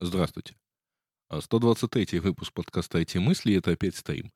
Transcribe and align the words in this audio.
Здравствуйте. 0.00 0.54
123 1.28 2.20
выпуск 2.20 2.52
подкаста 2.52 2.98
«Эти 2.98 3.18
мысли»— 3.18 3.54
это 3.56 3.72
опять 3.72 3.96
стоим. 3.96 4.30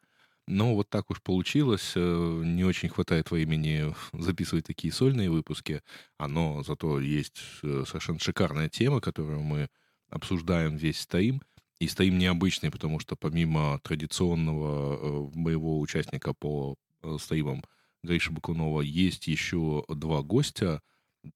Но 0.48 0.74
вот 0.74 0.90
так 0.90 1.08
уж 1.08 1.22
получилось, 1.22 1.92
э, 1.94 2.42
не 2.44 2.64
очень 2.64 2.88
хватает 2.88 3.30
времени 3.30 3.94
записывать 4.12 4.66
такие 4.66 4.92
сольные 4.92 5.30
выпуски, 5.30 5.80
а 6.18 6.26
но 6.26 6.64
зато 6.64 6.98
есть 6.98 7.40
э, 7.62 7.84
совершенно 7.86 8.18
шикарная 8.18 8.68
тема, 8.68 9.00
которую 9.00 9.42
мы 9.42 9.68
обсуждаем 10.10 10.74
весь 10.74 10.98
стоим. 10.98 11.40
И 11.78 11.86
стоим 11.86 12.18
необычный, 12.18 12.72
потому 12.72 12.98
что 12.98 13.14
помимо 13.14 13.78
традиционного 13.84 14.96
э, 14.96 15.38
моего 15.38 15.78
участника 15.78 16.34
по 16.34 16.74
стоимам 17.20 17.62
Гриша 18.02 18.32
Бакунова 18.32 18.80
есть 18.80 19.28
еще 19.28 19.84
два 19.88 20.22
гостя, 20.22 20.82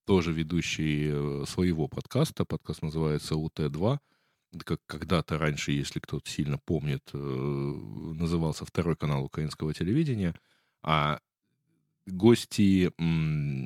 тоже 0.04 0.32
ведущие 0.32 1.46
своего 1.46 1.86
подкаста. 1.86 2.44
Подкаст 2.44 2.82
называется 2.82 3.36
УТ-2 3.36 4.00
как 4.64 4.80
когда-то 4.86 5.38
раньше, 5.38 5.72
если 5.72 6.00
кто-то 6.00 6.28
сильно 6.28 6.58
помнит, 6.58 7.02
э, 7.12 7.16
назывался 7.18 8.64
второй 8.64 8.96
канал 8.96 9.24
украинского 9.24 9.74
телевидения, 9.74 10.34
а 10.82 11.20
гости, 12.06 12.90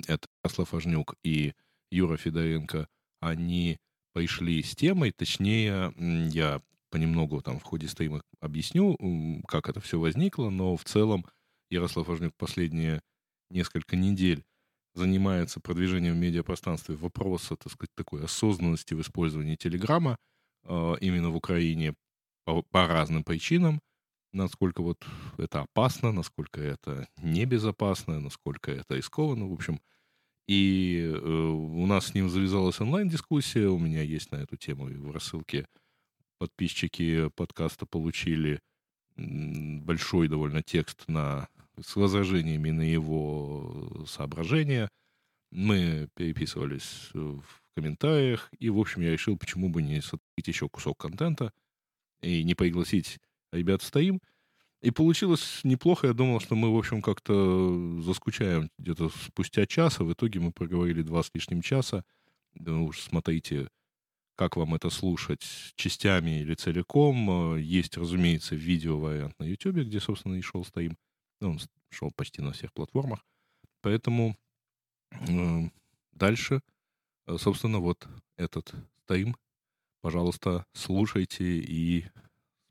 это 0.08 0.28
Ярослав 0.44 0.74
Ажнюк 0.74 1.14
и 1.22 1.54
Юра 1.90 2.16
Федоренко, 2.16 2.88
они 3.20 3.78
пришли 4.12 4.62
с 4.62 4.74
темой, 4.74 5.12
точнее, 5.12 5.92
я 6.32 6.62
понемногу 6.90 7.42
там 7.42 7.58
в 7.58 7.62
ходе 7.62 7.88
стрима 7.88 8.22
объясню, 8.40 8.96
как 9.46 9.68
это 9.68 9.80
все 9.80 9.98
возникло, 9.98 10.50
но 10.50 10.76
в 10.76 10.84
целом 10.84 11.26
Ярослав 11.70 12.08
Ажнюк 12.08 12.34
последние 12.36 13.02
несколько 13.50 13.96
недель 13.96 14.44
занимается 14.94 15.60
продвижением 15.60 16.14
в 16.14 16.18
медиапространстве 16.18 16.96
вопроса, 16.96 17.56
так 17.56 17.72
сказать, 17.72 17.94
такой 17.94 18.24
осознанности 18.24 18.94
в 18.94 19.00
использовании 19.00 19.56
Телеграма, 19.56 20.16
именно 20.64 21.30
в 21.30 21.36
Украине 21.36 21.94
по, 22.44 22.62
по 22.62 22.86
разным 22.86 23.24
причинам, 23.24 23.80
насколько 24.32 24.82
вот 24.82 25.04
это 25.38 25.62
опасно, 25.62 26.12
насколько 26.12 26.60
это 26.60 27.08
небезопасно, 27.18 28.20
насколько 28.20 28.70
это 28.70 28.96
рискованно, 28.96 29.48
в 29.48 29.52
общем. 29.52 29.80
И 30.46 31.00
э, 31.00 31.18
у 31.18 31.86
нас 31.86 32.06
с 32.06 32.14
ним 32.14 32.28
завязалась 32.28 32.80
онлайн-дискуссия, 32.80 33.68
у 33.68 33.78
меня 33.78 34.02
есть 34.02 34.32
на 34.32 34.36
эту 34.36 34.56
тему 34.56 34.86
в 34.86 35.10
рассылке 35.12 35.66
подписчики 36.40 37.28
подкаста 37.36 37.84
получили 37.86 38.60
большой 39.16 40.28
довольно 40.28 40.62
текст 40.62 41.06
на, 41.06 41.48
с 41.78 41.94
возражениями 41.96 42.70
на 42.70 42.80
его 42.80 44.04
соображения. 44.08 44.88
Мы 45.50 46.08
переписывались 46.14 47.10
в 47.12 47.44
комментариях. 47.74 48.50
И, 48.58 48.68
в 48.70 48.78
общем, 48.78 49.02
я 49.02 49.12
решил, 49.12 49.36
почему 49.36 49.68
бы 49.68 49.82
не 49.82 50.00
сотворить 50.00 50.48
еще 50.48 50.68
кусок 50.68 50.98
контента 50.98 51.52
и 52.20 52.42
не 52.42 52.54
пригласить 52.54 53.18
ребят 53.52 53.82
стоим. 53.82 54.20
И 54.82 54.90
получилось 54.90 55.60
неплохо. 55.62 56.08
Я 56.08 56.14
думал, 56.14 56.40
что 56.40 56.54
мы, 56.54 56.72
в 56.74 56.78
общем, 56.78 57.02
как-то 57.02 58.00
заскучаем 58.00 58.70
где-то 58.78 59.10
спустя 59.10 59.66
час, 59.66 60.00
а 60.00 60.04
в 60.04 60.12
итоге 60.12 60.40
мы 60.40 60.52
проговорили 60.52 61.02
два 61.02 61.22
с 61.22 61.30
лишним 61.34 61.60
часа. 61.60 62.04
Ну 62.54 62.86
уж 62.86 63.00
смотрите, 63.00 63.68
как 64.36 64.56
вам 64.56 64.74
это 64.74 64.88
слушать, 64.88 65.42
частями 65.74 66.40
или 66.40 66.54
целиком. 66.54 67.56
Есть, 67.58 67.98
разумеется, 67.98 68.54
видео-вариант 68.54 69.38
на 69.38 69.44
YouTube, 69.44 69.76
где, 69.76 70.00
собственно, 70.00 70.34
и 70.36 70.40
шел 70.40 70.64
стоим. 70.64 70.96
Он 71.42 71.58
шел 71.90 72.10
почти 72.10 72.40
на 72.40 72.52
всех 72.52 72.72
платформах. 72.72 73.24
Поэтому 73.82 74.36
э, 75.10 75.68
дальше 76.12 76.62
собственно, 77.38 77.78
вот 77.78 78.06
этот 78.36 78.72
стрим, 79.04 79.36
пожалуйста, 80.00 80.66
слушайте 80.72 81.44
и 81.44 82.06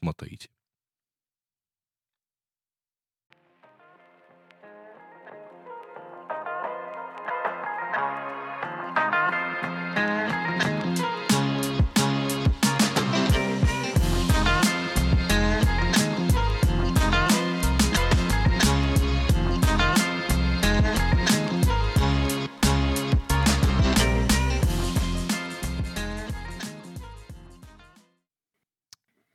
смотрите. 0.02 0.50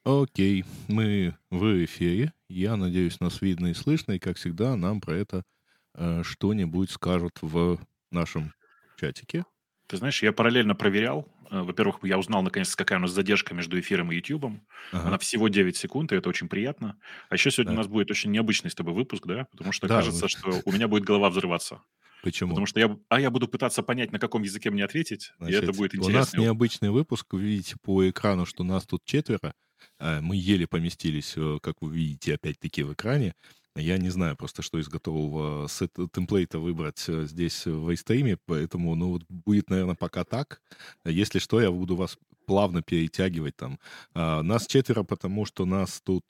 Окей, 0.04 0.66
мы 0.86 1.34
в 1.48 1.84
эфире. 1.86 2.34
Я 2.50 2.76
надеюсь, 2.76 3.20
нас 3.20 3.40
видно 3.40 3.68
и 3.68 3.74
слышно, 3.74 4.12
и, 4.12 4.18
как 4.18 4.36
всегда, 4.36 4.76
нам 4.76 5.00
про 5.00 5.16
это 5.16 5.44
э, 5.94 6.22
что-нибудь 6.22 6.90
скажут 6.90 7.38
в 7.40 7.78
нашем 8.10 8.52
чатике. 9.00 9.46
Ты 9.86 9.96
знаешь, 9.96 10.22
я 10.22 10.32
параллельно 10.32 10.74
проверял. 10.74 11.26
Э, 11.50 11.62
во-первых, 11.62 12.00
я 12.02 12.18
узнал, 12.18 12.42
наконец, 12.42 12.76
какая 12.76 12.98
у 12.98 13.00
нас 13.00 13.12
задержка 13.12 13.54
между 13.54 13.80
эфиром 13.80 14.12
и 14.12 14.16
YouTube. 14.16 14.60
Ага. 14.92 15.08
Она 15.08 15.16
всего 15.16 15.48
9 15.48 15.74
секунд, 15.74 16.12
и 16.12 16.16
это 16.16 16.28
очень 16.28 16.50
приятно. 16.50 16.98
А 17.30 17.34
еще 17.36 17.50
сегодня 17.50 17.72
да. 17.72 17.76
у 17.76 17.78
нас 17.78 17.86
будет 17.86 18.10
очень 18.10 18.30
необычный 18.30 18.70
с 18.70 18.74
тобой 18.74 18.92
выпуск, 18.92 19.26
да? 19.26 19.46
Потому 19.52 19.72
что 19.72 19.88
да, 19.88 19.96
кажется, 19.96 20.24
вы... 20.24 20.28
что 20.28 20.60
у 20.66 20.72
меня 20.72 20.86
будет 20.86 21.04
голова 21.04 21.30
взрываться. 21.30 21.80
Почему? 22.22 22.50
Потому 22.50 22.66
что 22.66 22.78
я, 22.78 22.94
а 23.08 23.20
я 23.20 23.30
буду 23.30 23.48
пытаться 23.48 23.82
понять, 23.82 24.12
на 24.12 24.18
каком 24.18 24.42
языке 24.42 24.70
мне 24.70 24.84
ответить, 24.84 25.32
Значит, 25.38 25.62
и 25.62 25.64
это 25.64 25.72
будет 25.72 25.94
интересно. 25.94 26.18
У 26.18 26.20
нас 26.20 26.34
необычный 26.34 26.90
выпуск. 26.90 27.32
Вы 27.32 27.40
видите 27.40 27.76
по 27.82 28.06
экрану, 28.06 28.44
что 28.44 28.64
нас 28.64 28.84
тут 28.84 29.02
четверо. 29.06 29.54
Э, 29.98 30.20
мы 30.20 30.36
еле 30.36 30.66
поместились, 30.66 31.34
э, 31.36 31.58
как 31.62 31.76
вы 31.80 31.94
видите, 31.94 32.34
опять-таки 32.34 32.82
в 32.82 32.92
экране. 32.92 33.34
Я 33.76 33.98
не 33.98 34.10
знаю 34.10 34.36
просто, 34.36 34.62
что 34.62 34.78
из 34.78 34.88
готового 34.88 35.68
сет 35.68 35.92
темплейта 36.12 36.58
выбрать 36.58 37.04
э, 37.08 37.26
здесь 37.26 37.66
в 37.66 37.88
iStream, 37.90 38.38
поэтому, 38.46 38.94
ну, 38.94 39.10
вот 39.10 39.24
будет, 39.28 39.70
наверное, 39.70 39.96
пока 39.96 40.24
так. 40.24 40.60
Если 41.04 41.40
что, 41.40 41.60
я 41.60 41.70
буду 41.70 41.96
вас 41.96 42.16
плавно 42.46 42.82
перетягивать 42.82 43.56
там. 43.56 43.78
А, 44.14 44.42
нас 44.42 44.66
четверо, 44.66 45.02
потому 45.02 45.46
что 45.46 45.64
нас 45.64 46.00
тут, 46.04 46.24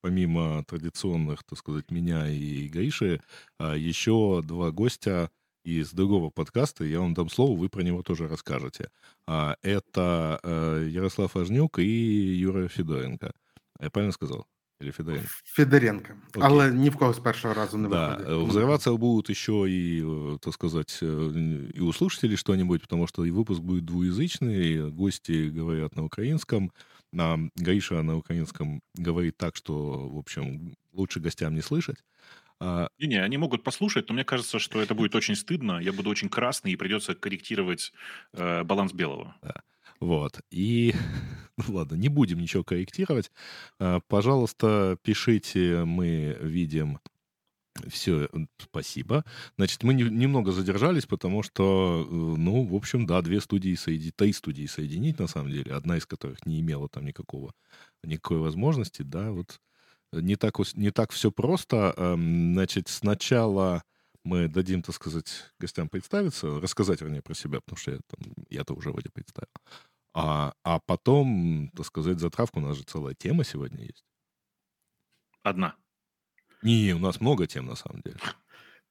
помимо 0.00 0.64
традиционных, 0.64 1.42
так 1.44 1.58
сказать, 1.58 1.90
меня 1.90 2.28
и 2.28 2.68
Гаиши, 2.68 3.20
а, 3.58 3.74
еще 3.74 4.42
два 4.44 4.70
гостя 4.70 5.30
из 5.66 5.92
другого 5.92 6.30
подкаста, 6.30 6.84
я 6.84 7.00
вам 7.00 7.12
дам 7.14 7.28
слово, 7.28 7.58
вы 7.58 7.68
про 7.68 7.82
него 7.82 8.02
тоже 8.02 8.28
расскажете. 8.28 8.88
А, 9.26 9.56
это 9.62 10.38
э, 10.44 10.88
Ярослав 10.88 11.36
Ажнюк 11.36 11.80
и 11.80 12.38
Юра 12.38 12.68
Федоренко. 12.68 13.32
Я 13.80 13.90
правильно 13.90 14.12
сказал? 14.12 14.46
Или 14.80 14.92
Федоренко? 14.92 15.28
Федоренко. 15.44 16.12
Окей. 16.28 16.42
Але 16.42 16.72
ні 16.72 16.90
в 16.90 16.96
кого 16.96 17.12
з 17.12 17.18
першого 17.18 17.54
разу 17.54 17.78
не 17.78 17.88
да. 17.88 18.16
виходить. 18.16 18.48
Взрываться 18.48 18.96
будут 18.96 19.30
еще 19.30 19.66
и, 19.68 20.02
э, 20.04 20.38
так 20.40 20.54
сказать, 20.54 20.98
э, 21.02 21.70
и 21.74 21.80
услышатели 21.80 22.36
что-нибудь, 22.36 22.82
потому 22.82 23.06
что 23.06 23.24
и 23.24 23.30
выпуск 23.30 23.60
будет 23.60 23.84
двуязычный, 23.84 24.90
гости 24.90 25.50
говорят 25.50 25.96
на 25.96 26.04
украинском, 26.04 26.70
а 27.18 27.38
Гаиша 27.56 28.02
на 28.02 28.16
украинском 28.16 28.82
говорит 28.94 29.36
так, 29.36 29.56
что, 29.56 30.08
в 30.08 30.18
общем, 30.18 30.76
лучше 30.92 31.20
гостям 31.20 31.54
не 31.54 31.62
слышать. 31.62 32.04
А, 32.60 32.88
Не-не, 32.98 33.22
они 33.22 33.36
могут 33.36 33.62
послушать, 33.62 34.08
но 34.08 34.14
мне 34.14 34.24
кажется, 34.24 34.58
что 34.58 34.80
это 34.80 34.94
будет 34.94 35.14
очень 35.14 35.36
стыдно. 35.36 35.78
Я 35.80 35.92
буду 35.92 36.10
очень 36.10 36.28
красный, 36.28 36.72
и 36.72 36.76
придется 36.76 37.14
корректировать 37.14 37.92
э, 38.32 38.62
баланс 38.64 38.92
белого. 38.92 39.36
Да. 39.42 39.62
Вот. 40.00 40.40
И, 40.50 40.94
ну 41.58 41.74
ладно, 41.74 41.96
не 41.96 42.08
будем 42.08 42.38
ничего 42.38 42.64
корректировать. 42.64 43.30
А, 43.78 44.00
пожалуйста, 44.08 44.98
пишите, 45.02 45.84
мы 45.84 46.36
видим 46.40 46.98
все, 47.88 48.28
спасибо. 48.58 49.24
Значит, 49.56 49.82
мы 49.82 49.94
не, 49.94 50.04
немного 50.04 50.52
задержались, 50.52 51.06
потому 51.06 51.42
что, 51.42 52.06
э, 52.08 52.14
ну, 52.14 52.64
в 52.64 52.74
общем, 52.74 53.06
да, 53.06 53.20
две 53.22 53.40
студии 53.40 53.74
соединить, 53.74 54.16
три 54.16 54.32
студии 54.32 54.66
соединить, 54.66 55.18
на 55.18 55.26
самом 55.26 55.50
деле, 55.50 55.72
одна 55.72 55.96
из 55.98 56.06
которых 56.06 56.46
не 56.46 56.60
имела 56.60 56.88
там 56.88 57.04
никакого, 57.04 57.52
никакой 58.02 58.38
возможности, 58.38 59.02
да, 59.02 59.30
вот 59.30 59.60
не 60.20 60.36
так, 60.36 60.56
не 60.74 60.90
так 60.90 61.12
все 61.12 61.30
просто. 61.30 61.94
Значит, 61.96 62.88
сначала 62.88 63.82
мы 64.24 64.48
дадим, 64.48 64.82
так 64.82 64.94
сказать, 64.94 65.52
гостям 65.58 65.88
представиться, 65.88 66.60
рассказать, 66.60 67.00
вернее, 67.00 67.22
про 67.22 67.34
себя, 67.34 67.60
потому 67.60 67.78
что 67.78 67.92
я, 67.92 67.98
там, 68.06 68.34
я-то 68.50 68.74
уже 68.74 68.90
вроде 68.90 69.08
представил. 69.08 69.48
А, 70.14 70.54
а 70.64 70.80
потом, 70.80 71.70
так 71.76 71.86
сказать, 71.86 72.18
затравку, 72.18 72.58
у 72.58 72.62
нас 72.62 72.76
же 72.76 72.82
целая 72.82 73.14
тема 73.14 73.44
сегодня 73.44 73.84
есть. 73.84 74.04
Одна. 75.42 75.76
Не, 76.62 76.94
у 76.94 76.98
нас 76.98 77.20
много 77.20 77.46
тем, 77.46 77.66
на 77.66 77.76
самом 77.76 78.00
деле 78.00 78.18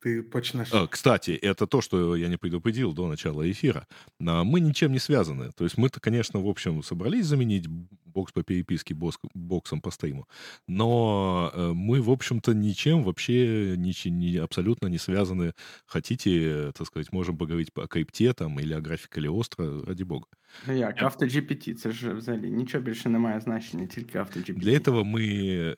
ты 0.04 0.22
почнешь. 0.22 0.68
А, 0.72 0.86
кстати, 0.86 1.32
это 1.32 1.66
то, 1.66 1.80
что 1.80 2.16
я 2.16 2.28
не 2.28 2.36
предупредил 2.36 2.92
до 2.92 3.06
начала 3.06 3.50
эфира. 3.50 3.86
А, 4.26 4.44
мы 4.44 4.60
ничем 4.60 4.92
не 4.92 4.98
связаны. 4.98 5.52
То 5.52 5.64
есть 5.64 5.78
мы-то, 5.78 6.00
конечно, 6.00 6.40
в 6.40 6.48
общем, 6.48 6.82
собрались 6.82 7.26
заменить 7.26 7.66
бокс 8.10 8.32
по 8.32 8.42
переписке 8.42 8.94
боксом 9.34 9.80
по 9.80 9.90
стриму, 9.90 10.26
но 10.66 11.50
э, 11.54 11.72
мы, 11.72 12.02
в 12.02 12.10
общем-то, 12.10 12.52
ничем 12.54 13.04
вообще 13.04 13.76
ничем, 13.76 14.18
не, 14.18 14.36
абсолютно 14.36 14.88
не 14.88 14.98
связаны. 14.98 15.54
Хотите, 15.86 16.72
так 16.72 16.86
сказать, 16.86 17.12
можем 17.12 17.36
поговорить 17.36 17.70
о 17.74 17.86
крипте 17.86 18.32
там 18.32 18.58
или 18.58 18.74
о 18.74 18.80
графіка 18.80 19.14
Каліостро, 19.14 19.84
ради 19.84 20.04
бога. 20.04 20.26
Ну 20.66 20.76
як, 20.76 21.02
автоGPT, 21.02 21.74
це 21.74 21.92
ж 21.92 22.12
взагалі 22.12 22.50
нічого 22.50 22.84
більше 22.84 23.08
не 23.08 23.18
має 23.18 23.40
значення, 23.40 23.86
тільки 23.86 24.18
автоGPT. 24.18 24.54
Для 24.54 24.72
этого 24.72 25.04
мы 25.04 25.20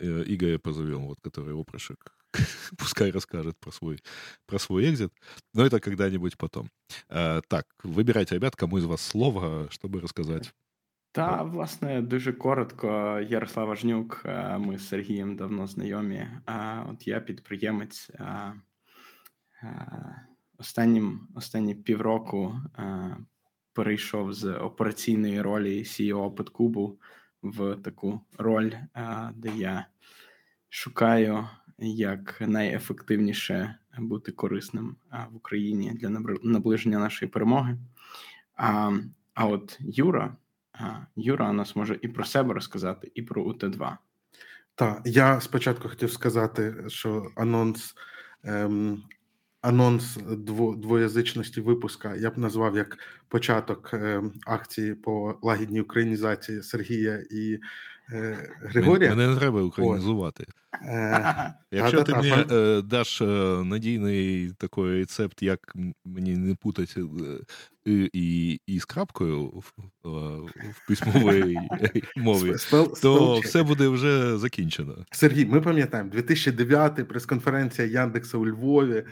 э, 0.01 0.35
Игоря 0.35 0.59
позовем, 0.59 1.07
вот, 1.07 1.19
который 1.21 1.53
опрошек. 1.53 2.13
Пускай 2.79 3.11
расскажет 3.11 3.59
про 3.61 3.73
свой, 3.73 4.03
про 4.47 4.59
свой 4.59 4.91
экзит. 4.91 5.13
Но 5.55 5.67
это 5.67 5.81
когда-нибудь 5.81 6.37
потом. 6.39 6.71
А, 7.09 7.41
так, 7.49 7.67
выбирайте, 7.83 8.35
ребят, 8.35 8.57
кому 8.57 8.79
из 8.79 8.85
вас 8.85 9.03
слово, 9.03 9.69
чтобы 9.71 10.01
рассказать. 10.01 10.55
Та, 11.13 11.43
власне, 11.43 12.01
дуже 12.03 12.33
коротко. 12.33 13.21
Ярослава 13.21 13.77
Жнюк, 13.77 14.23
ми 14.59 14.79
з 14.79 14.89
Сергієм 14.89 15.37
давно 15.37 15.67
знайомі. 15.67 16.29
От 16.91 17.07
я 17.07 17.21
підприємець. 17.21 18.11
Останнім, 20.59 21.29
Останні 21.35 21.75
півроку 21.75 22.61
перейшов 23.73 24.33
з 24.33 24.55
операційної 24.55 25.41
ролі 25.41 25.83
CEO 25.83 26.35
Петкубу 26.35 26.99
в 27.43 27.77
таку 27.77 28.21
роль, 28.39 28.73
де 29.35 29.49
я 29.57 29.87
шукаю, 30.69 31.49
як 31.80 32.42
найефективніше 32.42 33.76
бути 33.98 34.32
корисним 34.32 34.96
в 35.32 35.36
Україні 35.36 35.92
для 35.92 36.10
наближення 36.44 37.00
нашої 37.00 37.32
перемоги. 37.32 37.78
А 38.56 38.92
а 39.34 39.46
от 39.46 39.78
Юра, 39.80 40.36
Юра 41.16 41.54
нас 41.54 41.76
може 41.76 42.00
і 42.02 42.08
про 42.08 42.26
себе 42.26 42.54
розказати, 42.54 43.12
і 43.16 43.22
про 43.22 43.44
УТ-2. 43.44 43.98
Так, 44.76 45.02
я 45.06 45.42
спочатку 45.42 45.90
хотів 45.90 46.12
сказати, 46.12 46.76
що 46.88 47.32
анонс 47.36 47.96
ем, 48.44 49.04
анонс 49.62 50.18
дво, 50.18 50.76
двоязичності 50.76 51.62
випуска 51.62 52.16
я 52.16 52.30
б 52.30 52.38
назвав 52.38 52.76
як 52.76 52.98
початок 53.28 53.90
е, 53.94 54.24
акції 54.46 54.96
по 54.96 55.40
лагідній 55.42 55.82
українізації 55.82 56.64
Сергія 56.64 57.24
і 57.32 57.60
Григорія. 58.62 59.10
Мене 59.10 59.28
не 59.28 59.36
треба 59.36 59.62
українізувати. 59.62 60.46
Е, 60.84 61.54
Якщо 61.72 62.04
ти 62.04 62.14
мені 62.14 62.34
е, 62.52 62.82
даш 62.82 63.22
е, 63.22 63.26
надійний 63.64 64.52
такий 64.58 64.84
рецепт, 64.84 65.44
як 65.44 65.76
мені 66.06 66.38
не 66.38 66.56
путати 66.56 67.04
і, 67.86 68.60
і, 68.68 68.80
з 68.80 68.86
крапкою 68.86 69.46
в, 69.46 69.74
письмовій 70.88 71.58
мові, 72.18 72.56
то 73.02 73.40
все 73.40 73.64
буде 73.64 73.88
вже 73.88 74.38
закінчено. 74.38 75.06
Сергій, 75.12 75.46
ми 75.46 75.62
пам'ятаємо 75.62 76.10
2009 76.10 77.08
прес-конференція 77.08 77.88
Яндекса 77.88 78.38
у 78.38 78.48
Львові. 78.48 79.04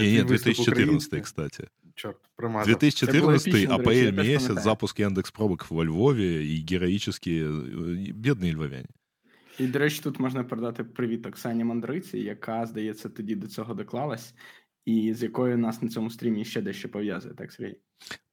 Ні, 0.00 0.22
2014, 0.22 1.22
кстати. 1.22 1.68
Чорт, 1.98 2.18
промазав. 2.36 2.66
2014 2.66 3.70
апрель 3.70 4.12
месяц, 4.12 4.62
запуск 4.62 5.00
Яндекс 5.00 5.30
Пробок 5.30 5.70
во 5.70 5.84
Львові 5.84 6.54
і 6.54 6.66
героїчні 6.70 7.46
бідні 8.14 8.54
львов'яні. 8.54 8.88
І, 9.58 9.66
до 9.66 9.78
речі, 9.78 10.00
тут 10.02 10.20
можна 10.20 10.44
передати 10.44 10.84
привіт 10.84 11.26
Оксані 11.26 11.64
Мандриці, 11.64 12.18
яка, 12.18 12.66
здається, 12.66 13.08
тоді 13.08 13.34
до 13.34 13.48
цього 13.48 13.74
доклалась, 13.74 14.34
і 14.87 15.13
з 15.13 15.23
якою 15.23 15.57
нас 15.57 15.81
на 15.81 15.89
цьому 15.89 16.09
стрімі 16.09 16.45
ще 16.45 16.61
дещо 16.61 16.89
пов'язує, 16.89 17.33
так, 17.33 17.51
Сергій? 17.51 17.77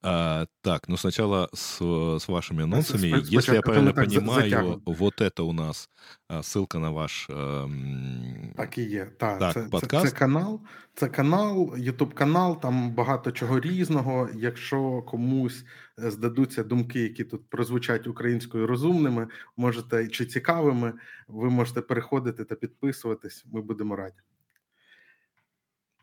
А, 0.03 0.47
так, 0.61 0.89
ну 0.89 0.97
сначала 0.97 1.49
с, 1.55 1.85
с 2.17 2.29
вашими 2.29 2.63
анонсами. 2.63 3.09
Спочатку, 3.09 3.35
Если 3.35 3.55
я 3.55 3.63
правильно 3.63 3.95
понимаю, 3.95 4.83
вот 4.87 5.21
это 5.21 5.43
у 5.43 5.53
нас 5.53 5.89
ссылка 6.29 6.79
на 6.79 6.91
ваш 6.91 7.31
эм... 7.31 8.55
так 8.57 8.79
і 8.79 8.83
є. 8.83 9.07
Так, 9.19 9.39
так, 9.39 9.55
це, 9.55 9.61
подкаст. 9.61 10.05
Це, 10.05 10.11
це 10.11 10.19
канал, 10.19 10.61
це 10.95 11.09
канал, 11.09 11.75
Ютуб 11.77 12.15
канал, 12.15 12.61
там 12.61 12.95
багато 12.95 13.33
чого 13.33 13.61
різного. 13.61 14.29
Якщо 14.35 15.03
комусь 15.03 15.65
е, 15.99 16.11
здадуться 16.11 16.65
думки, 16.65 17.01
які 17.01 17.25
тут 17.25 17.51
прозвучать 17.51 18.07
українською 18.07 18.67
розумними, 18.67 19.29
можете 19.57 20.09
чи 20.09 20.27
цікавими, 20.27 20.93
ви 21.29 21.51
можете 21.51 21.81
переходити 21.83 22.45
та 22.45 22.55
підписуватись. 22.55 23.45
Ми 23.53 23.63
будемо 23.63 23.97
раді. 23.97 24.19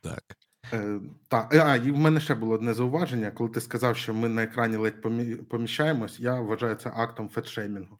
Так. 0.01 0.37
Е, 0.73 0.99
Так, 1.27 1.53
а 1.55 1.75
і 1.75 1.91
в 1.91 1.97
мене 1.97 2.19
ще 2.19 2.35
було 2.35 2.53
одне 2.53 2.73
зауваження. 2.73 3.31
Коли 3.31 3.49
ти 3.49 3.61
сказав, 3.61 3.97
що 3.97 4.13
ми 4.13 4.29
на 4.29 4.43
екрані 4.43 4.77
ледь 4.77 5.01
поміщаємось, 5.49 6.19
я 6.19 6.39
вважаю 6.41 6.75
це 6.75 6.91
актом 6.95 7.29
фетшеймінгу. 7.29 7.99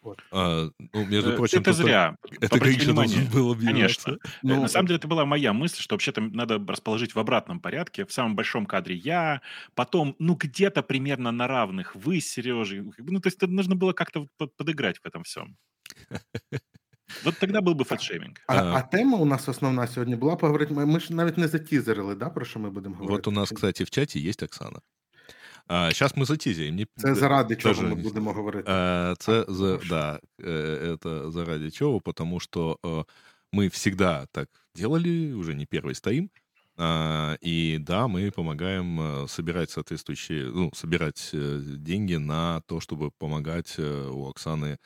Вот. 0.00 0.22
А, 0.30 0.70
ну, 0.78 1.04
между 1.06 1.32
э, 1.32 1.36
прочим, 1.36 1.60
это 1.60 1.72
зря. 1.72 2.16
Это 2.40 2.60
как 2.60 2.94
должен 2.94 3.26
было 3.26 3.54
Конечно. 3.54 4.12
Э, 4.12 4.28
ну, 4.42 4.62
На 4.62 4.68
самом 4.68 4.86
деле, 4.86 4.98
это 4.98 5.08
была 5.08 5.24
моя 5.24 5.52
мысль, 5.52 5.82
что 5.82 5.94
вообще-то 5.94 6.20
надо 6.20 6.64
расположить 6.68 7.14
в 7.14 7.18
обратном 7.18 7.60
порядке. 7.60 8.04
В 8.04 8.12
самом 8.12 8.36
большом 8.36 8.66
кадре 8.66 8.94
я, 8.94 9.40
потом, 9.74 10.14
ну, 10.18 10.36
где-то 10.36 10.82
примерно 10.82 11.32
на 11.32 11.48
равных 11.48 11.96
вы 11.96 12.20
с 12.20 12.26
Сережей. 12.26 12.82
Ну, 12.98 13.20
то 13.20 13.28
есть, 13.28 13.42
нужно 13.42 13.74
было 13.74 13.92
как-то 13.92 14.28
подыграть 14.56 14.98
в 14.98 15.06
этом 15.06 15.24
всем. 15.24 15.56
Вот 17.24 17.38
тогда 17.38 17.60
был 17.60 17.74
бы 17.74 17.84
фетшейминг. 17.84 18.38
А, 18.46 18.54
а, 18.54 18.78
а 18.78 18.82
тема 18.82 19.18
у 19.18 19.24
нас 19.24 19.48
основна 19.48 19.86
сьогодні 19.86 20.16
була 20.16 20.36
поговорити. 20.36 20.74
Ми 20.74 21.00
ж 21.00 21.14
навіть 21.14 21.38
не 21.38 21.48
затізерили, 21.48 22.14
да, 22.14 22.30
про 22.30 22.44
що 22.44 22.60
ми 22.60 22.70
будемо 22.70 22.94
говорити. 22.94 23.16
Вот 23.16 23.28
у 23.28 23.30
нас, 23.30 23.50
кстати, 23.50 23.84
в 23.84 23.90
чаті 23.90 24.20
є 24.20 24.32
Оксана. 24.42 24.80
А, 25.66 25.90
Сейчас 25.90 26.16
мы 26.16 26.24
затизим. 26.24 26.76
Не... 26.76 26.86
Це 26.96 27.14
заради 27.14 27.56
чого 27.56 27.74
Даже... 27.74 27.86
ми 27.86 27.94
будемо 27.94 28.32
говорити. 28.32 28.70
А, 28.70 29.14
це 29.18 29.44
за... 29.48 29.76
Да, 29.76 30.20
это 30.38 31.30
заради 31.30 31.70
чего, 31.70 32.00
потому 32.00 32.40
что 32.40 32.78
мы 33.52 33.68
всегда 33.68 34.26
так 34.32 34.48
делали, 34.74 35.32
уже 35.32 35.54
не 35.54 35.66
первый 35.66 35.94
стоим. 35.94 36.30
А, 36.75 37.37
и 37.41 37.77
да, 37.79 38.07
мы 38.07 38.31
помогаем 38.31 38.99
э, 38.99 39.27
собирать 39.27 39.69
соответствующие, 39.69 40.49
ну, 40.49 40.71
собирать 40.73 41.29
э, 41.31 41.61
деньги 41.63 42.15
на 42.15 42.61
то, 42.67 42.79
чтобы 42.79 43.11
помогать 43.11 43.75
э, 43.77 44.09
у 44.11 44.27
Оксаны. 44.27 44.79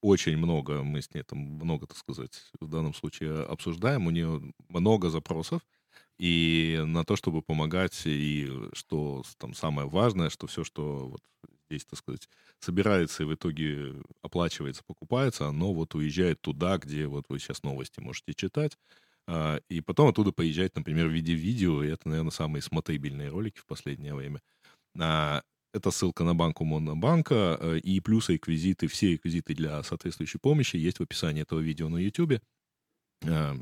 Очень 0.00 0.36
много, 0.36 0.84
мы 0.84 1.02
с 1.02 1.12
ней 1.12 1.22
там 1.24 1.38
много, 1.40 1.86
так 1.88 1.96
сказать, 1.96 2.44
в 2.60 2.68
данном 2.70 2.94
случае 2.94 3.42
обсуждаем. 3.42 4.06
У 4.06 4.10
нее 4.10 4.40
много 4.68 5.10
запросов. 5.10 5.62
И 6.18 6.82
на 6.86 7.04
то, 7.04 7.16
чтобы 7.16 7.42
помогать, 7.42 8.02
и 8.06 8.48
что 8.74 9.22
там 9.38 9.54
самое 9.54 9.88
важное, 9.88 10.30
что 10.30 10.46
все, 10.48 10.64
что 10.64 11.08
вот 11.08 11.20
здесь, 11.70 11.84
так 11.86 11.98
сказать, 11.98 12.28
собирается 12.60 13.22
и 13.22 13.26
в 13.26 13.34
итоге 13.34 13.94
оплачивается, 14.22 14.82
покупается, 14.86 15.46
оно 15.46 15.72
вот 15.74 15.94
уезжает 15.94 16.40
туда, 16.40 16.78
где 16.78 17.06
вот 17.06 17.26
вы 17.28 17.38
сейчас 17.38 17.62
новости 17.62 18.00
можете 18.00 18.34
читать, 18.34 18.76
и 19.68 19.80
потом 19.82 20.08
оттуда 20.08 20.32
поезжать, 20.32 20.74
например, 20.74 21.08
в 21.08 21.12
виде 21.12 21.34
видео, 21.34 21.82
и 21.82 21.88
это, 21.88 22.08
наверное, 22.08 22.30
самые 22.30 22.62
смотрибельные 22.62 23.28
ролики 23.28 23.58
в 23.58 23.66
последнее 23.66 24.14
время. 24.14 24.40
А, 24.98 25.42
это 25.74 25.90
ссылка 25.90 26.24
на 26.24 26.34
банку 26.34 26.64
Монобанка, 26.64 27.58
э, 27.60 27.78
и 27.78 28.00
плюсы 28.00 28.34
реквизиты, 28.34 28.86
все 28.86 29.12
реквизиты 29.12 29.54
для 29.54 29.82
соответствующей 29.82 30.38
помощи 30.38 30.76
есть 30.76 30.98
в 30.98 31.02
описании 31.02 31.42
этого 31.42 31.60
видео 31.60 31.88
на 31.88 31.98
YouTube. 31.98 32.40
А, 33.26 33.54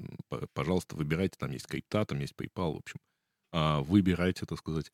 пожалуйста, 0.52 0.95
выбирайте, 0.95 1.37
там 1.38 1.50
есть 1.50 1.67
крипта, 1.67 2.05
там 2.05 2.21
есть 2.21 2.35
PayPal, 2.35 2.75
в 2.75 2.76
общем. 2.76 3.00
Выбирайте, 3.87 4.45
так 4.45 4.59
сказать, 4.59 4.93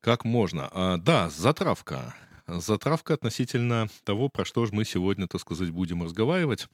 как 0.00 0.24
можно. 0.24 0.98
Да, 1.04 1.28
затравка. 1.28 2.14
Затравка 2.46 3.14
относительно 3.14 3.88
того, 4.04 4.28
про 4.30 4.44
что 4.44 4.64
же 4.64 4.72
мы 4.72 4.84
сегодня, 4.84 5.28
так 5.28 5.42
сказать, 5.42 5.70
будем 5.70 6.02
разговаривать. 6.02 6.68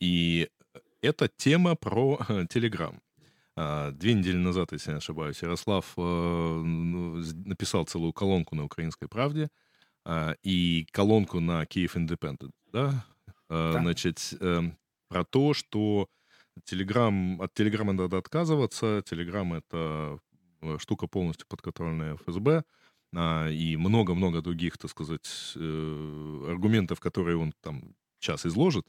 И 0.00 0.48
это 1.02 1.28
тема 1.28 1.74
про 1.74 2.18
Telegram. 2.28 2.98
А, 3.54 3.90
две 3.90 4.14
недели 4.14 4.36
назад, 4.36 4.72
если 4.72 4.90
я 4.90 4.94
не 4.94 4.98
ошибаюсь, 4.98 5.42
Ярослав 5.42 5.92
э, 5.98 6.00
ну, 6.00 7.16
написал 7.44 7.84
целую 7.84 8.12
колонку 8.14 8.54
на 8.56 8.64
«Украинской 8.64 9.08
правде» 9.08 9.50
а, 10.06 10.34
и 10.42 10.86
колонку 10.90 11.40
на 11.40 11.66
«Киев 11.66 11.96
Independent», 11.96 12.52
да? 12.72 13.04
А, 13.50 13.72
да. 13.74 13.80
Значит, 13.80 14.32
эм, 14.40 14.78
про 15.08 15.24
то, 15.24 15.52
что 15.52 16.08
Telegram, 16.64 17.42
от 17.44 17.52
Телеграма 17.52 17.92
надо 17.92 18.16
отказываться, 18.16 19.02
Телеграм— 19.04 19.52
это 19.54 20.18
э, 20.62 20.78
штука 20.78 21.06
полностью 21.06 21.46
подконтрольная 21.46 22.16
ФСБ, 22.16 22.64
и 23.14 23.76
много-много 23.78 24.40
других, 24.40 24.78
так 24.78 24.90
сказать, 24.90 25.52
э, 25.56 26.46
аргументов, 26.48 26.98
которые 26.98 27.36
он 27.36 27.52
там 27.60 27.94
сейчас 28.18 28.46
изложит, 28.46 28.86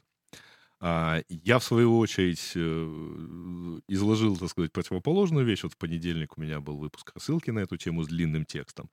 я, 0.80 1.58
в 1.58 1.64
свою 1.64 1.98
очередь, 1.98 2.52
э, 2.56 3.80
изложил, 3.88 4.36
так 4.36 4.50
сказать, 4.50 4.72
противоположную 4.72 5.46
вещь. 5.46 5.62
Вот 5.62 5.72
в 5.72 5.76
понедельник 5.76 6.36
у 6.36 6.40
меня 6.40 6.60
был 6.60 6.76
выпуск 6.76 7.12
рассылки 7.14 7.50
на 7.50 7.60
эту 7.60 7.76
тему 7.76 8.02
с 8.02 8.08
длинным 8.08 8.44
текстом. 8.44 8.90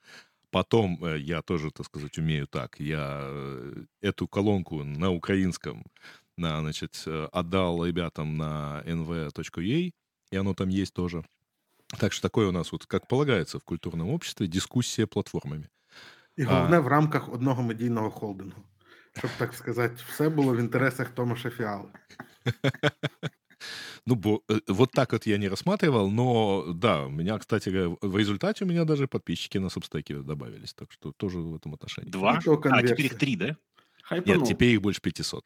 Потом 0.52 1.04
э, 1.04 1.20
я 1.20 1.42
тоже, 1.42 1.72
так 1.72 1.86
сказать, 1.86 2.18
умею 2.18 2.48
так. 2.48 2.80
Я 2.80 3.20
э, 3.24 3.86
эту 4.02 4.28
колонку 4.28 4.84
на 4.84 5.12
украинском 5.12 5.84
на, 6.38 6.62
значит, 6.62 7.08
отдал 7.32 7.86
ребятам 7.86 8.38
на 8.38 8.84
nv.ua, 8.86 9.92
и 10.32 10.38
оно 10.38 10.54
там 10.54 10.70
есть 10.70 10.94
тоже. 10.94 11.24
Так 12.00 12.14
что 12.14 12.22
такое 12.22 12.48
у 12.48 12.52
нас, 12.52 12.72
вот, 12.72 12.86
как 12.86 13.08
полагается 13.08 13.60
в 13.60 13.64
культурном 13.64 14.10
обществе, 14.10 14.48
дискуссия 14.48 15.06
платформами. 15.06 15.68
І 16.38 16.44
головне 16.44 16.78
а... 16.78 16.80
в 16.80 16.88
рамках 16.88 17.34
одного 17.34 17.64
медійного 17.64 18.12
холдингу. 18.12 18.62
Щоб 19.18 19.32
так 19.38 19.54
сказати, 19.54 19.96
все 20.10 20.30
було 20.30 20.56
в 20.56 20.60
інтересах 20.60 21.10
Томаша 21.10 21.50
Фіали. 21.50 21.88
Ну, 24.06 24.16
бо, 24.16 24.42
э, 24.50 24.60
вот 24.68 24.92
так 24.92 25.14
вот 25.14 25.28
я 25.28 25.38
не 25.38 25.50
рассматривал, 25.50 26.10
но 26.12 26.74
да, 26.74 27.06
у 27.06 27.10
меня, 27.10 27.38
кстати, 27.38 27.70
в 28.02 28.18
результате 28.18 28.66
у 28.66 28.68
меня 28.68 28.86
даже 28.86 29.08
подписчики 29.08 29.60
на 29.60 29.70
субстеке 29.70 30.16
добавились, 30.16 30.74
так 30.74 30.92
что 30.92 31.12
тоже 31.12 31.38
в 31.38 31.56
этом 31.56 31.74
отношении. 31.74 32.10
Два? 32.10 32.40
А, 32.40 32.82
теперь 32.82 33.06
их 33.06 33.18
три, 33.18 33.36
да? 33.36 33.56
Хайпанул. 34.04 34.40
Нет, 34.42 34.50
теперь 34.50 34.74
их 34.74 34.82
больше 34.82 35.02
500. 35.02 35.46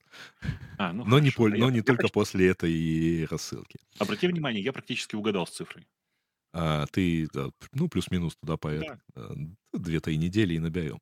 А, 0.78 0.94
ну 0.94 1.04
но 1.04 1.18
хорошо. 1.18 1.50
не, 1.50 1.56
а 1.56 1.58
но 1.60 1.66
я, 1.66 1.72
не 1.72 1.78
я 1.78 1.84
только 1.84 2.04
почти... 2.04 2.14
после 2.14 2.48
этой 2.48 3.26
рассылки. 3.26 3.78
Обрати 4.00 4.28
внимание, 4.28 4.64
я 4.64 4.72
практически 4.72 5.16
угадал 5.16 5.46
с 5.46 5.52
цифрой. 5.52 5.86
А, 6.54 6.86
ты, 6.86 7.28
да, 7.34 7.50
ну, 7.74 7.90
плюс-минус 7.90 8.38
туда 8.38 8.56
по 8.56 8.72
да. 8.72 9.00
две-три 9.74 10.18
недели 10.18 10.54
и 10.54 10.60
наберем. 10.60 11.00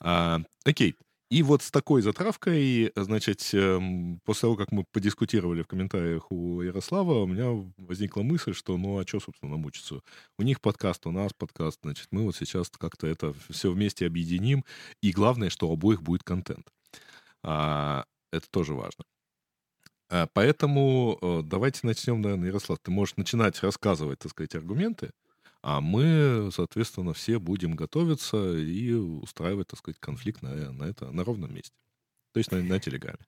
А, 0.00 0.40
окей. 0.64 0.96
И 1.34 1.42
вот 1.42 1.62
с 1.62 1.72
такой 1.72 2.00
затравкой, 2.00 2.92
значит, 2.94 3.50
эм, 3.54 4.20
после 4.24 4.42
того, 4.42 4.54
как 4.54 4.70
мы 4.70 4.84
подискутировали 4.92 5.62
в 5.62 5.66
комментариях 5.66 6.30
у 6.30 6.60
Ярослава, 6.60 7.24
у 7.24 7.26
меня 7.26 7.50
возникла 7.76 8.22
мысль, 8.22 8.54
что 8.54 8.76
ну 8.76 9.00
а 9.00 9.04
что, 9.04 9.18
собственно, 9.18 9.56
мучиться? 9.56 10.00
У 10.38 10.44
них 10.44 10.60
подкаст, 10.60 11.04
у 11.08 11.10
нас 11.10 11.32
подкаст, 11.36 11.80
значит, 11.82 12.06
мы 12.12 12.22
вот 12.22 12.36
сейчас 12.36 12.70
как-то 12.78 13.08
это 13.08 13.34
все 13.50 13.72
вместе 13.72 14.06
объединим, 14.06 14.64
и 15.02 15.10
главное, 15.10 15.50
что 15.50 15.68
у 15.68 15.72
обоих 15.72 16.04
будет 16.04 16.22
контент. 16.22 16.68
А, 17.42 18.04
это 18.32 18.48
тоже 18.48 18.74
важно. 18.74 19.02
А, 20.10 20.28
поэтому 20.32 21.18
э, 21.20 21.40
давайте 21.42 21.80
начнем, 21.82 22.22
наверное, 22.22 22.46
Ярослав, 22.46 22.78
ты 22.80 22.92
можешь 22.92 23.16
начинать 23.16 23.60
рассказывать, 23.60 24.20
так 24.20 24.30
сказать, 24.30 24.54
аргументы, 24.54 25.10
а 25.63 25.81
мы, 25.81 26.49
соответственно, 26.51 27.11
все 27.13 27.39
будем 27.39 27.75
готовиться 27.75 28.57
и 28.57 28.93
устраивать, 28.93 29.67
так 29.67 29.79
сказать, 29.79 29.99
конфликт 29.99 30.41
на, 30.41 30.71
на, 30.71 30.83
это, 30.83 31.11
на 31.11 31.23
ровном 31.23 31.53
месте. 31.53 31.75
То 32.31 32.39
есть 32.39 32.51
на, 32.51 32.63
на 32.63 32.79
телеграмі. 32.79 33.19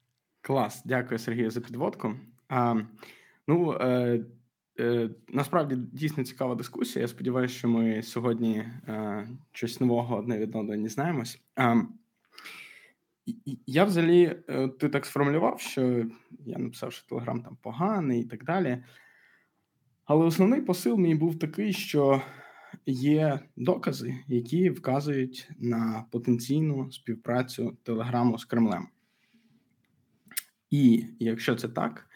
Клас, 0.41 0.81
дякую, 0.85 1.19
Сергію, 1.19 1.51
за 1.51 1.61
підводку. 1.61 2.15
А, 2.49 2.81
Ну, 3.47 3.77
е, 3.81 4.19
е, 4.79 5.09
насправді 5.27 5.75
дійсно 5.75 6.23
цікава 6.23 6.55
дискусія. 6.55 7.01
Я 7.01 7.07
сподіваюся, 7.07 7.55
що 7.55 7.67
ми 7.67 8.03
сьогодні 8.03 8.57
е, 8.87 9.27
щось 9.51 9.79
нового 9.79 10.17
одне 10.17 10.37
від 10.37 10.55
одного 10.55 10.75
дізнаємось. 10.75 11.41
А, 11.55 11.75
я 13.67 13.83
взагалі, 13.83 14.43
е, 14.49 14.67
ти 14.67 14.89
так 14.89 15.05
сформулював, 15.05 15.59
що 15.59 16.05
я 16.45 16.57
написав, 16.57 16.93
що 16.93 17.07
Телеграм 17.07 17.41
там 17.41 17.57
поганий 17.61 18.21
і 18.21 18.25
так 18.25 18.43
далі. 18.43 18.83
Але 20.06 20.24
основний 20.24 20.60
посил 20.60 20.96
мій 20.96 21.14
був 21.14 21.38
такий, 21.38 21.72
що 21.72 22.22
є 22.86 23.40
докази, 23.56 24.14
які 24.28 24.70
вказують 24.70 25.48
на 25.58 26.04
потенційну 26.10 26.92
співпрацю 26.92 27.76
Телеграму 27.82 28.38
з 28.38 28.44
Кремлем. 28.44 28.88
І 30.70 31.04
якщо 31.18 31.54
це 31.54 31.68
так, 31.68 32.06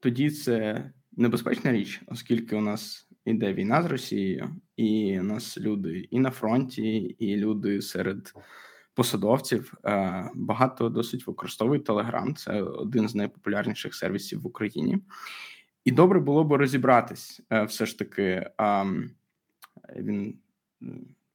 тоді 0.00 0.30
це 0.30 0.90
небезпечна 1.12 1.72
річ, 1.72 2.02
оскільки 2.06 2.56
у 2.56 2.60
нас 2.60 3.08
іде 3.24 3.54
війна 3.54 3.82
з 3.82 3.86
Росією, 3.86 4.56
і 4.76 5.20
у 5.20 5.22
нас 5.22 5.58
люди 5.58 6.08
і 6.10 6.20
на 6.20 6.30
фронті, 6.30 6.96
і 7.18 7.36
люди 7.36 7.82
серед 7.82 8.32
посадовців 8.94 9.74
е, 9.84 10.30
багато 10.34 10.88
досить 10.88 11.26
використовують 11.26 11.84
Телеграм. 11.84 12.34
Це 12.34 12.62
один 12.62 13.08
з 13.08 13.14
найпопулярніших 13.14 13.94
сервісів 13.94 14.40
в 14.40 14.46
Україні. 14.46 14.98
І 15.84 15.90
добре 15.90 16.20
було 16.20 16.44
б 16.44 16.52
розібратись, 16.52 17.40
е, 17.50 17.64
все 17.64 17.86
ж 17.86 17.98
таки, 17.98 18.50
а 18.56 18.84
він 19.96 20.38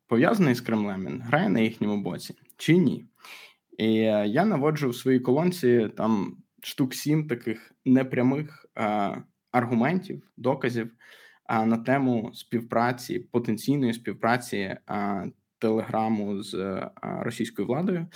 пов'язаний 0.08 0.56
з 0.56 0.62
Кремлем, 0.62 1.06
він 1.06 1.22
грає 1.22 1.50
на 1.50 1.60
їхньому 1.60 2.04
боці 2.04 2.36
чи 2.58 2.78
ні. 2.78 3.06
І 3.78 3.86
е, 3.86 4.28
я 4.28 4.46
наводжу 4.46 4.90
в 4.90 4.96
своїй 4.96 5.20
колонці 5.20 5.90
там 5.98 6.38
штук 6.64 6.94
сім 6.94 7.28
таких 7.28 7.72
непрямих 7.86 8.66
а, 8.76 9.16
аргументів, 9.52 10.32
доказів 10.38 10.92
на 11.50 11.78
тему 11.78 12.32
співпраці, 12.34 13.20
потенційної 13.20 13.94
співпраці 13.94 14.76
телеграму 15.60 16.44
з 16.44 16.82
російською 17.02 17.68
владою. 17.68 18.08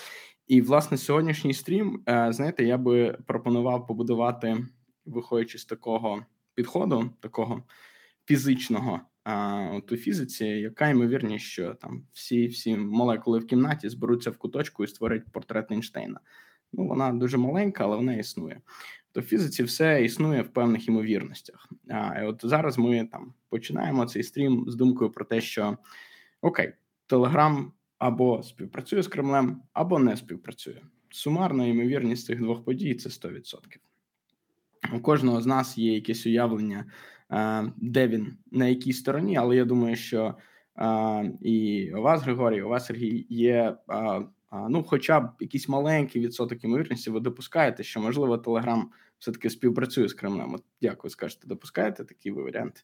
І, 0.48 0.62
власне, 0.62 0.98
сьогоднішній 0.98 1.54
стрім, 1.54 2.04
знаєте, 2.30 2.66
я 2.66 2.78
би 2.78 3.18
пропонував 3.28 3.88
побудувати 3.88 4.58
виходячи 5.06 5.58
з 5.58 5.66
такого 5.66 6.26
підходу, 6.56 7.10
такого 7.20 7.64
фізичного 8.26 9.02
а, 9.24 9.70
от 9.74 9.92
у 9.92 9.98
фізиці, 9.98 10.46
яка 10.46 10.90
ймовірність, 10.90 11.46
що 11.46 11.74
там 11.74 12.08
всі 12.14 12.48
всі 12.48 12.78
молекули 12.78 13.40
в 13.40 13.48
кімнаті 13.48 13.90
зберуться 13.90 14.32
в 14.32 14.38
куточку 14.38 14.84
і 14.84 14.88
створять 14.88 15.32
портрет 15.32 15.72
Ейнштейна. 15.72 16.20
Ну, 16.74 16.88
вона 16.88 17.14
дуже 17.14 17.38
маленька, 17.38 17.84
але 17.84 17.96
вона 17.96 18.14
існує. 18.14 18.62
То 19.12 19.22
в 19.22 19.24
фізиці 19.24 19.64
все 19.64 20.04
існує 20.04 20.42
в 20.42 20.54
певних 20.54 20.88
ймовірностях. 20.88 21.70
А 21.90 22.22
і 22.22 22.26
от 22.26 22.42
зараз 22.44 22.78
ми 22.78 23.10
там 23.12 23.34
починаємо 23.50 24.06
цей 24.06 24.24
стрім 24.24 24.66
з 24.68 24.76
думкою 24.76 25.12
про 25.12 25.26
те, 25.26 25.42
що 25.42 25.78
окей, 26.42 26.74
Телеграм 27.08 27.72
або 27.98 28.44
співпрацює 28.44 29.02
з 29.02 29.08
Кремлем, 29.08 29.62
або 29.74 30.00
не 30.00 30.18
співпрацює. 30.18 30.82
Сумарна 31.10 31.66
ймовірність 31.66 32.26
цих 32.26 32.40
двох 32.40 32.66
подій 32.66 32.96
це 32.96 33.10
100%. 33.10 33.60
У 34.94 35.00
кожного 35.00 35.42
з 35.42 35.46
нас 35.46 35.78
є 35.78 35.94
якесь 35.94 36.26
уявлення, 36.26 36.86
де 37.78 38.08
він 38.08 38.38
на 38.52 38.68
якій 38.68 38.94
стороні, 38.94 39.38
але 39.38 39.56
я 39.56 39.66
думаю, 39.66 39.96
що 39.96 40.36
і 41.42 41.92
у 41.96 42.02
вас, 42.02 42.22
Григорій, 42.22 42.62
у 42.62 42.70
вас 42.70 42.86
Сергій, 42.86 43.26
є 43.30 43.78
ну, 44.70 44.84
хоча 44.84 45.20
б 45.20 45.30
якийсь 45.40 45.70
маленький 45.70 46.22
відсоток 46.22 46.64
ймовірності, 46.64 47.10
ви 47.10 47.20
допускаєте, 47.20 47.84
що 47.84 48.00
можливо 48.00 48.38
Телеграм 48.38 48.92
все 49.20 49.32
таки 49.32 49.50
співпрацює 49.50 50.08
з 50.08 50.14
Кремлем. 50.14 50.54
От 50.54 50.64
Дякую, 50.82 51.12
скажете, 51.12 51.48
допускаєте 51.48 52.06
такі 52.06 52.32
ви 52.32 52.44
варіанти? 52.44 52.82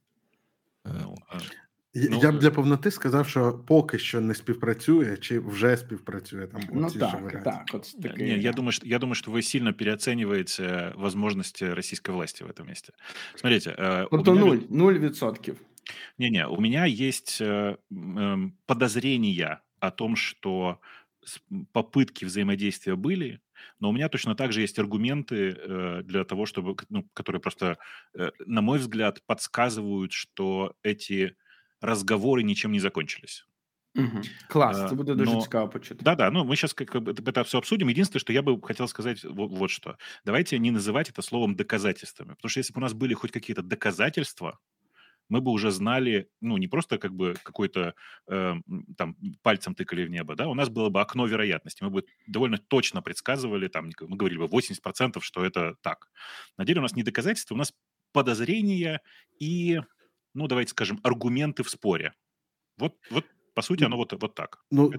Е, 1.97 2.09
ну, 2.11 2.17
Ну, 2.17 2.21
я 2.23 2.33
б 2.33 2.39
для 2.39 2.51
повноти 2.51 2.91
сказав, 2.91 3.29
що 3.29 3.53
поки 3.67 3.99
що 3.99 4.21
не 4.21 4.35
співпрацює, 4.35 5.17
чи 5.17 5.39
вже 5.39 5.77
співпрацює 5.77 6.47
там. 6.47 6.61
Ну 6.73 6.91
так, 6.91 7.43
так. 7.45 7.65
Вот 7.73 7.95
такие... 8.03 8.37
Не, 8.37 8.43
я 8.43 8.53
думаю, 8.53 8.73
что 8.73 8.87
я 8.87 8.99
думаю, 8.99 9.15
что 9.15 9.31
вы 9.31 9.43
сильно 9.43 9.73
переоцениваете 9.73 10.93
возможности 10.97 11.65
российской 11.65 12.11
власти 12.11 12.45
в 12.45 12.51
этом 12.51 12.67
месте. 12.67 12.93
Смотрите, 13.37 13.75
э, 13.79 14.07
это 14.11 14.33
меня... 14.33 14.45
нуль, 14.45 14.59
нуль 14.71 14.99
відсотків. 14.99 15.57
Не-не, 16.19 16.47
у 16.47 16.61
меня 16.61 16.87
есть 16.87 17.41
э, 17.41 17.77
э, 17.91 18.51
подозрения 18.67 19.61
о 19.81 19.91
том, 19.91 20.17
что 20.17 20.79
попытки 21.73 22.25
взаимодействия 22.25 22.97
были, 22.97 23.41
но 23.81 23.89
у 23.89 23.93
меня 23.93 24.09
точно 24.09 24.35
так 24.35 24.53
же 24.53 24.61
есть 24.61 24.79
аргументы 24.79 25.57
э, 25.57 26.03
для 26.05 26.25
того, 26.25 26.47
чтобы, 26.47 26.77
ну, 26.89 27.09
которые 27.15 27.41
просто, 27.41 27.79
э, 28.15 28.31
на 28.47 28.61
мой 28.61 28.79
взгляд, 28.79 29.23
подсказывают, 29.27 30.13
что 30.13 30.75
эти 30.83 31.37
разговоры 31.82 32.44
ничем 32.44 32.72
не 32.72 32.80
закончились. 32.80 33.46
Угу. 33.96 34.22
Класс, 34.50 34.78
это 34.78 34.96
будет 34.96 35.18
даже 35.18 35.32
Но... 35.32 35.42
цікаво 35.42 35.68
почути. 35.70 36.04
Да-да, 36.04 36.32
ну 36.32 36.46
мы 36.46 36.56
сейчас 36.56 36.74
как 36.74 37.02
бы 37.02 37.12
это 37.12 37.44
все 37.44 37.58
обсудим. 37.58 37.90
Единственное, 37.90 38.20
что 38.20 38.34
я 38.34 38.42
бы 38.42 38.60
хотел 38.62 38.88
сказать 38.88 39.24
вот, 39.24 39.52
вот 39.52 39.72
что. 39.72 39.98
Давайте 40.26 40.60
не 40.60 40.72
называть 40.72 41.10
это 41.10 41.22
словом 41.22 41.56
доказательствами. 41.56 42.30
Потому 42.30 42.50
что 42.50 42.60
если 42.60 42.74
бы 42.74 42.80
у 42.80 42.82
нас 42.82 42.94
были 42.94 43.14
хоть 43.14 43.32
какие-то 43.32 43.64
доказательства, 43.64 44.60
мы 45.30 45.42
бы 45.42 45.52
уже 45.52 45.72
знали, 45.72 46.28
ну, 46.42 46.58
не 46.58 46.68
просто 46.68 46.98
как 46.98 47.14
бы 47.14 47.36
какой-то 47.44 47.94
э, 48.28 48.56
там 48.98 49.16
пальцем 49.42 49.76
тыкали 49.76 50.06
в 50.06 50.10
небо, 50.10 50.36
да, 50.36 50.48
у 50.48 50.56
нас 50.56 50.70
было 50.70 50.90
бы 50.90 51.02
окно 51.02 51.28
вероятности, 51.28 51.84
мы 51.84 51.90
бы 51.92 52.04
довольно 52.28 52.58
точно 52.58 53.02
предсказывали, 53.02 53.68
там, 53.68 53.92
мы 54.02 54.18
говорили 54.18 54.40
бы 54.40 54.46
80%, 54.46 55.22
что 55.22 55.46
это 55.46 55.76
так. 55.82 56.10
На 56.58 56.66
деле 56.66 56.80
у 56.80 56.84
нас 56.84 56.96
не 56.96 57.04
доказательства, 57.04 57.56
у 57.56 57.58
нас 57.58 57.74
подозрения 58.12 59.02
и 59.40 59.82
ну, 60.34 60.48
давайте 60.48 60.72
скажем, 60.72 61.00
аргументы 61.04 61.64
в 61.64 61.70
споре. 61.70 62.14
Вот, 62.78 62.98
вот 63.10 63.26
по 63.60 63.64
суті, 63.64 63.84
воно 63.84 64.00
от, 64.00 64.24
от 64.24 64.36
так. 64.36 64.58
Ну, 64.72 64.92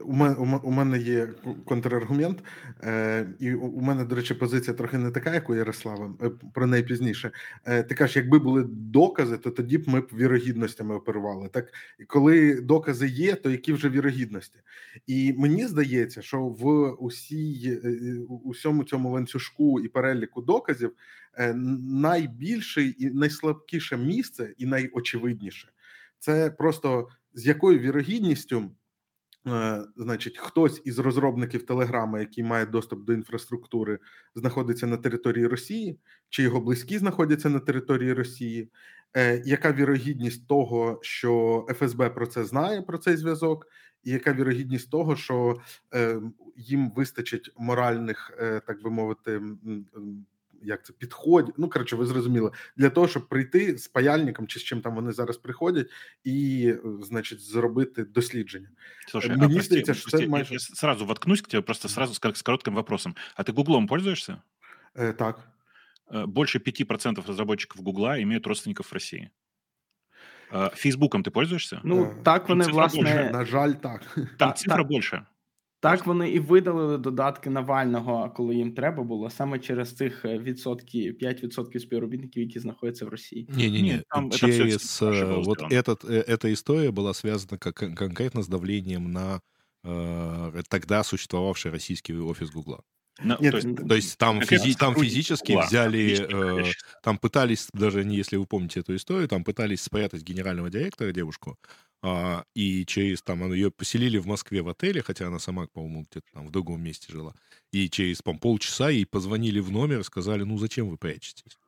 у 0.00 0.12
мене, 0.12 0.34
у 0.62 0.70
мене 0.70 0.98
є 0.98 1.28
контраргумент, 1.64 2.42
е, 2.82 3.26
і 3.40 3.54
у 3.54 3.80
мене, 3.80 4.04
до 4.04 4.16
речі, 4.16 4.34
позиція 4.34 4.76
трохи 4.76 4.98
не 4.98 5.10
така, 5.10 5.34
як 5.34 5.50
у 5.50 5.54
Ярослава, 5.54 6.14
е, 6.22 6.30
про 6.54 6.66
неї 6.66 6.82
пізніше. 6.82 7.30
Е, 7.64 7.82
Ти 7.82 7.94
кажеш, 7.94 8.16
якби 8.16 8.38
були 8.38 8.64
докази, 8.68 9.38
то 9.38 9.50
тоді 9.50 9.78
б 9.78 9.88
ми 9.88 10.00
б 10.00 10.08
вірогідностями 10.12 10.94
оперували. 10.94 11.48
Так, 11.48 11.72
і 11.98 12.04
коли 12.04 12.60
докази 12.60 13.08
є, 13.08 13.34
то 13.34 13.50
які 13.50 13.72
вже 13.72 13.88
вірогідності? 13.88 14.58
І 15.06 15.34
мені 15.38 15.66
здається, 15.66 16.22
що 16.22 16.40
в 16.40 16.90
усій 16.90 17.80
е, 17.84 17.98
усьому 18.44 18.84
цьому 18.84 19.12
ланцюжку 19.12 19.80
і 19.80 19.88
переліку 19.88 20.42
доказів 20.42 20.92
е, 21.38 21.54
найбільше 21.90 22.82
і 22.82 23.10
найслабкіше 23.10 23.96
місце, 23.96 24.54
і 24.58 24.66
найочевидніше 24.66 25.68
це 26.18 26.50
просто 26.50 27.08
з 27.36 27.46
якою 27.46 27.78
вірогідністю 27.78 28.70
Е, 29.46 29.84
значить, 29.96 30.38
хтось 30.38 30.82
із 30.84 30.98
розробників 30.98 31.66
Телеграма, 31.66 32.20
який 32.20 32.44
має 32.44 32.66
доступ 32.66 33.04
до 33.04 33.12
інфраструктури, 33.12 33.98
знаходиться 34.34 34.86
на 34.86 34.96
території 34.96 35.46
Росії, 35.46 35.98
чи 36.28 36.42
його 36.42 36.60
близькі 36.60 36.98
знаходяться 36.98 37.48
на 37.48 37.60
території 37.60 38.12
Росії. 38.12 38.70
Е, 39.16 39.42
яка 39.44 39.72
вірогідність 39.72 40.48
того, 40.48 40.98
що 41.02 41.66
ФСБ 41.70 42.10
про 42.10 42.26
це 42.26 42.44
знає, 42.44 42.82
про 42.82 42.98
цей 42.98 43.16
зв'язок, 43.16 43.66
і 44.04 44.10
яка 44.10 44.32
вірогідність 44.32 44.90
того, 44.90 45.16
що 45.16 45.56
е, 45.94 46.20
їм 46.56 46.90
вистачить 46.96 47.52
моральних, 47.58 48.38
так 48.66 48.82
би 48.82 48.90
мовити, 48.90 49.40
як 50.63 50.85
це 50.85 50.93
підходять, 50.93 51.55
ну 51.57 51.69
коротше, 51.69 51.95
ви 51.95 52.05
зрозуміли, 52.05 52.51
для 52.77 52.89
того, 52.89 53.07
щоб 53.07 53.27
прийти 53.27 53.77
з 53.77 53.87
паяльником 53.87 54.47
чи 54.47 54.59
з 54.59 54.63
чим 54.63 54.81
там 54.81 54.95
вони 54.95 55.11
зараз 55.11 55.37
приходять, 55.37 55.89
і, 56.23 56.73
значить, 57.01 57.41
зробити 57.41 58.03
дослідження. 58.03 58.69
Слушай, 59.07 59.29
Мені 59.29 59.43
а 59.43 59.49
прости, 59.49 59.63
здається, 59.63 59.93
що 59.93 60.03
прости, 60.03 60.25
це 60.25 60.27
майже... 60.27 60.53
я 60.53 60.59
сразу 60.59 61.05
воткнусь 61.05 61.41
к 61.41 61.47
тебе 61.47 61.61
просто 61.61 61.89
сразу 61.89 62.13
с, 62.13 62.35
с 62.35 62.41
коротким 62.41 62.75
вопросом. 62.75 63.15
А 63.35 63.43
ты 63.43 63.53
Гуглом 63.53 63.87
пользуешься? 63.87 64.41
Э, 64.95 65.13
так. 65.13 65.39
Э, 66.11 66.25
больше 66.25 66.59
5% 66.59 67.27
разработчиков 67.27 67.81
Гугла 67.81 68.21
имеют 68.21 68.47
родственников 68.47 68.87
в 68.87 68.93
России. 68.93 69.31
Э, 70.51 70.69
Фейсбуком 70.75 71.23
ты 71.23 71.31
пользуешься? 71.31 71.79
Ну, 71.83 72.15
так 72.23 72.49
вони, 72.49 72.65
власне... 72.65 73.29
На 73.33 73.45
жаль, 73.45 73.73
так. 73.73 74.17
Там 74.37 74.53
цифра 74.53 74.77
так. 74.77 74.87
більше. 74.87 75.25
Так 75.85 76.05
вони 76.05 76.29
і 76.29 76.39
видалили 76.39 76.97
додатки 76.97 77.49
Навального, 77.49 78.33
коли 78.35 78.55
їм 78.55 78.73
треба 78.73 79.03
було, 79.03 79.29
саме 79.29 79.59
через 79.59 79.95
цих 79.95 80.25
е, 80.25 80.39
відсотки, 80.39 81.11
5% 81.21 81.79
співробітників, 81.79 82.43
які 82.43 82.59
знаходяться 82.59 83.05
в 83.05 83.09
Росії. 83.09 83.47
Не-не-не, 83.49 84.03
через 84.31 85.01
э, 85.01 85.43
вот 85.43 85.61
этот, 85.71 86.05
э, 86.05 86.23
эта 86.27 86.53
история 86.53 86.91
была 86.91 87.13
связана 87.13 87.57
как, 87.57 87.75
конкретно 87.75 88.41
с 88.41 88.47
давлением 88.47 89.11
на 89.11 89.41
э, 89.83 90.63
тогда 90.69 91.03
существовавший 91.03 91.71
российский 91.71 92.15
офис 92.17 92.51
Гугла. 92.51 92.83
No, 93.22 93.38
Нет, 93.40 93.52
то, 93.52 93.56
есть, 93.56 93.88
то 93.88 93.94
есть 93.94 94.18
там, 94.18 94.42
физи, 94.42 94.74
там 94.74 94.94
физически 94.94 95.52
Гугла. 95.52 95.66
взяли, 95.66 96.60
э, 96.60 96.72
там 97.02 97.16
пытались, 97.16 97.68
даже 97.72 98.04
не 98.04 98.16
если 98.16 98.36
вы 98.36 98.46
помните 98.46 98.80
эту 98.80 98.94
историю, 98.94 99.26
там 99.26 99.42
пытались 99.42 99.80
спрятать 99.82 100.22
генерального 100.22 100.68
директора 100.68 101.12
девушку, 101.12 101.58
а, 102.02 102.44
и 102.54 102.84
через 102.84 103.22
там 103.22 103.50
ее 103.52 103.70
поселили 103.70 104.18
в 104.18 104.26
Москве 104.26 104.60
в 104.60 104.68
отеле, 104.68 105.02
хотя 105.02 105.28
она 105.28 105.38
сама, 105.38 105.66
по-моему, 105.66 106.02
где-то 106.02 106.26
там 106.34 106.46
в 106.46 106.50
другом 106.50 106.82
месте 106.82 107.10
жила. 107.10 107.34
И 107.72 107.88
через 107.88 108.20
по 108.20 108.34
полчаса 108.34 108.90
ей 108.90 109.06
позвонили 109.06 109.60
в 109.60 109.70
номер 109.70 110.00
и 110.00 110.04
сказали, 110.04 110.44
ну 110.44 110.58
зачем 110.58 110.90
ви 110.90 110.96
прячетесь? 110.96 111.58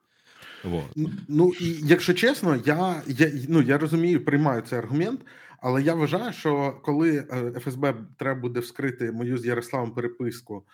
Вот. 0.65 0.97
Ну 1.29 1.53
і 1.61 1.81
якщо 1.83 2.15
чесно, 2.15 2.63
я 2.67 3.03
я 3.07 3.33
ну 3.49 3.63
я 3.63 3.79
розумію, 3.79 4.25
приймаю 4.25 4.63
цей 4.63 4.79
аргумент, 4.79 5.21
але 5.61 5.83
я 5.83 5.95
вважаю, 5.95 6.33
що 6.33 6.81
коли 6.85 7.25
ФСБ 7.61 7.95
треба 8.19 8.41
буде 8.41 8.61
вскрити 8.61 9.13
мою 9.13 9.39
з 9.39 9.47
Ярославом 9.47 9.95
переписку 9.95 10.67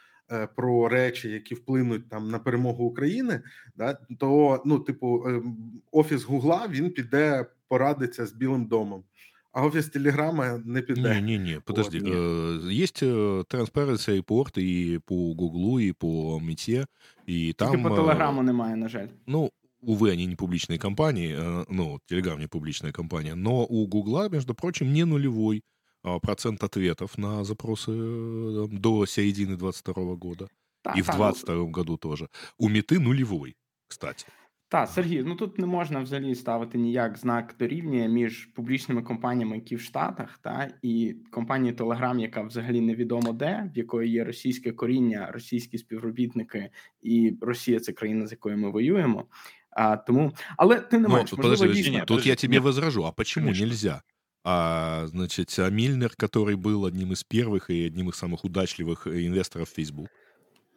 про 0.56 0.90
речі, 0.90 1.30
які 1.30 1.56
вплинуть 1.56 2.10
там 2.10 2.30
на 2.30 2.40
перемогу 2.40 2.86
України, 2.86 3.42
да, 3.76 3.94
то 4.20 4.62
ну, 4.66 4.80
типу, 4.80 5.24
ем, 5.28 5.58
офіс 5.92 6.24
Гугла 6.24 6.68
він 6.70 6.90
піде 6.90 7.46
порадиться 7.68 8.26
з 8.26 8.34
Білим 8.34 8.66
домом. 8.66 9.04
А 9.52 9.66
офис 9.66 9.90
Телеграма 9.90 10.62
не 10.66 10.82
піде. 10.82 11.02
Не-не-не, 11.02 11.60
подожди. 11.60 12.00
Вот, 12.00 12.10
э, 12.10 12.72
есть 12.72 13.04
э, 13.04 13.44
Transparency 13.50 14.22
Report 14.22 14.60
и 14.60 15.00
по 15.06 15.34
Гуглу, 15.34 15.80
и 15.80 15.92
по 15.92 16.40
Мете, 16.40 16.86
и 17.30 17.54
там... 17.54 17.72
Тільки 17.72 17.84
по 17.84 17.96
Телеграму 17.96 18.44
немає, 18.44 18.76
на 18.76 18.90
жаль. 18.90 19.08
Ну, 19.28 19.52
увы, 19.82 20.12
они 20.12 20.28
не 20.28 20.36
публичные 20.36 20.78
компании, 20.78 21.36
э, 21.36 21.66
ну, 21.70 22.00
Телеграм 22.06 22.40
не 22.40 22.48
публичная 22.48 22.92
компания, 22.92 23.36
но 23.36 23.66
у 23.66 23.88
Гугла, 23.88 24.30
между 24.30 24.54
прочим, 24.54 24.94
не 24.94 25.06
нулевой 25.06 25.58
а, 25.58 25.73
процент 26.22 26.64
ответов 26.64 27.18
на 27.18 27.44
запросы 27.44 28.68
до 28.68 29.06
середины 29.06 29.58
22 29.58 30.16
года. 30.16 30.48
Да, 30.84 30.94
и 30.96 31.02
в 31.02 31.08
22 31.08 31.66
году 31.66 31.98
тоже. 31.98 32.30
У 32.58 32.70
Меты 32.70 33.00
нулевой, 33.00 33.58
кстати. 33.88 34.26
Так, 34.72 34.90
Сергій, 34.90 35.24
ну 35.24 35.36
тут 35.36 35.60
не 35.60 35.66
можна 35.66 36.00
взагалі 36.00 36.36
ставити 36.36 36.78
ніяк 36.78 37.18
знак 37.18 37.56
дорівнює 37.60 38.08
між 38.08 38.46
публічними 38.46 39.02
компаніями, 39.02 39.56
які 39.56 39.76
в 39.76 39.82
Штатах, 39.82 40.40
та 40.42 40.70
і 40.82 41.16
компанією 41.32 41.78
Telegram, 41.78 42.20
яка 42.20 42.42
взагалі 42.42 42.82
невідомо 42.82 43.34
де, 43.34 43.72
в 43.76 43.78
якої 43.78 44.12
є 44.12 44.24
російське 44.24 44.72
коріння, 44.72 45.32
російські 45.32 45.78
співробітники, 45.78 46.70
і 47.02 47.38
Росія 47.42 47.80
це 47.80 47.94
країна, 47.94 48.28
з 48.28 48.32
якою 48.32 48.58
ми 48.58 48.72
воюємо. 48.72 49.26
А 49.72 49.98
тому, 49.98 50.34
але 50.58 50.80
ти 50.80 51.00
не 51.00 51.08
менш, 51.08 51.32
ну, 51.32 51.38
можливо, 51.38 51.58
подожди, 51.58 51.82
дійсно... 51.82 52.00
Тут 52.00 52.08
подожди, 52.08 52.30
я 52.30 52.36
тебе 52.36 52.54
нет. 52.54 52.64
возражу. 52.64 53.06
А 53.06 53.12
почему 53.12 53.46
Конечно. 53.46 53.66
нельзя? 53.66 54.02
А, 54.44 55.06
значит, 55.08 55.54
а 55.60 55.70
Мильнер, 55.70 56.12
который 56.18 56.56
был 56.56 56.86
одним 56.86 57.12
из 57.12 57.24
первых 57.24 57.70
и 57.70 57.86
одним 57.86 58.10
из 58.10 58.16
самых 58.16 58.46
удачливых 58.46 59.08
инвесторов 59.08 59.70
в 59.70 59.74
Facebook, 59.74 60.08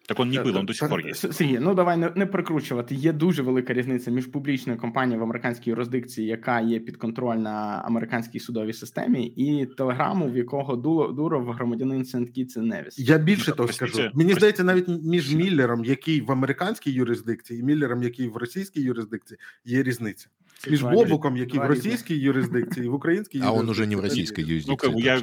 так 0.07 0.21
он 0.21 0.31
не 0.31 0.43
був, 0.43 0.53
він 0.53 0.67
до 0.67 0.75
сих 0.75 0.89
пор 0.89 1.07
є. 1.07 1.15
Сергій, 1.15 1.59
ну 1.59 1.75
давай 1.75 1.97
не, 1.97 2.13
не 2.17 2.27
прикручувати. 2.27 2.95
Є 2.95 3.13
дуже 3.13 3.43
велика 3.43 3.73
різниця 3.73 4.11
між 4.11 4.27
публічною 4.27 4.79
компанією 4.79 5.21
в 5.21 5.23
американській 5.23 5.71
юрисдикції, 5.71 6.27
яка 6.27 6.61
є 6.61 6.81
підконтрольна 6.81 7.83
американській 7.85 8.41
судовій 8.41 8.73
системі, 8.73 9.27
і 9.27 9.67
телеграму, 9.67 10.31
в 10.31 10.37
якого 10.37 10.77
Дуло 10.77 11.13
Дуров 11.13 11.51
громадянин 11.51 12.05
Сент 12.05 12.31
Кітс 12.31 12.57
Невіс. 12.57 12.99
Я 12.99 13.19
більше 13.19 13.53
того 13.53 13.73
скажу. 13.73 14.11
Мені 14.15 14.35
здається, 14.35 14.65
навіть 14.65 14.89
між 14.89 15.35
Міллером, 15.35 15.85
який 15.85 16.21
в 16.21 16.33
американській 16.33 16.93
юрисдикції, 16.93 17.61
і 17.61 17.63
Міллером, 17.63 18.03
який 18.03 18.29
в 18.29 18.37
російській 18.37 18.83
юрисдикції, 18.83 19.39
є 19.65 19.83
різниця. 19.83 20.29
Між 20.68 20.84
Бобуком, 20.84 21.38
який 21.38 21.60
в 21.60 21.64
российской 21.64 22.18
юрисдикции, 22.18 22.86
и 22.86 22.88
в 22.88 22.94
украинской. 22.94 23.42
А 23.44 23.52
он 23.52 23.70
уже 23.70 23.86
не 23.88 23.96
в 23.96 24.00
российской 24.00 24.42
юрисдикции. 24.42 24.72
Ну, 24.72 24.78
как 24.78 24.94
бы 24.94 25.02
я 25.02 25.22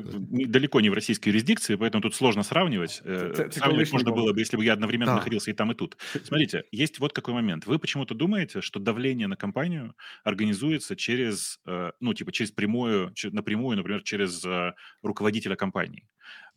далеко 0.48 0.80
не 0.80 0.90
в 0.90 0.94
российской 0.94 1.28
юрисдикции, 1.28 1.76
поэтому 1.76 2.02
тут 2.02 2.14
сложно 2.14 2.42
сравнивать. 2.42 3.02
Э, 3.04 3.50
сравнивать 3.50 3.92
можно 3.92 4.12
было 4.12 4.32
бы, 4.32 4.40
если 4.40 4.56
бы 4.56 4.64
я 4.64 4.72
одновременно 4.72 5.14
находился 5.14 5.50
и 5.50 5.54
там, 5.54 5.72
и 5.72 5.74
тут. 5.74 5.96
Смотрите, 6.24 6.64
есть 6.72 7.00
вот 7.00 7.12
какой 7.12 7.34
момент. 7.34 7.66
Вы 7.66 7.78
почему-то 7.78 8.14
думаете, 8.14 8.60
что 8.60 8.80
давление 8.80 9.26
на 9.26 9.36
компанию 9.36 9.94
организуется 10.24 10.96
через, 10.96 11.60
э, 11.66 11.92
ну, 12.00 12.14
типа, 12.14 12.32
через 12.32 12.52
прямую, 12.52 13.12
напрямую, 13.32 13.76
например, 13.76 14.02
через 14.02 14.44
э, 14.44 14.72
руководителя 15.02 15.56
компании. 15.56 16.06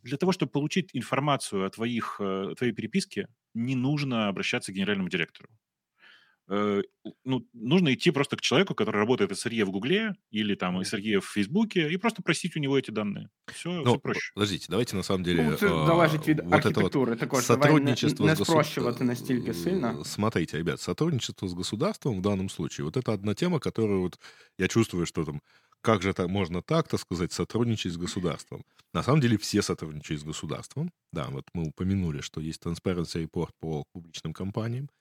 Для 0.03 0.17
того, 0.17 0.31
чтобы 0.31 0.51
получить 0.51 0.89
информацию 0.93 1.65
о 1.65 1.69
твоих, 1.69 2.21
твоей 2.57 2.73
переписке, 2.73 3.27
не 3.53 3.75
нужно 3.75 4.27
обращаться 4.27 4.71
к 4.71 4.75
генеральному 4.75 5.09
директору. 5.09 5.49
Э, 6.48 6.82
ну, 7.24 7.46
нужно 7.54 7.94
идти 7.94 8.10
просто 8.10 8.36
к 8.36 8.40
человеку, 8.40 8.74
который 8.74 8.98
работает 8.98 9.30
SRE 9.32 9.64
в 9.64 9.70
Гугле 9.70 10.14
или 10.30 10.54
там 10.54 10.80
SRE 10.80 11.20
в 11.20 11.24
Фейсбуке, 11.24 11.90
и 11.90 11.96
просто 11.96 12.22
просить 12.22 12.56
у 12.56 12.60
него 12.60 12.78
эти 12.78 12.90
данные. 12.90 13.28
Все, 13.46 13.70
ну, 13.70 13.92
все 13.92 13.98
проще. 13.98 14.32
Подождите, 14.34 14.66
давайте 14.68 14.96
на 14.96 15.02
самом 15.02 15.22
деле... 15.22 15.42
Ну, 15.42 15.56
це 15.56 15.68
залежить 15.68 16.28
від 16.28 16.40
вот 16.40 16.54
архітектури. 16.54 17.10
Вот 17.10 17.20
також 17.20 17.44
сотрудничество 17.44 18.26
не, 18.26 18.34
не 18.34 18.44
спрощувати 18.44 19.04
настільки 19.04 19.54
сильно. 19.54 20.04
Смотрите, 20.04 20.58
ребят, 20.58 20.80
сотрудничество 20.80 21.48
с 21.48 21.54
государством 21.54 22.18
в 22.18 22.22
данном 22.22 22.50
случае, 22.50 22.84
вот 22.84 22.96
это 22.96 23.12
одна 23.12 23.34
тема, 23.34 23.58
которую 23.58 24.00
вот 24.00 24.20
я 24.58 24.68
чувствую, 24.68 25.06
что 25.06 25.24
там 25.24 25.40
как 25.80 26.02
же 26.02 26.10
это 26.10 26.28
можно 26.28 26.62
так-то 26.62 26.98
сказать, 26.98 27.32
сотрудничать 27.32 27.92
с 27.92 27.96
государством? 27.96 28.62
На 28.94 29.02
самом 29.02 29.20
деле 29.20 29.36
все 29.36 29.62
сотрудничают 29.62 30.20
с 30.20 30.24
государством. 30.24 30.90
Да, 31.12 31.28
вот 31.28 31.44
мы 31.54 31.64
упомянули, 31.64 32.20
что 32.20 32.40
есть 32.40 32.62
Transparency 32.62 33.26
Report 33.26 33.50
по 33.58 33.84
публичным 33.92 34.32
компаниям 34.32 34.84
а, 34.84 34.95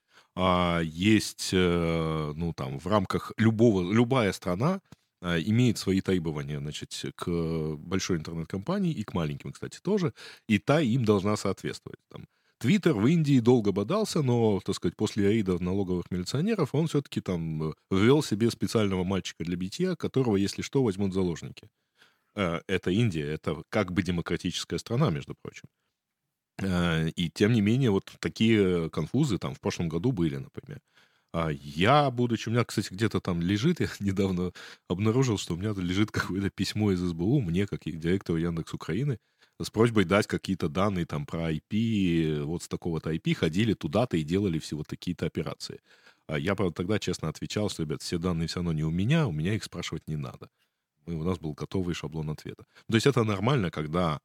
есть, 0.84 1.50
э, 1.52 2.32
ну, 2.36 2.52
там, 2.52 2.78
в 2.78 2.86
рамках 2.86 3.32
любого, 3.38 3.90
любая 3.92 4.32
страна 4.32 4.80
а, 5.22 5.40
имеет 5.40 5.78
свои 5.78 6.00
требования, 6.02 6.58
значит, 6.58 6.92
к 7.16 7.26
большой 7.78 8.18
интернет-компании 8.18 8.92
и 8.92 9.02
к 9.02 9.14
маленьким, 9.14 9.52
кстати, 9.52 9.80
тоже, 9.80 10.12
и 10.48 10.58
та 10.58 10.80
им 10.80 11.04
должна 11.04 11.36
соответствовать. 11.36 12.00
Там, 12.10 12.26
Твиттер 12.58 12.94
в 12.94 13.06
Индии 13.06 13.40
долго 13.40 13.72
бодался, 13.72 14.22
но, 14.22 14.60
так 14.60 14.74
сказать, 14.76 14.96
после 14.96 15.28
рейда 15.28 15.62
налоговых 15.62 16.10
милиционеров 16.10 16.74
он 16.74 16.86
все-таки 16.86 17.20
там 17.20 17.74
ввел 17.90 18.22
себе 18.22 18.50
специального 18.50 19.04
мальчика 19.04 19.44
для 19.44 19.56
битья, 19.56 19.94
которого, 19.94 20.36
если 20.36 20.62
что, 20.62 20.82
возьмут 20.82 21.12
заложники. 21.12 21.68
Э, 22.34 22.60
это 22.66 22.90
Индия, 22.90 23.26
это 23.26 23.62
как 23.70 23.92
бы 23.92 24.02
демократическая 24.02 24.78
страна, 24.78 25.10
между 25.10 25.34
прочим. 25.42 25.68
Э, 26.62 27.08
и 27.08 27.30
тем 27.30 27.52
не 27.52 27.60
менее, 27.60 27.90
вот 27.90 28.12
такие 28.20 28.90
конфузы 28.90 29.38
там 29.38 29.54
в 29.54 29.60
прошлом 29.60 29.88
году 29.88 30.12
были, 30.12 30.36
например. 30.36 30.80
А 31.32 31.50
я, 31.50 32.10
будучи, 32.10 32.48
у 32.48 32.52
меня, 32.52 32.64
кстати, 32.64 32.92
где-то 32.92 33.20
там 33.20 33.42
лежит, 33.42 33.80
я 33.80 33.88
недавно 34.00 34.52
обнаружил, 34.88 35.38
что 35.38 35.54
у 35.54 35.56
меня 35.56 35.72
лежит 35.76 36.10
какое-то 36.10 36.50
письмо 36.50 36.92
из 36.92 37.00
СБУ 37.00 37.40
мне, 37.40 37.66
как 37.66 37.82
директору 37.84 38.38
Яндекс 38.38 38.74
Украины, 38.74 39.18
с 39.60 39.70
просьбой 39.70 40.04
дать 40.04 40.26
какие-то 40.26 40.68
данные 40.68 41.06
там 41.06 41.26
про 41.26 41.52
IP, 41.52 42.42
вот 42.44 42.62
с 42.62 42.68
такого-то 42.68 43.12
IP 43.12 43.34
ходили 43.34 43.74
туда-то 43.74 44.16
и 44.16 44.22
делали 44.22 44.58
все 44.58 44.76
вот 44.76 44.86
такие-то 44.86 45.26
операции. 45.26 45.80
А 46.26 46.38
я, 46.38 46.54
правда, 46.54 46.74
тогда 46.74 46.98
честно 46.98 47.28
отвечал, 47.28 47.70
что, 47.70 47.82
ребят, 47.82 48.02
все 48.02 48.18
данные 48.18 48.48
все 48.48 48.56
равно 48.56 48.72
не 48.72 48.84
у 48.84 48.90
меня, 48.90 49.26
у 49.26 49.32
меня 49.32 49.54
их 49.54 49.64
спрашивать 49.64 50.08
не 50.08 50.16
надо. 50.16 50.48
И 51.06 51.12
у 51.12 51.22
нас 51.22 51.38
был 51.38 51.54
готовый 51.54 51.94
шаблон 51.94 52.30
ответа. 52.30 52.64
То 52.88 52.94
есть 52.96 53.06
это 53.06 53.22
нормально, 53.24 53.70
когда 53.70 54.20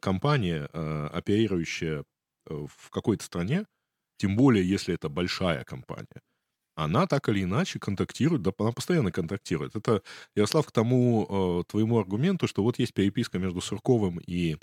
компания, 0.00 0.68
э, 0.72 1.08
оперирующая 1.12 2.04
э, 2.48 2.66
в 2.68 2.90
какой-то 2.90 3.24
стране, 3.24 3.66
тем 4.18 4.36
более, 4.36 4.68
если 4.68 4.94
это 4.94 5.08
большая 5.08 5.64
компания, 5.64 6.22
она 6.76 7.06
так 7.06 7.28
или 7.28 7.44
иначе 7.44 7.78
контактирует, 7.80 8.42
да, 8.42 8.52
она 8.58 8.72
постоянно 8.72 9.12
контактирует. 9.12 9.76
Это, 9.76 10.02
Ярослав, 10.36 10.66
к 10.66 10.72
тому 10.72 11.62
э, 11.62 11.70
твоему 11.70 11.98
аргументу, 11.98 12.48
что 12.48 12.62
вот 12.62 12.78
есть 12.78 12.94
переписка 12.94 13.38
между 13.38 13.60
Сурковым 13.60 14.20
и 14.26 14.56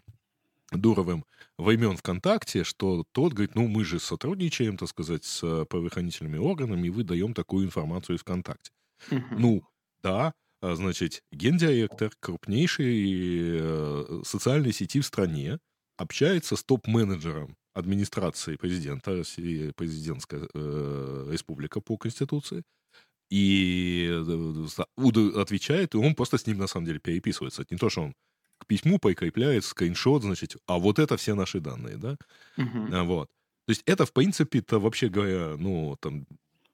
Дуровым 0.71 1.25
времен 1.57 1.97
ВКонтакте, 1.97 2.63
что 2.63 3.05
тот 3.11 3.33
говорит, 3.33 3.55
ну, 3.55 3.67
мы 3.67 3.83
же 3.85 3.99
сотрудничаем, 3.99 4.77
так 4.77 4.89
сказать, 4.89 5.23
с 5.23 5.65
правоохранительными 5.65 6.37
органами, 6.37 6.87
и 6.87 6.89
вы 6.89 7.03
даем 7.03 7.33
такую 7.33 7.65
информацию 7.65 8.15
из 8.17 8.21
ВКонтакте. 8.21 8.71
Ну, 9.35 9.63
да, 10.03 10.33
значит, 10.63 11.23
гендиректор 11.31 12.11
крупнейшей 12.19 13.59
э, 13.59 14.21
социальной 14.25 14.71
сети 14.71 15.01
в 15.01 15.05
стране 15.05 15.59
общается 15.97 16.55
с 16.55 16.63
топ-менеджером 16.63 17.55
администрации 17.73 18.55
президента 18.55 19.11
России, 19.11 19.71
президентская 19.75 20.47
э, 20.53 21.29
республика 21.31 21.81
по 21.81 21.97
Конституции, 21.97 22.63
и 23.29 24.07
э, 24.09 25.39
отвечает, 25.41 25.95
и 25.95 25.97
он 25.97 26.15
просто 26.15 26.37
с 26.37 26.47
ним 26.47 26.59
на 26.59 26.67
самом 26.67 26.85
деле 26.85 26.99
переписывается. 26.99 27.63
Это 27.63 27.73
не 27.73 27.79
то, 27.79 27.89
что 27.89 28.03
он 28.03 28.13
к 28.59 28.65
письму 28.65 28.99
прикрепляет 28.99 29.65
скриншот, 29.65 30.21
значит, 30.21 30.55
а 30.67 30.79
вот 30.79 30.99
это 30.99 31.17
все 31.17 31.35
наши 31.35 31.59
данные, 31.59 31.97
да? 31.97 32.17
Uh-huh. 32.57 33.03
Вот. 33.03 33.29
То 33.65 33.71
есть 33.71 33.83
это, 33.85 34.05
в 34.05 34.13
принципе-то, 34.13 34.79
вообще 34.79 35.09
говоря, 35.09 35.55
ну, 35.57 35.97
там, 35.99 36.25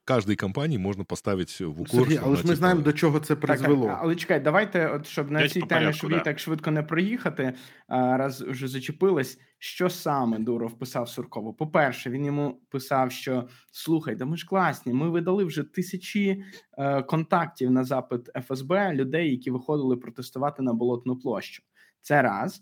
каждій 0.10 0.36
компанії 0.36 0.80
можна 0.80 1.04
поставити 1.04 1.66
в 1.66 1.82
укор. 1.82 1.90
Сергій, 1.90 2.20
але 2.24 2.36
ж 2.36 2.48
ми 2.48 2.56
знаємо, 2.56 2.82
до 2.82 2.94
чого 2.94 3.20
це 3.20 3.36
призвело. 3.36 3.86
Так, 3.86 4.00
але 4.02 4.16
чекай, 4.16 4.40
давайте, 4.40 4.88
от 4.88 5.08
щоб 5.08 5.32
на 5.32 5.48
цій 5.48 5.62
темі, 5.62 5.94
щоб 5.94 6.12
її 6.12 6.24
так 6.24 6.40
швидко 6.40 6.72
не 6.72 6.84
проїхати, 6.84 7.54
раз 7.88 8.42
вже 8.42 8.68
зачепилась, 8.68 9.40
що 9.60 9.90
саме 9.90 10.40
Дуров 10.40 10.80
писав 10.80 11.10
Суркову. 11.10 11.54
По-перше, 11.54 12.10
він 12.10 12.26
йому 12.26 12.62
писав, 12.70 13.12
що 13.12 13.48
слухай, 13.72 14.16
да 14.16 14.26
ми 14.26 14.38
ж 14.38 14.46
класні, 14.46 14.94
ми 14.94 15.10
видали 15.10 15.44
вже 15.44 15.64
тисячі 15.64 16.44
е, 16.78 17.02
контактів 17.04 17.72
на 17.72 17.84
запит 17.84 18.30
ФСБ 18.48 18.94
людей, 18.94 19.32
які 19.32 19.52
виходили 19.52 19.98
протестувати 19.98 20.64
на 20.64 20.74
болотну 20.74 21.16
площу. 21.16 21.64
Це 22.02 22.22
раз. 22.22 22.62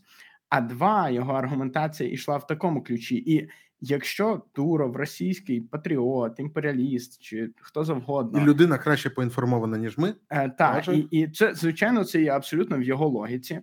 А 0.50 0.62
два 0.62 1.10
його 1.10 1.34
аргументація 1.34 2.10
йшла 2.10 2.38
в 2.38 2.48
такому 2.48 2.84
ключі. 2.84 3.16
І 3.16 3.50
якщо 3.82 4.42
Туров, 4.54 4.96
російський 4.96 5.62
патріот, 5.62 6.40
імперіаліст 6.40 7.22
чи 7.22 7.50
хто 7.62 7.84
завгодно, 7.84 8.40
і 8.40 8.44
людина 8.44 8.78
краще 8.78 9.10
поінформована, 9.10 9.78
ніж 9.78 9.98
ми, 9.98 10.14
е, 10.30 10.50
так 10.50 10.88
і, 10.88 10.98
і 10.98 11.28
це 11.28 11.56
звичайно 11.56 12.04
це 12.04 12.22
є 12.22 12.32
абсолютно 12.32 12.78
в 12.78 12.84
його 12.84 13.08
логіці, 13.08 13.62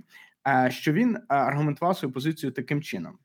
е, 0.48 0.70
що 0.70 0.92
він 0.92 1.16
е, 1.16 1.20
аргументував 1.28 1.96
свою 1.96 2.12
позицію 2.12 2.52
таким 2.52 2.82
чином. 2.82 3.18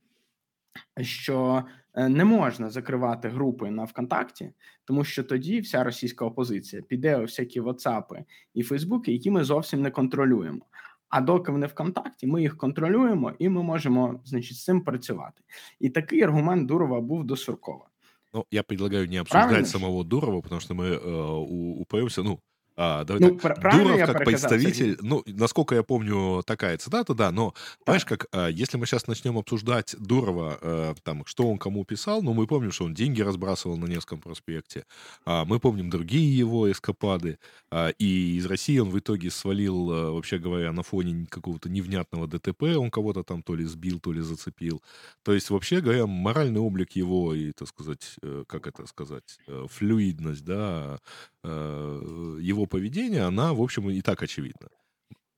Що 1.02 1.63
е, 1.93 2.10
не 2.10 2.25
можна 2.25 2.69
закривати 2.69 3.30
групи 3.30 3.71
на 3.71 3.84
ВКонтакті, 3.84 4.52
тому 4.86 5.04
що 5.04 5.23
тоді 5.23 5.60
вся 5.60 5.84
російська 5.84 6.25
опозиція 6.25 6.82
піде 6.82 7.17
у 7.17 7.21
всякі 7.21 7.62
WhatsApp 7.62 8.23
і 8.54 8.63
Фейсбуки, 8.63 9.12
які 9.12 9.32
ми 9.32 9.43
зовсім 9.43 9.82
не 9.82 9.91
контролюємо. 9.91 10.65
А 11.09 11.21
доки 11.21 11.51
вони 11.51 11.67
в 11.67 11.73
контакті, 11.73 12.27
ми 12.27 12.41
їх 12.41 12.57
контролюємо 12.57 13.33
і 13.39 13.49
ми 13.49 13.63
можемо, 13.63 14.19
значить, 14.25 14.57
з 14.57 14.63
цим 14.63 14.81
працювати. 14.81 15.41
І 15.79 15.89
такий 15.89 16.21
аргумент 16.23 16.67
Дурова 16.67 17.01
був 17.01 17.23
до 17.23 17.35
Суркова. 17.35 17.85
Ну, 18.33 18.45
я 18.51 18.63
предлагаю 18.63 19.07
не 19.07 19.21
обсуждать 19.21 19.47
Правильно? 19.47 19.67
самого 19.67 20.03
Дурова, 20.03 20.41
потому 20.41 20.61
что 20.61 20.75
мы 20.75 20.85
э, 20.85 21.81
упоемся, 21.81 22.23
ну, 22.23 22.39
А, 22.81 23.03
давай 23.03 23.21
ну, 23.21 23.37
так. 23.37 23.59
Дуров 23.59 24.05
как 24.05 24.23
представитель, 24.23 24.97
ну, 25.01 25.21
насколько 25.25 25.75
я 25.75 25.83
помню, 25.83 26.43
такая 26.45 26.77
цитата, 26.77 27.13
да, 27.13 27.29
но, 27.29 27.53
да. 27.53 27.83
понимаешь, 27.83 28.05
как, 28.05 28.27
а, 28.31 28.47
если 28.47 28.77
мы 28.77 28.85
сейчас 28.85 29.05
начнем 29.05 29.37
обсуждать 29.37 29.97
Дурова, 29.99 30.57
а, 30.61 30.95
там, 31.03 31.25
что 31.25 31.51
он 31.51 31.57
кому 31.57 31.83
писал, 31.83 32.21
ну, 32.21 32.33
мы 32.33 32.47
помним, 32.47 32.71
что 32.71 32.85
он 32.85 32.93
деньги 32.93 33.21
разбрасывал 33.21 33.75
на 33.75 33.85
Невском 33.85 34.21
проспекте, 34.21 34.85
а, 35.25 35.43
мы 35.43 35.59
помним 35.59 35.89
другие 35.89 36.37
его 36.37 36.71
эскапады, 36.71 37.37
а, 37.69 37.89
и 37.89 38.37
из 38.37 38.45
России 38.45 38.79
он 38.79 38.91
в 38.91 38.97
итоге 38.97 39.29
свалил, 39.29 39.91
а, 39.91 40.11
вообще 40.11 40.37
говоря, 40.37 40.71
на 40.71 40.81
фоне 40.81 41.27
какого-то 41.29 41.67
невнятного 41.69 42.27
ДТП, 42.27 42.63
он 42.77 42.91
кого-то 42.91 43.23
там 43.23 43.43
то 43.43 43.55
ли 43.55 43.65
сбил, 43.65 43.99
то 43.99 44.13
ли 44.13 44.21
зацепил. 44.21 44.81
То 45.23 45.33
есть, 45.33 45.49
вообще 45.49 45.81
говоря, 45.81 46.07
моральный 46.07 46.61
облик 46.61 46.91
его 46.91 47.33
и, 47.33 47.51
так 47.51 47.67
сказать, 47.67 48.15
э, 48.21 48.45
как 48.47 48.67
это 48.67 48.87
сказать, 48.87 49.37
э, 49.47 49.65
флюидность, 49.69 50.45
да, 50.45 50.99
э, 51.43 52.37
его 52.41 52.68
поведения, 52.68 53.26
она, 53.26 53.52
в 53.52 53.60
общем, 53.60 53.90
и 53.90 54.00
так 54.00 54.22
очевидна. 54.22 54.68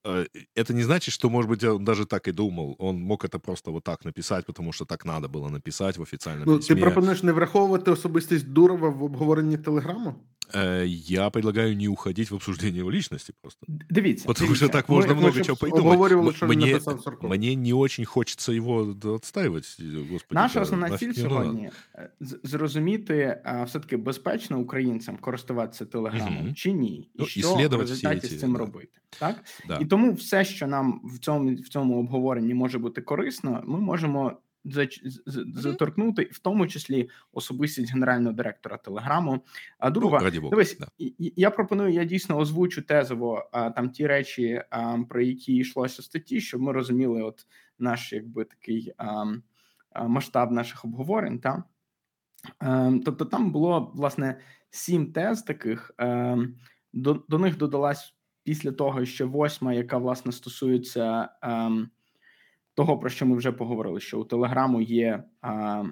Э, 0.06 0.26
это 0.54 0.74
не 0.74 0.82
значит, 0.82 1.14
что, 1.14 1.30
может 1.30 1.50
быть, 1.50 1.64
он 1.64 1.84
даже 1.84 2.06
так 2.06 2.28
и 2.28 2.32
думал. 2.32 2.76
Он 2.78 3.00
мог 3.00 3.24
это 3.24 3.38
просто 3.38 3.70
вот 3.72 3.84
так 3.84 4.04
написать, 4.04 4.46
потому 4.46 4.72
що 4.72 4.84
так 4.84 5.06
надо 5.06 5.28
було 5.28 5.50
написати 5.50 5.98
в 5.98 6.02
офіційному 6.02 6.44
ну, 6.46 6.56
письмі. 6.56 6.76
Ти 6.76 6.82
пропонуєш 6.82 7.22
не 7.22 7.32
враховувати 7.32 7.90
особистість 7.90 8.48
Дурова 8.48 8.88
в 8.88 9.02
обговоренні 9.02 9.58
телеграму? 9.58 10.14
Э, 10.52 10.84
я 10.86 11.30
предлагаю 11.30 11.76
не 11.76 11.88
уходить 11.88 12.30
в 12.30 12.34
обсуждение 12.34 12.80
его 12.80 12.90
личности 12.90 13.34
просто. 13.40 13.66
Дивіться. 13.90 14.26
Потому 14.26 14.48
дивіться. 14.48 14.64
что 14.64 14.72
так 14.72 14.88
можно 14.88 15.14
мы, 15.14 15.20
много 15.20 15.38
мы 15.38 15.44
чего 15.44 15.56
придумать. 15.56 16.42
Мне, 16.42 16.80
мне 17.22 17.54
не 17.54 17.72
очень 17.72 18.04
хочется 18.04 18.52
его 18.52 18.96
отстаивать. 19.14 19.76
Господи, 20.10 20.34
Наша 20.34 20.60
основна 20.60 20.98
ціль 20.98 21.12
сьогодні 21.12 21.70
зрозуміти, 22.20 23.42
все-таки 23.66 23.96
безпечно 23.96 24.58
українцям 24.58 25.16
користуватися 25.16 25.84
телеграмом 25.84 26.44
угу. 26.44 26.54
чи 26.54 26.72
ні. 26.72 26.98
І 26.98 27.10
ну, 27.18 27.26
що 27.26 27.54
в 27.54 27.80
результаті 27.80 28.26
з 28.26 28.40
цим 28.40 28.52
да. 28.52 28.58
робити. 28.58 29.00
Так? 29.18 29.44
Да. 29.68 29.78
І 29.78 29.84
тому 29.84 30.12
все, 30.12 30.44
що 30.44 30.66
нам 30.66 31.00
в 31.04 31.18
цьому, 31.18 31.54
в 31.54 31.68
цьому 31.68 32.00
обговоренні 32.00 32.54
може 32.54 32.78
бути 32.78 33.00
корисно, 33.00 33.62
ми 33.66 33.80
можемо 33.80 34.32
заторкнути, 34.65 36.29
в 36.31 36.39
тому 36.39 36.67
числі 36.67 37.09
особистість 37.31 37.93
генерального 37.93 38.33
директора 38.33 38.77
Телеграму. 38.77 39.41
А 39.77 39.89
Дурова, 39.89 40.31
ну, 40.33 40.49
дивись, 40.49 40.77
да. 40.77 40.87
я 41.17 41.51
пропоную, 41.51 41.93
я 41.93 42.03
дійсно 42.03 42.37
озвучу 42.37 42.81
тезово 42.81 43.49
там 43.75 43.89
ті 43.89 44.07
речі, 44.07 44.61
про 45.09 45.21
які 45.21 45.55
йшлося 45.55 46.01
в 46.01 46.05
статті, 46.05 46.41
щоб 46.41 46.61
ми 46.61 46.71
розуміли, 46.71 47.23
от 47.23 47.45
наш 47.79 48.13
якби 48.13 48.45
такий 48.45 48.93
масштаб 50.07 50.51
наших 50.51 50.85
обговорень. 50.85 51.39
Та? 51.39 51.63
Тобто, 53.05 53.25
там 53.25 53.51
було 53.51 53.91
власне 53.95 54.39
сім 54.69 55.13
тез 55.13 55.43
таких. 55.43 55.91
До, 56.93 57.13
до 57.29 57.39
них 57.39 57.57
додалась 57.57 58.15
після 58.43 58.71
того, 58.71 59.05
що 59.05 59.27
восьма, 59.27 59.73
яка 59.73 59.97
власне 59.97 60.31
стосується 60.31 61.29
того, 62.81 62.97
про 62.97 63.09
що 63.09 63.25
ми 63.25 63.37
вже 63.37 63.51
поговорили, 63.51 63.99
що 63.99 64.19
у 64.19 64.23
Телеграму 64.23 64.81
є 64.81 65.23
а, 65.41 65.83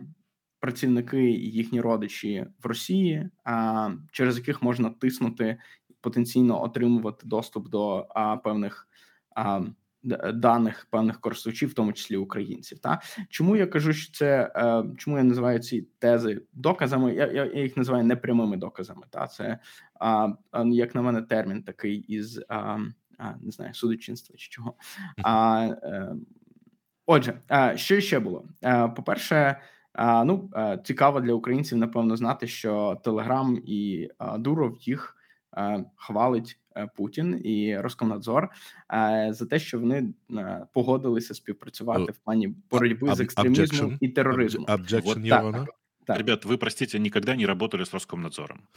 працівники 0.59 1.31
і 1.31 1.51
їхні 1.51 1.81
родичі 1.81 2.45
в 2.63 2.65
Росії, 2.65 3.29
а, 3.43 3.89
через 4.11 4.37
яких 4.37 4.63
можна 4.63 4.89
тиснути 4.89 5.57
потенційно 6.01 6.63
отримувати 6.63 7.27
доступ 7.27 7.69
до 7.69 8.07
а, 8.09 8.37
певних 8.37 8.87
а, 9.35 9.61
даних 10.33 10.87
певних 10.91 11.21
користувачів, 11.21 11.69
в 11.69 11.73
тому 11.73 11.93
числі 11.93 12.17
українців. 12.17 12.79
Та 12.79 13.01
чому 13.29 13.55
я 13.55 13.67
кажу, 13.67 13.93
що 13.93 14.13
це 14.13 14.51
а, 14.55 14.83
чому 14.97 15.17
я 15.17 15.23
називаю 15.23 15.59
ці 15.59 15.81
тези 15.99 16.41
доказами? 16.53 17.13
Я 17.13 17.27
я, 17.27 17.45
я 17.45 17.61
їх 17.61 17.77
називаю 17.77 18.03
непрямими 18.03 18.57
доказами. 18.57 19.03
Та 19.09 19.27
це 19.27 19.59
а, 19.99 20.27
як 20.65 20.95
на 20.95 21.01
мене 21.01 21.21
термін 21.21 21.63
такий 21.63 21.97
із. 21.97 22.41
А, 23.19 23.33
не 23.41 23.51
знаю, 23.51 23.73
судочинства 23.73 24.35
чи 24.37 24.49
чого. 24.49 24.75
А, 25.23 25.65
е, 25.83 26.15
Отже, 27.11 27.33
що 27.75 28.01
ще 28.01 28.19
було? 28.19 28.45
По-перше, 28.95 29.59
ну 29.99 30.49
цікаво 30.83 31.21
для 31.21 31.33
українців, 31.33 31.77
напевно, 31.77 32.15
знати, 32.15 32.47
що 32.47 33.01
Телеграм 33.03 33.61
і 33.65 34.09
Дуров 34.37 34.77
їх 34.81 35.15
хвалить 35.95 36.59
е, 36.75 36.87
Путін 36.95 37.41
і 37.43 37.77
Роскомнадзор 37.77 38.49
за 39.29 39.45
те, 39.49 39.59
що 39.59 39.79
вони 39.79 40.13
погодилися 40.73 41.33
співпрацювати 41.33 42.11
в 42.11 42.17
плані 42.17 42.55
боротьби 42.71 43.15
з 43.15 43.19
екстремізмом 43.19 43.97
і 44.01 44.09
тероризмом. 44.09 44.65
Objection, 44.65 45.29
так, 45.29 45.69
так. 46.09 46.17
Ребят, 46.17 46.45
вы, 46.45 46.57
простите, 46.57 46.99
никогда 46.99 47.35
не 47.35 47.45
работали 47.45 47.83
с 47.83 47.93
Роскомнадзором. 47.93 48.67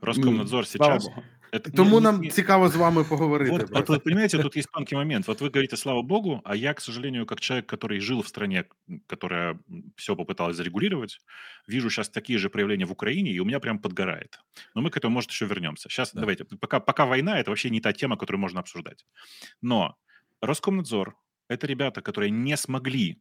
Роскомнадзор 0.00 0.66
сейчас... 0.66 1.08
Это, 1.52 1.70
Тому 1.70 1.96
не, 1.96 2.00
нам 2.00 2.20
не... 2.20 2.30
цікаво 2.30 2.68
з 2.68 2.76
вами 2.76 3.04
поговорити. 3.04 3.50
Вот, 3.50 3.70
вот 3.70 3.88
вы 3.88 3.98
понимаете, 3.98 4.38
тут 4.38 4.56
есть 4.56 4.70
тонкий 4.72 4.96
момент. 4.96 5.28
Вот 5.28 5.40
вы 5.40 5.50
говорите, 5.50 5.76
слава 5.76 6.02
богу, 6.02 6.40
а 6.44 6.56
я, 6.56 6.74
к 6.74 6.80
сожалению, 6.80 7.26
как 7.26 7.40
человек, 7.40 7.66
который 7.66 8.00
жил 8.00 8.22
в 8.22 8.28
стране, 8.28 8.64
которая 9.06 9.58
все 9.96 10.16
попыталась 10.16 10.56
зарегулировать, 10.56 11.20
вижу 11.68 11.90
сейчас 11.90 12.08
такие 12.08 12.38
же 12.38 12.48
проявления 12.48 12.86
в 12.86 12.92
Украине, 12.92 13.30
и 13.30 13.40
у 13.40 13.44
меня 13.44 13.60
прям 13.60 13.78
подгорает. 13.78 14.40
Но 14.74 14.82
мы 14.82 14.90
к 14.90 14.96
этому, 14.96 15.14
может, 15.14 15.30
еще 15.30 15.46
вернемся. 15.46 15.88
Сейчас 15.88 16.14
да. 16.14 16.20
давайте. 16.20 16.44
Пока, 16.44 16.80
пока 16.80 17.04
война, 17.04 17.38
это 17.38 17.50
вообще 17.50 17.70
не 17.70 17.80
та 17.80 17.92
тема, 17.92 18.16
которую 18.16 18.40
можно 18.40 18.60
обсуждать. 18.60 19.04
Но 19.62 19.94
Роскомнадзор– 20.40 21.14
это 21.48 21.66
ребята, 21.66 22.00
которые 22.00 22.30
не 22.30 22.56
смогли 22.56 23.18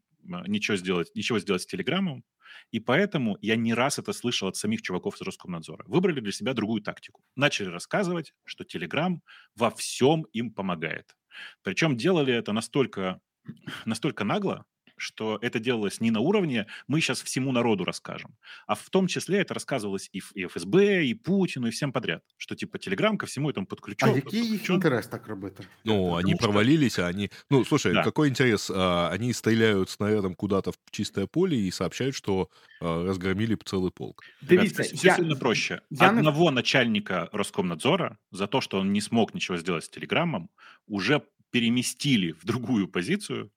ничего 0.48 0.78
сделать, 0.78 1.12
ничего 1.16 1.40
сделать 1.40 1.62
с 1.62 1.66
Телеграмом, 1.66 2.24
и 2.72 2.80
поэтому 2.80 3.38
я 3.42 3.56
не 3.56 3.74
раз 3.74 4.00
это 4.00 4.14
слышал 4.14 4.48
от 4.48 4.56
самих 4.56 4.82
чуваков 4.82 5.16
из 5.16 5.22
Роскомнадзора. 5.22 5.86
Выбрали 5.88 6.20
для 6.20 6.32
себя 6.32 6.54
другую 6.54 6.82
тактику. 6.82 7.22
Начали 7.36 7.68
рассказывать, 7.68 8.34
что 8.46 8.64
Telegram 8.64 9.20
во 9.56 9.70
всем 9.72 10.24
им 10.34 10.52
помогает. 10.52 11.16
Причем 11.64 11.98
делали 11.98 12.34
это 12.34 12.54
настолько, 12.54 13.20
настолько 13.86 14.24
нагло, 14.24 14.66
что 15.01 15.39
это 15.43 15.59
делалось 15.59 16.01
не 16.01 16.11
на 16.11 16.21
уровне 16.21 16.67
«мы 16.89 17.01
сейчас 17.01 17.23
всему 17.23 17.53
народу 17.53 17.85
расскажем», 17.85 18.35
а 18.67 18.75
в 18.75 18.89
том 18.91 19.09
числе 19.09 19.39
это 19.39 19.55
рассказывалось 19.55 20.09
и, 20.13 20.23
и 20.35 20.47
ФСБ, 20.47 21.05
и 21.05 21.15
Путину, 21.15 21.69
и 21.69 21.71
всем 21.71 21.93
подряд, 21.93 22.23
что 22.37 22.55
типа 22.55 22.79
Телеграм 22.79 23.19
ко 23.19 23.27
всему 23.27 23.51
этому 23.51 23.67
подключен. 23.67 24.09
А 24.09 24.13
який 24.13 24.47
їх 24.47 24.71
інтерес 24.71 25.07
так 25.07 25.27
робити? 25.27 25.65
Ну, 25.85 26.15
они 26.15 26.35
провалились, 26.35 26.99
а 26.99 27.07
они... 27.07 27.31
Ну, 27.51 27.65
слушай, 27.65 27.93
да. 27.93 28.03
какой 28.03 28.29
интерес? 28.29 28.71
А, 28.71 29.11
они 29.13 29.33
стреляют 29.33 29.91
снарядом 29.91 30.35
куда-то 30.35 30.71
в 30.71 30.77
чистое 30.91 31.27
поле 31.27 31.57
и 31.57 31.71
сообщают, 31.71 32.15
что 32.15 32.49
а, 32.81 33.05
разгромили 33.05 33.57
целый 33.57 33.91
полк. 33.91 34.25
Дивіться, 34.43 34.83
все 34.83 35.09
я... 35.09 35.17
сильно 35.17 35.37
проще. 35.37 35.81
Я... 35.91 36.09
Одного 36.09 36.51
начальника 36.51 37.29
Роскомнадзора 37.33 38.17
за 38.33 38.47
то, 38.47 38.61
что 38.61 38.79
он 38.79 38.93
не 38.93 39.01
смог 39.01 39.35
ничего 39.35 39.59
сделать 39.59 39.85
с 39.85 39.89
Телеграмом, 39.89 40.49
уже 40.87 41.21
переместили 41.51 42.33
в 42.33 42.45
другую 42.45 42.89
позицию. 42.89 43.51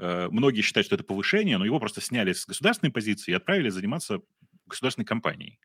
Э, 0.00 0.28
многие 0.30 0.62
считают, 0.62 0.86
что 0.86 0.96
это 0.96 1.04
повышение, 1.04 1.58
но 1.58 1.64
его 1.64 1.78
просто 1.78 2.00
сняли 2.00 2.32
с 2.32 2.46
государственной 2.46 2.90
позиции 2.92 3.32
и 3.32 3.34
отправили 3.34 3.68
заниматься 3.68 4.20
государственной 4.66 5.06
компанией. 5.06 5.58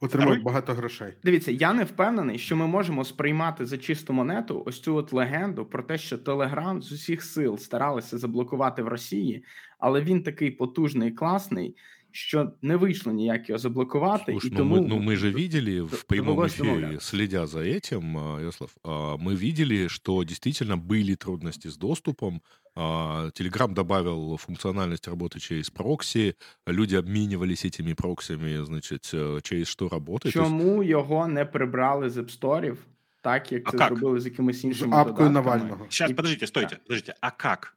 Отримують 0.00 0.42
багато 0.42 0.74
грошей. 0.74 1.14
Дивіться, 1.24 1.52
я 1.52 1.72
не 1.72 1.84
впевнений, 1.84 2.38
що 2.38 2.56
ми 2.56 2.66
можемо 2.66 3.04
сприймати 3.04 3.66
за 3.66 3.78
чисту 3.78 4.12
монету 4.12 4.62
ось 4.66 4.80
цю 4.80 4.96
от 4.96 5.12
легенду 5.12 5.66
про 5.66 5.82
те, 5.82 5.98
що 5.98 6.18
Телеграм 6.18 6.82
з 6.82 6.92
усіх 6.92 7.22
сил 7.22 7.58
старалися 7.58 8.18
заблокувати 8.18 8.82
в 8.82 8.88
Росії, 8.88 9.44
але 9.78 10.00
він 10.00 10.22
такий 10.22 10.50
потужний, 10.50 11.12
класний, 11.12 11.76
що 12.16 12.52
не 12.62 12.76
вийшло 12.76 13.12
ніяк 13.12 13.48
його 13.48 13.58
заблокувати. 13.58 14.32
Слушай, 14.32 14.50
і 14.50 14.52
ну, 14.52 14.58
тому... 14.58 14.76
мы, 14.76 14.88
ну, 14.88 14.98
мы 14.98 15.16
же 15.16 15.30
видели 15.30 15.80
в 15.80 16.04
прямом 16.04 16.38
эфире, 16.38 17.00
следя 17.00 17.46
за 17.46 17.58
этим, 17.58 18.16
Ярослав, 18.40 18.76
мы 19.18 19.34
видели, 19.34 19.88
что 19.88 20.24
действительно 20.24 20.76
были 20.76 21.14
трудности 21.14 21.68
с 21.68 21.76
доступом. 21.76 22.40
Telegram 22.76 23.74
добавил 23.74 24.36
функциональность 24.38 25.08
работы 25.08 25.40
через 25.40 25.70
прокси, 25.70 26.34
люди 26.66 26.96
обмінювались 26.96 27.64
этими 27.64 27.94
проксями, 27.94 28.64
значить, 28.64 29.14
через 29.42 29.68
що 29.68 29.88
работает. 29.88 30.34
Чому 30.34 30.82
есть... 30.82 30.90
його 30.90 31.28
не 31.28 31.44
прибрали 31.44 32.10
з 32.10 32.18
App 32.18 32.40
Store, 32.40 32.76
так 33.22 33.52
як 33.52 33.62
а 33.68 33.70
це 33.70 33.78
как? 33.78 33.88
зробили 33.88 34.20
з 34.20 34.24
якимись 34.24 34.64
іншими 34.64 34.96
Апкою 34.96 35.30
Навального. 35.30 35.86
Сейчас, 35.90 36.12
подождите, 36.12 36.46
стойте, 36.46 36.76
подождите, 36.86 37.14
а 37.20 37.30
как? 37.30 37.76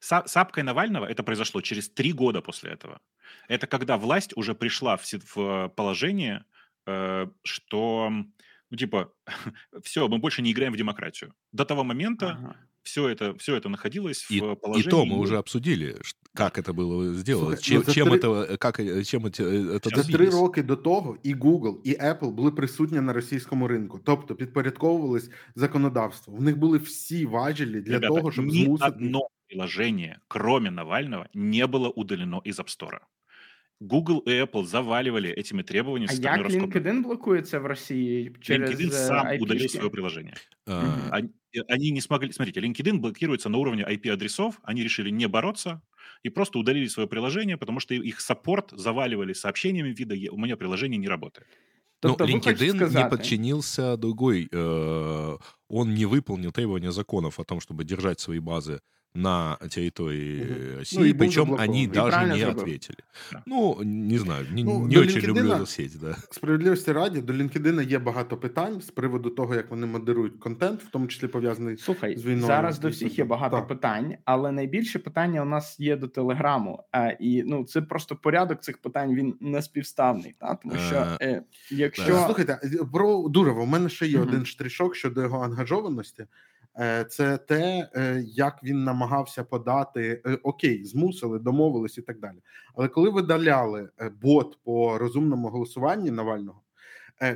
С 0.00 0.36
апкой 0.36 0.62
Навального 0.62 1.04
это 1.04 1.22
произошло 1.22 1.60
через 1.60 1.90
три 1.90 2.12
года 2.12 2.40
после 2.40 2.70
этого. 2.70 3.00
Это 3.48 3.66
когда 3.66 3.96
власть 3.96 4.32
уже 4.36 4.54
пришла 4.54 4.96
в, 4.96 5.04
в 5.34 5.68
положение, 5.76 6.44
э, 6.86 7.26
что, 7.42 8.10
ну, 8.70 8.76
типа, 8.76 9.12
все, 9.82 10.08
мы 10.08 10.18
больше 10.18 10.42
не 10.42 10.52
играем 10.52 10.72
в 10.72 10.76
демократию. 10.76 11.34
До 11.52 11.64
того 11.64 11.84
момента 11.84 12.30
ага. 12.30 12.56
все, 12.82 13.08
это, 13.08 13.36
все 13.36 13.56
это 13.56 13.68
находилось 13.68 14.26
и, 14.30 14.40
в 14.40 14.54
положении... 14.56 14.88
И 14.88 14.90
то 14.90 15.04
мы 15.04 15.18
уже 15.18 15.36
обсудили, 15.36 15.96
как 16.34 16.58
это 16.58 16.72
было 16.72 17.12
сделано, 17.14 17.58
чем, 17.58 17.82
ну, 17.86 17.92
чем, 17.92 18.08
три... 18.08 18.16
это, 18.16 18.56
как, 18.56 18.76
чем 19.04 19.26
это, 19.26 19.44
это 19.44 19.96
За 19.96 20.04
три 20.04 20.30
роки 20.30 20.62
до 20.62 20.76
того 20.76 21.18
і 21.22 21.34
Google, 21.34 21.80
і 21.84 21.94
Apple 21.94 22.30
були 22.30 22.50
присутні 22.52 23.00
на 23.00 23.12
російському 23.12 23.68
ринку, 23.68 24.00
тобто 24.04 24.34
підпорядковувались 24.34 25.30
законодавству. 25.54 26.36
В 26.36 26.42
них 26.42 26.56
були 26.56 26.78
всі 26.78 27.26
важелі 27.26 27.80
для 27.80 27.92
Ребята, 27.92 28.14
того, 28.14 28.32
щоб 28.32 28.50
змусити... 28.50 28.90
одно 28.90 29.28
приложение, 29.47 30.19
кроме 30.27 30.69
Навального, 30.69 31.29
не 31.33 31.67
было 31.67 31.89
удалено 31.89 32.41
из 32.43 32.59
App 32.59 32.67
Store. 32.67 32.99
Google 33.79 34.19
и 34.19 34.31
Apple 34.31 34.63
заваливали 34.65 35.29
этими 35.29 35.61
требованиями. 35.61 36.11
А 36.11 36.37
як 36.37 36.47
LinkedIn 36.47 37.01
блокуется 37.01 37.59
в 37.59 37.65
России 37.65 38.33
через 38.41 38.69
LinkedIn 38.69 38.91
сам 38.91 39.27
IP 39.27 39.39
удалил 39.39 39.69
свое 39.69 39.89
приложение. 39.89 40.35
Uh-huh. 40.65 41.09
Они, 41.11 41.29
они 41.67 41.91
не 41.91 42.01
смогли... 42.01 42.31
Смотрите, 42.31 42.61
LinkedIn 42.61 42.97
блокируется 42.99 43.49
на 43.49 43.57
уровне 43.57 43.83
IP-адресов, 43.83 44.59
они 44.63 44.81
решили 44.81 45.09
не 45.09 45.27
бороться 45.27 45.81
и 46.23 46.29
просто 46.29 46.57
удалили 46.57 46.87
свое 46.87 47.07
приложение, 47.07 47.57
потому 47.57 47.81
что 47.81 47.93
их 47.93 48.21
саппорт 48.21 48.71
заваливали 48.71 49.33
сообщениями 49.33 49.89
вида 49.89 50.15
«у 50.31 50.37
меня 50.37 50.55
приложение 50.55 50.97
не 50.97 51.09
работает». 51.09 51.47
Но 52.01 52.15
ну, 52.17 52.25
LinkedIn 52.25 53.03
не 53.03 53.09
подчинился 53.09 53.97
другой, 53.97 54.47
э, 54.51 55.37
он 55.67 55.93
не 55.93 56.05
выполнил 56.05 56.51
требования 56.51 56.91
законов 56.91 57.39
о 57.39 57.43
том, 57.43 57.59
чтобы 57.59 57.83
держать 57.83 58.19
свои 58.19 58.39
базы 58.39 58.81
на 59.15 59.57
территории 59.69 60.41
угу. 60.41 60.79
России, 60.79 61.13
ну, 61.13 61.19
причем 61.19 61.55
они 61.55 61.87
даже 61.87 62.25
не 62.25 62.39
зробив. 62.39 62.57
ответили. 62.57 62.97
Да. 63.31 63.43
Ну, 63.45 63.79
не 63.83 64.17
знаю, 64.17 64.45
не, 64.51 64.63
ну, 64.63 64.87
не 64.87 64.97
очень 64.97 65.21
люблю 65.21 65.53
эту 65.53 65.65
сеть. 65.65 65.99
Да. 65.99 66.15
Справедливості 66.31 66.91
раді, 66.91 67.21
до 67.21 67.33
LinkedIn 67.33 67.87
є 67.89 67.99
багато 67.99 68.37
питань 68.37 68.81
з 68.81 68.91
приводу 68.91 69.29
того, 69.29 69.55
як 69.55 69.71
вони 69.71 69.87
модерують 69.87 70.39
контент, 70.39 70.83
в 70.83 70.89
тому 70.89 71.07
числі 71.07 71.27
пов'язаний 71.27 71.77
Слухай, 71.77 72.17
з 72.17 72.25
війною. 72.25 72.47
Зараз 72.47 72.79
до 72.79 72.89
всіх 72.89 73.17
є 73.17 73.25
багато 73.25 73.57
так. 73.57 73.67
питань, 73.67 74.15
але 74.25 74.51
найбільше 74.51 74.99
питання 74.99 75.41
у 75.41 75.45
нас 75.45 75.79
є 75.79 75.97
до 75.97 76.07
Телеграму. 76.07 76.83
А, 76.91 77.09
І 77.09 77.43
ну, 77.43 77.63
це 77.63 77.81
просто 77.81 78.15
порядок 78.15 78.61
цих 78.61 78.77
питань, 78.77 79.15
він 79.15 79.35
не 79.41 79.61
співставний. 79.61 80.35
Та? 80.39 80.55
Тому 80.55 80.75
що 80.75 80.95
е, 80.95 81.17
е 81.21 81.43
якщо... 81.71 82.23
Слухайте, 82.25 82.59
про 82.93 83.27
Дурова, 83.29 83.63
у 83.63 83.65
мене 83.65 83.89
ще 83.89 84.07
є 84.07 84.19
угу. 84.19 84.27
один 84.27 84.45
штришок 84.45 84.95
щодо 84.95 85.21
його 85.21 85.39
ангажованості. 85.39 86.25
Е, 86.79 87.05
це 87.05 87.37
те, 87.37 87.89
е, 87.95 88.23
як 88.27 88.63
він 88.63 88.83
намагався 88.83 89.43
подати 89.43 90.21
е, 90.25 90.37
окей, 90.43 90.85
змусили, 90.85 91.39
домовились 91.39 91.97
і 91.97 92.01
так 92.01 92.19
далі. 92.19 92.37
Але 92.75 92.87
коли 92.87 93.09
видаляли 93.09 93.89
бот 94.21 94.57
по 94.63 94.97
розумному 94.97 95.47
голосуванні 95.47 96.11
Навального, 96.11 96.61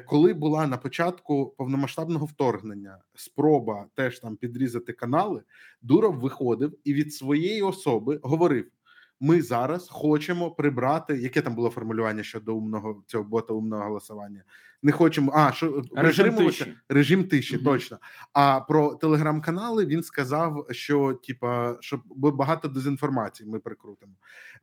коли 0.06 0.34
була 0.34 0.68
на 0.68 0.78
початку 0.78 1.54
повномасштабного 1.58 2.26
вторгнення 2.26 2.98
спроба 3.16 3.86
теж 3.96 4.20
там 4.20 4.36
підрізати 4.36 4.94
канали, 4.94 5.42
Дуров 5.82 6.16
виходив 6.16 6.78
і 6.84 6.94
від 6.94 7.14
своєї 7.14 7.62
особи 7.62 8.20
говорив: 8.24 8.72
ми 9.20 9.42
зараз 9.42 9.90
хочемо 9.90 10.52
прибрати, 10.52 11.18
яке 11.18 11.42
там 11.42 11.56
було 11.56 11.70
формулювання 11.70 12.24
щодо 12.24 12.56
умного 12.56 13.04
цього 13.08 13.24
бота 13.24 13.54
умного 13.54 13.84
голосування. 13.84 14.44
Не 14.84 14.92
хочемо, 14.92 15.32
а 15.36 15.52
що 15.52 15.84
режим 15.96 16.36
тиші, 16.36 16.74
режим 16.90 17.24
тиші, 17.24 17.56
угу. 17.56 17.66
точно. 17.66 17.98
А 18.34 18.60
про 18.60 18.96
телеграм-канали 18.96 19.86
він 19.86 20.04
сказав, 20.04 20.68
що 20.70 21.14
типа 21.14 21.78
що 21.80 22.02
багато 22.16 22.68
дезінформації 22.68 23.50
ми 23.50 23.60
прикрутимо. 23.60 24.14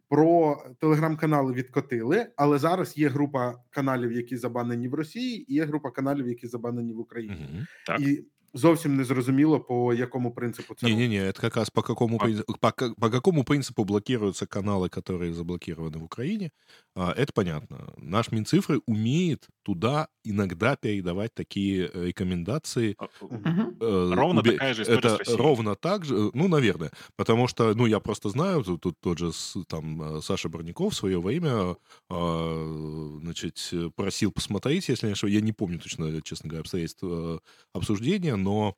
Про 0.09 0.63
телеграм-канали 0.81 1.53
відкотили, 1.53 2.27
але 2.37 2.59
зараз 2.59 2.99
є 2.99 3.09
група 3.09 3.55
каналів, 3.71 4.13
які 4.13 4.37
забанені 4.37 4.89
в 4.89 4.95
Росії, 4.95 5.53
і 5.53 5.55
є 5.55 5.65
група 5.65 5.91
каналів, 5.91 6.29
які 6.29 6.47
забанені 6.47 6.93
в 6.93 7.01
Україні. 7.01 7.49
Угу. 7.53 7.63
Так. 7.87 8.01
І 8.01 8.25
зовсім 8.57 8.97
не 8.97 9.05
зрозуміло, 9.05 9.61
по 9.61 9.95
якому 9.95 10.31
принципу 10.31 10.75
це. 10.75 10.87
Не-не-не, 10.87 11.29
это 11.29 11.41
как 11.41 11.57
раз 11.57 11.71
по 11.71 11.83
какому, 11.83 12.19
по, 12.61 12.73
по 13.01 13.11
какому 13.11 13.45
принципу 13.45 13.85
блокируются 13.85 14.47
каналы, 14.47 14.89
которые 14.89 15.33
заблокированы 15.33 15.99
в 15.99 16.05
Украине, 16.05 16.51
а, 16.95 17.13
это 17.13 17.33
понятно. 17.35 17.93
Наш 17.99 18.33
Минцифры 18.33 18.81
умеет 18.87 19.49
туда 19.63 20.09
иногда 20.25 20.77
передавать 20.77 21.35
такие 21.35 21.91
э, 21.93 22.07
рекомендации. 22.07 22.97
Угу. 23.21 24.15
Ровно 24.15 24.41
Убе... 24.41 24.53
такая 24.53 24.75
же 24.75 24.83
история 24.83 24.99
Это 24.99 25.37
ровно 25.37 25.75
так 25.75 26.05
же, 26.05 26.31
ну, 26.35 26.49
наверное, 26.49 26.91
потому 27.17 27.49
что, 27.49 27.75
ну, 27.75 27.87
я 27.87 28.01
просто 28.01 28.29
знаю, 28.31 28.65
тут, 28.65 28.81
тут 28.81 28.97
тот 29.01 29.19
же 29.19 29.33
там 29.69 30.23
Саша 30.23 30.49
Барников 30.49 30.93
в 30.93 30.97
свое 30.97 31.21
время, 31.21 31.77
а, 32.11 33.19
значит, 33.23 33.73
просил 33.95 34.33
посмотреть, 34.33 34.89
если 34.89 35.15
я 35.29 35.41
не 35.41 35.53
помню 35.53 35.79
точно, 35.79 36.23
честно 36.23 36.49
говоря, 36.49 36.61
обстоятельства 36.61 37.41
обсуждения, 37.73 38.37
но 38.47 38.77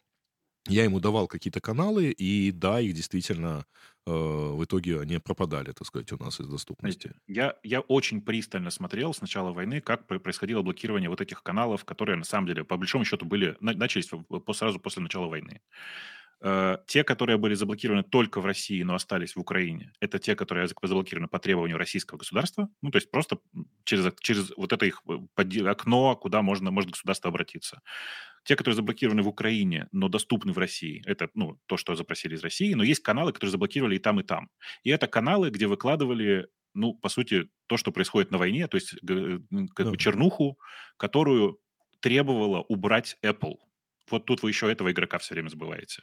я 0.68 0.84
ему 0.84 1.00
давал 1.00 1.28
какие-то 1.28 1.60
каналы, 1.60 2.10
и 2.10 2.52
да, 2.52 2.80
их 2.80 2.94
действительно 2.94 3.66
э, 4.06 4.10
в 4.12 4.64
итоге 4.64 5.00
они 5.00 5.18
пропадали, 5.18 5.72
так 5.72 5.86
сказать, 5.86 6.12
у 6.12 6.18
нас 6.18 6.40
из 6.40 6.48
доступности. 6.48 7.14
Я, 7.26 7.56
я 7.62 7.80
очень 7.80 8.22
пристально 8.22 8.70
смотрел 8.70 9.14
с 9.14 9.20
начала 9.20 9.52
войны, 9.52 9.80
как 9.80 10.06
происходило 10.06 10.62
блокирование 10.62 11.10
вот 11.10 11.20
этих 11.20 11.42
каналов, 11.42 11.84
которые 11.84 12.16
на 12.16 12.24
самом 12.24 12.46
деле, 12.48 12.64
по 12.64 12.76
большому 12.76 13.04
счету, 13.04 13.26
были 13.26 13.56
начались 13.60 14.10
сразу 14.54 14.80
после 14.80 15.02
начала 15.02 15.26
войны. 15.26 15.60
Э, 16.40 16.78
те, 16.86 17.02
которые 17.02 17.36
были 17.36 17.54
заблокированы 17.54 18.04
только 18.04 18.40
в 18.40 18.46
России, 18.46 18.82
но 18.84 18.94
остались 18.94 19.34
в 19.34 19.40
Украине, 19.40 19.92
это 19.98 20.20
те, 20.20 20.36
которые 20.36 20.68
заблокированы 20.68 21.26
по 21.26 21.40
требованию 21.40 21.78
российского 21.78 22.18
государства, 22.18 22.68
ну, 22.80 22.90
то 22.90 22.98
есть 22.98 23.10
просто 23.10 23.38
через, 23.84 24.12
через 24.20 24.52
вот 24.56 24.72
это 24.72 24.86
их 24.86 25.02
э, 25.08 25.68
окно, 25.68 26.14
куда 26.14 26.42
можно, 26.42 26.70
может 26.70 26.90
государство 26.90 27.30
обратиться. 27.30 27.82
Те, 28.44 28.54
которые 28.54 28.76
заблокированы 28.76 29.22
в 29.22 29.28
Украине, 29.28 29.88
но 29.90 30.08
доступны 30.08 30.52
в 30.52 30.58
России, 30.58 31.02
это, 31.06 31.28
ну, 31.34 31.58
то, 31.66 31.76
что 31.76 31.96
запросили 31.96 32.36
из 32.36 32.42
России, 32.42 32.72
но 32.74 32.84
есть 32.84 33.02
каналы, 33.02 33.32
которые 33.32 33.50
заблокировали 33.50 33.96
и 33.96 33.98
там, 33.98 34.20
и 34.20 34.22
там. 34.22 34.48
И 34.84 34.90
это 34.90 35.08
каналы, 35.08 35.50
где 35.50 35.66
выкладывали 35.66 36.48
ну, 36.74 36.94
по 36.94 37.08
сути, 37.08 37.48
то, 37.66 37.76
что 37.76 37.90
происходит 37.90 38.30
на 38.30 38.38
войне, 38.38 38.68
то 38.68 38.76
есть 38.76 38.92
э, 38.92 39.38
как 39.74 39.86
да. 39.86 39.90
бы 39.90 39.96
чернуху, 39.96 40.58
которую 40.96 41.58
требовала 42.00 42.60
убрать 42.60 43.16
Apple. 43.24 43.56
Вот 44.10 44.26
тут 44.26 44.42
вы 44.42 44.50
еще 44.50 44.70
этого 44.70 44.90
игрока 44.90 45.18
все 45.18 45.34
время 45.34 45.48
забываете. 45.48 46.02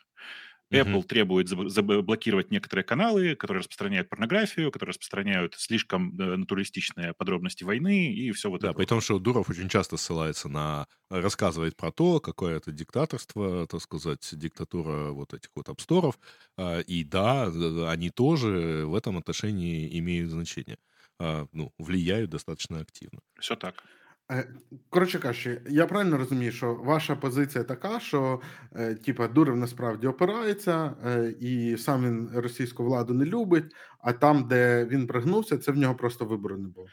Apple 0.74 0.96
угу. 0.96 1.04
требует 1.04 1.48
заблокировать 1.48 2.50
некоторые 2.50 2.84
каналы, 2.84 3.36
которые 3.36 3.60
распространяют 3.60 4.10
порнографию, 4.10 4.72
которые 4.72 4.92
распространяют 4.92 5.54
слишком 5.56 6.20
э, 6.20 6.36
натуралистичные 6.38 7.14
подробности 7.14 7.64
войны 7.64 8.12
и 8.12 8.32
все 8.32 8.50
вот 8.50 8.62
да, 8.62 8.70
это. 8.70 8.78
при 8.78 8.86
том, 8.86 9.00
что 9.00 9.20
Дуров 9.20 9.50
очень 9.50 9.70
часто 9.70 9.98
ссылается 9.98 10.50
на... 10.50 10.88
рассказывает 11.10 11.78
про 11.78 11.92
то, 11.92 12.20
какое 12.20 12.58
это 12.58 12.72
диктаторство, 12.72 13.68
так 13.68 13.82
сказать, 13.82 14.28
диктатура 14.32 15.12
вот 15.12 15.34
этих 15.36 15.50
вот 15.56 15.70
обсторов. 15.70 16.18
А, 16.58 16.80
и 16.80 17.04
да, 17.04 17.46
они 17.90 18.10
тоже 18.10 18.86
в 18.86 18.96
этом 18.96 19.18
отношении 19.18 20.00
имеют 20.00 20.32
значение. 20.32 20.78
А, 21.20 21.46
ну, 21.52 21.74
влияют 21.78 22.32
достаточно 22.32 22.80
активно. 22.80 23.20
Все 23.40 23.56
так. 23.56 23.84
Е, 24.31 24.49
коротше 24.91 25.19
кажучи, 25.19 25.61
я 25.69 25.87
правильно 25.87 26.17
розумію, 26.17 26.53
що 26.53 26.75
ваша 26.75 27.17
позиція 27.17 27.65
така, 27.65 28.01
що 28.01 28.41
е, 28.77 28.95
типа 28.95 29.29
Дуров 29.29 29.57
насправді 29.57 30.07
опирається, 30.07 30.93
е, 31.07 31.35
і 31.41 31.77
сам 31.77 32.05
він 32.05 32.31
російську 32.35 32.85
владу 32.85 33.15
не 33.15 33.25
любить, 33.25 33.75
а 34.01 34.13
там, 34.13 34.49
де 34.49 34.87
він 34.91 35.07
прогнувся, 35.07 35.59
це 35.59 35.73
в 35.73 35.77
нього 35.77 35.95
просто 35.95 36.25
вибору 36.25 36.57
не 36.57 36.69
було. 36.69 36.87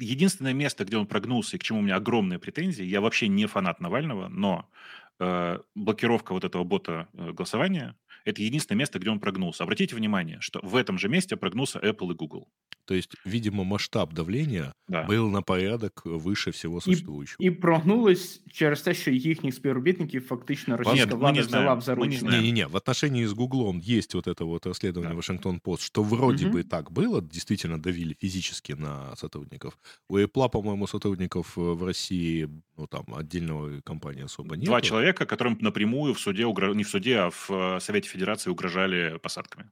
Единственное 0.00 0.54
место, 0.54 0.84
где 0.84 0.96
он 0.96 1.06
прогнулся 1.06 1.56
и 1.56 1.58
к 1.58 1.62
чему 1.62 1.80
у 1.80 1.82
меня 1.82 1.96
огромные 1.96 2.38
претензии, 2.38 2.84
я 2.84 3.00
вообще 3.00 3.28
не 3.28 3.46
фанат 3.46 3.80
Навального, 3.80 4.28
но 4.28 4.64
блокировка 5.76 6.34
вот 6.34 6.44
этого 6.44 6.64
бота 6.64 7.06
голосования – 7.14 8.04
это 8.26 8.42
единственное 8.42 8.80
место, 8.80 8.98
где 8.98 9.08
он 9.08 9.20
прогнулся. 9.20 9.62
Обратите 9.62 9.94
внимание, 9.94 10.38
что 10.40 10.60
в 10.62 10.74
этом 10.74 10.98
же 10.98 11.08
месте 11.08 11.36
прогнулся 11.36 11.78
Apple 11.78 12.10
и 12.10 12.14
Google. 12.14 12.48
То 12.86 12.94
есть, 12.94 13.16
видимо, 13.24 13.64
масштаб 13.64 14.12
давления 14.12 14.72
да. 14.88 15.02
был 15.02 15.28
на 15.28 15.42
порядок 15.42 16.02
выше 16.04 16.52
всего 16.52 16.80
существующего. 16.80 17.36
І, 17.40 17.46
і 17.46 17.50
прогнулись 17.50 18.42
через 18.52 18.82
те, 18.82 18.94
що 18.94 19.10
їхніх 19.10 19.54
співробітників 19.54 20.26
фактично 20.26 20.76
російська 20.76 21.06
Нет, 21.06 21.14
влада 21.14 21.40
взяла 21.40 21.74
в 21.74 21.80
заручники. 21.80 22.24
Не-не-не, 22.24 22.66
в 22.66 22.76
отношении 22.76 23.24
с 23.24 23.32
Гуглом 23.32 23.82
есть 23.88 24.14
вот 24.14 24.28
это 24.28 24.44
вот 24.44 24.66
расследование 24.66 25.12
да. 25.12 25.16
Вашингтон 25.16 25.60
Пост, 25.60 25.82
что 25.82 26.02
вроде 26.02 26.46
угу. 26.46 26.58
бы 26.58 26.62
так 26.62 26.92
было, 26.92 27.20
действительно 27.20 27.78
давили 27.78 28.14
физически 28.20 28.72
на 28.72 29.16
сотрудников. 29.16 29.78
У 30.08 30.18
Apple, 30.18 30.48
по-моему, 30.50 30.86
сотрудников 30.86 31.58
э, 31.58 31.60
в 31.60 31.84
России, 31.84 32.48
ну 32.76 32.86
там, 32.86 33.04
отдельного 33.16 33.80
компании 33.80 34.22
особо 34.22 34.56
нет. 34.56 34.66
Два 34.66 34.80
человека, 34.80 35.26
которым 35.26 35.58
напрямую 35.60 36.14
в 36.14 36.20
суде, 36.20 36.44
не 36.74 36.84
в 36.84 36.88
суде, 36.88 37.18
а 37.18 37.30
в 37.30 37.50
э, 37.50 37.80
Совете 37.80 38.08
Федерации 38.08 38.50
угрожали 38.50 39.18
посадками. 39.22 39.70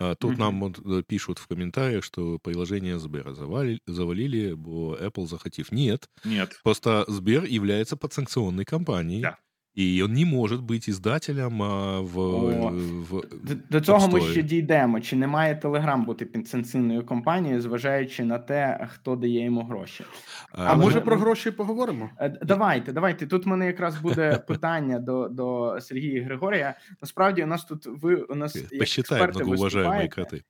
А, 0.00 0.14
тут 0.14 0.34
mm-hmm. 0.34 0.38
нам 0.38 0.60
вот 0.60 0.78
э, 0.84 1.02
пишут 1.06 1.38
в 1.38 1.46
комментариях, 1.46 2.04
что 2.04 2.38
приложение 2.38 2.98
Сбера 2.98 3.34
завалили, 3.34 3.80
завалили, 3.86 4.52
Apple 4.52 5.26
захотев. 5.26 5.72
Нет. 5.72 6.08
Нет. 6.24 6.60
Просто 6.62 7.04
Сбер 7.08 7.44
является 7.44 7.96
подсанкционной 7.96 8.64
компанией. 8.64 9.22
Да. 9.22 9.38
І 9.74 10.02
він 10.02 10.12
не 10.12 10.24
може 10.24 10.56
бути 10.56 10.90
іздателем 10.90 11.58
в, 11.58 12.18
О, 12.18 12.72
в 13.10 13.22
до, 13.42 13.54
до 13.70 13.80
цього 13.80 14.08
ми 14.08 14.20
ще 14.20 14.42
дійдемо. 14.42 15.00
Чи 15.00 15.16
не 15.16 15.26
має 15.26 15.56
Телеграм 15.56 16.04
бути 16.04 16.24
підсанкційною 16.24 17.06
компанією, 17.06 17.60
зважаючи 17.60 18.24
на 18.24 18.38
те, 18.38 18.88
хто 18.90 19.16
дає 19.16 19.44
йому 19.44 19.62
гроші? 19.62 20.04
А, 20.52 20.64
а 20.64 20.76
може 20.76 21.00
про 21.00 21.16
гроші 21.16 21.50
поговоримо? 21.50 22.10
Е, 22.20 22.38
давайте, 22.42 22.92
давайте. 22.92 23.26
Тут 23.26 23.46
в 23.46 23.48
мене 23.48 23.66
якраз 23.66 24.00
буде 24.00 24.38
питання 24.48 24.98
до 24.98 25.28
до 25.28 25.78
Сергія 25.80 26.24
Григорія. 26.24 26.74
Насправді, 27.02 27.42
у 27.42 27.46
нас 27.46 27.64
тут 27.64 27.86
ви 27.86 28.14
у 28.14 28.34
нас 28.34 28.56
як 28.56 28.82
експерти 28.82 29.44
виступаєте. 29.44 30.40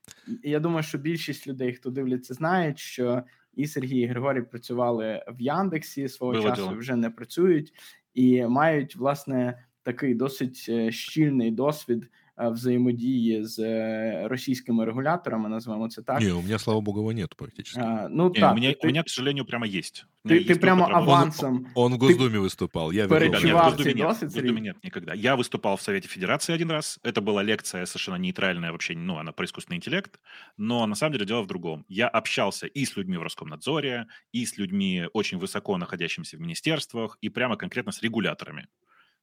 Я 0.43 0.61
думаю, 0.61 0.83
що 0.83 0.99
більшість 0.99 1.47
людей, 1.47 1.73
хто 1.73 1.91
дивляться, 1.91 2.35
знають, 2.35 2.79
що 2.79 3.23
і 3.55 3.67
Сергій 3.67 3.99
і 3.99 4.07
Григорій 4.07 4.43
працювали 4.43 5.25
в 5.29 5.41
Яндексі 5.41 6.09
свого 6.09 6.33
Вилетіло. 6.33 6.57
часу 6.57 6.79
вже 6.79 6.97
не 6.97 7.11
працюють 7.11 7.73
і 8.14 8.46
мають 8.46 8.96
власне 8.96 9.66
такий 9.84 10.14
досить 10.14 10.66
е, 10.70 10.92
щільний 10.92 11.52
досвід 11.52 12.10
Э, 12.27 12.27
взаимодії 12.38 13.46
з 13.46 13.60
э, 13.60 14.28
російськими 14.28 14.86
регуляторами, 14.86 15.50
називаємо 15.50 15.90
це 15.90 16.02
так. 16.02 16.22
Не, 16.22 16.34
у 16.34 16.42
меня, 16.42 16.60
слава 16.60 16.82
богу, 16.82 17.00
его 17.00 17.12
нет 17.12 17.36
практически. 17.36 17.80
А, 17.80 18.08
ну, 18.12 18.32
не, 18.36 18.40
так, 18.40 18.52
у, 18.52 18.56
меня, 18.56 18.70
ты, 18.70 18.78
у 18.84 18.88
меня, 18.88 19.04
к 19.04 19.10
сожалению, 19.10 19.46
прямо 19.46 19.68
есть. 19.68 20.06
Ты, 20.26 20.30
ты 20.30 20.52
есть 20.52 20.62
прямо 20.62 20.86
авансом. 20.86 21.68
Он, 21.76 21.94
он 21.94 21.94
в 21.94 21.98
Госдуме 21.98 22.40
выступал. 22.40 22.92
Я 22.92 23.06
видел. 23.06 23.42
Нет, 23.42 23.56
в 23.56 23.64
Госдуме 23.64 23.94
нет, 23.94 24.18
в 24.18 24.22
Госдуме 24.22 24.62
нет 24.62 24.84
никогда. 24.84 25.14
Я 25.14 25.36
выступал 25.36 25.76
в 25.76 25.82
Совете 25.82 26.08
Федерации 26.08 26.56
один 26.56 26.72
раз. 26.72 27.00
Это 27.04 27.22
была 27.22 27.44
лекция 27.44 27.86
совершенно 27.86 28.16
нейтральная 28.16 28.72
вообще, 28.72 28.96
ну, 28.96 29.18
она 29.18 29.32
про 29.32 29.46
искусственный 29.46 29.78
интеллект. 29.78 30.20
Но 30.58 30.88
на 30.88 30.96
самом 30.96 31.14
деле 31.14 31.26
дело 31.26 31.42
в 31.42 31.48
другом. 31.48 31.86
Я 31.88 32.08
общался 32.08 32.68
и 32.68 32.86
с 32.86 32.98
людьми 32.98 33.18
в 33.18 33.24
Роскомнадзоре, 33.24 34.08
и 34.32 34.46
с 34.46 34.58
людьми 34.58 35.08
очень 35.14 35.38
высоко 35.38 35.78
находящимися 35.78 36.38
в 36.38 36.40
министерствах, 36.40 37.18
и 37.22 37.30
прямо 37.30 37.58
конкретно 37.58 37.92
с 37.92 38.02
регуляторами. 38.02 38.68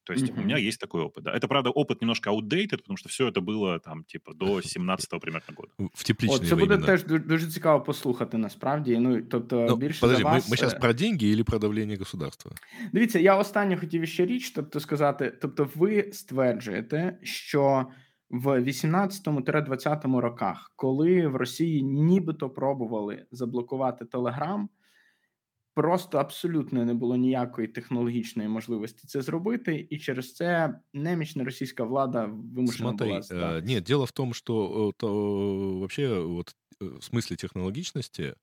То 0.05 0.15
есть 0.15 0.27
mm-hmm. 0.27 0.41
у 0.41 0.45
меня 0.45 0.57
есть 0.57 0.81
такой 0.81 1.03
опыт. 1.03 1.25
Да. 1.25 1.37
Это, 1.37 1.47
правда, 1.47 1.71
опыт 1.71 2.01
немножко 2.01 2.31
outdated, 2.31 2.79
потому 2.79 2.97
что 2.97 3.09
все 3.09 3.29
это 3.29 3.41
было 3.41 3.79
там, 3.79 4.05
типа, 4.05 4.35
до 4.35 4.59
17-го 4.59 5.21
примерно 5.21 5.55
года. 5.57 5.73
В 5.95 6.05
тепличні 6.05 6.37
О, 6.37 6.49
Це 6.49 6.57
буде 6.57 6.79
теж 6.79 7.05
дуже 7.05 7.47
цікаво 7.47 7.85
послухати, 7.85 8.39
насправді. 8.39 8.99
Ну, 8.99 9.23
тобто, 9.23 9.67
ну, 9.69 9.77
більше 9.77 10.01
подожди, 10.01 10.23
за 10.23 10.29
вас... 10.29 10.49
ми, 10.49 10.51
ми 10.51 10.57
зараз 10.57 10.75
про 10.75 10.93
деньги 10.93 11.33
или 11.33 11.45
про 11.45 11.59
давлення 11.59 11.97
государства? 11.97 12.53
Дивіться, 12.93 13.19
я 13.19 13.37
останнє 13.37 13.77
хотів 13.77 14.09
ще 14.09 14.27
річ, 14.27 14.51
тобто 14.51 14.81
сказати, 14.81 15.39
тобто 15.41 15.71
ви 15.75 16.11
стверджуєте, 16.13 17.19
що 17.23 17.87
в 18.31 18.61
18-20 18.61 20.17
роках, 20.17 20.73
коли 20.77 21.27
в 21.27 21.37
Росії 21.37 21.83
нібито 21.83 22.51
пробували 22.51 23.27
заблокувати 23.31 24.05
Телеграм, 24.05 24.69
Просто 25.75 26.19
абсолютно 26.19 26.85
не 26.85 26.95
було 26.95 27.17
ніякої 27.17 27.69
технологічної 27.69 28.49
можливості 28.49 29.07
це 29.07 29.23
зробити, 29.23 29.87
і 29.91 29.99
через 29.99 30.35
це 30.35 30.81
немічна 30.95 31.45
російська 31.45 31.85
влада 31.85 32.27
вимушена 32.27 32.91
Смотри, 32.91 33.09
была 33.09 33.21
э, 33.21 33.63
Нет, 33.63 33.85
дело 33.85 34.05
в 34.05 34.13
том, 34.13 34.35
что 34.35 34.93
то, 34.97 35.79
вообще 35.79 36.19
вот 36.19 36.57
в 36.81 37.03
смысле 37.03 37.37
технологичности 37.37 38.35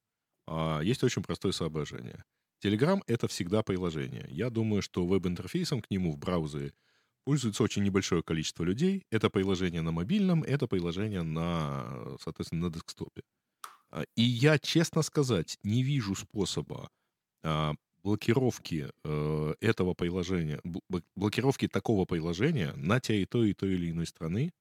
есть 0.83 1.03
очень 1.03 1.23
простое 1.23 1.51
соображение. 1.51 2.23
Telegram — 2.63 3.07
это 3.07 3.27
всегда 3.27 3.61
приложение. 3.61 4.25
Я 4.29 4.49
думаю, 4.49 4.81
что 4.81 5.05
веб-интерфейсом 5.05 5.81
к 5.81 5.91
нему 5.91 6.11
в 6.11 6.17
браузере 6.17 6.73
пользуется 7.23 7.63
очень 7.63 7.83
небольшое 7.83 8.23
количество 8.23 8.63
людей. 8.63 9.03
Это 9.11 9.29
приложение 9.29 9.81
на 9.81 9.91
мобильном, 9.91 10.43
это 10.43 10.67
приложение 10.67 11.23
на, 11.23 12.17
соответственно, 12.21 12.67
на 12.67 12.73
десктопе. 12.73 13.21
И 14.15 14.23
я, 14.23 14.57
честно 14.59 15.01
сказать, 15.01 15.57
не 15.63 15.83
вижу 15.83 16.15
способа 16.15 16.85
а, 16.85 16.89
блокировки 18.02 18.90
э, 19.04 19.54
этого 19.60 19.94
приложения, 19.94 20.60
блокировки 21.16 21.68
такого 21.68 22.04
приложения 22.04 22.72
на 22.76 23.00
территории 23.00 23.52
той 23.52 23.74
или 23.74 23.90
иной 23.90 24.06
страны, 24.06 24.52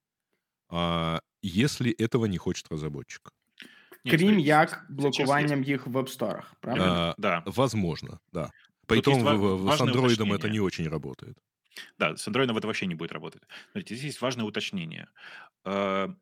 а, 0.68 1.20
если 1.42 1.92
этого 1.92 2.26
не 2.26 2.38
хочет 2.38 2.66
разработчик. 2.70 3.30
Крім 4.04 4.38
як 4.38 4.86
блокуванням 4.88 5.62
их 5.62 5.86
в 5.86 5.90
веб-сторах, 5.90 6.54
правильно? 6.60 7.10
А, 7.10 7.14
да. 7.18 7.42
Возможно, 7.46 8.18
да. 8.32 8.50
Притом 8.86 9.22
в, 9.22 9.76
с 9.76 9.80
андроидом 9.80 10.32
это 10.32 10.48
не 10.48 10.60
очень 10.60 10.88
работает. 10.88 11.38
Да, 11.98 12.16
с 12.16 12.26
андроидом 12.26 12.56
это 12.56 12.66
вообще 12.66 12.86
не 12.86 12.94
будет 12.94 13.12
работать. 13.12 13.42
Смотрите, 13.72 13.94
здесь 13.94 14.06
есть 14.06 14.20
важное 14.20 14.44
уточнение. 14.44 15.08
А, 15.64 16.14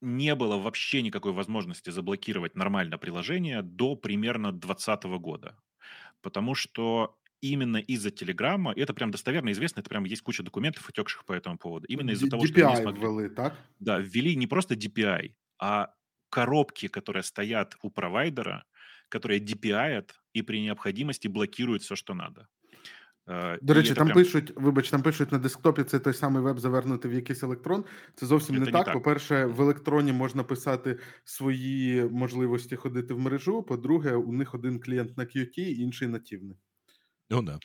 не 0.00 0.34
было 0.34 0.58
вообще 0.58 1.02
никакой 1.02 1.32
возможности 1.32 1.90
заблокировать 1.90 2.56
нормально 2.56 2.98
приложение 2.98 3.62
до 3.62 3.96
примерно 3.96 4.52
2020 4.52 5.04
года 5.20 5.56
потому 6.26 6.56
что 6.56 7.16
именно 7.40 7.76
из-за 7.76 8.10
Телеграма, 8.10 8.72
это 8.74 8.92
прям 8.92 9.12
достоверно 9.12 9.52
известно, 9.52 9.78
это 9.78 9.88
прям 9.88 10.02
есть 10.02 10.22
куча 10.22 10.42
документов, 10.42 10.88
утекших 10.88 11.24
по 11.24 11.32
этому 11.32 11.56
поводу. 11.56 11.86
Именно 11.86 12.10
из-за 12.10 12.28
того, 12.28 12.44
что 12.44 12.66
они 12.66 12.82
смогли... 12.82 13.00
ввели, 13.00 13.28
так? 13.28 13.54
Да, 13.78 14.00
ввели 14.00 14.34
не 14.34 14.48
просто 14.48 14.74
DPI, 14.74 15.34
а 15.60 15.94
коробки, 16.28 16.88
которые 16.88 17.22
стоят 17.22 17.76
у 17.80 17.90
провайдера, 17.90 18.64
которые 19.08 19.38
DPI 19.38 20.10
и 20.32 20.42
при 20.42 20.62
необходимости 20.62 21.28
блокируют 21.28 21.84
все, 21.84 21.94
что 21.94 22.12
надо. 22.12 22.48
Е, 23.28 23.58
До 23.62 23.74
речі, 23.74 23.94
там 23.94 24.06
прям... 24.06 24.14
пишуть, 24.14 24.52
вибач, 24.56 24.90
там 24.90 25.02
пишуть 25.02 25.32
на 25.32 25.38
десктопі 25.38 25.84
це 25.84 25.98
той 25.98 26.14
самий 26.14 26.42
веб 26.42 26.58
завернутий 26.58 27.10
в 27.10 27.14
якийсь 27.14 27.42
електрон. 27.42 27.84
Це 28.14 28.26
зовсім 28.26 28.54
це 28.54 28.60
не, 28.60 28.70
так. 28.70 28.84
так. 28.84 28.94
По-перше, 28.94 29.46
в 29.46 29.60
електроні 29.60 30.12
можна 30.12 30.44
писати 30.44 30.98
свої 31.24 32.04
можливості 32.04 32.76
ходити 32.76 33.14
в 33.14 33.18
мережу. 33.18 33.62
По-друге, 33.62 34.14
у 34.14 34.32
них 34.32 34.54
один 34.54 34.80
клієнт 34.80 35.16
на 35.16 35.24
QT, 35.24 35.58
інший 35.58 36.08
нативний. 36.08 36.56
Ну 37.30 37.42
да. 37.42 37.58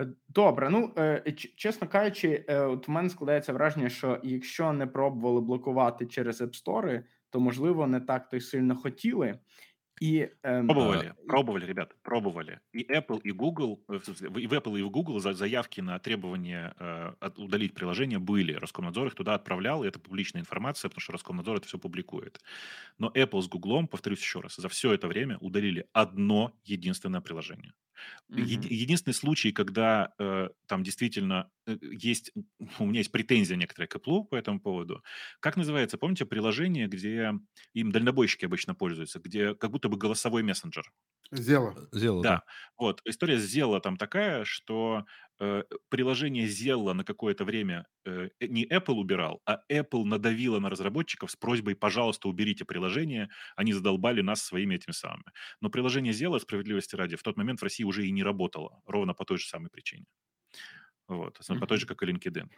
Е, 0.00 0.08
добре, 0.28 0.70
ну 0.70 0.92
е, 0.98 1.34
чесно 1.56 1.88
кажучи, 1.88 2.44
от 2.48 2.88
в 2.88 2.90
мене 2.90 3.10
складається 3.10 3.52
враження, 3.52 3.88
що 3.88 4.20
якщо 4.22 4.72
не 4.72 4.86
пробували 4.86 5.40
блокувати 5.40 6.06
через 6.06 6.40
App 6.40 6.64
Store, 6.64 7.02
то 7.30 7.40
можливо 7.40 7.86
не 7.86 8.00
так 8.00 8.28
то 8.28 8.36
й 8.36 8.40
сильно 8.40 8.76
хотіли. 8.76 9.38
И, 10.00 10.30
эм, 10.42 10.66
пробовали, 10.66 11.12
а, 11.12 11.14
пробовали, 11.26 11.66
ребята, 11.66 11.94
пробовали. 12.02 12.60
И 12.72 12.84
Apple, 12.90 13.20
и 13.22 13.32
Google, 13.32 13.84
э, 13.88 13.96
и 14.38 14.46
в 14.46 14.52
Apple, 14.54 14.78
и 14.78 14.82
в 14.82 14.90
Google 14.90 15.20
заявки 15.20 15.82
на 15.82 15.98
требование 15.98 16.74
э, 16.78 17.12
удалить 17.36 17.74
приложение 17.74 18.18
были. 18.18 18.54
Роскомнадзор 18.54 19.08
их 19.08 19.14
туда 19.14 19.34
отправлял, 19.34 19.84
и 19.84 19.88
это 19.88 19.98
публичная 19.98 20.40
информация, 20.40 20.88
потому 20.88 21.02
что 21.02 21.12
Роскомнадзор 21.12 21.58
это 21.58 21.68
все 21.68 21.78
публикует. 21.78 22.40
Но 22.98 23.10
Apple 23.10 23.42
с 23.42 23.48
Google, 23.48 23.86
повторюсь 23.88 24.20
еще 24.20 24.40
раз, 24.40 24.56
за 24.56 24.68
все 24.70 24.92
это 24.92 25.08
время 25.08 25.38
удалили 25.38 25.86
одно 25.92 26.54
единственное 26.64 27.20
приложение. 27.20 27.74
Угу. 28.28 28.38
Единственный 28.40 29.12
случай, 29.14 29.52
когда 29.52 30.12
э, 30.18 30.48
там 30.66 30.82
действительно 30.82 31.50
э, 31.66 31.76
есть, 31.80 32.32
у 32.78 32.86
меня 32.86 33.00
есть 33.00 33.12
претензия 33.12 33.56
некоторая 33.56 33.88
к 33.88 33.96
Apple 33.96 34.24
по 34.24 34.36
этому 34.36 34.60
поводу. 34.60 35.02
Как 35.40 35.56
называется, 35.56 35.98
помните, 35.98 36.26
приложение, 36.26 36.86
где 36.86 37.32
им 37.74 37.92
дальнобойщики 37.92 38.44
обычно 38.44 38.74
пользуются, 38.74 39.18
где 39.20 39.54
как 39.54 39.70
будто 39.70 39.88
бы 39.88 39.96
голосовой 39.96 40.42
мессенджер? 40.42 40.92
Зела. 41.32 41.88
Зела, 41.92 42.22
да. 42.22 42.30
да. 42.30 42.42
Вот, 42.76 43.00
история 43.04 43.38
с 43.38 43.44
Зела 43.44 43.80
там 43.80 43.96
такая, 43.96 44.44
что 44.44 45.04
приложение 45.88 46.46
Zella 46.46 46.92
на 46.92 47.02
какое-то 47.02 47.44
время 47.44 47.86
э, 48.04 48.28
не 48.40 48.66
Apple 48.66 48.94
убирал, 48.94 49.40
а 49.46 49.60
Apple 49.72 50.04
надавила 50.04 50.58
на 50.58 50.68
разработчиков 50.68 51.30
с 51.30 51.36
просьбой, 51.36 51.74
пожалуйста, 51.74 52.28
уберите 52.28 52.66
приложение, 52.66 53.30
они 53.56 53.72
задолбали 53.72 54.20
нас 54.20 54.42
своими 54.42 54.74
этими 54.74 54.92
самыми. 54.92 55.24
Но 55.62 55.70
приложение 55.70 56.12
Zella, 56.12 56.38
справедливости 56.40 56.94
ради, 56.94 57.16
в 57.16 57.22
тот 57.22 57.38
момент 57.38 57.60
в 57.60 57.62
России 57.62 57.84
уже 57.84 58.06
и 58.06 58.10
не 58.10 58.22
работало, 58.22 58.82
ровно 58.84 59.14
по 59.14 59.24
той 59.24 59.38
же 59.38 59.46
самой 59.46 59.70
причине. 59.70 60.04
Вот, 61.08 61.38
по 61.58 61.66
той 61.66 61.78
же, 61.78 61.86
как 61.86 62.02
и 62.02 62.06
LinkedIn. 62.06 62.48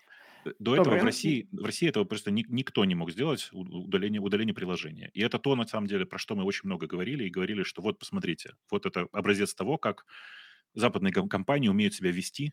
Э, 0.44 0.50
до 0.58 0.74
этого 0.74 0.98
в 0.98 1.04
России, 1.04 1.48
в 1.52 1.64
России 1.64 1.88
этого 1.88 2.02
просто 2.04 2.32
ни, 2.32 2.44
никто 2.48 2.84
не 2.84 2.96
мог 2.96 3.12
сделать, 3.12 3.48
удаление, 3.52 4.20
удаление 4.20 4.54
приложения. 4.54 5.08
И 5.14 5.20
это 5.20 5.38
то, 5.38 5.54
на 5.54 5.66
самом 5.68 5.86
деле, 5.86 6.04
про 6.04 6.18
что 6.18 6.34
мы 6.34 6.42
очень 6.42 6.62
много 6.64 6.88
говорили, 6.88 7.24
и 7.24 7.30
говорили, 7.30 7.62
что 7.62 7.80
вот, 7.80 8.00
посмотрите, 8.00 8.56
вот 8.72 8.86
это 8.86 9.06
образец 9.12 9.54
того, 9.54 9.78
как 9.78 10.04
западные 10.74 11.12
компании 11.12 11.68
умеют 11.68 11.94
себя 11.94 12.10
вести 12.10 12.52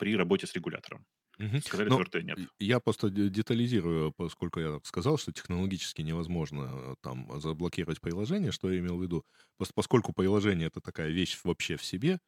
при 0.00 0.16
работе 0.16 0.46
с 0.46 0.54
регулятором. 0.54 1.04
Угу. 1.38 1.60
Сказали 1.60 1.88
Но 1.90 1.96
твердое 1.96 2.22
нет. 2.22 2.38
Я 2.58 2.80
просто 2.80 3.10
детализирую, 3.10 4.12
поскольку 4.16 4.60
я 4.60 4.80
сказал, 4.82 5.18
что 5.18 5.32
технологически 5.32 6.02
невозможно 6.02 6.70
э, 6.72 6.94
там 7.02 7.40
заблокировать 7.40 8.00
приложение, 8.00 8.50
что 8.50 8.72
я 8.72 8.80
имел 8.80 8.98
в 8.98 9.02
виду. 9.02 9.24
Поскольку 9.74 10.12
приложение 10.12 10.68
это 10.68 10.80
такая 10.80 11.10
вещь 11.10 11.38
вообще 11.44 11.76
в 11.76 11.84
себе, 11.84 12.18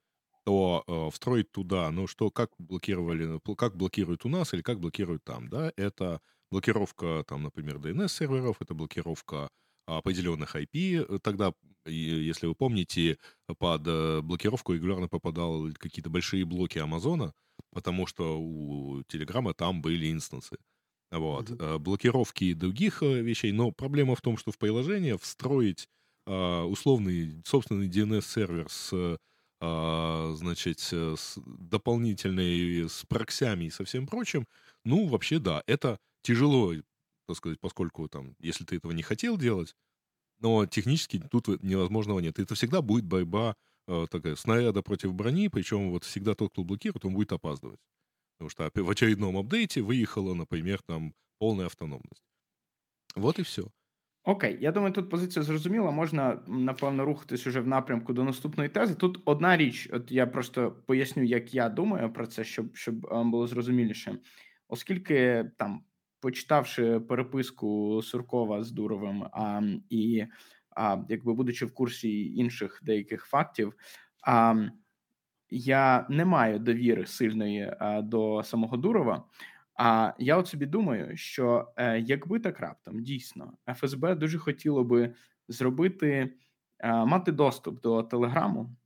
то 0.44 0.84
э, 0.86 1.10
встроить 1.12 1.50
туда, 1.50 1.90
ну 1.90 2.06
что, 2.06 2.30
как 2.30 2.50
блокировали, 2.58 3.40
как 3.56 3.76
блокируют 3.76 4.24
у 4.26 4.28
нас 4.28 4.52
или 4.52 4.60
как 4.60 4.78
блокируют 4.78 5.24
там, 5.24 5.48
да, 5.48 5.72
это 5.76 6.20
блокировка, 6.50 7.24
там, 7.26 7.42
например, 7.42 7.78
DNS-серверов, 7.78 8.56
это 8.60 8.74
блокировка 8.74 9.48
определенных 9.86 10.54
IP. 10.56 11.06
Э, 11.08 11.18
тогда, 11.22 11.52
если 11.86 12.46
вы 12.46 12.54
помните, 12.54 13.18
под 13.58 13.86
э, 13.86 14.20
блокировку 14.22 14.74
регулярно 14.74 15.08
попадал 15.08 15.68
какие-то 15.78 16.10
большие 16.10 16.44
блоки 16.44 16.78
Амазона, 16.78 17.32
потому 17.72 18.06
что 18.06 18.40
у 18.40 19.02
Телеграма 19.04 19.54
там 19.54 19.82
были 19.82 20.10
инстансы. 20.12 20.56
Вот. 21.10 21.50
Mm-hmm. 21.50 21.78
Блокировки 21.78 22.54
других 22.54 23.02
вещей, 23.02 23.52
но 23.52 23.70
проблема 23.70 24.14
в 24.14 24.22
том, 24.22 24.36
что 24.36 24.50
в 24.50 24.58
приложение 24.58 25.18
встроить 25.18 25.88
условный 26.24 27.42
собственный 27.44 27.88
DNS-сервер 27.88 28.70
с 28.70 29.18
а, 29.64 30.34
значит, 30.34 30.88
э, 30.90 31.14
с 31.16 31.38
дополнительной, 31.46 32.88
с 32.90 33.04
проксями 33.06 33.66
и 33.66 33.70
со 33.70 33.84
всем 33.84 34.08
прочим, 34.08 34.48
ну, 34.84 35.06
вообще, 35.06 35.38
да, 35.38 35.62
это 35.68 36.00
тяжело, 36.22 36.74
так 37.28 37.36
сказать, 37.36 37.60
поскольку 37.60 38.08
там, 38.08 38.34
если 38.40 38.64
ты 38.64 38.78
этого 38.78 38.90
не 38.90 39.04
хотел 39.04 39.36
делать, 39.36 39.76
но 40.40 40.66
технически 40.66 41.22
тут 41.30 41.62
невозможного 41.62 42.18
нет. 42.18 42.40
Это 42.40 42.56
всегда 42.56 42.82
будет 42.82 43.04
борьба 43.04 43.50
э, 43.50 43.54
такая 43.86 44.36
снаряда 44.36 44.82
против 44.82 45.14
брони, 45.14 45.48
причем 45.48 45.90
вот 45.90 46.04
всегда 46.04 46.34
тот, 46.34 46.52
кто 46.52 46.64
блокирует, 46.64 47.04
он 47.04 47.14
будет 47.14 47.32
опаздывать. 47.32 47.80
Потому 48.38 48.50
что 48.50 48.70
в 48.82 48.90
очередном 48.90 49.36
апдейте 49.36 49.82
выехала, 49.82 50.34
например, 50.34 50.80
там 50.86 51.14
полная 51.38 51.66
автономность. 51.66 52.22
Вот 53.14 53.38
и 53.38 53.42
все. 53.42 53.68
Окей, 54.24 54.58
я 54.60 54.72
думаю, 54.72 54.92
тут 54.92 55.10
позиція 55.10 55.42
зрозуміла. 55.42 55.90
Можна, 55.90 56.42
напевно, 56.46 57.04
рухатись 57.04 57.46
уже 57.46 57.60
в 57.60 57.66
напрямку 57.66 58.12
до 58.12 58.24
наступної 58.24 58.68
тези. 58.68 58.94
Тут 58.94 59.22
одна 59.24 59.56
річ, 59.56 59.88
от 59.92 60.12
я 60.12 60.26
просто 60.26 60.72
поясню, 60.86 61.22
як 61.22 61.54
я 61.54 61.68
думаю 61.68 62.12
про 62.12 62.26
це, 62.26 62.44
щоб 62.44 62.76
щоб 62.76 62.94
було 63.24 63.46
зрозуміліше. 63.46 64.18
Оскільки 64.68 65.50
там, 65.58 65.84
почитавши 66.20 67.00
переписку 67.00 68.00
Суркова 68.02 68.64
з 68.64 68.70
Дуровим, 68.70 69.22
а, 69.22 69.62
і 69.90 70.24
а, 70.76 70.98
якби 71.08 71.34
будучи 71.34 71.66
в 71.66 71.74
курсі 71.74 72.34
інших 72.34 72.80
деяких 72.82 73.24
фактів, 73.24 73.74
а, 74.26 74.66
я 75.50 76.06
не 76.08 76.24
маю 76.24 76.58
довіри 76.58 77.06
сильної 77.06 77.74
а, 77.78 78.02
до 78.02 78.42
самого 78.42 78.76
Дурова. 78.76 79.24
А 79.74 80.12
я 80.18 80.36
от 80.36 80.48
собі 80.48 80.66
думаю, 80.66 81.16
що 81.16 81.72
е, 81.76 82.00
якби 82.00 82.40
так 82.40 82.60
раптом 82.60 83.02
дійсно 83.02 83.52
ФСБ 83.74 84.14
дуже 84.14 84.38
хотіло 84.38 84.84
би 84.84 85.14
зробити, 85.48 86.30
е, 86.78 87.04
мати 87.04 87.32
доступ 87.32 87.80
до 87.80 88.02
Телеграму 88.02 88.76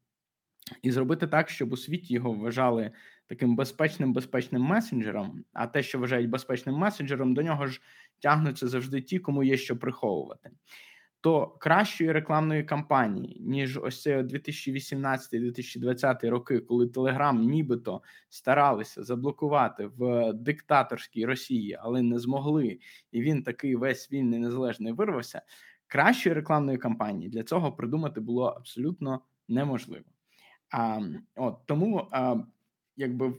і 0.83 0.91
зробити 0.91 1.27
так, 1.27 1.51
щоб 1.51 1.73
у 1.73 1.77
світі 1.77 2.15
його 2.15 2.33
вважали 2.33 2.91
таким 3.27 3.57
безпечним 3.57 4.13
безпечним 4.13 4.63
месенджером. 4.63 5.45
А 5.53 5.67
те, 5.67 5.83
що 5.83 5.99
вважають 5.99 6.31
безпечним 6.31 6.75
месенджером, 6.75 7.35
до 7.35 7.43
нього 7.43 7.67
ж 7.67 7.81
тягнуться 8.19 8.69
завжди 8.69 9.03
ті, 9.03 9.19
кому 9.19 9.43
є 9.43 9.57
що 9.57 9.77
приховувати 9.77 10.51
то 11.27 11.47
кращої 11.47 12.13
рекламної 12.13 12.65
кампанії, 12.65 13.37
ніж 13.41 13.79
ось 13.79 14.03
цей 14.03 14.17
2018-2020 14.17 16.31
роки, 16.31 16.59
коли 16.59 16.87
Телеграм 16.87 17.43
нібито 17.43 18.03
старалися 18.29 19.03
заблокувати 19.03 19.87
в 19.87 20.33
диктаторській 20.33 21.27
Росії, 21.27 21.79
але 21.81 22.03
не 22.03 22.19
змогли, 22.19 22.79
і 23.13 23.23
він 23.23 23.43
такий 23.43 23.77
весь 23.77 24.13
вільний 24.13 24.39
незалежний 24.39 24.93
вирвався. 24.93 25.43
Кращої 25.87 26.35
рекламної 26.35 26.79
кампанії 26.79 27.31
для 27.31 27.43
цього 27.43 27.73
придумати 27.73 28.21
було 28.21 28.47
абсолютно 28.47 29.21
неможливо. 29.49 30.05
А, 30.71 31.01
от 31.37 31.57
Тому, 31.67 32.09
а, 32.11 32.37
якби 32.97 33.35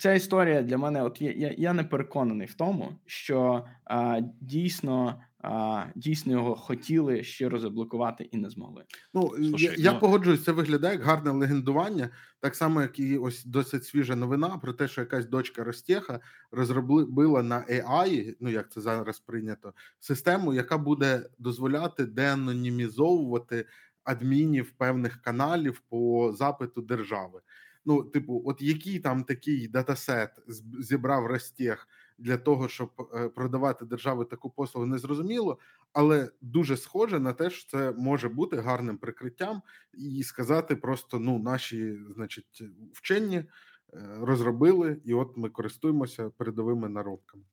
ця 0.00 0.12
історія 0.12 0.62
для 0.62 0.78
мене, 0.78 1.02
от 1.02 1.22
я 1.22 1.54
я 1.58 1.72
не 1.72 1.84
переконаний 1.84 2.46
в 2.46 2.54
тому, 2.54 2.92
що 3.06 3.64
а, 3.84 4.20
дійсно 4.40 5.22
а, 5.42 5.86
дійсно 5.94 6.32
його 6.32 6.54
хотіли 6.54 7.24
щиро 7.24 7.58
заблокувати 7.58 8.24
і 8.24 8.36
не 8.36 8.50
змогли. 8.50 8.84
Ну 9.14 9.32
Слушай, 9.36 9.74
я, 9.78 9.84
я 9.84 9.92
ну... 9.92 10.00
погоджуюсь, 10.00 10.44
це 10.44 10.52
виглядає 10.52 10.94
як 10.94 11.02
гарне 11.02 11.30
легендування, 11.30 12.10
так 12.40 12.54
само, 12.54 12.82
як 12.82 12.98
і 12.98 13.18
ось 13.18 13.44
досить 13.44 13.84
свіжа 13.84 14.16
новина 14.16 14.48
про 14.48 14.72
те, 14.72 14.88
що 14.88 15.00
якась 15.00 15.26
дочка 15.26 15.64
Ростеха 15.64 16.20
розробила 16.50 17.42
на 17.42 17.64
AI, 17.70 18.36
ну 18.40 18.50
як 18.50 18.72
це 18.72 18.80
зараз 18.80 19.20
прийнято, 19.20 19.72
систему, 20.00 20.54
яка 20.54 20.78
буде 20.78 21.28
дозволяти 21.38 22.06
деанонімізовувати 22.06 23.66
адмінів 24.04 24.70
певних 24.70 25.22
каналів 25.22 25.82
по 25.88 26.32
запиту 26.38 26.82
держави. 26.82 27.40
Ну, 27.84 28.02
типу, 28.02 28.42
от 28.46 28.62
який 28.62 28.98
там 28.98 29.24
такий 29.24 29.68
датасет 29.68 30.30
зібрав 30.80 31.26
Ростех 31.26 31.88
для 32.21 32.37
того, 32.37 32.67
щоб 32.67 33.09
е, 33.15 33.29
продавати 33.29 33.85
держави 33.85 34.25
таку 34.25 34.49
послугу, 34.49 34.87
не 34.87 34.97
зрозуміло, 34.97 35.59
але 35.93 36.31
дуже 36.41 36.77
схоже 36.77 37.19
на 37.19 37.33
те, 37.33 37.49
що 37.49 37.69
це 37.69 37.91
може 37.97 38.29
бути 38.29 38.57
гарним 38.57 38.97
прикриттям, 38.97 39.61
і 39.93 40.23
сказати 40.23 40.75
просто: 40.75 41.19
ну, 41.19 41.39
наші, 41.39 41.97
значить, 42.15 42.63
вчені 42.93 43.35
е, 43.37 43.45
розробили, 44.21 45.01
і 45.05 45.13
от 45.13 45.37
ми 45.37 45.49
користуємося 45.49 46.29
передовими 46.29 46.89
наробками. 46.89 47.43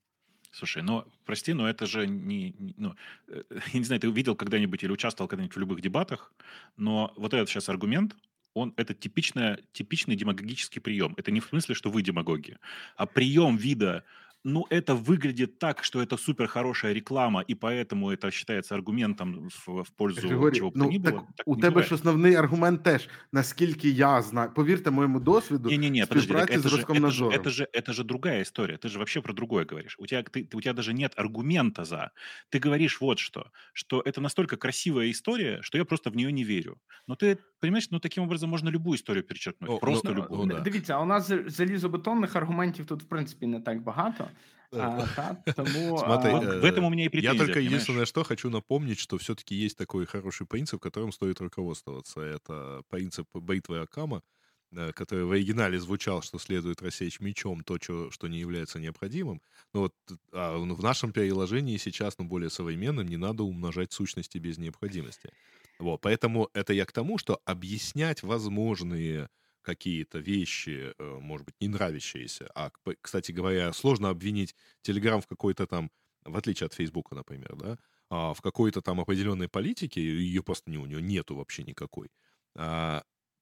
Слушай, 0.54 0.84
ну 0.84 1.04
прости, 1.24 1.52
но 1.52 1.68
это 1.68 1.84
же 1.84 2.06
не, 2.06 2.54
не 2.58 2.74
ну, 2.76 2.94
э, 3.28 3.42
я 3.72 3.78
не 3.80 3.84
знаю, 3.84 4.00
ты 4.00 4.08
увидел 4.08 4.36
когда-нибудь 4.36 4.84
или 4.84 4.92
участвовал 4.92 5.28
когда-нибудь 5.28 5.56
в 5.56 5.60
любых 5.60 5.80
дебатах, 5.80 6.32
но 6.76 7.12
вот 7.16 7.34
этот 7.34 7.48
сейчас 7.48 7.68
аргумент, 7.68 8.14
он 8.54 8.72
это 8.76 8.94
типичная, 8.94 9.58
типичный 9.72 10.14
демагогический 10.14 10.80
прием. 10.80 11.14
Это 11.16 11.32
не 11.32 11.40
в 11.40 11.46
смысле, 11.46 11.74
что 11.74 11.90
вы 11.90 12.02
демагоги, 12.02 12.58
а 12.96 13.06
прием 13.06 13.56
вида 13.56 14.04
ну, 14.44 14.66
это 14.70 14.94
выглядит 14.94 15.58
так, 15.58 15.82
что 15.84 16.02
это 16.02 16.18
супер 16.18 16.48
хорошая 16.48 16.92
реклама, 16.94 17.44
і 17.48 17.54
поэтому 17.54 18.10
это 18.10 18.30
считается 18.30 18.74
аргументом 18.74 19.48
в, 19.48 19.82
в 19.82 19.90
пользу 19.90 20.28
Григорій, 20.28 20.56
чого 20.56 20.70
б 20.70 20.72
ну, 20.76 20.90
не 20.90 20.98
було. 20.98 21.12
Так, 21.12 21.36
так 21.36 21.48
у 21.48 21.56
тебе 21.56 21.70
буває. 21.70 21.88
ж 21.88 21.94
основний 21.94 22.34
аргумент 22.34 22.82
теж, 22.82 23.08
наскільки 23.32 23.88
я 23.88 24.22
знаю, 24.22 24.50
повірте 24.54 24.90
моєму 24.90 25.20
досвіду, 25.20 25.70
не, 25.70 25.78
не, 25.78 25.90
не, 25.90 26.06
подожди, 26.06 26.34
так 26.34 26.50
это, 26.50 26.68
же, 26.68 26.76
это, 26.76 27.10
же, 27.10 27.24
это, 27.24 27.50
же, 27.50 27.68
это 27.72 27.92
же 27.92 28.04
другая 28.04 28.42
история, 28.42 28.76
ты 28.76 28.88
же 28.88 28.98
вообще 28.98 29.20
про 29.20 29.32
другое 29.32 29.64
говоришь. 29.64 29.96
У 29.98 30.06
тебя, 30.06 30.22
ты, 30.22 30.48
у 30.54 30.60
тебя 30.60 30.72
даже 30.72 30.92
нет 30.92 31.12
аргумента 31.16 31.84
за. 31.84 32.10
Ты 32.50 32.58
говоришь 32.58 33.00
вот 33.00 33.18
что, 33.18 33.46
что 33.72 34.02
это 34.04 34.20
настолько 34.20 34.56
красивая 34.56 35.10
история, 35.10 35.62
что 35.62 35.78
я 35.78 35.84
просто 35.84 36.10
в 36.10 36.16
нее 36.16 36.32
не 36.32 36.44
верю. 36.44 36.76
Но 37.06 37.14
ты 37.14 37.38
понимаешь, 37.60 37.90
ну 37.90 37.98
таким 37.98 38.24
образом 38.24 38.50
можна 38.50 38.70
любую 38.70 38.94
історію 38.94 39.26
перечеркнути, 39.26 39.74
О, 39.74 39.78
просто 39.78 40.08
ну, 40.08 40.14
любую. 40.14 40.46
Ну, 40.46 40.54
да. 40.54 40.60
Дивіться, 40.60 40.94
а 40.94 41.02
у 41.02 41.04
нас 41.04 41.32
залізобетонних 41.46 42.36
аргументів 42.36 42.86
тут, 42.86 43.02
в 43.02 43.06
принципі, 43.06 43.46
не 43.46 43.60
так 43.60 43.82
багато. 43.82 44.28
А, 44.72 45.06
да, 45.16 45.52
тому, 45.52 45.98
Смотри, 45.98 46.30
а... 46.30 46.38
в 46.38 46.64
этом 46.64 46.84
у 46.84 46.90
меня 46.90 47.04
и 47.04 47.08
претензия. 47.08 47.32
Я 47.32 47.38
только 47.38 47.54
понимаешь? 47.54 47.72
единственное, 47.72 48.06
что 48.06 48.24
хочу 48.24 48.50
напомнить, 48.50 48.98
что 48.98 49.16
все-таки 49.16 49.54
есть 49.54 49.78
такой 49.78 50.06
хороший 50.06 50.46
принцип, 50.46 50.80
которым 50.80 51.12
стоит 51.12 51.40
руководствоваться. 51.40 52.20
Это 52.20 52.82
принцип 52.90 53.26
бритвы 53.34 53.78
Акама. 53.78 54.22
который 54.93 55.25
в 55.25 55.31
оригинале 55.31 55.79
звучал, 55.79 56.21
что 56.21 56.37
следует 56.39 56.81
рассечь 56.81 57.19
мечом 57.19 57.63
то, 57.63 57.77
что, 57.81 58.11
что 58.11 58.27
не 58.27 58.39
является 58.39 58.79
необходимым. 58.79 59.41
Но 59.73 59.81
вот 59.81 59.95
а 60.31 60.57
в 60.57 60.83
нашем 60.83 61.11
переложении 61.11 61.77
сейчас, 61.77 62.17
ну, 62.17 62.25
более 62.25 62.49
современным, 62.49 63.07
не 63.07 63.17
надо 63.17 63.43
умножать 63.43 63.91
сущности 63.93 64.37
без 64.37 64.57
необходимости. 64.57 65.31
Вот, 65.79 66.01
поэтому 66.01 66.49
это 66.53 66.73
я 66.73 66.85
к 66.85 66.91
тому, 66.91 67.17
что 67.17 67.39
объяснять 67.45 68.21
возможные 68.23 69.29
какие-то 69.61 70.19
вещи, 70.19 70.93
э, 70.97 71.19
может 71.19 71.45
быть, 71.45 71.55
не 71.59 71.67
нравящиеся. 71.67 72.49
А, 72.55 72.71
кстати 73.01 73.31
говоря, 73.31 73.71
сложно 73.73 74.09
обвинить 74.09 74.55
Telegram 74.83 75.21
в 75.21 75.27
какой-то 75.27 75.67
там, 75.67 75.91
в 76.23 76.35
отличие 76.37 76.65
от 76.65 76.73
Фейсбука, 76.73 77.15
например, 77.15 77.55
да, 77.55 77.77
а, 78.09 78.33
в 78.33 78.41
какой-то 78.41 78.81
там 78.81 78.99
определенной 78.99 79.47
политике, 79.47 80.01
ее 80.01 80.43
просто 80.43 80.71
не, 80.71 80.77
у 80.77 80.85
нее 80.85 81.01
нету 81.01 81.35
вообще 81.35 81.63
никакой. 81.63 82.09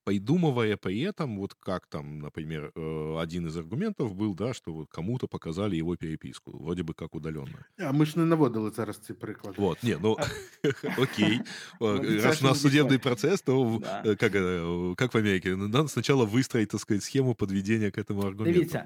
А, 0.07 0.09
придумывая 0.09 0.77
при 0.77 1.01
этом, 1.01 1.37
вот 1.37 1.53
как 1.53 1.85
там, 1.87 2.19
например, 2.19 2.71
э, 2.75 3.17
один 3.19 3.47
из 3.47 3.57
аргументов 3.57 4.15
был, 4.15 4.35
да, 4.35 4.53
что 4.53 4.73
вот 4.73 4.87
кому-то 4.89 5.27
показали 5.27 5.75
его 5.75 5.95
переписку, 5.95 6.51
вроде 6.57 6.83
бы 6.83 6.93
как 6.93 7.15
удаленно. 7.15 7.65
А 7.77 7.91
мы 7.91 8.05
ж 8.05 8.15
не 8.15 8.25
наводили 8.25 8.69
зараз 8.69 8.97
ці 8.97 9.13
приклади. 9.13 9.55
Вот, 9.57 9.83
не, 9.83 9.97
ну, 10.01 10.17
окей. 10.97 11.41
Раз 12.23 12.41
у 12.41 12.45
нас 12.45 12.61
судебный 12.61 12.99
процесс, 12.99 13.41
то 13.41 13.81
э, 14.03 14.15
как, 14.15 14.35
э, 14.35 14.93
как 14.95 15.13
в 15.13 15.17
Америке, 15.17 15.55
надо 15.55 15.87
сначала 15.87 16.25
выстроить, 16.25 16.69
так 16.69 16.81
сказать, 16.81 17.03
схему 17.03 17.35
подведения 17.35 17.91
к 17.91 17.97
этому 17.97 18.25
аргументу. 18.25 18.59
Дивіться, 18.59 18.85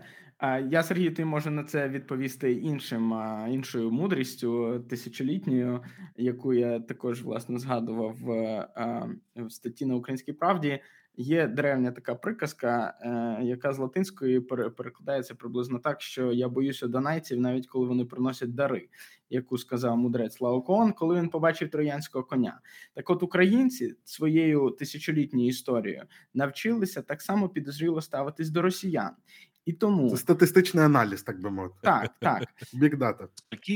я, 0.69 0.83
Сергій, 0.83 1.09
ти 1.09 1.25
може 1.25 1.51
на 1.51 1.63
це 1.63 1.89
відповісти 1.89 2.53
іншим, 2.53 3.13
іншою 3.49 3.91
мудрістю 3.91 4.79
тисячолітньою, 4.89 5.83
яку 6.17 6.53
я 6.53 6.79
також, 6.79 7.23
власне, 7.23 7.59
згадував 7.59 8.15
в 9.35 9.49
статті 9.49 9.85
на 9.85 9.95
Українській 9.95 10.33
правді, 10.33 10.79
Є 11.17 11.47
древня 11.47 11.91
така 11.91 12.15
приказка, 12.15 12.97
е, 13.01 13.43
яка 13.43 13.73
з 13.73 13.79
латинської 13.79 14.39
перекладається 14.77 15.35
приблизно 15.35 15.79
так, 15.79 16.01
що 16.01 16.31
я 16.31 16.49
боюся 16.49 16.87
донайців, 16.87 17.39
навіть 17.39 17.67
коли 17.67 17.87
вони 17.87 18.05
приносять 18.05 18.55
дари, 18.55 18.87
яку 19.29 19.57
сказав 19.57 19.97
мудрець 19.97 20.41
Лаокоон, 20.41 20.93
коли 20.93 21.15
він 21.15 21.29
побачив 21.29 21.69
троянського 21.69 22.23
коня. 22.23 22.59
Так, 22.93 23.09
от 23.09 23.23
українці 23.23 23.95
своєю 24.03 24.69
тисячолітньою 24.69 25.47
історією 25.47 26.03
навчилися 26.33 27.01
так 27.01 27.21
само 27.21 27.49
підозріло 27.49 28.01
ставитись 28.01 28.49
до 28.49 28.61
росіян. 28.61 29.11
І 29.64 29.72
тому 29.72 30.10
Це 30.10 30.16
статистичний 30.16 30.84
аналіз, 30.84 31.22
так 31.22 31.40
би 31.40 31.50
мовити. 31.50 31.74
Так, 31.82 32.14
так. 32.20 32.42
Бікдата. 32.74 33.28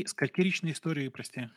Скільки 0.07 0.43
річні 0.43 0.71
історії, 0.71 1.11
прості? 1.11 1.49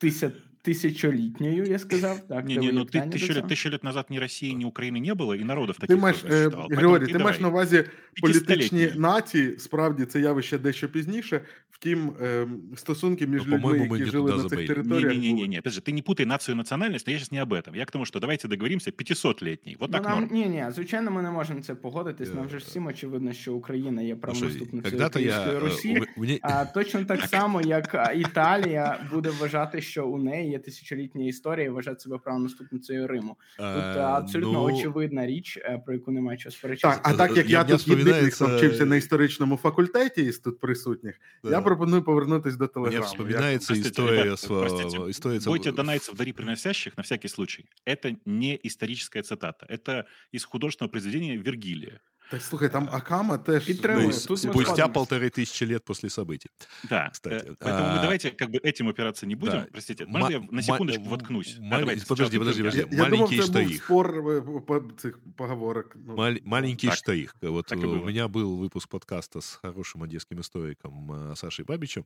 Тися, 0.00 0.32
тысячелетнюю, 0.66 1.64
я 1.64 1.78
сказал. 1.78 2.18
Так, 2.28 2.44
не, 2.44 2.56
не, 2.56 2.72
ну 2.72 2.84
ты 2.84 3.00
тысячу 3.08 3.32
лет, 3.32 3.46
тысячу 3.46 3.70
лет 3.70 3.84
назад 3.84 4.10
ни 4.10 4.18
России, 4.18 4.52
ни 4.52 4.64
України 4.64 5.00
не 5.00 5.14
було, 5.14 5.34
і 5.34 5.44
народів 5.44 5.74
таких 5.74 5.96
ти 5.96 6.02
маєш, 6.02 6.24
е, 6.24 6.50
Григорій, 6.70 7.12
ти 7.12 7.18
маєш 7.18 7.40
на 7.40 7.48
увазі 7.48 7.84
політичні 8.20 8.92
нації, 8.96 9.58
справді 9.58 10.04
це 10.04 10.20
явище 10.20 10.58
дещо 10.58 10.88
пізніше, 10.88 11.40
втім, 11.70 12.12
е, 12.22 12.46
стосунки 12.76 13.26
між 13.26 13.42
ну, 13.46 13.56
людьми, 13.56 13.78
які 13.78 14.10
жили 14.10 14.36
на 14.36 14.48
цих 14.48 14.66
територіях. 14.66 15.14
Не, 15.14 15.32
не, 15.32 15.48
не, 15.48 15.58
опять 15.58 15.72
же, 15.72 15.80
ты 15.80 15.92
не 15.92 16.02
путай 16.02 16.26
нацию 16.26 16.54
и 16.54 16.56
национальность, 16.56 17.06
но 17.06 17.12
я 17.12 17.18
сейчас 17.18 17.32
не 17.32 17.42
об 17.42 17.52
этом. 17.52 17.76
Я 17.76 17.84
к 17.84 17.90
тому, 17.90 18.06
що 18.06 18.20
давайте 18.20 18.48
договоримося 18.48 18.90
500-літній. 18.90 19.76
Вот 19.80 19.92
так 19.92 20.02
ну, 20.02 20.08
нам, 20.08 20.28
Ні, 20.32 20.46
ні, 20.46 20.64
звичайно, 20.70 21.10
ми 21.10 21.22
не 21.22 21.30
можемо 21.30 21.60
це 21.60 21.74
погодитись. 21.74 22.34
Нам 22.34 22.48
же 22.48 22.56
всім 22.56 22.86
очевидно, 22.86 23.32
що 23.32 23.54
Україна 23.54 24.02
є 24.02 24.16
правонаступницею 24.16 25.06
Української 25.06 25.58
Росії, 25.58 26.02
а 26.42 26.64
точно 26.64 27.04
так 27.04 27.20
само, 27.20 27.60
як 27.60 28.12
Італія 28.16 29.08
буде 29.12 29.30
вважати, 29.30 29.80
що 29.90 30.06
у 30.06 30.18
неї 30.18 30.50
є 30.50 30.58
тисячолітня 30.58 31.26
історія 31.26 31.66
і 31.66 31.68
вважати 31.68 32.00
себе 32.00 32.18
правонаступницею 32.18 33.06
Риму. 33.06 33.36
Тут 33.56 33.96
абсолютно 33.96 34.52
ну... 34.52 34.62
очевидна 34.62 35.26
річ, 35.26 35.58
про 35.84 35.94
яку 35.94 36.10
немає 36.10 36.38
чого 36.38 36.52
сперечатися. 36.52 37.02
Так, 37.02 37.14
а 37.14 37.18
так 37.18 37.36
як 37.36 37.50
я, 37.50 37.58
я 37.58 37.64
тут 37.64 37.88
єдиний, 37.88 38.30
хто 38.30 38.56
вчився 38.56 38.86
на 38.86 38.96
історичному 38.96 39.56
факультеті 39.56 40.22
із 40.22 40.38
тут 40.38 40.60
присутніх, 40.60 41.20
да. 41.44 41.50
я 41.50 41.60
пропоную 41.60 42.02
повернутися 42.02 42.56
до 42.56 42.66
телеграму. 42.66 42.98
Мне 42.98 43.06
вспоминается 43.06 43.74
я... 43.74 43.80
история... 43.80 44.22
Ребят, 44.22 44.46
простите, 44.48 45.10
история... 45.10 45.40
Бойте 45.46 45.72
донайцев 45.72 46.14
дари 46.16 46.32
приносящих 46.32 46.96
на 46.96 47.02
всякий 47.02 47.28
случай. 47.28 47.64
Это 47.86 48.16
не 48.26 48.60
историческая 48.64 49.22
цитата. 49.22 49.66
Это 49.68 50.04
из 50.32 50.44
художественного 50.44 50.90
произведения 50.90 51.36
Вергилия. 51.36 52.00
Так, 52.31 52.41
слухай, 52.41 52.69
там 52.69 52.89
Акама 52.91 53.37
теж 53.37 53.65
Підтримує. 53.65 54.13
Тут 54.27 54.39
спустя 54.39 54.87
полторы 54.87 55.29
тысячи 55.29 55.65
лет 55.65 55.83
после 55.83 56.09
событий. 56.09 56.49
Да, 56.89 57.09
кстати. 57.09 57.45
Э, 57.45 57.55
поэтому 57.59 57.87
а, 57.87 57.95
мы 57.95 58.01
давайте 58.01 58.31
как 58.31 58.49
бы 58.49 58.57
этим 58.63 58.87
опираться 58.87 59.25
не 59.25 59.35
будем. 59.35 59.59
Да. 59.59 59.67
Простите, 59.69 60.05
можно 60.05 60.27
Ма- 60.27 60.31
я 60.31 60.47
на 60.49 60.61
секундочку 60.61 61.03
воткнусь? 61.03 61.57
Ма- 61.59 61.79
да, 61.79 61.93
подожди, 62.07 62.39
подожди, 62.39 62.63
подожди. 62.63 62.87
Я, 62.89 63.03
маленький 63.03 63.35
я 63.35 63.45
думав, 63.47 63.65
штрих. 63.65 63.83
спор 63.83 64.15
э, 64.15 64.61
по 64.61 64.79
цих 64.97 65.19
поговорок. 65.35 65.91
Ну, 65.95 66.15
Мал- 66.15 66.39
маленький 66.45 66.87
так, 66.87 66.95
штрих. 66.95 67.35
Вот 67.41 67.67
так 67.67 67.79
у 67.79 67.95
меня 68.05 68.29
был 68.29 68.55
выпуск 68.55 68.87
подкаста 68.87 69.41
с 69.41 69.59
хорошим 69.61 70.03
одесским 70.03 70.39
историком 70.39 71.11
э, 71.11 71.35
Сашей 71.35 71.65
Бабичем, 71.65 72.05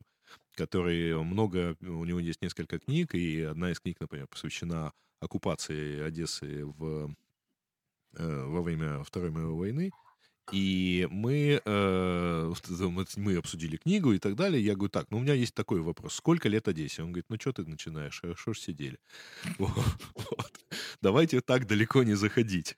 который 0.56 1.22
много, 1.22 1.76
у 1.82 2.04
него 2.04 2.18
есть 2.18 2.42
несколько 2.42 2.80
книг, 2.80 3.14
и 3.14 3.42
одна 3.42 3.70
из 3.70 3.78
книг, 3.78 3.98
например, 4.00 4.26
посвящена 4.26 4.92
оккупации 5.20 6.02
Одессы 6.02 6.64
в, 6.64 7.14
во 8.12 8.62
время 8.62 9.04
Второй 9.04 9.30
мировой 9.30 9.54
войны. 9.54 9.90
И 10.52 11.08
мы, 11.10 11.60
э, 11.64 12.52
мы 13.16 13.36
обсудили 13.36 13.76
книгу 13.76 14.12
и 14.12 14.18
так 14.18 14.36
далее. 14.36 14.64
Я 14.64 14.74
говорю, 14.74 14.90
так, 14.90 15.10
ну 15.10 15.18
у 15.18 15.20
меня 15.20 15.34
есть 15.34 15.54
такой 15.54 15.80
вопрос. 15.80 16.14
Сколько 16.14 16.48
лет 16.48 16.68
Одессе? 16.68 17.02
Он 17.02 17.08
говорит, 17.08 17.26
ну 17.28 17.36
что 17.40 17.52
ты 17.52 17.64
начинаешь? 17.66 18.20
Хорошо 18.20 18.52
ж 18.52 18.58
сидели. 18.58 18.98
Вот. 19.58 20.52
Давайте 21.02 21.40
так 21.40 21.66
далеко 21.66 22.02
не 22.02 22.14
заходить. 22.14 22.76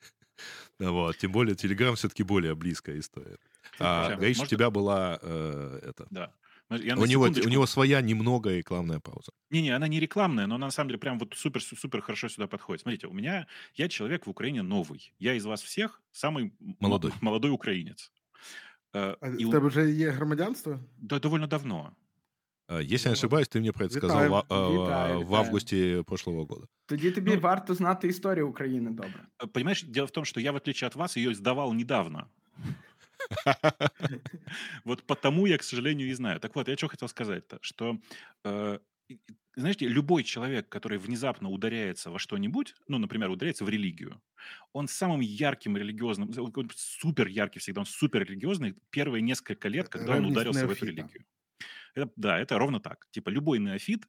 Вот. 0.79 1.17
Тем 1.19 1.33
более, 1.33 1.57
Телеграм 1.57 1.95
все-таки 1.97 2.23
более 2.23 2.55
близкая 2.55 2.99
история. 2.99 3.39
А, 3.79 4.17
Гаиш, 4.17 4.41
у 4.41 4.47
тебя 4.47 4.71
была 4.71 5.19
э, 5.21 5.81
это... 5.83 6.07
Да. 6.11 6.33
Я 6.70 6.98
у, 6.98 7.06
него, 7.06 7.24
у 7.26 7.50
него 7.50 7.68
своя 7.68 8.02
немного 8.02 8.50
рекламная 8.50 9.00
пауза. 9.00 9.32
Не-не, 9.52 9.76
она 9.76 9.88
не 9.88 10.00
рекламная, 10.00 10.48
но 10.48 10.56
она 10.56 10.68
на 10.68 10.72
самом 10.72 10.90
деле 10.90 11.00
прям 11.00 11.20
вот 11.20 11.34
супер-супер 11.36 12.02
хорошо 12.02 12.30
сюда 12.30 12.48
подходит. 12.48 12.82
Смотрите, 12.82 13.08
у 13.08 13.14
меня, 13.14 13.48
я 13.76 13.90
человек 13.90 14.26
в 14.26 14.30
Украине 14.30 14.64
новый. 14.64 15.14
Я 15.20 15.36
из 15.36 15.46
вас 15.46 15.62
всех 15.62 16.02
самый 16.12 16.54
молодой, 16.80 17.12
молодой 17.22 17.52
украинец. 17.52 18.12
Э, 18.94 19.16
а 19.22 19.30
и 19.30 19.46
у 19.46 19.50
тебя 19.50 19.60
уже 19.60 19.90
есть 19.90 20.18
громадянство? 20.18 20.80
Да, 20.98 21.20
довольно 21.20 21.48
давно. 21.48 21.94
А, 22.68 22.80
если 22.80 23.10
не 23.10 23.14
ошибаюсь, 23.14 23.48
ты 23.48 23.60
мне 23.60 23.74
про 23.74 23.86
это 23.86 23.98
сказал 23.98 24.30
в, 24.30 24.74
вітаю, 24.74 25.22
в 25.22 25.36
августе 25.36 26.04
прошлого 26.08 26.46
года. 26.46 26.68
Тоді 26.86 27.12
тобі 27.12 27.36
ну, 27.36 27.42
варто 27.42 27.74
знати 27.76 28.08
історію 28.08 28.50
України 28.50 28.92
добре. 28.92 29.26
Э, 29.40 29.48
понимаешь, 29.48 29.84
дело 29.84 30.08
в 30.08 30.12
том, 30.12 30.26
что 30.26 30.40
я, 30.40 30.52
в 30.52 30.56
отличие 30.56 30.88
от 30.88 30.96
вас, 30.96 31.18
ее 31.18 31.36
сдавал 31.36 31.74
недавно. 31.74 32.28
Вот 34.85 35.03
потому 35.05 35.47
я, 35.47 35.59
к 35.59 35.63
сожалению, 35.63 36.09
и 36.09 36.15
знаю. 36.15 36.41
Так 36.41 36.55
вот, 36.55 36.69
я 36.69 36.77
что 36.77 36.89
хотел 36.89 37.09
сказать-то, 37.09 37.59
что 37.61 37.99
э, 38.45 38.79
знаете, 39.57 39.89
любой 39.89 40.23
человек, 40.23 40.69
который 40.69 40.99
внезапно 40.99 41.51
ударяется 41.51 42.11
во 42.11 42.19
что-нибудь, 42.19 42.75
ну, 42.87 42.99
например, 42.99 43.31
ударяется 43.31 43.65
в 43.65 43.69
религию, 43.69 44.23
он 44.73 44.89
самым 44.89 45.21
ярким 45.21 45.77
религиозным, 45.77 46.33
супер 46.77 47.27
яркий 47.27 47.59
всегда, 47.59 47.81
он 47.81 47.87
супер 47.87 48.23
религиозный 48.23 48.77
первые 48.91 49.23
несколько 49.23 49.69
лет, 49.69 49.89
когда 49.89 50.17
он 50.17 50.27
ударился 50.27 50.67
в 50.67 50.71
эту 50.71 50.87
религию. 50.87 51.25
Это, 51.95 52.13
да, 52.17 52.39
это 52.39 52.59
ровно 52.59 52.79
так. 52.79 53.07
Типа 53.11 53.31
любой 53.31 53.59
неофит, 53.59 54.07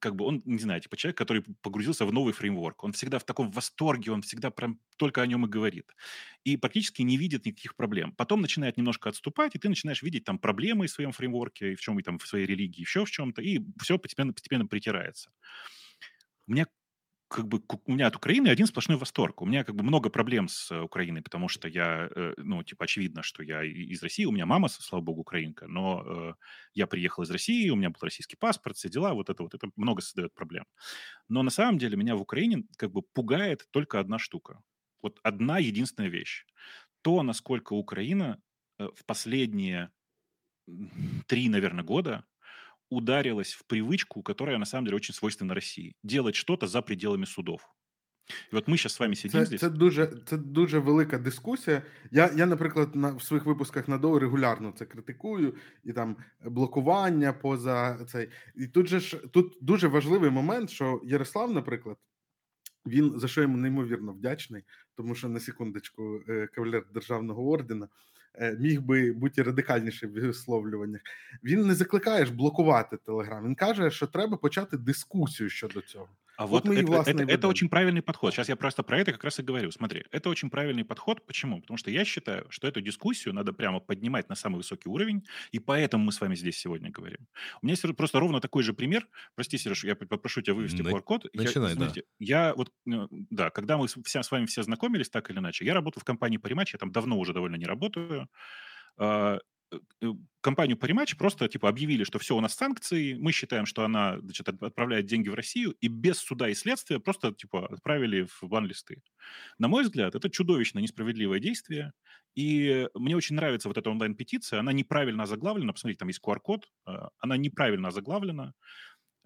как 0.00 0.16
бы 0.16 0.24
он, 0.24 0.42
не 0.44 0.58
знаю, 0.58 0.80
типа 0.80 0.96
человек, 0.96 1.18
который 1.18 1.44
погрузился 1.62 2.06
в 2.06 2.12
новый 2.12 2.32
фреймворк. 2.32 2.84
Он 2.84 2.92
всегда 2.92 3.18
в 3.18 3.24
таком 3.24 3.50
восторге, 3.50 4.12
он 4.12 4.22
всегда 4.22 4.50
прям 4.50 4.80
только 4.96 5.22
о 5.22 5.26
нем 5.26 5.46
и 5.46 5.48
говорит. 5.48 5.94
И 6.44 6.56
практически 6.56 7.02
не 7.02 7.16
видит 7.16 7.46
никаких 7.46 7.76
проблем. 7.76 8.12
Потом 8.12 8.40
начинает 8.40 8.76
немножко 8.76 9.08
отступать, 9.08 9.54
и 9.54 9.58
ты 9.58 9.68
начинаешь 9.68 10.02
видеть 10.02 10.24
там 10.24 10.38
проблемы 10.38 10.86
в 10.86 10.90
своем 10.90 11.12
фреймворке, 11.12 11.74
в 11.74 11.80
чем 11.80 11.98
и 11.98 12.02
там 12.02 12.18
в 12.18 12.26
своей 12.26 12.46
религии, 12.46 12.80
еще 12.80 13.04
в 13.04 13.10
чем-то, 13.10 13.42
и 13.42 13.60
все 13.80 13.98
постепенно, 13.98 14.32
постепенно 14.32 14.66
притирается. 14.66 15.30
У 16.46 16.52
меня 16.52 16.66
как 17.28 17.48
бы 17.48 17.60
у 17.86 17.92
меня 17.92 18.06
от 18.06 18.16
Украины 18.16 18.48
один 18.48 18.66
сплошной 18.66 18.96
восторг. 18.96 19.42
У 19.42 19.46
меня 19.46 19.64
как 19.64 19.74
бы 19.74 19.82
много 19.82 20.10
проблем 20.10 20.48
с 20.48 20.70
э, 20.70 20.80
Украиной, 20.80 21.22
потому 21.22 21.48
что 21.48 21.68
я, 21.68 22.08
э, 22.14 22.34
ну, 22.36 22.62
типа, 22.62 22.84
очевидно, 22.84 23.22
что 23.22 23.42
я 23.42 23.64
из 23.64 24.02
России. 24.02 24.24
У 24.24 24.30
меня 24.30 24.46
мама, 24.46 24.68
слава 24.68 25.02
богу, 25.02 25.22
украинка, 25.22 25.66
но 25.66 26.04
э, 26.06 26.34
я 26.74 26.86
приехал 26.86 27.24
из 27.24 27.30
России, 27.30 27.68
у 27.70 27.76
меня 27.76 27.90
был 27.90 27.98
российский 28.00 28.36
паспорт, 28.36 28.76
все 28.76 28.88
дела, 28.88 29.12
вот 29.14 29.28
это 29.28 29.42
вот, 29.42 29.54
это 29.54 29.68
много 29.76 30.02
создает 30.02 30.34
проблем. 30.34 30.66
Но 31.28 31.42
на 31.42 31.50
самом 31.50 31.78
деле 31.78 31.96
меня 31.96 32.14
в 32.14 32.22
Украине 32.22 32.64
как 32.76 32.92
бы 32.92 33.02
пугает 33.02 33.66
только 33.72 33.98
одна 33.98 34.18
штука. 34.18 34.62
Вот 35.02 35.18
одна 35.22 35.58
единственная 35.58 36.10
вещь. 36.10 36.46
То, 37.02 37.22
насколько 37.22 37.72
Украина 37.72 38.40
в 38.78 39.04
последние 39.04 39.90
три, 41.26 41.48
наверное, 41.48 41.84
года 41.84 42.24
ударилась 42.90 43.52
в 43.52 43.66
привычку, 43.66 44.22
которая 44.22 44.58
на 44.58 44.66
самом 44.66 44.86
деле 44.86 44.96
очень 44.96 45.14
свойственна 45.14 45.54
России. 45.54 45.96
Делать 46.02 46.34
что-то 46.34 46.66
за 46.66 46.82
пределами 46.82 47.26
судов. 47.26 47.60
І 48.52 48.56
от 48.56 48.68
ми 48.68 48.76
зараз 48.76 48.92
з 48.92 49.00
вами 49.00 49.16
сидимо 49.16 49.44
це, 49.44 49.46
здесь. 49.46 49.60
Це 49.60 49.70
дуже 49.70 50.06
це 50.26 50.36
дуже 50.36 50.78
велика 50.78 51.18
дискусія. 51.18 51.82
Я, 52.10 52.30
я 52.36 52.46
наприклад, 52.46 52.96
на 52.96 53.14
в 53.14 53.22
своїх 53.22 53.46
випусках 53.46 53.88
на 53.88 53.98
ДО 53.98 54.18
регулярно 54.18 54.72
це 54.72 54.84
критикую, 54.84 55.54
і 55.84 55.92
там 55.92 56.16
блокування 56.44 57.32
поза 57.32 58.04
цей. 58.08 58.28
І 58.56 58.66
тут 58.66 58.86
же 58.86 59.00
ж 59.00 59.16
тут 59.16 59.58
дуже 59.60 59.88
важливий 59.88 60.30
момент, 60.30 60.70
що 60.70 61.00
Ярослав, 61.04 61.52
наприклад, 61.52 61.96
Він 62.86 63.20
за 63.20 63.28
що 63.28 63.42
йому 63.42 63.56
неймовірно 63.58 64.12
вдячний, 64.12 64.64
тому 64.94 65.14
що 65.14 65.28
на 65.28 65.40
секундочку, 65.40 66.20
е, 66.28 66.46
кавалер 66.46 66.86
державного 66.94 67.50
ордена 67.50 67.88
міг 68.59 68.81
би 68.81 69.11
бути 69.11 69.43
радикальніший 69.43 70.09
в 70.09 70.13
висловлюваннях. 70.13 71.01
Він 71.43 71.67
не 71.67 71.75
закликає 71.75 72.25
ж 72.25 72.33
блокувати 72.33 72.97
Телеграм. 72.97 73.45
Він 73.45 73.55
каже, 73.55 73.91
що 73.91 74.07
треба 74.07 74.37
почати 74.37 74.77
дискусію 74.77 75.49
щодо 75.49 75.81
цього. 75.81 76.09
А 76.36 76.46
вот, 76.46 76.66
вот 76.66 76.76
это, 76.76 77.10
это, 77.10 77.22
это 77.22 77.48
очень 77.48 77.68
правильный 77.68 78.02
подход. 78.02 78.34
Сейчас 78.34 78.48
я 78.48 78.56
просто 78.56 78.82
про 78.82 78.98
это 78.98 79.12
как 79.12 79.24
раз 79.24 79.38
и 79.38 79.42
говорю. 79.42 79.70
Смотри, 79.70 80.04
это 80.10 80.28
очень 80.28 80.50
правильный 80.50 80.84
подход. 80.84 81.24
Почему? 81.26 81.60
Потому 81.60 81.78
что 81.78 81.90
я 81.90 82.04
считаю, 82.04 82.46
что 82.50 82.68
эту 82.68 82.80
дискуссию 82.80 83.34
надо 83.34 83.52
прямо 83.52 83.80
поднимать 83.80 84.28
на 84.28 84.34
самый 84.34 84.56
высокий 84.56 84.88
уровень, 84.88 85.24
и 85.50 85.58
поэтому 85.58 86.04
мы 86.04 86.12
с 86.12 86.20
вами 86.20 86.34
здесь 86.34 86.58
сегодня 86.58 86.90
говорим. 86.90 87.26
У 87.62 87.66
меня 87.66 87.72
есть 87.72 87.96
просто 87.96 88.20
ровно 88.20 88.40
такой 88.40 88.62
же 88.62 88.74
пример. 88.74 89.08
Прости, 89.34 89.56
Сереж, 89.56 89.84
я 89.84 89.96
попрошу 89.96 90.42
тебя 90.42 90.54
вывести 90.54 90.82
На... 90.82 90.90
QR-код. 90.90 91.26
Начинай, 91.32 91.70
я, 91.70 91.74
знаете, 91.74 92.00
да. 92.02 92.06
Я 92.18 92.54
вот, 92.54 92.70
э, 92.86 93.06
да, 93.10 93.50
когда 93.50 93.78
мы 93.78 93.86
вся, 93.86 94.22
с 94.22 94.30
вами 94.30 94.46
все 94.46 94.62
знакомились 94.62 95.08
так 95.08 95.30
или 95.30 95.38
иначе, 95.38 95.64
я 95.64 95.74
работаю 95.74 96.02
в 96.02 96.04
компании 96.04 96.36
Париматч, 96.36 96.74
я 96.74 96.78
там 96.78 96.92
давно 96.92 97.18
уже 97.18 97.32
довольно 97.32 97.56
не 97.56 97.66
работаю. 97.66 98.28
Э, 99.72 99.78
э, 100.02 100.06
компанию 100.40 100.76
Parimatch 100.76 101.16
просто 101.16 101.48
типа 101.48 101.68
объявили, 101.68 102.04
что 102.04 102.18
все, 102.18 102.36
у 102.36 102.40
нас 102.40 102.54
санкции, 102.54 103.14
мы 103.14 103.32
считаем, 103.32 103.66
что 103.66 103.84
она 103.84 104.18
значит, 104.20 104.48
отправляет 104.48 105.06
деньги 105.06 105.28
в 105.28 105.34
Россию, 105.34 105.72
и 105.80 105.88
без 105.88 106.18
суда 106.18 106.48
и 106.48 106.54
следствия 106.54 107.00
просто 107.00 107.32
типа 107.32 107.66
отправили 107.66 108.26
в 108.26 108.42
бан-листы. 108.44 109.02
На 109.58 109.68
мой 109.68 109.82
взгляд, 109.82 110.14
это 110.14 110.30
чудовищно 110.30 110.78
несправедливое 110.78 111.40
действие, 111.40 111.92
и 112.36 112.86
мне 112.94 113.16
очень 113.16 113.34
нравится 113.34 113.68
вот 113.68 113.78
эта 113.78 113.90
онлайн-петиция, 113.90 114.60
она 114.60 114.72
неправильно 114.72 115.26
заглавлена, 115.26 115.72
посмотрите, 115.72 115.98
там 115.98 116.08
есть 116.08 116.20
QR-код, 116.24 116.68
э, 116.86 116.92
она 117.18 117.36
неправильно 117.36 117.90
заглавлена, 117.90 118.54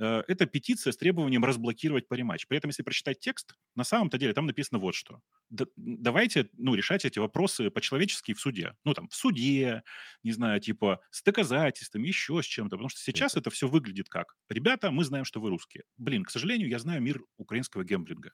это 0.00 0.46
петиция 0.46 0.92
с 0.92 0.96
требованием 0.96 1.44
разблокировать 1.44 2.08
париматч. 2.08 2.46
При 2.46 2.56
этом, 2.56 2.70
если 2.70 2.82
прочитать 2.82 3.20
текст, 3.20 3.54
на 3.74 3.84
самом-то 3.84 4.16
деле 4.16 4.32
там 4.32 4.46
написано 4.46 4.78
вот 4.78 4.94
что. 4.94 5.20
Да, 5.50 5.66
давайте, 5.76 6.48
ну, 6.54 6.74
решать 6.74 7.04
эти 7.04 7.18
вопросы 7.18 7.70
по-человечески 7.70 8.32
в 8.32 8.40
суде. 8.40 8.74
Ну, 8.84 8.94
там, 8.94 9.08
в 9.08 9.14
суде, 9.14 9.82
не 10.22 10.32
знаю, 10.32 10.58
типа, 10.60 11.02
с 11.10 11.22
доказательствами, 11.22 12.08
еще 12.08 12.42
с 12.42 12.46
чем-то. 12.46 12.76
Потому 12.76 12.88
что 12.88 13.00
сейчас 13.00 13.36
это 13.36 13.50
все 13.50 13.68
выглядит 13.68 14.08
как, 14.08 14.36
ребята, 14.48 14.90
мы 14.90 15.04
знаем, 15.04 15.26
что 15.26 15.38
вы 15.38 15.50
русские. 15.50 15.84
Блин, 15.98 16.24
к 16.24 16.30
сожалению, 16.30 16.70
я 16.70 16.78
знаю 16.78 17.02
мир 17.02 17.22
украинского 17.36 17.84
гемблинга. 17.84 18.32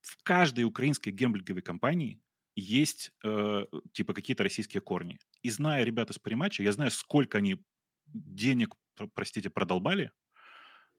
В 0.00 0.20
каждой 0.24 0.64
украинской 0.64 1.10
гемблинговой 1.10 1.62
компании 1.62 2.20
есть, 2.56 3.12
э, 3.22 3.66
типа, 3.92 4.14
какие-то 4.14 4.42
российские 4.42 4.80
корни. 4.80 5.18
И 5.42 5.50
зная 5.50 5.84
ребята 5.84 6.12
с 6.12 6.18
париматча, 6.18 6.64
я 6.64 6.72
знаю, 6.72 6.90
сколько 6.90 7.38
они 7.38 7.58
денег, 8.06 8.74
простите, 9.14 9.48
продолбали 9.48 10.10
Э, 10.10 10.25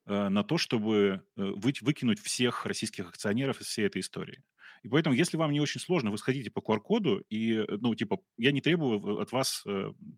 на 0.08 0.44
то, 0.44 0.58
чтобы 0.58 0.98
э, 0.98 1.20
вы, 1.36 1.74
выкинуть 1.82 2.20
всех 2.20 2.66
российских 2.66 3.10
акционеров 3.10 3.62
из 3.62 3.68
всей 3.68 3.86
этой 3.86 4.02
истории. 4.02 4.44
И 4.84 4.90
поэтому, 4.90 5.16
если 5.16 5.38
вам 5.38 5.52
не 5.52 5.62
очень 5.62 5.82
сложно, 5.82 6.12
вы 6.12 6.18
сходите 6.18 6.52
по 6.52 6.60
QR-коду, 6.60 7.24
и, 7.30 7.54
э, 7.56 7.66
ну, 7.82 7.96
типа, 7.96 8.18
я 8.38 8.52
не 8.52 8.62
требую 8.62 9.20
от 9.20 9.32
вас 9.32 9.66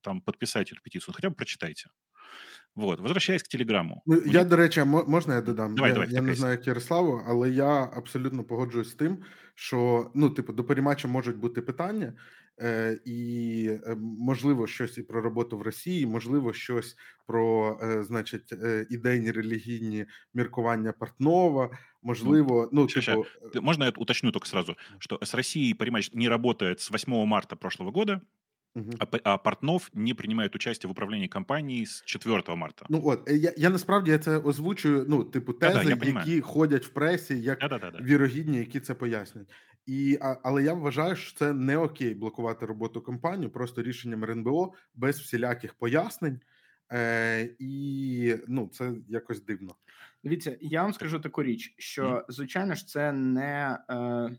там 0.02 0.22
подписать 0.22 0.72
эту 0.72 0.82
петицию, 0.82 1.14
хотя 1.14 1.30
бы 1.30 1.36
прочитайте. 1.36 1.90
Вот, 2.76 3.00
возвращаясь 3.00 3.44
к 3.44 3.48
телеграму. 3.48 4.02
Ну, 4.06 4.22
я, 4.26 4.44
до 4.44 4.56
речі, 4.56 4.84
можна 4.84 5.36
я 5.36 5.42
додам? 5.42 5.76
Давай, 5.76 5.92
я 5.92 5.94
давай, 5.94 6.12
я 6.12 6.22
не 6.22 6.36
знаю, 6.36 6.52
як 6.52 6.68
Ярославу, 6.68 7.22
але 7.28 7.50
я 7.50 7.90
абсолютно 7.96 8.44
погоджуюсь 8.44 8.90
з 8.90 8.94
тим, 8.94 9.18
що 9.56 10.12
ну, 10.16 10.30
типу, 10.30 10.54
до 10.54 10.64
перемача 10.64 11.08
можуть 11.08 11.38
бути 11.38 11.62
питання, 11.62 12.14
і 13.06 13.66
е, 13.86 13.96
можливо 14.00 14.68
щось 14.68 14.98
і 14.98 15.04
про 15.04 15.22
роботу 15.22 15.58
в 15.58 15.62
Росії, 15.62 16.06
можливо, 16.06 16.54
щось 16.54 16.96
про, 17.28 17.80
е, 17.84 18.04
значить, 18.04 18.54
е, 18.54 18.88
ідейні 18.90 19.32
релігійні 19.32 20.06
міркування 20.34 20.92
Портнова, 20.92 21.70
можливо, 22.04 22.70
ну, 22.72 22.82
ну 22.82 22.90
ща, 22.90 23.02
типу... 23.02 23.26
Ща. 23.52 23.62
Можно 23.62 23.86
я 23.86 23.92
уточню 23.98 24.32
только 24.32 24.48
сразу, 24.48 24.76
что 25.00 25.20
с 25.24 25.34
Россией 25.34 25.74
Паримач 25.74 26.12
не 26.14 26.30
работает 26.30 26.80
с 26.80 26.92
8 26.92 27.26
марта 27.26 27.56
прошлого 27.56 27.92
года, 27.92 28.22
Угу. 28.76 28.92
А, 29.00 29.18
а 29.24 29.38
Портнов 29.38 29.90
не 29.94 30.14
приймає 30.14 30.50
участь 30.56 30.86
в 30.86 30.90
управлінні 30.90 31.28
компанії 31.28 31.86
з 31.86 32.04
4 32.06 32.56
марта. 32.56 32.86
Ну 32.90 33.02
от 33.06 33.30
я 33.32 33.54
я 33.58 33.70
насправді 33.70 34.18
це 34.18 34.38
озвучую. 34.38 35.06
Ну, 35.08 35.24
типу, 35.24 35.54
тези, 35.54 35.74
да, 35.74 35.96
да, 35.96 36.06
які 36.06 36.42
ходять 36.42 36.86
в 36.86 36.90
пресі, 36.90 37.42
як 37.42 37.60
да, 37.60 37.92
вірогідні, 38.02 38.58
які 38.58 38.80
це 38.80 38.94
пояснюють. 38.94 39.50
І 39.90 40.20
але 40.22 40.64
я 40.64 40.74
вважаю, 40.74 41.16
що 41.16 41.38
це 41.38 41.54
не 41.54 41.78
окей 41.78 42.14
блокувати 42.14 42.66
роботу 42.66 43.02
компанії 43.02 43.50
просто 43.50 43.84
рішенням 43.84 44.24
РНБО 44.24 44.74
без 44.96 45.20
всіляких 45.20 45.74
пояснень. 45.74 46.40
Е, 46.92 47.56
І 47.60 48.36
ну 48.48 48.70
це 48.74 48.94
якось 49.08 49.44
дивно. 49.46 49.76
Дивіться, 50.24 50.58
я 50.62 50.84
вам 50.84 50.94
скажу 50.94 51.20
таку 51.20 51.44
річ, 51.44 51.76
що 51.78 52.26
звичайно 52.30 52.76
ж 52.76 52.88
це 52.88 53.12
не. 53.12 53.80
Е 53.90 54.38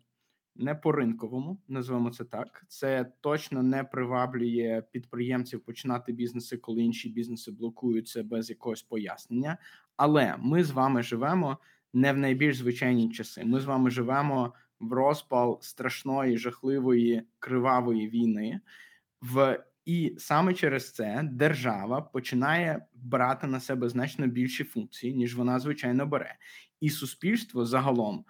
не 0.57 0.75
по 0.75 0.93
ринковому, 0.93 1.59
називаємо 1.69 2.11
це 2.11 2.25
так. 2.25 2.65
Це 2.69 3.13
точно 3.21 3.63
не 3.63 3.85
приваблює 3.85 4.83
підприємців 4.93 5.61
починати 5.61 6.13
бізнеси, 6.13 6.57
коли 6.57 6.83
інші 6.83 7.09
бізнеси 7.09 7.53
блокуються 7.53 8.23
без 8.23 8.51
якогось 8.51 8.83
пояснення. 8.83 9.59
Але 9.97 10.35
ми 10.39 10.65
з 10.65 10.71
вами 10.71 11.03
живемо 11.03 11.59
не 11.93 12.13
в 12.13 12.17
найбільш 12.17 12.57
звичайні 12.57 13.11
часи. 13.11 13.45
Ми 13.45 13.61
з 13.61 13.65
вами 13.65 13.91
живемо 13.91 14.55
в 14.81 14.93
розпал 14.93 15.59
страшної, 15.63 16.39
жахливої 16.39 17.23
кривавої 17.39 18.09
війни. 18.09 18.61
В 19.23 19.65
і 19.85 20.15
саме 20.19 20.55
через 20.55 20.93
це 20.93 21.29
держава 21.33 22.01
починає 22.01 22.87
брати 22.95 23.47
на 23.47 23.61
себе 23.61 23.89
значно 23.89 24.27
більші 24.27 24.65
функції, 24.65 25.15
ніж 25.15 25.37
вона 25.37 25.59
звичайно 25.59 26.07
бере, 26.07 26.35
і 26.81 26.91
суспільство 26.91 27.67
загалом 27.67 28.25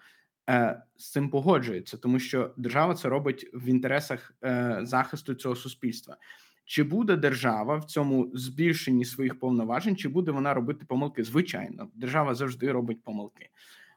Е, 0.49 0.83
з 0.97 1.11
цим 1.11 1.29
погоджується, 1.29 1.97
тому 1.97 2.19
що 2.19 2.53
держава 2.57 2.95
це 2.95 3.09
робить 3.09 3.49
в 3.53 3.65
інтересах 3.65 4.33
е, 4.43 4.79
захисту 4.81 5.33
цього 5.33 5.55
суспільства. 5.55 6.17
Чи 6.65 6.83
буде 6.83 7.15
держава 7.15 7.77
в 7.77 7.85
цьому 7.85 8.31
збільшенні 8.33 9.05
своїх 9.05 9.39
повноважень, 9.39 9.95
чи 9.95 10.09
буде 10.09 10.31
вона 10.31 10.53
робити 10.53 10.85
помилки? 10.85 11.23
Звичайно, 11.23 11.89
держава 11.93 12.35
завжди 12.35 12.71
робить 12.71 13.03
помилки. 13.03 13.49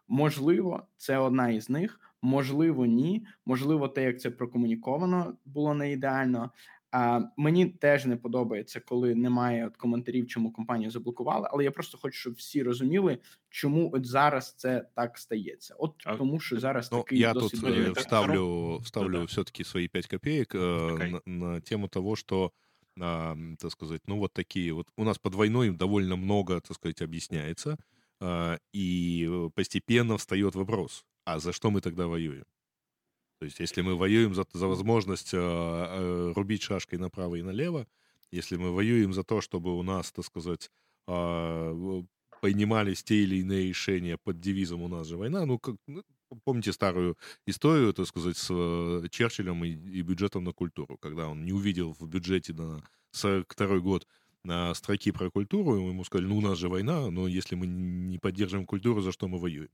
Можливо, 0.08 0.86
це 0.96 1.18
одна 1.18 1.48
із 1.48 1.70
них, 1.70 2.00
можливо, 2.23 2.85
ні. 2.85 3.25
Можливо, 3.45 3.87
те, 3.87 4.03
як 4.03 4.21
це 4.21 4.31
прокомуніковано, 4.31 5.37
було 5.45 5.73
не 5.73 5.91
ідеально. 5.91 6.51
А 6.91 7.21
мені 7.37 7.65
теж 7.65 8.05
не 8.05 8.15
подобається, 8.15 8.79
коли 8.79 9.15
немає 9.15 9.67
от 9.67 9.77
коментарів, 9.77 10.27
чому 10.27 10.51
компанію 10.51 10.91
заблокували. 10.91 11.47
Але 11.51 11.63
я 11.63 11.71
просто 11.71 11.97
хочу, 11.97 12.19
щоб 12.19 12.33
всі 12.33 12.63
розуміли, 12.63 13.17
чому 13.49 13.91
от 13.93 14.05
зараз 14.05 14.53
це 14.57 14.85
так 14.95 15.17
стається. 15.17 15.75
От 15.77 15.93
а, 16.05 16.15
тому, 16.15 16.39
що 16.39 16.59
зараз 16.59 16.91
ну, 16.91 16.97
такий 16.97 17.19
я 17.19 17.33
досить... 17.33 17.61
тут 17.61 17.69
э, 17.69 17.91
вставлю, 17.99 18.77
вставлю 18.77 19.17
да, 19.17 19.23
все-таки 19.23 19.63
свои 19.63 19.87
5 19.87 20.07
копеек 20.07 20.55
э, 20.55 21.11
на, 21.11 21.21
на 21.25 21.61
тему 21.61 21.87
того, 21.87 22.15
что 22.15 22.51
э, 22.97 23.55
так 23.59 23.71
сказать, 23.71 24.01
ну 24.07 24.17
вот 24.17 24.33
такие 24.33 24.73
вот 24.73 24.87
у 24.97 25.03
нас 25.03 25.17
под 25.17 25.35
войной 25.35 25.69
довольно 25.69 26.15
много, 26.15 26.59
так 26.61 26.75
сказать, 26.75 27.01
объясняется, 27.01 27.77
э, 28.21 28.57
и 28.73 29.29
постепенно 29.53 30.17
встает 30.17 30.55
вопрос: 30.55 31.05
а 31.24 31.38
за 31.38 31.52
что 31.52 31.70
мы 31.70 31.80
тогда 31.80 32.06
воюем? 32.06 32.44
То 33.38 33.46
есть, 33.46 33.60
если 33.60 33.82
мы 33.82 33.96
воюем 33.96 34.34
за, 34.34 34.46
за 34.52 34.66
возможность 34.66 35.34
э, 35.34 35.38
э, 35.38 36.32
рубить 36.34 36.62
шашкой 36.62 36.98
направо 36.98 37.34
и 37.36 37.42
налево, 37.42 37.86
если 38.30 38.56
мы 38.56 38.72
воюем 38.72 39.12
за 39.12 39.24
то, 39.24 39.40
чтобы 39.40 39.76
у 39.76 39.82
нас, 39.82 40.12
так 40.12 40.24
сказать, 40.24 40.70
э, 41.06 42.02
принимались 42.40 43.02
те 43.02 43.22
или 43.22 43.36
иные 43.36 43.68
решения 43.68 44.18
под 44.18 44.40
девизом 44.40 44.82
«У 44.82 44.88
нас 44.88 45.06
же 45.06 45.16
война», 45.16 45.46
ну, 45.46 45.58
как, 45.58 45.76
ну 45.86 46.02
помните 46.44 46.72
старую 46.72 47.16
историю, 47.46 47.92
так 47.92 48.06
сказать, 48.06 48.36
с 48.36 48.48
э, 48.50 49.08
Черчиллем 49.10 49.64
и, 49.64 49.70
и 49.70 50.02
бюджетом 50.02 50.44
на 50.44 50.52
культуру, 50.52 50.98
когда 50.98 51.28
он 51.28 51.44
не 51.44 51.52
увидел 51.52 51.94
в 51.98 52.06
бюджете 52.06 52.52
на 52.52 52.82
42 53.12 53.78
год 53.78 54.06
на 54.42 54.74
строки 54.74 55.10
про 55.10 55.30
культуру, 55.30 55.76
ему 55.76 56.04
сказали, 56.04 56.28
ну, 56.28 56.36
у 56.36 56.40
нас 56.40 56.58
же 56.58 56.68
война, 56.68 57.10
но 57.10 57.26
если 57.26 57.54
мы 57.54 57.66
не 57.66 58.18
поддерживаем 58.18 58.66
культуру, 58.66 59.00
за 59.00 59.12
что 59.12 59.26
мы 59.26 59.38
воюем? 59.38 59.70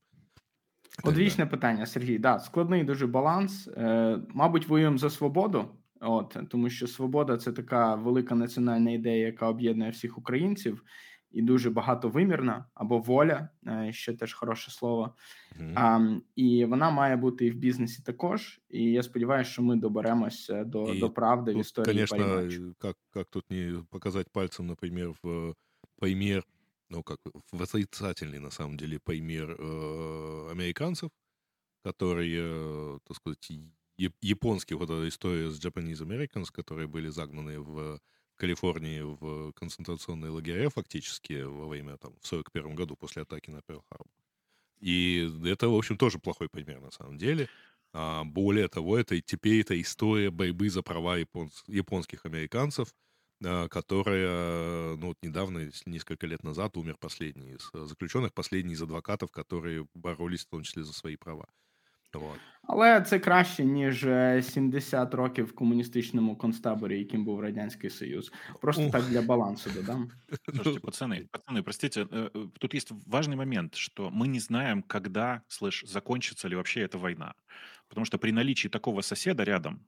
Одвічне 1.05 1.47
питання, 1.47 1.86
Сергій. 1.86 2.18
Да, 2.18 2.38
складний 2.38 2.84
дуже 2.84 3.07
баланс. 3.07 3.68
Е, 3.68 4.18
Мабуть, 4.28 4.68
воюємо 4.68 4.99
за 4.99 5.11
свободу, 5.11 5.64
от 6.01 6.36
тому 6.49 6.70
що 6.70 6.86
свобода 6.86 7.36
це 7.36 7.53
така 7.53 7.95
велика 7.95 8.34
національна 8.34 8.91
ідея, 8.91 9.26
яка 9.26 9.49
об'єднує 9.49 9.91
всіх 9.91 10.18
українців, 10.18 10.84
і 11.30 11.43
дуже 11.43 11.70
багатовимірна, 11.70 12.64
або 12.74 12.99
воля, 12.99 13.49
е, 13.66 13.93
ще 13.93 14.12
теж 14.12 14.34
хороше 14.34 14.70
слово. 14.70 15.14
Mm-hmm. 15.61 15.72
А, 15.74 16.20
І 16.36 16.64
вона 16.64 16.91
має 16.91 17.16
бути 17.16 17.47
і 17.47 17.51
в 17.51 17.55
бізнесі 17.55 18.03
також. 18.03 18.61
І 18.70 18.84
я 18.84 19.03
сподіваюся, 19.03 19.51
що 19.51 19.62
ми 19.62 19.76
доберемося 19.76 20.64
до 20.64 20.95
до 20.95 21.11
правди 21.11 21.53
в 21.53 21.59
історії. 21.59 21.95
Конечно, 21.95 22.43
як, 22.84 22.97
як 23.16 23.26
тут 23.26 23.51
не 23.51 23.82
показати 23.91 24.30
пальцем, 24.32 24.66
наприклад, 24.66 25.16
в 25.22 25.55
примір 26.01 26.45
ну, 26.91 27.03
как 27.03 27.18
в 27.53 27.62
отрицательный, 27.62 28.38
на 28.41 28.51
самом 28.51 28.76
деле, 28.76 28.99
пример 29.01 29.57
э, 29.59 30.49
американцев, 30.51 31.11
которые, 31.84 32.41
э, 32.43 32.99
так 33.07 33.16
сказать, 33.16 33.51
японские, 34.20 34.78
вот 34.78 34.91
эта 34.91 35.09
история 35.09 35.51
с 35.51 35.59
Japanese 35.64 36.01
Americans, 36.03 36.47
которые 36.53 36.88
были 36.88 37.09
загнаны 37.09 37.61
в 37.61 38.01
Калифорнии 38.36 39.01
в 39.03 39.53
концентрационные 39.53 40.30
лагеря 40.30 40.70
фактически 40.70 41.43
во 41.43 41.68
время, 41.68 41.97
там, 41.99 42.14
в 42.20 42.26
41 42.26 42.74
году 42.74 42.97
после 42.97 43.22
атаки 43.22 43.51
на 43.51 43.59
Перл-Харбор. 43.59 44.09
И 44.80 45.30
это, 45.45 45.68
в 45.68 45.76
общем, 45.76 45.99
тоже 45.99 46.18
плохой 46.18 46.49
пример 46.49 46.80
на 46.80 46.91
самом 46.91 47.18
деле. 47.18 47.49
А, 47.93 48.24
более 48.24 48.68
того, 48.68 48.97
это 48.99 49.20
теперь 49.20 49.61
это 49.61 49.80
история 49.80 50.30
борьбы 50.30 50.70
за 50.70 50.82
права 50.82 51.18
японс, 51.18 51.62
японских 51.66 52.24
американцев, 52.24 52.95
которая, 53.70 54.95
ну, 54.95 55.08
вот 55.08 55.18
недавно, 55.22 55.70
несколько 55.86 56.26
лет 56.28 56.43
назад, 56.43 56.78
умер 56.78 56.97
последний 56.99 57.51
из 57.53 57.70
заключенных, 57.74 58.34
последний 58.34 58.74
из 58.74 58.82
адвокатов, 58.82 59.32
которые 59.32 59.88
боролись 59.93 60.45
в 60.45 60.49
том 60.49 60.64
числе 60.64 60.84
за 60.84 60.93
свои 60.93 61.16
права. 61.16 61.45
Вот. 62.16 62.39
Але 62.62 63.01
це 63.01 63.20
краще, 63.20 63.66
ніж 63.66 64.08
70 64.41 65.14
років 65.14 65.45
в 65.45 65.56
комуністичному 65.56 66.36
концтаборі, 66.36 66.99
яким 66.99 67.26
був 67.26 67.39
Радянський 67.39 67.89
Союз. 67.89 68.32
Просто 68.62 68.84
Ух. 68.84 68.91
так 68.91 69.03
для 69.03 69.22
балансу 69.22 69.70
додам. 69.70 70.12
Слушайте, 70.56 70.80
пацаны, 70.80 71.28
пацаны, 71.32 71.64
простите, 71.64 72.01
э, 72.01 72.30
э, 72.34 72.47
тут 72.60 72.74
есть 72.74 72.91
важный 73.08 73.36
момент, 73.36 73.76
что 73.76 74.10
мы 74.10 74.28
не 74.28 74.39
знаем, 74.39 74.84
когда, 74.84 75.41
слышь, 75.47 75.84
закончится 75.88 76.47
ли 76.47 76.56
вообще 76.56 76.82
эта 76.82 76.97
война. 76.97 77.34
Потому 77.88 78.06
что 78.06 78.18
при 78.18 78.32
наличии 78.32 78.70
такого 78.70 79.01
соседа 79.01 79.43
рядом, 79.43 79.80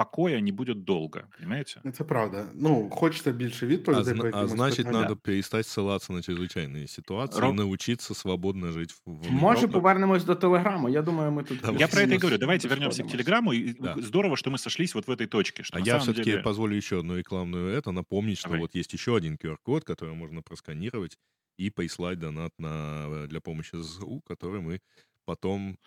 покоя 0.00 0.40
не 0.40 0.52
будет 0.52 0.84
долго, 0.84 1.28
понимаете? 1.38 1.80
Это 1.84 2.04
правда. 2.04 2.46
Ну, 2.54 2.90
хочется 2.90 3.32
більше 3.32 3.66
відповідей. 3.66 4.30
А, 4.32 4.42
а 4.42 4.46
значит, 4.46 4.86
питання. 4.86 5.00
надо 5.00 5.16
перестать 5.16 5.66
ссылаться 5.66 6.12
на 6.12 6.20
чрезвычайные 6.20 6.86
ситуации 6.86 7.40
Роб... 7.40 7.54
и 7.54 7.56
научиться 7.56 8.14
свободно 8.14 8.72
жить 8.72 8.92
в 9.06 9.30
Може, 9.30 9.68
повернемось 9.68 10.24
до 10.24 10.34
Телеграму. 10.34 10.88
Я 10.88 11.02
думаю, 11.02 11.32
мы 11.32 11.44
тут... 11.44 11.80
Я 11.80 11.88
про 11.88 12.02
это 12.02 12.14
и 12.14 12.18
говорю. 12.18 12.38
Давайте 12.38 12.68
вернемся 12.68 13.02
к 13.02 13.10
Телеграму. 13.10 13.52
И 13.52 13.74
да. 13.80 13.94
Здорово, 13.96 14.36
что 14.36 14.50
мы 14.50 14.58
сошлись 14.58 14.94
вот 14.94 15.06
в 15.06 15.10
этой 15.10 15.26
точке. 15.26 15.62
Что 15.62 15.78
а 15.78 15.80
я 15.80 15.98
все-таки 15.98 16.30
деле... 16.30 16.42
позволю 16.42 16.76
еще 16.76 16.98
одну 16.98 17.16
рекламную 17.16 17.68
это, 17.68 17.92
напомнить, 17.92 18.38
что 18.38 18.48
Давай. 18.48 18.60
вот 18.60 18.74
есть 18.74 18.92
еще 18.92 19.16
один 19.16 19.36
QR-код, 19.36 19.84
который 19.84 20.14
можно 20.14 20.42
просканировать 20.42 21.18
и 21.56 21.70
прислать 21.70 22.18
донат 22.18 22.52
на, 22.58 23.26
для 23.28 23.40
помощи 23.40 23.76
ЗСУ, 23.76 24.22
который 24.26 24.60
мы 24.60 24.80
потом... 25.24 25.78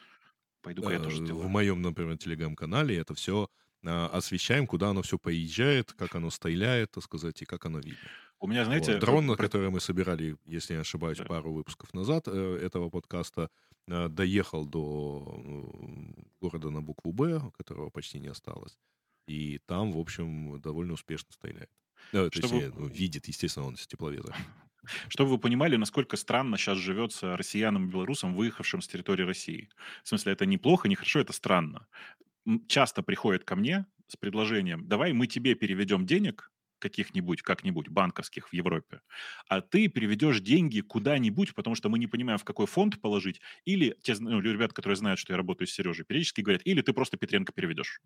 Пойду-ка 0.61 0.89
э, 0.89 0.93
я 0.93 0.99
тоже 0.99 1.17
сделаю. 1.17 1.47
В 1.47 1.49
моем, 1.49 1.81
например, 1.81 2.17
телеграм-канале 2.17 2.97
это 2.97 3.13
все 3.13 3.33
а, 3.35 3.47
освещаем, 3.86 4.66
куда 4.66 4.90
оно 4.90 5.02
все 5.02 5.18
поезжает, 5.18 5.92
как 5.92 6.14
оно 6.14 6.30
стреляет, 6.30 6.92
так 6.92 7.04
сказать, 7.04 7.42
и 7.42 7.44
как 7.44 7.66
оно 7.66 7.78
видно. 7.78 8.08
У 8.40 8.46
меня, 8.46 8.64
знаете... 8.64 8.92
Вот. 8.92 9.00
Дрон, 9.00 9.26
на 9.26 9.36
который 9.36 9.70
мы 9.70 9.80
собирали, 9.80 10.36
если 10.44 10.74
не 10.74 10.80
ошибаюсь, 10.80 11.18
да. 11.18 11.24
пару 11.24 11.52
выпусков 11.52 11.94
назад 11.94 12.24
э, 12.26 12.58
этого 12.62 12.90
подкаста, 12.90 13.48
э, 13.88 14.08
доехал 14.08 14.66
до 14.66 15.40
города 16.40 16.70
на 16.70 16.82
букву 16.82 17.12
«Б», 17.12 17.40
которого 17.56 17.90
почти 17.90 18.20
не 18.20 18.28
осталось. 18.28 18.78
И 19.26 19.60
там, 19.66 19.92
в 19.92 19.98
общем, 19.98 20.60
довольно 20.60 20.92
успешно 20.92 21.32
стреляет. 21.32 21.70
Э, 22.12 22.28
то 22.28 22.38
Чтобы... 22.38 22.56
есть, 22.56 22.74
ну, 22.74 22.86
видит, 22.86 23.28
естественно, 23.28 23.66
он 23.66 23.76
с 23.76 23.86
тепловизора. 23.86 24.36
Чтобы 25.08 25.30
вы 25.30 25.38
понимали, 25.38 25.76
насколько 25.76 26.16
странно 26.18 26.58
сейчас 26.58 26.76
живется 26.76 27.38
россиянам 27.38 27.86
и 27.86 27.90
белорусам, 27.90 28.34
выехавшим 28.34 28.82
с 28.82 28.88
территории 28.88 29.22
России. 29.22 29.70
В 30.02 30.08
смысле, 30.08 30.32
это 30.32 30.44
неплохо, 30.44 30.88
не 30.88 30.96
хорошо, 30.96 31.20
это 31.20 31.32
странно 31.32 31.86
часто 32.67 33.03
приходят 33.03 33.43
ко 33.43 33.55
мне 33.55 33.85
с 34.07 34.15
предложением, 34.15 34.87
давай 34.87 35.13
мы 35.13 35.27
тебе 35.27 35.55
переведем 35.55 36.05
денег 36.05 36.51
каких-нибудь, 36.79 37.41
как-нибудь, 37.41 37.89
банковских 37.89 38.49
в 38.49 38.53
Европе, 38.53 39.01
а 39.47 39.61
ты 39.61 39.89
переведешь 39.89 40.39
деньги 40.39 40.81
куда-нибудь, 40.81 41.53
потому 41.53 41.75
что 41.75 41.89
мы 41.89 41.99
не 41.99 42.07
понимаем, 42.07 42.39
в 42.39 42.43
какой 42.43 42.65
фонд 42.65 43.01
положить, 43.01 43.41
или 43.65 43.95
те 44.01 44.15
ну, 44.19 44.39
ребята, 44.39 44.73
которые 44.73 44.95
знают, 44.95 45.19
что 45.19 45.33
я 45.33 45.37
работаю 45.37 45.67
с 45.67 45.71
Сережей, 45.71 46.05
периодически 46.05 46.41
говорят, 46.41 46.61
или 46.65 46.81
ты 46.81 46.93
просто 46.93 47.17
Петренко 47.17 47.51
переведешь. 47.51 48.01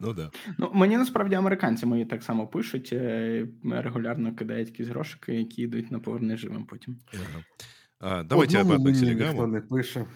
Ну 0.00 0.12
да. 0.12 0.30
Ну, 0.58 0.70
Мені 0.74 0.96
насправді 0.96 1.34
американці 1.34 1.86
мої 1.86 2.04
так 2.04 2.22
само 2.22 2.46
пишуть, 2.46 2.92
регулярно 3.64 4.34
кидають 4.34 4.68
якісь 4.68 4.88
грошики, 4.88 5.34
які 5.34 5.62
йдуть 5.62 5.90
на 5.90 5.98
повернення 5.98 6.36
живим 6.36 6.66
потім. 6.66 6.98
Ага. 7.14 7.44
А, 7.98 8.22
давайте 8.22 8.60
обратно 8.60 8.92
к 8.92 9.00
телеграмму. 9.00 9.46
не 9.46 9.60
пише. 9.60 10.06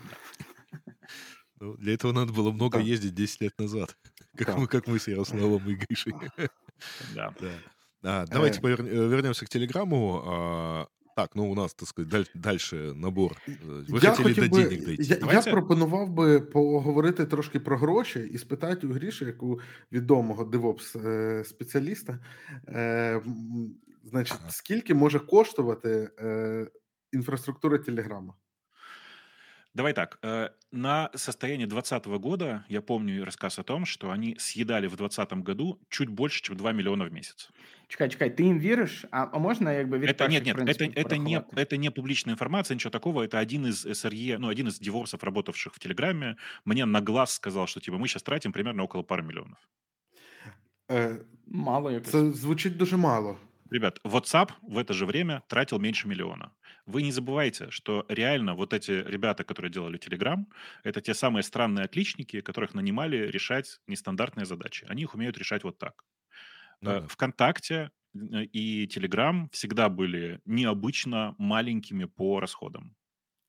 Ну, 1.61 1.77
для 1.77 1.95
этого 1.95 2.13
надо 2.13 2.33
было 2.33 2.53
много 2.53 2.79
да. 2.79 2.85
ездить 2.85 3.15
10 3.15 3.41
лет 3.43 3.59
назад. 3.59 3.97
Как, 4.37 4.47
да. 4.47 4.57
мы, 4.57 4.67
как 4.67 4.87
мы 4.87 4.99
с 4.99 5.09
Ярославом 5.09 5.69
и 5.69 5.75
Гришей. 5.75 6.15
Да. 7.15 7.35
да. 7.41 7.51
А, 8.03 8.27
давайте 8.27 8.61
э... 8.63 9.09
вернемся 9.09 9.45
к 9.45 9.49
Телеграмму. 9.51 10.23
А, 10.25 10.87
так, 11.17 11.35
ну 11.35 11.51
у 11.51 11.55
нас, 11.55 11.75
так 11.75 11.89
сказать, 11.89 12.31
дальше 12.35 12.95
набор. 12.97 13.37
Ви 13.89 14.01
я 14.03 14.11
хотіли 14.11 14.35
до 14.35 14.41
би, 14.41 14.49
денег 14.49 14.85
дійти. 14.85 14.97
Я, 15.03 15.33
я 15.33 15.43
пропонував 15.43 16.11
би 16.11 16.41
поговорити 16.41 17.27
трошки 17.27 17.61
про 17.61 17.79
гроші 17.79 18.21
і 18.33 18.39
спитати 18.39 18.87
у 18.87 18.93
Гріші, 18.93 19.25
як 19.25 19.43
у 19.43 19.61
відомого 19.93 20.45
DevOps 20.45 21.09
е, 21.09 21.45
спеціаліста, 21.45 22.19
е, 22.69 23.23
значить, 24.05 24.39
ага. 24.41 24.51
скільки 24.51 24.95
може 24.95 25.19
коштувати 25.19 26.11
е, 26.19 26.67
інфраструктура 27.13 27.79
Телеграма? 27.79 28.35
Давай 29.76 29.94
так. 29.94 30.20
Э, 30.24 30.52
на 30.72 31.10
состояние 31.16 31.68
2020 31.68 32.06
года 32.22 32.66
я 32.70 32.82
помню 32.82 33.26
рассказ 33.26 33.60
о 33.60 33.64
том, 33.64 33.86
что 33.86 34.10
они 34.10 34.38
съедали 34.40 34.88
в 34.88 34.96
2020 34.96 35.44
году 35.44 35.82
чуть 35.90 36.08
больше, 36.08 36.42
чем 36.42 36.56
2 36.56 36.72
миллиона 36.72 37.04
в 37.04 37.12
месяц. 37.12 37.50
Чекай, 37.90 38.10
чекай, 38.10 38.30
ты 38.30 38.44
им 38.44 38.58
веришь? 38.58 39.06
А, 39.12 39.28
а 39.34 39.38
можно 39.38 39.74
якби 39.74 39.98
від 39.98 40.10
это, 40.10 40.30
Нет, 40.30 40.46
нет, 40.46 40.58
это, 40.58 40.86
это, 40.86 41.18
не, 41.18 41.44
это 41.56 41.78
не 41.78 41.92
публичная 41.92 42.34
информация, 42.36 42.76
ничего 42.76 42.90
такого. 42.90 43.24
Это 43.24 43.38
один 43.38 43.68
из 43.68 43.86
SRE, 43.86 44.38
ну, 44.38 44.48
один 44.48 44.68
из 44.68 44.80
девопсов, 44.80 45.24
работавших 45.24 45.74
в 45.74 45.80
Телеграме, 45.80 46.38
мне 46.66 46.86
на 46.86 47.02
глаз 47.02 47.34
сказал, 47.34 47.68
что 47.68 47.82
типа 47.82 47.98
мы 47.98 48.08
сейчас 48.08 48.24
тратим 48.24 48.54
примерно 48.54 48.84
около 48.84 49.04
пары 49.04 49.24
миллионов. 49.24 49.58
Е, 50.92 51.18
мало 51.48 51.92
якось. 51.92 52.12
Це 52.12 52.32
звучить 52.32 52.78
дуже 52.78 52.98
мало. 52.98 53.38
Ребят, 53.72 54.00
WhatsApp 54.04 54.52
в 54.62 54.78
это 54.78 54.94
же 54.94 55.06
время 55.06 55.42
тратил 55.48 55.80
меньше 55.80 56.08
миллиона. 56.08 56.52
Вы 56.87 57.03
не 57.03 57.13
забывайте, 57.13 57.71
что 57.71 58.05
реально 58.09 58.55
вот 58.55 58.73
эти 58.73 58.91
ребята, 58.91 59.45
которые 59.45 59.71
делали 59.71 59.99
Telegram, 59.99 60.45
это 60.85 61.01
те 61.01 61.15
самые 61.15 61.43
странные 61.43 61.85
отличники, 61.85 62.41
которых 62.41 62.75
нанимали 62.75 63.17
решать 63.31 63.81
нестандартные 63.87 64.47
задачи. 64.47 64.87
Они 64.89 65.03
их 65.03 65.15
умеют 65.15 65.39
решать 65.39 65.65
вот 65.65 65.79
так. 65.79 66.05
Да. 66.81 67.07
ВКонтакте 67.09 67.91
э, 68.15 68.45
и 68.45 68.87
Telegram 68.87 69.49
всегда 69.53 69.89
были 69.89 70.41
необычно 70.47 71.35
маленькими 71.39 72.07
по 72.07 72.41
расходам. 72.41 72.97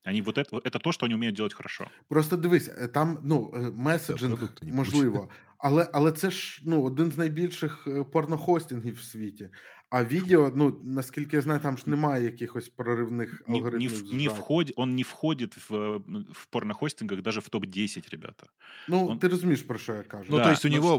Они 0.04 0.22
вот 0.22 0.38
это, 0.38 0.60
это 0.64 0.80
то, 0.80 0.92
что 0.92 1.06
они 1.06 1.16
умеют 1.16 1.36
делать 1.36 1.54
хорошо. 1.54 1.88
Просто 2.08 2.38
дивись, 2.38 2.70
там 2.94 3.20
ну 3.24 3.52
меседжинг 3.74 4.52
можливо, 4.64 5.30
але 5.58 5.90
але 5.94 6.12
це 6.12 6.32
ж 6.32 6.62
ну 6.66 6.84
один 6.84 7.12
з 7.12 7.18
найбільших 7.18 7.88
порнохостингів 8.12 8.96
в 8.96 9.04
світі. 9.04 9.50
А 9.96 10.04
відео, 10.04 10.52
ну 10.56 10.80
наскільки 10.84 11.36
я 11.36 11.42
знаю, 11.42 11.60
там 11.60 11.78
ж 11.78 11.84
немає 11.86 12.24
якихось 12.24 12.70
проривних 12.70 13.44
алгоритмів. 13.48 14.04
Не, 14.14 14.18
не, 14.18 14.28
вход, 14.28 14.72
он 14.76 14.96
не 14.96 15.02
входит 15.02 15.70
в, 15.70 15.98
в 16.32 16.46
порнохостингах 16.50 17.22
даже 17.22 17.40
в 17.40 17.50
топ-10, 17.50 18.10
ребята. 18.12 18.48
Ну, 18.88 19.08
он... 19.08 19.20
ты 19.20 19.30
разумеешь, 19.30 19.64
про 19.64 19.78
что 19.78 19.94
я 19.94 20.04
кажу. 20.04 20.26
Ну, 20.30 20.38
да, 20.38 20.44
то 20.44 20.50
есть 20.52 20.66
у 20.66 20.70
но... 20.70 20.76
него, 20.76 20.94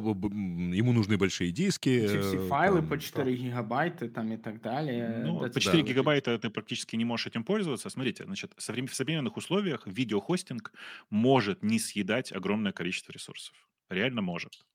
ему 0.76 0.92
нужны 0.92 1.16
большие 1.16 1.52
диски. 1.52 1.88
Эти 1.88 2.20
все 2.20 2.38
файлы 2.48 2.80
там, 2.80 2.88
по 2.88 2.98
4 2.98 3.24
да. 3.24 3.30
гигабайта 3.30 4.08
там 4.08 4.32
и 4.32 4.36
так 4.36 4.60
далее. 4.60 5.22
Ну, 5.24 5.40
да, 5.40 5.48
по 5.48 5.60
4 5.60 5.82
да. 5.82 5.88
гигабайта 5.88 6.38
ты 6.38 6.50
практически 6.50 6.96
не 6.96 7.04
можешь 7.06 7.26
этим 7.28 7.44
пользоваться. 7.44 7.90
Смотрите, 7.90 8.24
значит, 8.24 8.52
в 8.58 8.62
современных 8.94 9.38
условиях 9.38 9.86
видеохостинг 9.86 10.72
может 11.10 11.62
не 11.62 11.78
съедать 11.78 12.32
огромное 12.32 12.72
количество 12.72 13.12
ресурсов. 13.12 13.54
Реально 13.88 14.20
может. 14.20 14.66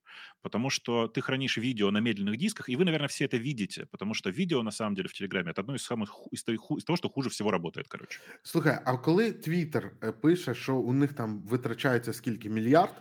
Потому 0.42 0.70
что 0.70 1.08
ты 1.08 1.22
хранишь 1.22 1.58
видео 1.58 1.92
на 1.92 2.00
медленных 2.00 2.38
дисках, 2.38 2.70
и 2.70 2.76
вы, 2.76 2.86
наверное, 2.86 3.08
все 3.08 3.26
это 3.26 3.38
видите, 3.38 3.86
потому 3.92 4.14
что 4.14 4.30
видео, 4.30 4.64
на 4.64 4.72
самом 4.72 4.96
деле, 4.96 5.08
в 5.08 5.14
Телеграме 5.14 5.52
это 5.52 5.62
одно 5.62 5.76
из 5.76 5.84
самых 5.84 6.12
из, 6.32 6.44
из 6.48 6.84
того, 6.84 6.98
что 6.98 7.10
хуже 7.10 7.30
всего 7.30 7.52
работает, 7.52 7.88
короче. 7.88 8.20
Слухай, 8.44 8.80
а 8.86 8.98
коли 8.98 9.32
Твіттер 9.32 9.92
пише, 10.22 10.54
що 10.54 10.76
у 10.76 10.94
них 10.94 11.14
там 11.14 11.42
витрачається 11.42 12.14
скільки 12.14 12.50
мільярд, 12.50 12.94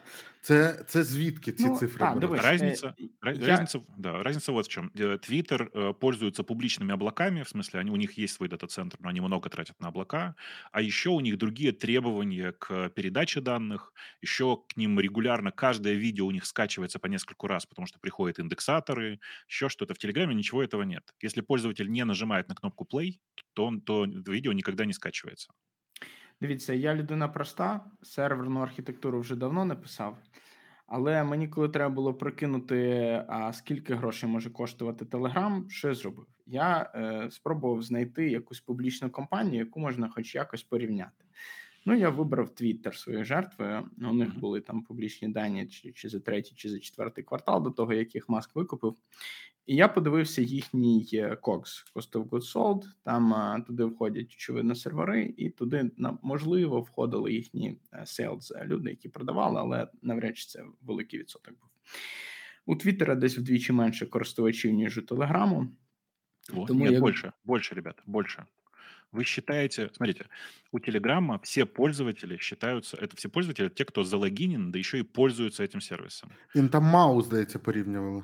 Це 0.47 0.85
це 0.87 1.05
звідки 1.05 1.53
ці 1.53 1.67
ну, 1.67 1.77
цифри? 1.77 2.07
А, 2.07 2.15
дивись, 2.15 2.43
разница, 2.43 2.95
э, 2.99 3.09
разница, 3.21 3.79
я... 3.79 3.85
да, 3.97 4.23
разница 4.23 4.53
вот 4.53 4.67
в 4.67 4.69
чем. 4.69 4.91
Твиттер 5.21 5.71
э, 5.75 5.93
пользуется 5.93 6.45
публичными 6.45 6.93
облаками, 6.93 7.43
в 7.43 7.49
смысле, 7.49 7.81
они, 7.81 7.91
у 7.91 7.97
них 7.97 8.17
есть 8.19 8.35
свой 8.35 8.49
дата-центр, 8.49 8.97
но 9.01 9.09
они 9.09 9.21
много 9.21 9.51
тратят 9.51 9.81
на 9.81 9.89
облака, 9.89 10.37
а 10.71 10.81
еще 10.81 11.11
у 11.11 11.21
них 11.21 11.37
другие 11.37 11.73
требования 11.73 12.53
к 12.53 12.91
передаче 12.91 13.41
данных, 13.41 13.93
еще 14.23 14.57
к 14.69 14.77
ним 14.77 15.01
регулярно 15.01 15.51
каждое 15.51 15.95
видео 15.95 16.27
у 16.27 16.31
них 16.31 16.47
скачивается 16.47 17.01
по 17.01 17.09
нескольку 17.32 17.48
раз, 17.48 17.66
потому 17.66 17.88
что 17.88 18.00
приходят 18.00 18.40
индексаторы, 18.40 19.20
еще 19.50 19.70
что-то. 19.70 19.94
В 19.94 19.98
Телеграме 19.98 20.36
ничего 20.36 20.62
этого 20.62 20.84
нет. 20.84 21.04
Если 21.24 21.42
пользователь 21.42 21.90
не 21.90 22.06
нажимает 22.06 22.50
на 22.50 22.56
кнопку 22.56 22.86
play, 22.86 23.20
то, 23.54 23.66
он, 23.66 23.82
то 23.82 24.06
видео 24.06 24.54
никогда 24.54 24.86
не 24.86 24.94
скачивается. 24.94 25.54
Дивіться, 26.42 26.74
я 26.74 26.96
людина 26.96 27.28
проста, 27.28 27.82
серверну 28.02 28.62
архітектуру 28.62 29.20
вже 29.20 29.36
давно 29.36 29.66
не 29.66 29.76
писав, 29.76 30.18
але 30.88 31.24
мені, 31.24 31.48
коли 31.48 31.70
треба 31.70 31.96
було 31.96 32.14
прикинути, 32.14 33.24
а 33.28 33.54
скільки 33.54 33.96
грошей 33.96 34.30
може 34.30 34.50
коштувати 34.50 35.06
Telegram, 35.06 35.70
що 35.70 35.88
я 35.88 35.96
зробив? 35.96 36.26
Я 36.46 36.92
е, 36.96 37.32
спробував 37.32 37.84
знайти 37.84 38.30
якусь 38.30 38.62
публічну 38.62 39.10
компанію, 39.10 39.66
яку 39.66 39.80
можна 39.80 40.10
хоч 40.10 40.36
якось 40.36 40.64
порівняти. 40.64 41.26
Ну, 41.86 41.96
я 41.96 42.10
вибрав 42.10 42.48
Twitter 42.48 42.94
своєю 42.94 43.26
жертвою. 43.26 43.90
У 43.98 44.14
них 44.14 44.40
були 44.40 44.62
там 44.62 44.84
публічні 44.84 45.28
дані, 45.28 45.68
чи, 45.68 45.92
чи 45.92 46.10
за 46.10 46.20
третій, 46.20 46.54
чи 46.56 46.70
за 46.70 46.80
четвертий 46.80 47.24
квартал 47.24 47.64
до 47.64 47.72
того, 47.72 47.94
як 47.94 48.16
їх 48.16 48.30
маск 48.30 48.56
викупив. 48.56 48.96
І 49.66 49.76
я 49.76 49.88
подивився 49.88 50.42
їхній 50.42 51.08
COGS, 51.14 51.94
Cost 51.96 52.12
of 52.12 52.30
Goods 52.30 52.54
Sold, 52.54 52.84
Там 53.04 53.34
а, 53.34 53.62
туди 53.62 53.84
входять 53.84 54.26
очевидно 54.26 54.76
сервери, 54.76 55.34
і 55.38 55.50
туди 55.50 55.92
можливо 56.22 56.82
входили 56.82 57.34
їхні 57.34 57.78
sales 57.94 58.66
люди, 58.66 58.90
які 58.90 59.10
продавали, 59.10 59.60
але 59.60 59.88
навряд 60.02 60.38
чи 60.38 60.48
це 60.48 60.64
великий 60.82 61.20
відсоток 61.20 61.54
був. 61.54 61.70
У 62.66 62.76
Твіттера 62.76 63.16
десь 63.16 63.38
вдвічі 63.38 63.74
менше 63.74 64.06
користувачів, 64.06 64.72
ніж 64.72 64.98
у 64.98 65.02
Телеграму. 65.02 65.68
Тому 66.68 66.84
Нет, 66.84 66.94
я... 66.94 67.00
больше, 67.00 67.34
больше, 67.44 67.76
ребята, 67.76 68.04
больше. 68.06 68.46
Вы 69.12 69.24
считаете, 69.26 69.90
смотрите, 69.94 70.26
у 70.72 70.80
Телеграма 70.80 71.40
все 71.44 71.66
пользователи 71.66 72.38
считаются, 72.38 72.98
это 72.98 73.16
все 73.18 73.30
пользователи, 73.30 73.70
те, 73.70 73.84
кто 73.86 74.04
залогинен, 74.04 74.72
да 74.72 74.80
еще 74.80 75.00
и 75.00 75.04
пользуются 75.04 75.64
этим 75.64 75.82
сервисом. 75.82 76.32
Им 76.56 76.70
там 76.70 76.84
Маус, 76.84 77.26
здається, 77.26 77.60
порівнювали. 77.60 78.24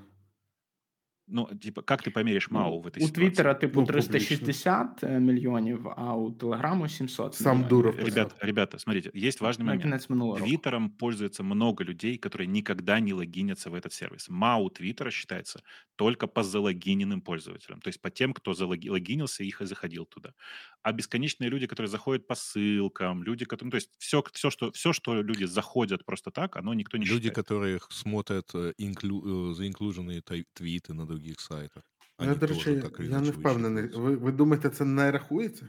Ну, 1.29 1.49
типа, 1.61 1.81
как 1.81 2.03
ты 2.03 2.09
померишь 2.09 2.49
МАУ 2.49 2.75
ну, 2.75 2.81
в 2.81 2.87
этой 2.87 3.03
у? 3.03 3.05
У 3.05 3.09
Твиттера, 3.09 3.53
типу, 3.53 3.85
360 3.85 4.99
публично. 5.01 5.19
миллионов, 5.19 5.81
а 5.97 6.15
у 6.15 6.31
Телеграму 6.31 6.87
700 6.87 7.35
Сам 7.35 7.67
Дуров. 7.67 7.97
Ребята, 7.99 8.35
ребята, 8.41 8.79
смотрите, 8.79 9.11
есть 9.13 9.41
важный 9.41 9.65
момент. 9.65 10.07
Твиттером 10.37 10.89
пользуется 10.89 11.43
много 11.43 11.83
людей, 11.83 12.17
которые 12.17 12.47
никогда 12.47 13.01
не 13.01 13.13
логинятся 13.13 13.69
в 13.69 13.73
этот 13.73 13.91
сервис. 13.91 14.29
МАУ 14.29 14.69
Твиттера 14.69 15.11
считается 15.11 15.61
только 15.97 16.27
по 16.27 16.43
залогиненным 16.43 17.21
пользователям, 17.21 17.81
то 17.81 17.89
есть 17.89 17.99
по 18.01 18.09
тем, 18.09 18.33
кто 18.33 18.53
залогинился 18.53 19.43
их 19.43 19.61
и 19.61 19.65
заходил 19.65 20.05
туда. 20.05 20.33
А 20.81 20.93
бесконечные 20.93 21.49
люди, 21.49 21.67
которые 21.67 21.89
заходят 21.89 22.25
по 22.25 22.35
ссылкам, 22.35 23.23
люди, 23.23 23.43
которые... 23.43 23.67
Ну, 23.67 23.71
то 23.71 23.77
есть 23.77 23.89
все, 23.97 24.23
все, 24.31 24.49
что, 24.49 24.71
все, 24.71 24.93
что 24.93 25.21
люди 25.21 25.43
заходят 25.43 26.05
просто 26.05 26.31
так, 26.31 26.55
оно 26.55 26.73
никто 26.73 26.97
не 26.97 27.03
люди, 27.03 27.27
считает. 27.27 27.35
Люди, 27.35 27.35
которые 27.35 27.79
смотрят 27.89 28.55
инклю... 28.77 29.53
заинклюженные 29.53 30.21
твиты 30.53 30.93
на 30.93 31.05
других 31.16 31.40
сайтах. 31.40 31.82
Я, 32.20 32.34
до 32.34 32.46
речі, 32.46 32.82
я 32.98 33.20
не 33.20 33.30
впевнений. 33.30 33.88
Ви, 33.94 34.16
ви 34.16 34.32
думаєте, 34.32 34.70
це 34.70 34.84
не 34.84 35.10
рахується? 35.10 35.68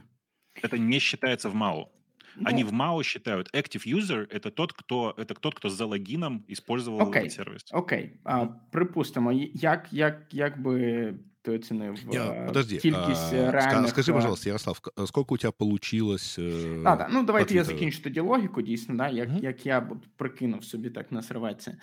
Это 0.62 0.78
не 0.78 1.00
считается 1.00 1.48
в 1.48 1.54
МАУ. 1.54 1.88
Ну, 2.36 2.48
Они 2.48 2.64
в 2.64 2.72
МАУ 2.72 3.02
считают 3.02 3.48
active 3.54 3.86
user 3.86 4.26
это 4.30 4.50
тот, 4.50 4.72
кто 4.72 5.14
это 5.16 5.34
тот, 5.34 5.54
кто 5.54 5.68
за 5.68 5.86
логином 5.86 6.44
использовал 6.48 7.00
окей, 7.00 7.22
этот 7.22 7.32
сервис. 7.32 7.62
Окей, 7.70 8.20
а, 8.24 8.46
припустимо, 8.46 9.32
як, 9.54 9.86
як, 9.92 10.26
як 10.30 10.62
би 10.62 11.14
ти 11.42 11.52
оцінив 11.52 11.98
Я, 12.12 12.44
подожди, 12.46 12.76
кількість 12.76 13.32
а, 13.32 13.50
реальних... 13.50 13.90
Скажи, 13.90 14.12
пожалуйста, 14.12 14.48
Ярослав, 14.48 14.80
сколько 15.06 15.34
у 15.34 15.38
тебя 15.38 15.52
получилось? 15.52 16.38
Э, 16.38 16.82
а, 16.84 16.96
да, 16.96 17.08
ну 17.12 17.24
давайте 17.24 17.54
я 17.54 17.64
закінчу 17.64 18.02
тоді 18.02 18.20
логіку, 18.20 18.62
дійсно, 18.62 18.96
да, 18.96 19.08
як, 19.08 19.28
mm-hmm. 19.28 19.42
як 19.42 19.66
я 19.66 19.90
прикинув 20.16 20.64
собі 20.64 20.90
так 20.90 21.12
на 21.12 21.22
серветці. 21.22 21.74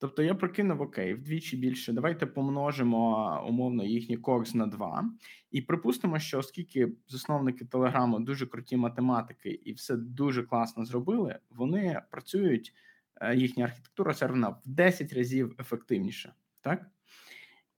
Тобто 0.00 0.22
я 0.22 0.34
прикинув 0.34 0.80
окей, 0.80 1.14
вдвічі 1.14 1.56
більше. 1.56 1.92
Давайте 1.92 2.26
помножимо 2.26 3.44
умовно 3.48 3.84
їхній 3.84 4.16
кокс 4.16 4.54
на 4.54 4.66
2. 4.66 5.10
І 5.50 5.62
припустимо, 5.62 6.18
що 6.18 6.38
оскільки 6.38 6.92
засновники 7.08 7.64
Телеграму 7.64 8.20
дуже 8.20 8.46
круті 8.46 8.76
математики 8.76 9.50
і 9.50 9.72
все 9.72 9.96
дуже 9.96 10.42
класно 10.42 10.84
зробили, 10.84 11.38
вони 11.50 12.02
працюють, 12.10 12.74
е, 13.20 13.36
їхня 13.36 13.64
архітектура 13.64 14.14
серверна 14.14 14.48
в 14.48 14.60
10 14.64 15.12
разів 15.12 15.54
ефективніше. 15.60 16.32
Так? 16.60 16.86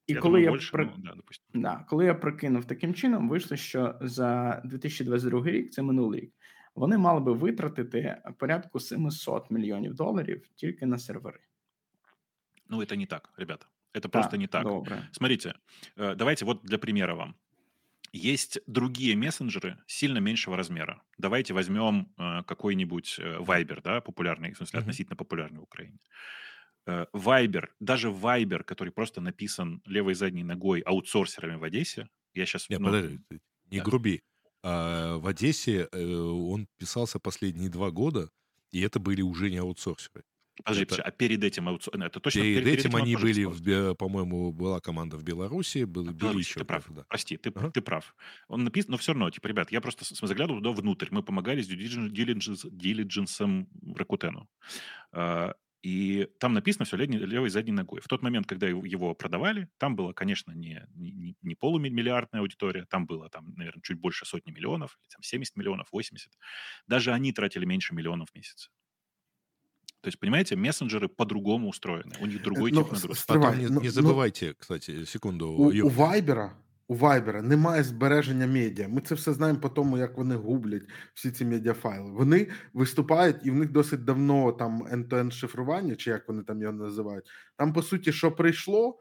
І 0.07 0.13
я 0.13 0.21
коли 0.21 0.33
думаю, 0.33 0.45
я 0.45 0.53
більше, 0.53 0.73
при... 0.73 0.85
ну, 0.85 0.93
да, 0.99 1.15
да, 1.55 1.85
коли 1.89 2.05
я 2.05 2.15
прикинув 2.15 2.65
таким 2.65 2.95
чином, 2.95 3.29
вийшло, 3.29 3.57
що 3.57 3.95
за 4.01 4.61
2022 4.65 5.45
рік, 5.45 5.73
це 5.73 5.83
минулий 5.83 6.21
рік, 6.21 6.33
вони 6.75 6.99
мали 6.99 7.21
би 7.21 7.33
витратити 7.33 8.17
порядку 8.39 8.81
700 8.81 9.51
мільйонів 9.51 9.95
доларів 9.95 10.49
тільки 10.55 10.87
на 10.87 10.99
сервери. 10.99 11.41
Ну, 12.71 12.81
это 12.81 12.97
не 12.97 13.07
так, 13.07 13.31
ребята. 13.37 13.67
Это 13.93 14.09
просто 14.09 14.37
не 14.37 14.47
так. 14.47 14.63
Доброе. 14.63 15.11
Смотрите, 15.13 15.55
э, 15.97 16.15
давайте 16.15 16.45
вот 16.45 16.63
для 16.63 16.79
примера 16.79 17.17
вам. 17.17 17.37
Есть 18.13 18.61
другие 18.67 19.17
мессенджеры 19.17 19.77
сильно 19.87 20.19
меньшего 20.19 20.57
размера. 20.57 21.03
Давайте 21.19 21.53
возьмем 21.53 22.13
э, 22.17 22.43
какой-нибудь 22.45 23.17
э, 23.19 23.39
Viber, 23.39 23.81
да, 23.83 24.01
популярный, 24.01 24.53
в 24.53 24.57
смысле, 24.57 24.79
mm-hmm. 24.79 24.83
относительно 24.83 25.17
популярный 25.17 25.61
в 25.61 25.65
Украине. 25.65 25.99
Viber, 26.87 27.69
даже 27.79 28.09
Viber, 28.09 28.65
который 28.65 28.91
просто 28.91 29.21
написан 29.21 29.83
левой 29.85 30.15
задней 30.15 30.45
ногой 30.45 30.81
аутсорсерами 30.81 31.57
в 31.57 31.65
Одессе, 31.65 32.09
я 32.35 32.47
сейчас... 32.47 32.69
Нет, 32.69 32.81
ну, 32.81 32.87
подожди, 32.87 33.21
не 33.71 33.79
да. 33.79 33.85
груби. 33.85 34.23
А, 34.63 35.19
в 35.19 35.27
Одессе 35.27 35.87
он 35.87 36.67
писался 36.79 37.21
последние 37.21 37.69
два 37.69 37.91
года, 37.91 38.31
и 38.73 38.81
это 38.81 38.99
были 38.99 39.23
уже 39.23 39.51
не 39.51 39.59
аутсорсеры. 39.59 40.25
Подожди, 40.65 40.85
это... 40.85 41.03
а 41.03 41.11
перед 41.11 41.45
этим 41.45 41.69
это 41.69 42.21
точно 42.21 42.43
перед, 42.43 42.65
перед 42.65 42.79
этим, 42.79 42.91
этим 42.91 42.97
они 42.97 43.17
были, 43.17 43.45
в, 43.45 43.95
по-моему, 43.95 44.53
была 44.53 44.81
команда 44.81 45.17
в 45.17 45.23
Беларуси, 45.23 45.85
был, 45.85 46.05
был 46.05 46.13
Беларусь, 46.13 46.49
еще. 46.49 46.61
Ты 46.61 46.67
прав. 46.67 46.85
Да. 46.89 47.05
Прости, 47.09 47.37
ты, 47.37 47.51
ага. 47.55 47.71
ты 47.71 47.81
прав. 47.81 48.15
Он 48.49 48.65
написан, 48.65 48.93
но 48.93 48.99
все 48.99 49.13
равно, 49.13 49.31
типа, 49.31 49.47
ребят, 49.47 49.73
я 49.73 49.81
просто 49.81 50.05
заглядывал 50.27 50.61
туда 50.61 50.73
внутрь, 50.73 51.09
мы 51.11 51.23
помогали 51.23 51.63
с 51.63 51.67
дилидженсом 51.67 53.69
Ракутену. 53.95 54.49
А, 55.13 55.55
и 55.83 56.29
там 56.39 56.53
написано 56.53 56.85
все 56.85 56.97
левой 56.97 57.47
и 57.47 57.51
задней 57.51 57.73
ногой. 57.73 58.03
В 58.03 58.09
тот 58.09 58.23
момент, 58.23 58.47
когда 58.47 58.69
его 58.69 59.15
продавали, 59.15 59.69
там 59.79 59.97
было, 59.97 60.13
конечно, 60.13 60.53
не, 60.53 60.87
не, 60.95 61.37
не 61.41 61.55
полумиллиардная 61.55 62.43
аудитория, 62.43 62.85
там 62.85 63.07
было, 63.07 63.31
там, 63.31 63.55
наверное, 63.57 63.81
чуть 63.83 63.99
больше 63.99 64.27
сотни 64.27 64.51
миллионов, 64.51 64.99
там 65.09 65.23
70 65.23 65.57
миллионов, 65.57 65.89
80. 65.91 66.31
Даже 66.87 67.13
они 67.13 67.33
тратили 67.33 67.65
меньше 67.65 67.95
миллионов 67.95 68.29
в 68.31 68.35
месяц. 68.35 68.71
То 70.01 70.09
есть, 70.09 70.19
понимаете, 70.19 70.57
мессенджеры 70.57 71.09
по-другому 71.09 71.69
устроены. 71.69 72.15
У 72.21 72.27
них 72.27 72.43
другой 72.43 72.73
но, 72.73 72.83
тип 72.83 72.93
нагрузки. 72.93 73.27
Потом 73.27 73.59
не, 73.59 73.69
но, 73.69 73.81
не 73.81 73.91
забувайте, 73.91 74.49
но, 74.49 74.55
кстати, 74.59 75.05
секунду. 75.05 75.49
У, 75.49 75.87
у 75.87 75.89
Вайбера 75.89 76.55
у 76.91 76.95
Вайбера 76.95 77.43
немає 77.43 77.83
збереження 77.83 78.47
медіа. 78.47 78.89
Ми 78.89 79.01
це 79.01 79.15
все 79.15 79.33
знаємо 79.33 79.61
по 79.61 79.69
тому, 79.69 79.99
як 79.99 80.19
вони 80.19 80.35
гублять 80.35 80.83
всі 81.15 81.31
ці 81.31 81.45
медіафайли. 81.45 82.11
Вони 82.11 82.49
виступають, 82.75 83.37
і 83.45 83.51
в 83.51 83.55
них 83.55 83.73
досить 83.73 84.05
давно 84.05 84.53
там 84.53 84.83
end-to-end 84.83 85.31
шифрування, 85.31 85.97
чи 85.97 86.11
як 86.11 86.29
вони 86.29 86.43
там 86.43 86.63
його 86.63 86.73
називають. 86.73 87.25
Там, 87.57 87.73
по 87.73 87.83
суті, 87.83 88.13
що 88.13 88.33
прийшло, 88.33 88.99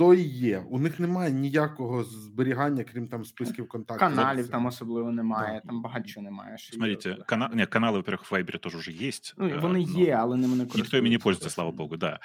то 0.00 0.14
і 0.14 0.22
є. 0.22 0.64
У 0.70 0.78
них 0.78 1.00
немає 1.00 1.32
ніякого 1.32 2.04
зберігання, 2.04 2.84
крім 2.84 3.08
там 3.08 3.24
списків 3.24 3.68
контактів. 3.68 4.08
Каналів 4.08 4.48
там 4.48 4.66
особливо 4.66 5.12
немає, 5.12 5.60
да. 5.64 5.68
там 5.68 5.82
багато 5.82 6.08
чого 6.08 6.24
немає. 6.24 6.56
Смотрите, 6.58 7.16
кана... 7.26 7.50
Нет, 7.54 7.68
каналы, 7.68 7.98
во-первых, 7.98 8.24
в 8.24 8.32
Viber 8.32 8.58
тоже 8.58 8.78
уже 8.78 8.92
есть. 8.92 9.34
Ну, 9.36 9.60
вони 9.60 9.82
є, 9.82 10.12
але 10.12 10.36
ними 10.36 10.56
не 10.56 10.64
Никто 10.64 10.96
ими 10.96 11.10
не 11.10 11.18
пользуется, 11.18 11.50
слава 11.50 11.70
богу, 11.70 11.96
да. 11.96 12.20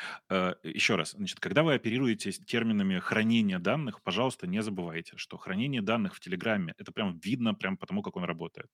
Еще 0.63 0.95
раз, 0.95 1.15
значит, 1.17 1.39
когда 1.39 1.63
вы 1.63 1.75
оперируете 1.75 2.31
терминами 2.31 2.99
хранения 2.99 3.59
данных, 3.59 3.99
пожалуйста, 4.03 4.47
не 4.47 4.61
забывайте, 4.61 5.17
что 5.17 5.37
хранение 5.37 5.81
данных 5.81 6.15
в 6.15 6.19
Телеграме, 6.21 6.73
это 6.77 6.93
прям 6.93 7.19
видно 7.25 7.53
прям 7.55 7.77
потому, 7.77 8.01
как 8.01 8.15
он 8.15 8.23
работает. 8.23 8.69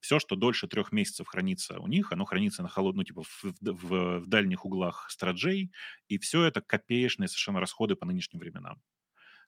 Все, 0.00 0.18
что 0.18 0.36
дольше 0.36 0.68
трех 0.68 0.92
месяцев 0.92 1.26
хранится 1.26 1.78
у 1.78 1.86
них, 1.86 2.12
оно 2.12 2.26
хранится 2.26 2.62
на 2.62 2.68
холодную, 2.68 3.06
типа 3.06 3.22
в, 3.22 3.44
в, 3.60 4.18
в 4.20 4.26
дальних 4.26 4.66
углах 4.66 5.06
страджей, 5.08 5.72
и 6.08 6.18
все 6.18 6.42
это 6.42 6.60
копеечные 6.60 7.28
совершенно 7.28 7.60
расходы 7.60 7.96
по 7.96 8.04
нынешним 8.04 8.35
нынешним 8.37 8.39
временам. 8.39 8.81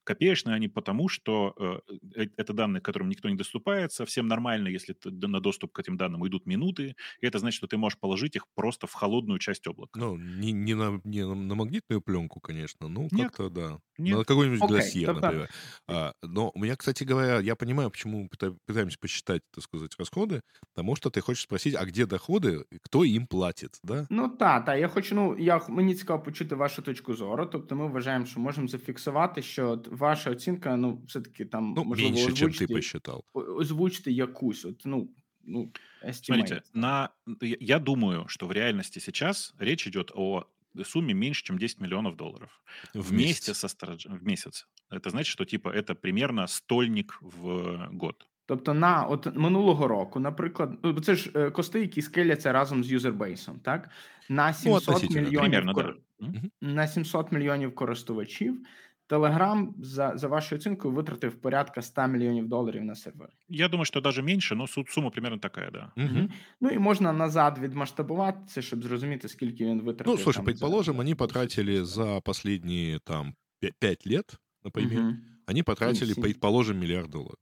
Копеечные 0.04 0.56
они 0.56 0.68
потому, 0.70 1.10
что 1.10 1.54
э, 1.60 1.80
э, 2.16 2.28
это 2.38 2.54
данные, 2.54 2.82
к 2.82 2.86
которым 2.86 3.10
никто 3.10 3.30
не 3.30 3.36
доступается. 3.38 4.06
Всем 4.06 4.28
нормально, 4.28 4.70
если 4.70 4.94
ты, 4.94 5.12
на 5.12 5.40
доступ 5.42 5.74
к 5.74 5.80
этим 5.80 5.98
данным 5.98 6.28
идут 6.28 6.46
минуты. 6.48 6.96
И 7.22 7.28
это 7.28 7.40
значит, 7.40 7.58
что 7.58 7.68
ты 7.68 7.78
можешь 7.78 8.00
положить 8.00 8.36
их 8.36 8.46
просто 8.56 8.88
в 8.88 8.94
холодную 8.94 9.40
часть 9.40 9.68
облака. 9.68 10.02
Ну, 10.02 10.18
не, 10.18 10.52
не, 10.52 10.76
на, 10.76 11.02
не 11.04 11.26
на 11.26 11.56
магнитную 11.56 12.02
пленку, 12.02 12.40
конечно. 12.40 12.88
Ну, 12.88 13.10
как-то 13.12 13.50
да. 13.50 13.80
Нет. 13.99 14.18
На 14.18 14.24
какой-нибудь 14.24 14.61
okay, 14.61 14.68
гласье, 14.68 15.07
тогда... 15.07 15.20
например. 15.20 15.51
А, 15.89 16.12
но 16.22 16.51
у 16.55 16.59
меня, 16.59 16.76
кстати 16.76 17.05
говоря, 17.05 17.41
я 17.41 17.55
понимаю, 17.55 17.91
почему 17.91 18.22
мы 18.22 18.57
пытаемся 18.66 18.99
посчитать, 18.99 19.43
так 19.51 19.64
сказать, 19.64 19.95
расходы, 19.99 20.41
потому 20.74 20.97
что 20.97 21.11
ты 21.11 21.20
хочешь 21.20 21.43
спросить, 21.43 21.74
а 21.74 21.85
где 21.85 22.07
доходи, 22.07 22.64
хто 22.82 23.05
їм 23.05 23.26
платить, 23.26 23.80
да? 23.82 24.07
Ну 24.11 24.28
так, 24.28 24.64
так. 24.64 24.78
Я 24.78 24.89
хочу, 24.89 25.14
ну 25.14 25.39
я 25.39 25.61
мені 25.68 25.95
цікаво 25.95 26.22
почути 26.22 26.55
вашу 26.55 26.82
точку 26.82 27.14
зору. 27.14 27.47
Тобто, 27.47 27.76
ми 27.76 27.89
вважаємо, 27.89 28.26
що 28.26 28.41
можемо 28.41 28.68
зафіксувати, 28.68 29.43
що 29.43 29.82
ваша 29.91 30.30
оцінка, 30.30 30.76
ну, 30.76 31.03
все-таки 31.09 31.45
там 31.45 31.74
ну, 31.76 31.85
можливо, 31.85 32.11
меньше, 32.11 32.32
озвучити, 32.32 32.59
чем 32.59 32.68
ты 32.68 32.74
посчитал. 32.74 33.24
Озвучити 33.32 34.12
якусь, 34.12 34.64
от, 34.64 34.82
ну, 34.85 35.09
ну, 35.47 35.72
Смотрите, 36.12 36.62
на, 36.72 37.11
я 37.41 37.78
думаю, 37.78 38.28
что 38.28 38.47
в 38.47 38.53
реальности 38.53 38.99
сейчас 38.99 39.55
речь 39.59 39.87
идет 39.87 40.11
о 40.14 40.45
сумме 40.84 41.13
меньше, 41.13 41.43
чем 41.43 41.57
10 41.57 41.80
миллионов 41.80 42.15
долларов. 42.15 42.61
В 42.93 43.09
Вместе 43.09 43.51
месяц. 43.51 43.57
со 43.57 43.67
сторож... 43.67 44.05
в 44.05 44.24
месяц. 44.24 44.67
Это 44.91 45.09
значит, 45.09 45.32
что 45.32 45.45
типа 45.45 45.70
это 45.70 45.95
примерно 45.95 46.47
стольник 46.47 47.17
в 47.22 47.89
год. 47.91 48.28
Тобто 48.45 48.74
на 48.74 49.05
от 49.05 49.36
минулого 49.36 49.88
року, 49.88 50.20
наприклад, 50.20 50.80
ну 50.84 51.01
це 51.01 51.15
ж 51.15 51.32
е, 51.36 51.51
кости, 51.51 51.80
які 51.80 52.01
скеляться 52.01 52.51
разом 52.51 52.84
з 52.84 52.91
юзербейсом, 52.91 53.59
так 53.59 53.89
на 54.30 54.53
700 54.53 55.03
ну, 55.03 55.09
мільйонів 55.09 55.39
Примерно, 55.39 55.74
кор... 55.74 55.97
да. 56.20 56.30
на 56.61 56.88
700 56.88 57.32
мільйонів 57.32 57.76
користувачів 57.76 58.61
Телеграм, 59.09 59.74
за 59.78 60.12
за 60.16 60.28
вашою 60.28 60.59
оцінкою, 60.59 60.95
витратив 60.95 61.35
порядка 61.35 61.82
100 61.82 62.07
мільйонів 62.07 62.49
доларів 62.49 62.85
на 62.85 62.95
сервер. 62.95 63.28
Я 63.49 63.68
думаю, 63.68 63.85
що 63.85 64.01
навіть 64.01 64.24
менше, 64.24 64.57
але 64.59 64.85
сума 64.89 65.11
примерно 65.11 65.39
така, 65.39 65.70
да. 65.72 65.93
Угу. 65.97 66.28
Ну 66.61 66.70
і 66.70 66.78
можна 66.78 67.12
назад 67.12 67.59
відмасштабувати 67.59 68.39
це, 68.47 68.62
щоб 68.62 68.82
зрозуміти, 68.82 69.28
скільки 69.28 69.64
він 69.64 69.80
витратив. 69.80 70.14
Ну, 70.14 70.18
слушай, 70.18 70.45
предположим, 70.45 70.95
за... 70.95 71.01
они 71.01 71.14
потратили 71.14 71.85
за 71.85 72.20
последние 72.20 72.99
там 72.99 73.35
5 73.78 74.07
лет, 74.07 74.39
например, 74.64 75.01
угу. 75.01 75.14
они 75.47 75.62
потратили, 75.62 76.14
предположим, 76.14 76.78
миллиард 76.78 77.11
долларов. 77.11 77.39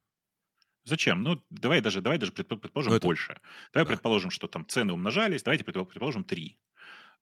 Зачем? 0.85 1.23
Ну, 1.23 1.41
давай 1.51 1.81
даже, 1.81 2.01
давай 2.01 2.19
даже 2.19 2.33
предположим 2.33 2.93
ну, 2.93 2.97
это... 2.97 3.07
больше. 3.07 3.41
Давай 3.73 3.85
да. 3.85 3.91
предположим, 3.91 4.31
что 4.31 4.49
там 4.49 4.67
цены 4.67 4.93
умножались, 4.93 5.43
давайте 5.43 5.65
предположим 5.65 6.25
3. 6.25 6.57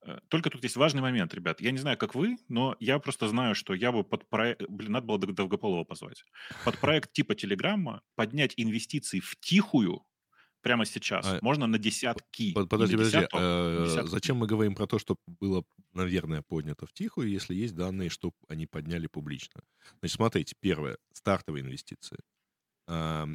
Э, 0.05 0.19
только 0.29 0.49
тут 0.49 0.63
есть 0.63 0.75
важный 0.75 1.01
момент, 1.01 1.33
ребят. 1.33 1.61
Я 1.61 1.71
не 1.71 1.77
знаю, 1.77 1.97
как 1.97 2.15
вы, 2.15 2.37
но 2.47 2.75
я 2.79 2.99
просто 2.99 3.27
знаю, 3.27 3.55
что 3.55 3.73
я 3.73 3.91
бы 3.91 4.03
под 4.03 4.27
проект... 4.29 4.61
Блин, 4.69 4.91
надо 4.91 5.07
было 5.07 5.17
Долгополова 5.19 5.83
позвать. 5.83 6.23
Под 6.63 6.77
проект 6.77 7.11
типа 7.11 7.35
Телеграмма 7.35 8.01
поднять 8.15 8.53
инвестиции 8.57 9.19
в 9.19 9.35
тихую 9.39 10.05
прямо 10.61 10.85
сейчас 10.85 11.25
а, 11.27 11.39
можно 11.41 11.67
на 11.67 11.77
десятки. 11.77 12.53
Подожди, 12.53 12.95
подожди. 12.95 13.17
Десяток, 13.17 13.39
а, 13.39 13.85
десятки. 13.85 14.09
Зачем 14.09 14.37
мы 14.37 14.47
говорим 14.47 14.75
про 14.75 14.87
то, 14.87 14.97
что 14.97 15.15
было, 15.27 15.63
наверное, 15.93 16.41
поднято 16.41 16.87
в 16.87 16.93
тихую, 16.93 17.29
если 17.29 17.53
есть 17.53 17.75
данные, 17.75 18.09
что 18.09 18.31
они 18.47 18.65
подняли 18.65 19.07
публично? 19.07 19.61
Значит, 19.99 20.15
смотрите, 20.15 20.55
первое, 20.59 20.97
стартовые 21.13 21.63
инвестиции. 21.63 22.17
А, 22.87 23.27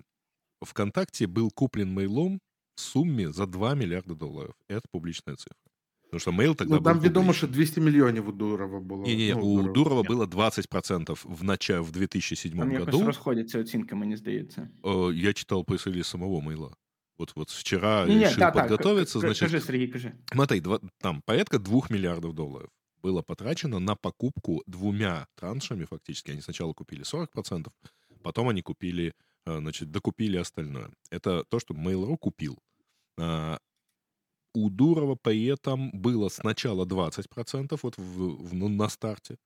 ВКонтакте 0.61 1.27
был 1.27 1.51
куплен 1.51 1.93
мейлом 1.93 2.41
в 2.75 2.81
сумме 2.81 3.31
за 3.33 3.47
2 3.47 3.75
миллиарда 3.75 4.15
долларов. 4.15 4.55
Это 4.69 4.83
публичная 4.91 5.37
цифра. 5.37 5.70
Потому 6.12 6.20
что 6.20 6.32
Mail 6.32 6.56
тогда 6.56 6.76
ну, 6.76 6.82
там 6.82 7.00
відомо, 7.00 7.34
що 7.34 7.48
200 7.48 7.82
мільйонів 7.82 8.30
у 8.30 8.32
Дурова 8.32 8.80
було. 8.80 9.04
Ні, 9.04 9.16
ні, 9.16 9.34
ну, 9.38 9.42
у 9.42 9.58
Дурова, 9.58 9.74
Дурова 9.74 10.04
було 10.04 10.26
20% 10.26 11.20
в, 11.24 11.44
начале, 11.44 11.80
в 11.80 11.92
2007 11.92 12.52
там 12.52 12.78
году. 12.78 12.98
Там 12.98 13.08
розходяться 13.08 13.60
оцінки, 13.60 13.96
мені 13.96 14.18
здається. 14.18 14.70
Я 15.14 15.34
читал 15.34 15.66
пресс 15.66 16.08
самого 16.08 16.42
Мейла. 16.42 16.72
Вот, 17.18 17.36
вот 17.36 17.50
вчера 17.50 18.06
не, 18.06 18.20
решил 18.20 18.40
да, 18.40 18.52
подготовиться. 18.52 19.20
Так, 19.20 19.22
значит, 19.22 19.42
кажи, 19.42 19.62
Сергей, 19.62 19.88
кажи. 19.88 20.14
Смотри, 20.34 20.60
два, 20.60 20.80
там 21.00 21.22
порядка 21.22 21.60
2 21.60 21.82
миллиардов 21.90 22.34
долларов 22.34 22.70
было 23.02 23.22
потрачено 23.22 23.80
на 23.80 23.96
покупку 23.96 24.64
двумя 24.66 25.28
траншами 25.36 25.86
фактически. 25.86 26.32
Они 26.32 26.42
сначала 26.42 26.74
купили 26.74 27.04
40%, 27.04 27.72
потом 28.22 28.50
они 28.50 28.62
купили, 28.62 29.14
э, 29.46 29.60
значит, 29.60 29.92
докупили 29.92 30.38
остальное. 30.38 30.90
Это 31.10 31.46
то, 31.50 31.60
что 31.60 31.74
Mail.ru 31.74 32.18
купил. 32.18 32.60
у 34.53 34.69
Дурова 34.69 35.15
при 35.15 35.45
этом 35.45 35.91
было 35.93 36.29
сначала 36.29 36.85
20% 36.85 37.79
вот 37.83 37.99
в, 37.99 38.49
в, 38.49 38.55
ну, 38.55 38.69
на 38.69 38.89
старте, 38.89 39.37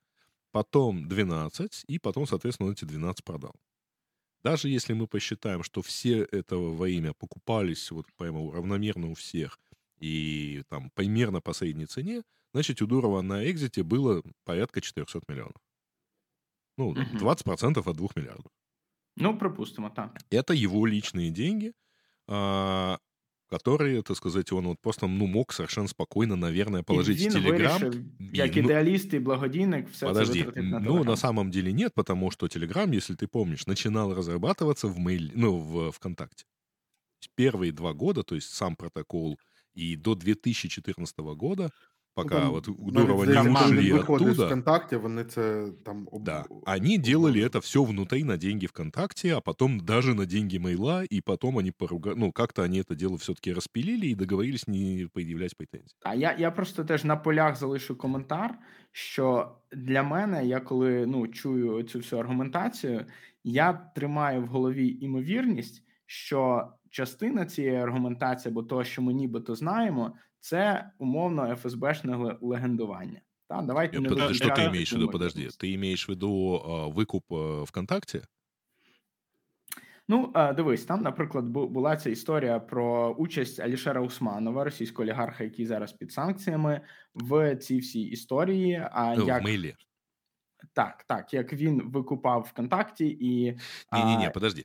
потом 0.50 1.08
12, 1.08 1.84
и 1.88 1.98
потом, 1.98 2.26
соответственно, 2.26 2.72
эти 2.72 2.84
12 2.84 3.24
продал. 3.24 3.54
Даже 4.42 4.68
если 4.68 4.92
мы 4.92 5.06
посчитаем, 5.06 5.62
что 5.62 5.80
все 5.82 6.22
этого 6.24 6.74
во 6.74 6.88
имя 6.88 7.14
покупались 7.14 7.90
вот 7.90 8.06
прямо 8.16 8.52
равномерно 8.52 9.10
у 9.10 9.14
всех 9.14 9.58
и 9.98 10.62
там 10.68 10.90
примерно 10.94 11.40
по 11.40 11.54
средней 11.54 11.86
цене, 11.86 12.22
значит, 12.52 12.82
у 12.82 12.86
Дурова 12.86 13.22
на 13.22 13.50
экзите 13.50 13.82
было 13.82 14.22
порядка 14.44 14.80
400 14.82 15.22
миллионов. 15.28 15.56
Ну, 16.76 16.88
угу. 16.88 17.00
20% 17.00 17.78
от 17.90 17.96
2 17.96 18.08
миллиардов. 18.16 18.52
Ну, 19.16 19.38
пропустимо, 19.38 19.90
так. 19.90 20.18
Это 20.30 20.52
его 20.54 20.86
личные 20.86 21.30
деньги. 21.30 21.72
А, 22.26 22.98
которые, 23.49 24.03
так 24.03 24.15
сказать, 24.15 24.51
он 24.51 24.67
вот 24.67 24.79
просто 24.79 25.07
ну, 25.07 25.27
мог 25.27 25.51
совершенно 25.53 25.87
спокойно, 25.87 26.35
наверное, 26.35 26.83
положить 26.83 27.19
в 27.19 27.31
Телеграм. 27.31 27.81
Як 28.33 28.57
ідеаліст 28.57 29.13
і 29.13 29.19
благодійник, 29.19 29.89
все 29.89 30.07
Подожди, 30.07 30.51
це 30.53 30.61
на 30.61 30.79
ну, 30.79 31.03
на 31.03 31.17
самом 31.17 31.51
деле 31.51 31.73
нет, 31.73 31.93
потому 31.93 32.31
что 32.31 32.47
Телеграм, 32.47 32.91
если 32.91 33.15
ты 33.15 33.27
помнишь, 33.27 33.67
начинал 33.67 34.13
разрабатываться 34.13 34.87
в, 34.87 34.99
mail, 34.99 35.31
ну, 35.35 35.57
в 35.57 35.91
ВКонтакте. 35.91 36.45
Первые 37.35 37.71
два 37.71 37.93
года, 37.93 38.23
то 38.23 38.35
есть 38.35 38.49
сам 38.53 38.75
протокол, 38.75 39.39
и 39.73 39.95
до 39.95 40.15
2014 40.15 41.17
года 41.19 41.71
пока 42.23 42.35
там, 42.35 42.49
вот 42.51 42.67
у 42.67 42.91
Дурова 42.91 43.25
не 43.25 43.51
ушли 43.51 43.91
оттуда. 43.91 44.45
ВКонтакте, 44.45 44.97
вони 44.97 45.23
це 45.23 45.71
там... 45.85 46.07
Об... 46.11 46.23
Да, 46.23 46.45
они 46.65 46.97
делали 46.97 47.41
это 47.41 47.59
все 47.59 47.83
внутри 47.83 48.23
на 48.23 48.37
деньги 48.37 48.65
ВКонтакте, 48.65 49.35
а 49.35 49.41
потом 49.41 49.79
даже 49.79 50.13
на 50.13 50.25
деньги 50.25 50.57
Мейла, 50.57 51.03
и 51.13 51.21
потом 51.21 51.57
они 51.57 51.71
поругали, 51.71 52.15
ну, 52.17 52.31
как-то 52.31 52.63
они 52.63 52.79
это 52.81 52.95
дело 52.95 53.17
все-таки 53.17 53.53
распилили 53.53 54.07
и 54.07 54.15
договорились 54.15 54.67
не 54.67 55.07
пред'являти 55.13 55.55
претензії. 55.57 55.95
А 56.03 56.15
я 56.15 56.35
я 56.39 56.51
просто 56.51 56.83
теж 56.83 57.03
на 57.03 57.15
полях 57.15 57.55
залишу 57.55 57.95
коментар, 57.95 58.59
що 58.91 59.55
для 59.71 60.03
мене, 60.03 60.45
я 60.45 60.59
коли 60.59 61.05
ну, 61.05 61.27
чую 61.27 61.83
цю 61.83 61.99
всю 61.99 62.19
аргументацію, 62.19 63.05
я 63.43 63.73
тримаю 63.95 64.41
в 64.41 64.47
голові 64.47 64.97
імовірність, 65.01 65.83
що 66.05 66.67
частина 66.89 67.45
цієї 67.45 67.77
аргументації, 67.77 68.51
або 68.51 68.63
того, 68.63 68.83
що 68.83 69.01
ми 69.01 69.13
нібито 69.13 69.55
знаємо, 69.55 70.15
це 70.44 70.90
умовно 70.98 71.56
ФСБшне 71.56 72.36
легендування. 72.40 73.20
Та, 73.48 73.62
давайте 73.62 74.00
не 74.00 74.08
Под, 74.08 74.36
Что 74.36 74.48
ты 74.48 74.68
имеешь 74.68 74.92
в 74.92 74.96
виду? 74.96 75.08
Подожди, 75.08 75.48
ты 75.48 75.74
имеешь 75.74 76.08
в 76.08 76.10
виду 76.10 76.92
викуп 76.96 77.24
ВКонтакте? 77.64 78.22
Ну, 80.08 80.32
дивись, 80.56 80.84
там, 80.84 81.02
наприклад, 81.02 81.48
була 81.48 81.96
ця 81.96 82.10
історія 82.10 82.60
про 82.60 83.10
участь 83.10 83.60
Алішера 83.60 84.00
Усманова, 84.00 84.64
російського 84.64 85.02
олігарха, 85.02 85.44
який 85.44 85.66
зараз 85.66 85.92
під 85.92 86.12
санкціями, 86.12 86.80
в 87.14 87.56
цій 87.56 87.78
всій 87.78 88.02
історії. 88.02 88.88
А 88.92 89.14
ну, 89.16 89.26
як... 89.26 89.42
В 89.42 89.44
мейлі. 89.44 89.74
Так, 90.72 91.04
так, 91.08 91.34
як 91.34 91.52
він 91.52 91.82
викупав 91.90 92.48
ВКонтакті 92.50 93.06
і. 93.20 93.58
Не-не-не, 93.92 94.30
подожди. 94.30 94.64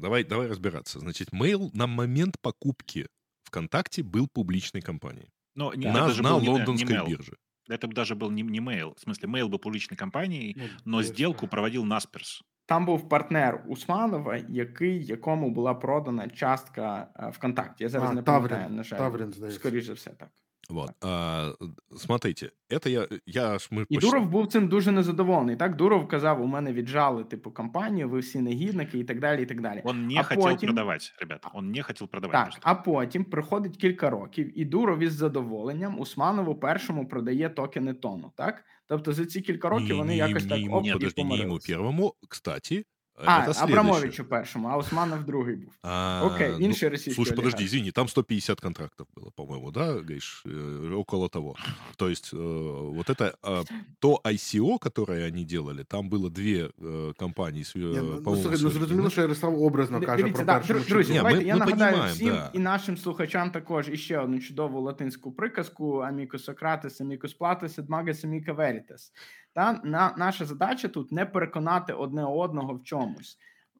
Давай, 0.00 0.24
давай 0.24 0.46
разбираться. 0.46 0.98
Значит, 0.98 1.32
мейл 1.32 1.70
на 1.74 1.86
момент 1.86 2.36
покупки 2.42 3.06
ВКонтакте 3.54 4.02
был 4.02 4.26
публичной 4.26 4.82
компанией. 4.82 5.28
Но 5.54 5.72
не, 5.74 5.86
на, 5.86 6.08
на 6.08 6.38
был 6.38 6.50
лондонской 6.50 6.98
не, 6.98 7.06
бирже. 7.06 7.36
Это 7.68 7.86
даже 7.86 8.14
был 8.14 8.30
не, 8.30 8.42
не 8.42 8.60
Mail. 8.60 8.94
В 8.96 9.00
смысле, 9.00 9.28
Mail 9.28 9.48
был 9.48 9.58
публичной 9.58 9.96
компанией, 9.96 10.56
ну, 10.56 10.64
но 10.84 11.02
сделку 11.02 11.46
проводил 11.46 11.84
Насперс. 11.84 12.42
Там 12.66 12.86
був 12.86 13.08
партнер 13.08 13.64
Усманова, 13.68 14.36
який, 14.48 15.04
якому 15.04 15.50
була 15.50 15.74
продана 15.74 16.28
частка 16.28 17.08
ВКонтакте. 17.34 17.84
Я 17.84 17.88
зараз 17.88 18.10
а, 18.10 18.14
не 18.14 18.22
пам'ятаю, 18.22 18.70
на 18.70 18.82
жаль. 18.82 18.98
Таврин, 18.98 19.34
Скоріше 19.50 19.92
все 19.92 20.10
так. 20.10 20.28
Вот. 20.68 20.90
А, 21.02 21.52
смотрите, 21.96 22.50
это 22.70 22.88
я. 22.88 23.08
я 23.26 23.58
ми 23.70 23.86
І 23.88 23.98
Дуров 23.98 24.28
був 24.28 24.46
цим 24.46 24.68
дуже 24.68 24.92
незадоволений. 24.92 25.56
Так, 25.56 25.76
Дуров 25.76 26.08
казав: 26.08 26.42
у 26.42 26.46
мене 26.46 26.72
віджали 26.72 27.24
типу 27.24 27.50
компанію, 27.50 28.08
ви 28.08 28.18
всі 28.18 28.40
негідники 28.40 28.98
і 28.98 29.04
так 29.04 29.20
далі. 29.20 29.42
і 29.42 29.46
так 29.46 29.60
далі. 29.60 29.80
Он 29.84 30.06
не 30.06 30.20
а 30.20 30.22
хотів 30.22 30.42
потім... 30.42 30.68
продавати, 30.68 31.04
ребята. 31.18 31.50
Он 31.54 31.70
не 31.70 31.82
хотів 31.82 32.08
продавати. 32.08 32.50
Так, 32.50 32.60
а 32.62 32.74
потім 32.74 33.24
приходить 33.24 33.76
кілька 33.76 34.10
років, 34.10 34.58
і 34.58 34.64
Дуров 34.64 34.98
із 34.98 35.12
задоволенням 35.12 36.00
Усманову 36.00 36.54
першому 36.54 37.08
продає 37.08 37.48
токени 37.48 37.94
тону. 37.94 38.32
Так, 38.36 38.64
тобто 38.86 39.12
за 39.12 39.26
ці 39.26 39.40
кілька 39.40 39.68
років 39.68 39.88
не, 39.88 39.94
вони 39.94 40.08
не, 40.08 40.16
якось 40.16 40.44
не, 40.44 40.48
так 40.48 40.74
оп, 40.74 40.92
подожди, 40.92 41.24
не 41.24 41.36
йому 41.36 41.58
першому, 41.58 42.14
кстати, 42.28 42.84
а, 43.25 43.43
это 43.43 43.63
Абрамовичу 43.63 44.23
першому, 44.23 44.67
а 44.67 44.77
Усманов 44.77 45.23
другий 45.23 45.55
був. 45.55 45.73
А, 45.83 46.21
Окей, 46.25 46.49
ну, 46.59 46.65
інший 46.65 46.89
ну, 46.89 46.91
російський 46.91 47.13
Слушай, 47.13 47.33
олигарх. 47.33 47.53
подожди, 47.53 47.65
извини, 47.65 47.91
там 47.91 48.07
150 48.07 48.61
контрактов 48.61 49.07
было, 49.15 49.31
по-моему, 49.35 49.71
да, 49.71 49.85
говоришь, 49.85 50.43
э, 50.45 50.93
около 50.93 51.29
того. 51.29 51.55
То 51.97 52.09
есть 52.09 52.33
э, 52.33 52.37
вот 52.37 53.09
это, 53.09 53.33
э, 53.43 53.63
то 53.99 54.21
ICO, 54.23 54.79
которое 54.79 55.27
они 55.27 55.45
делали, 55.45 55.83
там 55.83 56.09
было 56.09 56.29
две 56.29 56.69
э, 56.77 57.13
компании, 57.17 57.63
э, 57.63 57.77
Ні, 57.77 58.01
ну, 58.01 58.21
по-моему, 58.23 58.49
ну, 58.51 58.69
зрозуміло, 58.69 59.09
що 59.09 59.21
Ярослав 59.21 59.61
образно 59.61 60.01
каже 60.01 60.23
Дивіться, 60.23 60.43
про 60.43 60.53
да, 60.53 60.59
першу. 60.59 60.89
Друзі, 60.89 61.11
Ні, 61.11 61.17
давайте, 61.17 61.39
ми, 61.39 61.45
я 61.45 61.53
ми 61.53 61.59
нагадаю 61.59 62.13
всім 62.13 62.29
да. 62.29 62.49
і 62.53 62.59
нашим 62.59 62.97
слухачам 62.97 63.51
також 63.51 63.89
іще 63.89 64.17
одну 64.17 64.39
чудову 64.39 64.81
латинську 64.81 65.31
приказку 65.31 65.97
Аміко 65.97 66.39
Сократес, 66.39 67.01
Амікус 67.01 67.33
Платес, 67.33 67.79
Едмагес, 67.79 68.23
Аміка 68.23 68.53
Верітес. 68.53 69.11
Та 69.53 69.81
на 69.83 70.13
наша 70.17 70.45
задача 70.45 70.87
тут 70.87 71.11
не 71.11 71.25
переконати 71.25 71.93
одне 71.93 72.25
одного 72.25 72.73
в 72.73 72.83
чомусь. 72.83 73.37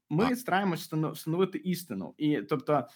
Ми 0.09 0.25
а. 0.25 0.36
стараємося 0.36 1.11
встановити 1.11 1.57
істину, 1.57 2.13
і 2.17 2.41
тобто 2.41 2.73
Е, 2.73 2.88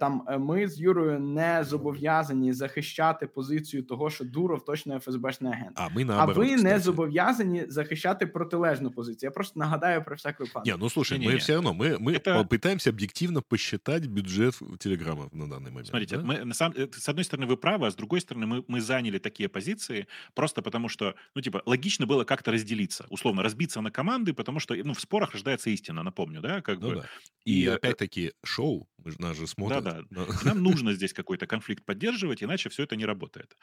там 0.00 0.22
е, 0.28 0.38
ми 0.38 0.68
з 0.68 0.80
Юрою 0.80 1.20
не 1.20 1.64
зобов'язані 1.64 2.52
захищати 2.52 3.26
позицію 3.26 3.82
того, 3.82 4.10
що 4.10 4.24
Дуров 4.24 4.64
точно 4.64 5.00
ФСБшний 5.00 5.52
агент. 5.52 5.72
А 5.74 5.88
ми 5.88 6.04
наоборот, 6.04 6.36
а 6.36 6.40
ви 6.40 6.46
кстати. 6.46 6.62
не 6.62 6.78
зобов'язані 6.78 7.64
захищати 7.68 8.26
протилежну 8.26 8.90
позицію. 8.90 9.28
Я 9.28 9.30
просто 9.30 9.60
нагадаю 9.60 10.04
про 10.04 10.16
всяк 10.16 10.40
випадок. 10.40 10.66
Не, 10.66 10.76
ну 10.76 10.90
слушай, 10.90 11.18
не, 11.18 11.26
мы 11.26 11.32
не, 11.32 11.38
все 11.38 11.54
равно 11.54 11.72
мы, 11.72 11.98
мы 11.98 12.12
Это... 12.12 12.44
попытаемся 12.44 12.90
объективно 12.90 13.40
посчитать 13.42 14.06
бюджет 14.06 14.54
Телеграма 14.78 15.28
на 15.32 15.48
данный 15.48 15.70
момент. 15.70 15.86
Смотрите, 15.86 16.16
да? 16.16 16.22
мы, 16.22 16.44
на 16.44 16.54
самом, 16.54 16.76
э, 16.76 16.88
с 16.92 17.08
одной 17.08 17.24
стороны 17.24 17.46
вы 17.46 17.56
правы, 17.56 17.86
а 17.86 17.90
с 17.90 17.94
другой 17.94 18.20
стороны 18.20 18.46
мы, 18.46 18.64
мы 18.68 18.80
заняли 18.80 19.18
такие 19.18 19.48
позиции 19.48 20.06
просто 20.34 20.62
потому, 20.62 20.88
что, 20.88 21.14
ну 21.34 21.42
типа, 21.42 21.62
логично 21.66 22.06
было 22.06 22.24
как-то 22.24 22.52
разделиться, 22.52 23.06
условно 23.10 23.42
разбиться 23.42 23.80
на 23.80 23.90
команды, 23.90 24.34
потому 24.34 24.60
что, 24.60 24.74
ну 24.74 24.92
в 24.92 25.00
спорах 25.00 25.32
рождается 25.32 25.70
истина, 25.70 26.02
напомню, 26.02 26.40
да, 26.40 26.60
как 26.60 26.80
ну, 26.80 26.88
бы. 26.88 26.94
Да. 26.96 27.06
И, 27.44 27.62
и 27.62 27.66
опять-таки 27.66 28.32
шоу, 28.44 28.88
мы 28.98 29.10
же 29.10 29.20
нас 29.20 29.36
же 29.36 29.46
смотрят. 29.57 29.83
Да, 29.83 30.03
да. 30.09 30.27
Нам 30.43 30.61
нужно 30.61 30.93
здесь 30.93 31.13
какой-то 31.13 31.47
конфликт 31.47 31.83
поддерживать, 31.85 32.43
иначе 32.43 32.69
все 32.69 32.83
это 32.83 32.95
не 32.95 33.05
работает. 33.05 33.57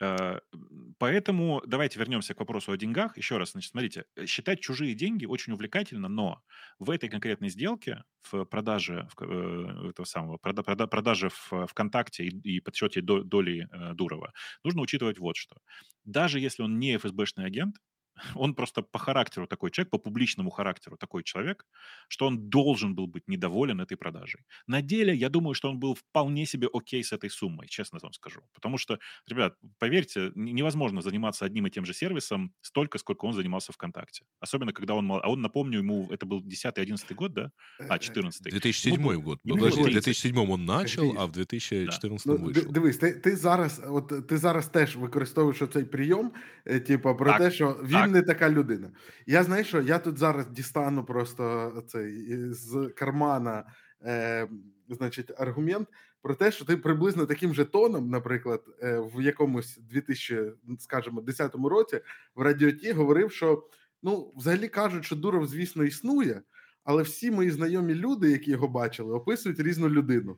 Э, 0.00 0.40
поэтому 0.98 1.62
давайте 1.66 1.98
вернемся 1.98 2.34
к 2.34 2.40
вопросу 2.40 2.72
о 2.72 2.76
деньгах. 2.76 3.16
Еще 3.18 3.38
раз, 3.38 3.52
значит, 3.52 3.72
смотрите, 3.72 4.04
считать 4.26 4.60
чужие 4.60 4.94
деньги 4.94 5.26
очень 5.26 5.52
увлекательно, 5.52 6.08
но 6.08 6.42
в 6.78 6.90
этой 6.90 7.08
конкретной 7.08 7.50
сделке, 7.50 8.04
в 8.22 8.44
продаже 8.44 9.08
в, 9.16 9.22
э, 9.22 9.90
этого 9.90 10.06
самого, 10.06 10.38
прода, 10.38 10.62
прода, 10.62 10.86
продаже 10.86 11.28
в 11.30 11.66
ВКонтакте 11.68 12.24
и, 12.24 12.56
и 12.56 12.60
подсчете 12.60 13.00
доли 13.02 13.68
э, 13.70 13.94
Дурова, 13.94 14.32
нужно 14.64 14.82
учитывать 14.82 15.18
вот 15.18 15.36
что. 15.36 15.56
Даже 16.04 16.40
если 16.40 16.62
он 16.62 16.78
не 16.78 16.96
ФСБшный 16.98 17.46
агент, 17.46 17.76
он 18.34 18.54
просто 18.54 18.82
по 18.82 18.98
характеру 18.98 19.46
такой 19.46 19.70
человек, 19.70 19.90
по 19.90 19.98
публичному 19.98 20.50
характеру 20.50 20.96
такой 20.96 21.22
человек, 21.22 21.66
что 22.08 22.26
он 22.26 22.48
должен 22.48 22.94
был 22.94 23.06
быть 23.06 23.24
недоволен 23.26 23.80
этой 23.80 23.96
продажей. 23.96 24.40
На 24.66 24.82
деле, 24.82 25.14
я 25.14 25.28
думаю, 25.28 25.54
что 25.54 25.70
он 25.70 25.78
был 25.78 25.94
вполне 25.94 26.46
себе 26.46 26.68
окей 26.72 27.02
с 27.02 27.12
этой 27.12 27.30
суммой, 27.30 27.68
честно 27.68 27.98
вам 28.02 28.12
скажу. 28.12 28.40
Потому 28.54 28.78
что, 28.78 28.98
ребят, 29.28 29.54
поверьте, 29.78 30.32
невозможно 30.34 31.02
заниматься 31.02 31.44
одним 31.44 31.66
и 31.66 31.70
тем 31.70 31.84
же 31.84 31.94
сервисом 31.94 32.52
столько, 32.60 32.98
сколько 32.98 33.26
он 33.26 33.32
занимался 33.32 33.72
ВКонтакте. 33.72 34.24
Особенно, 34.40 34.72
когда 34.72 34.94
он... 34.94 35.10
А 35.12 35.28
он, 35.28 35.40
напомню, 35.40 35.78
ему 35.78 36.08
это 36.10 36.26
был 36.26 36.42
10-11 36.42 37.14
год, 37.14 37.32
да? 37.32 37.50
А, 37.88 37.98
14 37.98 38.42
2007 38.42 38.94
ему, 38.94 39.22
год. 39.22 39.40
Ну, 39.44 39.56
подожди, 39.56 39.82
в 39.82 39.84
2007 39.84 40.50
он 40.50 40.64
начал, 40.64 41.14
а 41.18 41.26
в 41.26 41.32
2014 41.32 42.26
да. 42.26 42.32
вийшов. 42.32 42.64
Ну, 42.66 42.72
дивись, 42.72 42.98
ти, 42.98 43.12
ти, 43.12 43.36
зараз, 43.36 43.82
от, 43.88 44.28
ти 44.28 44.38
зараз 44.38 44.68
теж 44.68 44.96
використовуєш 44.96 45.62
цей 45.72 45.84
прийом, 45.84 46.32
типу, 46.86 47.16
про 47.16 47.30
так, 47.30 47.38
те, 47.38 47.50
що 47.50 47.80
він 47.82 48.01
так. 48.02 48.10
не 48.10 48.22
така 48.22 48.50
людина. 48.50 48.90
Я 49.26 49.42
знаю, 49.42 49.64
що 49.64 49.80
я 49.80 49.98
тут 49.98 50.18
зараз 50.18 50.46
дістану 50.46 51.04
просто 51.04 51.72
цей 51.88 52.26
з 52.52 52.92
кармана, 52.96 53.64
е, 54.04 54.48
значить, 54.88 55.40
аргумент 55.40 55.88
про 56.22 56.34
те, 56.34 56.52
що 56.52 56.64
ти 56.64 56.76
приблизно 56.76 57.26
таким 57.26 57.54
же 57.54 57.64
тоном, 57.64 58.10
наприклад, 58.10 58.64
е, 58.82 58.98
в 59.14 59.22
якомусь 59.22 59.78
2010 59.78 61.68
році 61.68 62.00
в 62.34 62.42
радіоті 62.42 62.92
говорив, 62.92 63.32
що 63.32 63.68
ну, 64.02 64.32
взагалі 64.36 64.68
кажуть, 64.68 65.04
що 65.04 65.16
Дуров, 65.16 65.46
звісно, 65.46 65.84
існує, 65.84 66.42
але 66.84 67.02
всі 67.02 67.30
мої 67.30 67.50
знайомі 67.50 67.94
люди, 67.94 68.30
які 68.30 68.50
його 68.50 68.68
бачили, 68.68 69.14
описують 69.14 69.60
різну 69.60 69.88
людину. 69.88 70.36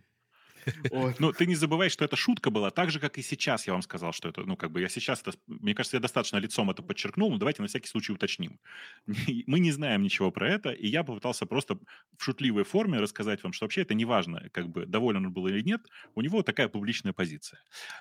Ну, 1.19 1.33
ты 1.33 1.47
не 1.47 1.55
забывай, 1.55 1.89
что 1.89 2.05
это 2.05 2.17
шутка 2.17 2.51
была, 2.51 2.71
так 2.71 2.91
же, 2.91 3.01
как 3.01 3.19
и 3.19 3.23
сейчас 3.23 3.67
я 3.67 3.73
вам 3.73 3.83
сказал, 3.83 4.13
что 4.13 4.29
это, 4.29 4.43
ну, 4.45 4.57
как 4.57 4.71
бы 4.71 4.81
я 4.81 4.89
сейчас, 4.89 5.23
это, 5.23 5.33
мне 5.47 5.75
кажется, 5.75 5.97
я 5.97 6.01
достаточно 6.01 6.39
лицом 6.39 6.71
это 6.71 6.83
подчеркнул, 6.83 7.31
но 7.31 7.39
давайте 7.39 7.63
на 7.63 7.69
всякий 7.69 7.89
случай 7.89 8.13
уточним. 8.13 8.61
Мы 9.47 9.61
не 9.61 9.73
знаем 9.73 10.03
ничего 10.03 10.31
про 10.31 10.49
это, 10.49 10.71
и 10.71 10.87
я 10.87 11.05
попытался 11.05 11.47
просто 11.47 11.77
в 12.17 12.23
шутливой 12.23 12.65
форме 12.65 12.99
рассказать 12.99 13.43
вам, 13.43 13.53
что 13.53 13.65
вообще 13.65 13.83
это 13.83 13.95
не 13.95 14.05
важно, 14.05 14.49
как 14.53 14.69
бы, 14.69 14.87
доволен 14.87 15.27
он 15.27 15.33
был 15.33 15.47
или 15.49 15.63
нет, 15.63 15.83
у 16.15 16.21
него 16.21 16.43
такая 16.43 16.69
публичная 16.69 17.13
позиция. 17.13 17.61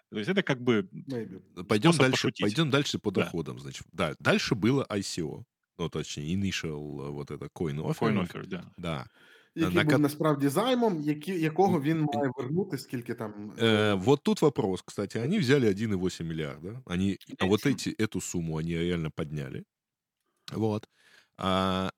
То 0.09 0.17
есть 0.17 0.29
это 0.29 0.43
как 0.43 0.61
бы 0.61 0.89
Пойдем 1.67 1.91
дальше, 1.91 2.11
пошутить. 2.11 2.41
пойдем 2.41 2.69
дальше 2.69 2.99
по 2.99 3.11
доходам, 3.11 3.57
да. 3.57 3.61
значит. 3.63 3.87
Да, 3.91 4.15
дальше 4.19 4.55
было 4.55 4.85
ICO, 4.89 5.43
ну, 5.77 5.89
точнее, 5.89 6.33
initial 6.35 7.11
вот 7.11 7.31
это 7.31 7.45
coin 7.45 7.77
offer. 7.77 7.97
Coin 7.99 8.27
offer, 8.27 8.45
да. 8.45 8.65
Да 8.77 9.07
Який 9.54 9.76
на... 9.76 9.84
був 9.84 9.98
насправді 9.98 10.48
займом, 10.48 11.00
які, 11.00 11.40
якого 11.40 11.80
він 11.80 12.00
має 12.00 12.30
вернути, 12.36 12.78
скільки 12.78 13.14
там... 13.14 13.52
Э, 13.58 13.94
вот 13.94 14.22
тут 14.22 14.42
вопрос, 14.42 14.82
кстати. 14.82 15.20
Они 15.20 15.38
взяли 15.38 15.68
1,8 15.68 16.22
миллиарда. 16.22 16.82
Они, 16.86 17.18
а 17.38 17.46
вот 17.46 17.66
эти, 17.66 17.94
эту 17.98 18.20
сумму 18.20 18.58
они 18.58 18.76
реально 18.76 19.10
подняли. 19.10 19.64
Вот. 20.52 20.88
А, 21.36 21.90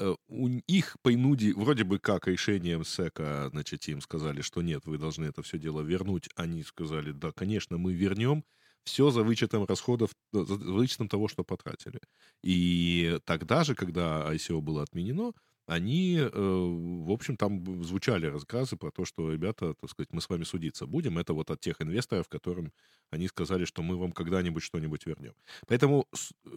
э, 0.00 0.14
у 0.28 0.48
их 0.48 0.96
по 1.02 1.10
инуде, 1.12 1.54
вроде 1.54 1.84
бы 1.84 1.98
как 1.98 2.26
решением 2.26 2.84
СЭКа, 2.84 3.48
значит, 3.50 3.88
им 3.88 4.00
сказали, 4.00 4.42
что 4.42 4.62
нет, 4.62 4.86
вы 4.86 4.98
должны 4.98 5.24
это 5.24 5.42
все 5.42 5.58
дело 5.58 5.80
вернуть. 5.82 6.28
Они 6.36 6.62
сказали, 6.62 7.12
да, 7.12 7.32
конечно, 7.32 7.78
мы 7.78 7.94
вернем, 7.94 8.44
все 8.84 9.10
за 9.10 9.22
вычетом 9.22 9.64
расходов, 9.64 10.10
за 10.32 10.54
вычетом 10.54 11.08
того, 11.08 11.28
что 11.28 11.44
потратили. 11.44 12.00
И 12.42 13.18
тогда 13.24 13.64
же, 13.64 13.74
когда 13.74 14.32
ICO 14.34 14.60
было 14.60 14.82
отменено, 14.82 15.32
они, 15.67 16.17
э, 16.17 16.29
в 16.31 17.11
общем, 17.11 17.35
там 17.37 17.83
звучали 17.83 18.25
рассказы 18.27 18.77
про 18.77 18.89
то, 18.89 19.05
что, 19.05 19.31
ребята, 19.31 19.73
так 19.73 19.89
сказать, 19.89 20.13
мы 20.13 20.21
с 20.21 20.29
вами 20.29 20.43
судиться 20.45 20.87
будем. 20.87 21.17
Это 21.17 21.33
вот 21.33 21.51
от 21.51 21.59
тех 21.59 21.81
инвесторов, 21.81 22.29
которым 22.29 22.71
они 23.11 23.27
сказали, 23.27 23.65
что 23.65 23.83
мы 23.83 23.97
вам 23.97 24.13
когда-нибудь 24.13 24.63
что-нибудь 24.63 25.05
вернем. 25.05 25.33
Поэтому 25.67 26.07
э, 26.45 26.49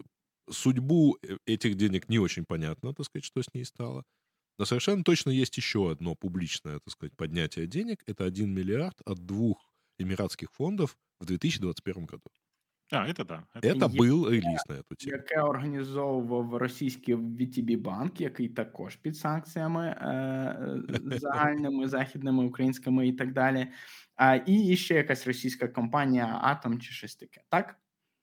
судьбу 0.49 1.17
э, 1.21 1.37
этих 1.45 1.75
денег 1.75 2.07
не 2.09 2.19
очень 2.19 2.45
понятно, 2.45 2.93
так 2.93 3.05
сказать, 3.05 3.25
что 3.25 3.43
с 3.43 3.53
ней 3.53 3.65
стало. 3.65 4.05
Но 4.57 4.65
совершенно 4.65 5.03
точно 5.03 5.31
есть 5.31 5.57
еще 5.57 5.91
одно 5.91 6.15
публичное, 6.15 6.79
так 6.79 6.91
сказать, 6.91 7.15
поднятие 7.17 7.67
денег. 7.67 8.03
Это 8.05 8.23
1 8.25 8.49
миллиард 8.49 9.01
от 9.05 9.25
двух 9.25 9.73
эмиратских 9.99 10.51
фондов 10.53 10.97
в 11.19 11.25
2021 11.25 12.05
году. 12.05 12.23
А, 12.92 13.06
это 13.08 13.24
да. 13.24 13.44
Это, 13.54 13.68
это 13.68 13.88
был 13.88 14.28
реліз 14.28 14.62
на 14.68 14.74
эту 14.74 14.94
тему. 14.96 15.16
Яке 15.16 15.40
організовував 15.40 16.56
російський 16.56 17.14
VTB 17.14 17.78
банк, 17.78 18.20
який 18.20 18.48
також 18.48 18.96
під 18.96 19.16
санкціями 19.16 19.86
е, 19.86 20.82
загальними, 21.18 21.88
західними, 21.88 22.44
українськими 22.44 23.08
і 23.08 23.12
так 23.12 23.32
далі. 23.32 23.66
А, 24.16 24.38
І 24.46 24.76
ще 24.76 24.94
якась 24.94 25.26
російська 25.26 25.68
компанія 25.68 26.40
Атом 26.42 26.80
чи 26.80 26.92
щось 26.92 27.16
таке, 27.16 27.40
так? 27.48 27.76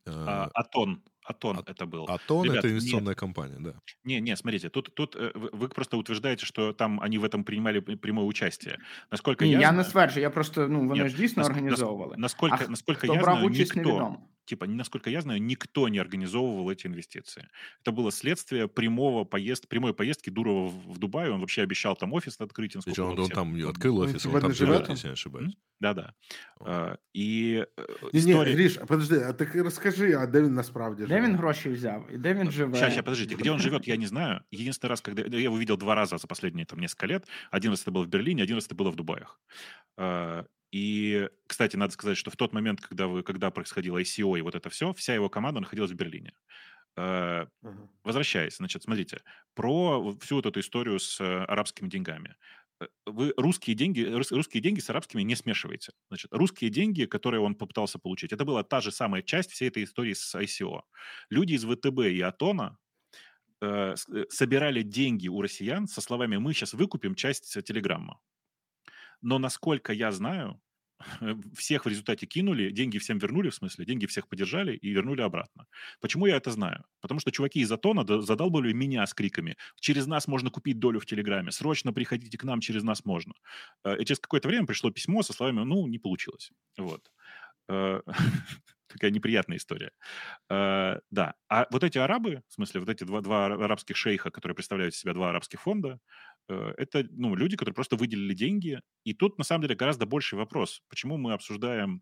А, 0.07 0.49
Атон. 0.53 1.01
Атон 1.25 1.57
а, 1.57 1.71
это 1.71 1.85
был. 1.85 2.05
Атон 2.09 2.43
Ребят, 2.43 2.57
это 2.59 2.69
инвестиционная 2.69 3.11
нет. 3.11 3.19
компания, 3.19 3.57
да. 3.59 3.73
Не, 4.03 4.21
не, 4.21 4.35
смотрите, 4.35 4.69
тут, 4.69 4.93
тут 4.95 5.15
э, 5.15 5.31
вы 5.33 5.69
просто 5.69 5.97
утверждаете, 5.97 6.45
что 6.45 6.73
там 6.73 6.99
они 6.99 7.17
в 7.17 7.23
этом 7.23 7.43
принимали 7.43 7.79
прямое 7.79 8.25
участие. 8.25 8.77
Насколько 9.11 9.45
Ні, 9.45 9.51
я, 9.51 9.59
я 9.59 9.67
знаю... 9.67 9.77
не 9.77 9.83
стверджую, 9.83 10.21
я 10.21 10.29
просто, 10.29 10.67
ну, 10.67 10.87
вони 10.87 11.03
нет, 11.03 11.11
ж 11.11 11.17
дійсно 11.17 11.41
нас, 11.41 11.49
організовували. 11.49 12.15
Насколько, 12.17 12.57
а 12.65 12.67
насколько 12.67 13.07
я 13.07 13.21
знаю, 13.21 13.49
никто, 13.49 13.75
невідомо 13.75 14.19
типа, 14.47 14.67
насколько 14.67 15.09
я 15.09 15.21
знаю, 15.21 15.41
никто 15.41 15.87
не 15.89 15.99
организовывал 15.99 16.69
эти 16.69 16.87
инвестиции. 16.87 17.47
Это 17.83 17.91
было 17.91 18.11
следствие 18.11 18.67
прямого 18.67 19.23
поезд, 19.23 19.67
прямой 19.67 19.93
поездки 19.93 20.29
Дурова 20.29 20.69
в 20.69 20.97
Дубай. 20.97 21.29
Он 21.29 21.39
вообще 21.39 21.61
обещал 21.61 21.95
там 21.95 22.13
офис 22.13 22.39
открыть. 22.39 22.77
Причем 22.85 23.05
он, 23.05 23.19
он 23.19 23.29
там 23.29 23.55
открыл 23.67 23.99
офис, 23.99 24.25
он, 24.25 24.35
он 24.35 24.41
там 24.41 24.53
живет, 24.53 24.89
если 24.89 25.07
я 25.07 25.11
не 25.11 25.13
ошибаюсь. 25.13 25.57
Да-да. 25.79 26.13
А, 26.65 26.95
і 27.13 27.59
э, 27.77 27.85
Ні, 28.13 28.19
історія... 28.19 28.55
Ні, 28.55 28.61
Ріш, 28.61 28.79
подожди, 28.87 29.19
а 29.19 29.33
ти 29.33 29.61
розкажи, 29.61 30.13
а 30.13 30.27
де 30.27 30.41
він 30.41 30.53
насправді 30.53 31.03
живе? 31.03 31.15
Де 31.15 31.27
він 31.27 31.35
гроші 31.35 31.69
взяв? 31.69 32.07
І 32.13 32.17
де 32.17 32.33
він 32.33 32.51
живе? 32.51 32.73
Сейчас, 32.73 32.89
сейчас, 32.89 33.05
подождите. 33.05 33.35
Где 33.35 33.51
он 33.51 33.59
живет, 33.59 33.87
я 33.87 33.97
не 33.97 34.07
знаю. 34.07 34.39
Единственный 34.51 34.89
раз, 34.89 35.01
когда... 35.01 35.37
Я 35.37 35.43
его 35.43 35.57
видел 35.57 35.77
два 35.77 35.95
раза 35.95 36.17
за 36.17 36.27
последние 36.27 36.65
там 36.65 36.79
несколько 36.79 37.07
лет. 37.07 37.27
Один 37.51 37.71
раз 37.71 37.87
это 37.87 37.91
было 37.91 38.03
в 38.03 38.07
Берлине, 38.07 38.43
один 38.43 38.55
раз 38.55 38.67
это 38.67 38.75
было 38.75 38.91
в 38.91 38.95
Дубаях. 38.95 39.39
и, 40.70 41.28
кстати, 41.46 41.76
надо 41.76 41.92
сказать, 41.92 42.18
что 42.18 42.30
в 42.30 42.36
тот 42.36 42.52
момент, 42.52 42.80
когда, 42.80 43.06
вы, 43.06 43.22
когда 43.22 43.50
происходило 43.50 43.98
ICO 43.98 44.38
и 44.38 44.42
вот 44.42 44.54
это 44.54 44.68
все, 44.70 44.92
вся 44.92 45.14
его 45.14 45.28
команда 45.28 45.60
находилась 45.60 45.90
в 45.90 45.94
Берлине. 45.96 46.32
Uh-huh. 46.96 47.48
Возвращаясь, 48.02 48.56
значит, 48.56 48.82
смотрите, 48.82 49.22
про 49.54 50.16
всю 50.20 50.36
вот 50.36 50.46
эту 50.46 50.58
историю 50.58 50.98
с 50.98 51.20
э, 51.20 51.44
арабскими 51.44 51.88
деньгами. 51.88 52.34
Э, 52.80 52.86
вы 53.06 53.32
русские 53.36 53.76
деньги, 53.76 54.02
русские 54.02 54.60
деньги 54.60 54.80
с 54.80 54.90
арабскими 54.90 55.22
не 55.22 55.36
смешиваете. 55.36 55.92
Значит, 56.08 56.32
русские 56.32 56.70
деньги, 56.70 57.04
которые 57.04 57.40
он 57.40 57.54
попытался 57.54 57.98
получить, 57.98 58.32
это 58.32 58.44
была 58.44 58.64
та 58.64 58.80
же 58.80 58.90
самая 58.90 59.22
часть 59.22 59.52
всей 59.52 59.68
этой 59.68 59.84
истории 59.84 60.14
с 60.14 60.34
ICO. 60.34 60.82
Люди 61.30 61.54
из 61.54 61.64
ВТБ 61.64 62.00
и 62.10 62.20
Атона 62.20 62.78
э, 63.60 63.94
собирали 64.28 64.82
деньги 64.82 65.28
у 65.28 65.40
россиян 65.40 65.86
со 65.86 66.00
словами 66.00 66.36
«мы 66.36 66.52
сейчас 66.52 66.74
выкупим 66.74 67.14
часть 67.14 67.62
Телеграмма». 67.64 68.20
Но 69.22 69.38
насколько 69.38 69.92
я 69.92 70.12
знаю, 70.12 70.60
всех 71.56 71.84
в 71.84 71.88
результате 71.88 72.26
кинули, 72.26 72.70
деньги 72.70 72.98
всем 72.98 73.18
вернули, 73.18 73.50
в 73.50 73.54
смысле, 73.54 73.84
деньги 73.84 74.06
всех 74.06 74.28
поддержали 74.28 74.76
и 74.76 74.90
вернули 74.90 75.22
обратно. 75.22 75.66
Почему 76.00 76.26
я 76.26 76.36
это 76.36 76.50
знаю? 76.50 76.84
Потому 77.00 77.20
что 77.20 77.30
чуваки 77.30 77.60
из 77.60 77.70
Атона 77.70 78.04
задалбали 78.22 78.72
меня 78.72 79.06
с 79.06 79.14
криками 79.14 79.56
«Через 79.80 80.06
нас 80.06 80.26
можно 80.26 80.50
купить 80.50 80.78
долю 80.78 81.00
в 81.00 81.06
Телеграме, 81.06 81.52
срочно 81.52 81.92
приходите 81.92 82.36
к 82.36 82.44
нам, 82.44 82.60
через 82.60 82.82
нас 82.82 83.04
можно». 83.04 83.34
Э, 83.84 83.96
и 83.98 84.04
через 84.04 84.18
какое-то 84.18 84.48
время 84.48 84.66
пришло 84.66 84.90
письмо 84.90 85.22
со 85.22 85.32
словами 85.32 85.64
«Ну, 85.64 85.86
не 85.86 85.98
получилось». 85.98 86.50
Вот. 86.76 87.10
Э, 87.68 88.00
такая 88.88 89.10
неприятная 89.10 89.58
история. 89.58 89.92
Э, 90.50 90.98
да. 91.10 91.34
А 91.48 91.66
вот 91.70 91.84
эти 91.84 91.98
арабы, 91.98 92.42
в 92.48 92.54
смысле, 92.54 92.80
вот 92.80 92.88
эти 92.88 93.04
два, 93.04 93.20
два 93.20 93.46
арабских 93.46 93.96
шейха, 93.96 94.30
которые 94.30 94.56
представляют 94.56 94.94
себя 94.94 95.12
два 95.12 95.30
арабских 95.30 95.60
фонда, 95.60 96.00
это 96.49 97.05
ну, 97.11 97.35
люди, 97.35 97.55
которые 97.55 97.73
просто 97.73 97.95
выделили 97.95 98.33
деньги. 98.33 98.81
И 99.05 99.13
тут, 99.13 99.37
на 99.37 99.43
самом 99.43 99.61
деле, 99.61 99.75
гораздо 99.75 100.05
больший 100.05 100.35
вопрос. 100.37 100.81
Почему 100.89 101.17
мы 101.17 101.33
обсуждаем 101.33 102.01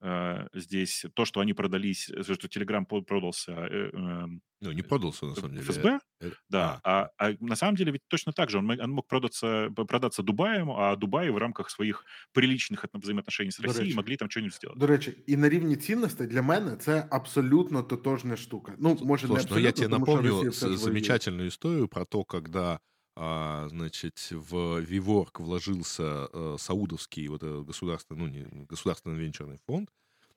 э, 0.00 0.48
здесь 0.54 1.06
то, 1.14 1.24
что 1.24 1.40
они 1.40 1.52
продались, 1.52 2.10
э, 2.10 2.22
что 2.22 2.48
Telegram 2.48 2.84
продался... 2.84 3.52
Э, 3.52 3.90
э, 3.92 4.26
ну, 4.60 4.72
не 4.72 4.82
продался, 4.82 5.26
на 5.26 5.34
самом 5.34 5.52
деле. 5.52 5.62
ФСБ? 5.62 6.00
Э, 6.20 6.30
да. 6.48 6.80
А. 6.84 7.10
А, 7.18 7.30
а 7.30 7.36
на 7.40 7.56
самом 7.56 7.76
деле 7.76 7.92
ведь 7.92 8.02
точно 8.08 8.32
так 8.32 8.50
же. 8.50 8.58
Он, 8.58 8.70
он 8.70 8.90
мог 8.90 9.06
продаться, 9.06 9.70
продаться 9.74 10.22
Дубаєм, 10.22 10.70
а 10.70 10.96
Дубай 10.96 11.30
в 11.30 11.38
рамках 11.38 11.70
своїх 11.70 12.04
приличних 12.32 12.84
взаємоотношень 12.94 13.50
з 13.50 13.60
Росією 13.60 13.84
речі, 13.84 13.96
могли 13.96 14.16
там 14.16 14.30
щось 14.30 14.60
зробити. 14.60 14.80
До 14.80 14.86
речі, 14.86 15.16
і 15.26 15.36
на 15.36 15.48
рівні 15.48 15.76
цінностей 15.76 16.26
для 16.26 16.42
мене 16.42 16.76
це 16.76 17.06
абсолютно 17.10 17.82
тотожна 17.82 18.36
штука. 18.36 18.74
Ну, 18.78 18.98
може, 19.02 19.26
Слушай, 19.26 19.28
не 19.28 19.34
абсолютно, 19.34 19.56
ну, 19.56 19.62
я 19.62 19.72
тебе 19.72 19.88
напомню 19.88 20.50
замечательную 20.76 21.48
историю 21.48 21.88
про 21.88 22.04
то, 22.04 22.24
когда 22.24 22.80
а, 23.15 23.67
значит, 23.69 24.27
в 24.31 24.79
Виворк 24.79 25.39
вложился 25.39 26.29
э, 26.33 26.57
саудовский 26.59 27.27
вот 27.27 27.43
этот 27.43 27.65
государственный, 27.65 28.19
ну, 28.19 28.27
не 28.27 28.65
государственный 28.65 29.17
венчурный 29.17 29.59
фонд, 29.65 29.89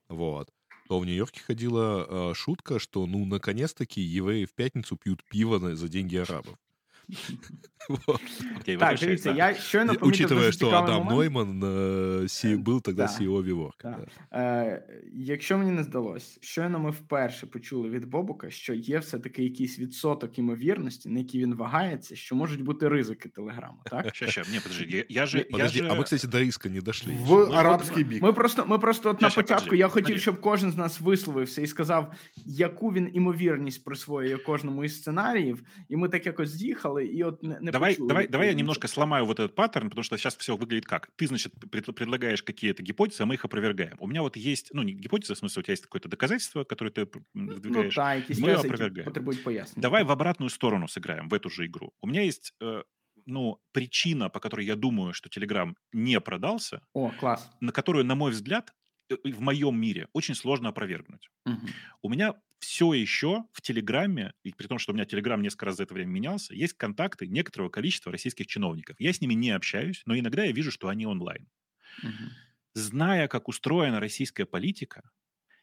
вот, 0.09 0.49
то 0.89 1.01
в 1.01 1.05
Нью-Йорке 1.05 1.41
ходила 1.41 2.07
э, 2.09 2.35
шутка, 2.35 2.79
что, 2.79 3.07
ну, 3.07 3.24
наконец-таки 3.24 4.01
евреи 4.01 4.45
в 4.45 4.55
пятницу 4.55 4.97
пьют 4.97 5.22
пиво 5.29 5.74
за 5.74 5.89
деньги 5.89 6.16
арабов. 6.16 6.57
Так, 8.78 8.98
дивіться, 8.98 9.32
я 9.32 9.54
щойно 9.54 9.94
помітив 9.94 10.30
Учитывая, 10.30 10.52
що 10.52 10.70
Адам 10.70 11.06
Нойман 11.06 11.61
був 12.64 12.82
тоді 12.82 13.02
CEO 13.02 13.42
Віворка. 13.42 13.99
Якщо 15.12 15.58
мені 15.58 15.70
не 15.70 15.83
здалось, 15.83 16.38
щойно 16.41 16.78
ми 16.78 16.91
вперше 16.91 17.46
почули 17.46 17.88
від 17.88 18.04
Бобука, 18.04 18.50
що 18.50 18.74
є 18.74 18.99
все-таки 18.99 19.45
якийсь 19.45 19.78
відсоток 19.78 20.38
імовірності, 20.38 21.08
на 21.08 21.18
який 21.18 21.41
він 21.41 21.54
вагається, 21.54 22.16
що 22.16 22.37
можуть 22.37 22.62
бути 22.62 22.88
ризики 22.88 23.28
Телеграму, 23.28 23.78
так? 23.91 24.14
Ще, 24.14 24.28
ще, 24.28 24.42
ні, 24.53 24.61
подожди, 24.62 25.07
я 25.08 25.26
же... 25.26 25.41
Подожди, 25.41 25.88
а 25.91 25.95
ми, 25.95 26.03
кстати, 26.04 26.26
до 26.26 26.38
риска 26.38 26.68
не 26.68 26.80
дошли. 26.80 27.12
В 27.20 27.34
арабський 27.34 28.04
бік. 28.04 28.22
Ми 28.22 28.33
просто, 28.33 28.66
ми 28.66 28.78
просто 28.78 29.11
от 29.11 29.20
на 29.20 29.30
початку, 29.30 29.74
я 29.74 29.88
хотів, 29.88 30.20
щоб 30.20 30.41
кожен 30.41 30.72
з 30.72 30.76
нас 30.76 31.00
висловився 31.00 31.62
і 31.62 31.66
сказав, 31.66 32.12
яку 32.46 32.92
він 32.92 33.11
імовірність 33.12 33.84
присвоює 33.84 34.37
кожному 34.37 34.84
із 34.84 34.96
сценаріїв, 34.96 35.62
і 35.88 35.96
ми 35.96 36.08
так 36.08 36.26
якось 36.26 36.50
з'їхали, 36.50 36.97
слышала, 36.99 37.16
и 37.16 37.22
вот 37.22 37.42
не 37.42 37.70
давай, 37.70 37.96
давай, 37.99 38.29
давай 38.29 38.49
я 38.49 38.54
немножко 38.54 38.88
сломаю 38.88 39.25
вот 39.25 39.38
этот 39.38 39.54
паттерн, 39.54 39.88
потому 39.88 40.03
что 40.03 40.16
сейчас 40.16 40.37
все 40.37 40.57
выглядит 40.57 40.87
как. 40.87 41.11
Ты, 41.16 41.26
значит, 41.26 41.53
предлагаешь 41.70 42.42
какие-то 42.42 42.83
гипотезы, 42.83 43.22
а 43.22 43.26
мы 43.26 43.34
их 43.34 43.45
опровергаем. 43.45 43.96
У 43.99 44.07
меня 44.07 44.22
вот 44.22 44.37
есть, 44.37 44.72
ну, 44.72 44.83
не 44.83 44.92
гипотеза, 44.92 45.34
в 45.34 45.38
смысле, 45.38 45.61
у 45.61 45.62
тебя 45.62 45.72
есть 45.72 45.83
какое-то 45.84 46.08
доказательство, 46.08 46.64
которое 46.64 46.91
ты 46.91 47.08
ну 47.34 47.54
выдвигаешь, 47.54 47.96
ну, 47.96 48.03
да, 48.03 48.14
мы 48.41 48.50
его 48.50 48.61
опровергаем. 48.61 49.62
Давай 49.76 50.04
в 50.04 50.11
обратную 50.11 50.50
сторону 50.50 50.88
сыграем, 50.88 51.29
в 51.29 51.34
эту 51.34 51.50
же 51.50 51.66
игру. 51.66 51.92
У 52.03 52.07
меня 52.07 52.22
есть 52.22 52.54
э, 52.61 52.83
ну, 53.26 53.61
причина, 53.72 54.29
по 54.29 54.41
которой 54.41 54.66
я 54.66 54.76
думаю, 54.76 55.12
что 55.12 55.29
Telegram 55.29 55.75
не 55.92 56.20
продался, 56.20 56.83
О, 56.92 57.11
класс. 57.18 57.50
на 57.61 57.72
которую, 57.72 58.04
на 58.04 58.14
мой 58.14 58.33
взгляд, 58.33 58.72
э, 59.11 59.16
в 59.25 59.41
моем 59.41 59.79
мире 59.79 60.08
очень 60.12 60.34
сложно 60.34 60.70
опровергнуть. 60.70 61.29
Угу. 61.46 61.66
У 62.03 62.08
меня 62.11 62.34
все 62.61 62.93
еще 62.93 63.45
в 63.53 63.63
Телеграме, 63.63 64.33
и 64.43 64.53
при 64.53 64.67
том, 64.67 64.79
что 64.79 64.93
у 64.93 64.95
меня 64.95 65.05
Телеграм 65.05 65.41
несколько 65.41 65.67
раз 65.67 65.76
за 65.76 65.85
это 65.85 65.95
время 65.95 66.11
менялся, 66.11 66.55
есть 66.55 66.75
контакты 66.75 67.26
некоторого 67.26 67.68
количества 67.68 68.13
российских 68.13 68.47
чиновников. 68.47 68.97
Я 68.99 69.13
с 69.13 69.21
ними 69.21 69.35
не 69.35 69.51
общаюсь, 69.51 70.03
но 70.07 70.18
иногда 70.18 70.45
я 70.45 70.53
вижу, 70.53 70.71
что 70.71 70.89
они 70.89 71.07
онлайн. 71.07 71.49
Угу. 72.03 72.13
Зная, 72.75 73.29
как 73.29 73.49
устроена 73.49 74.01
российская 74.01 74.45
политика, 74.45 75.11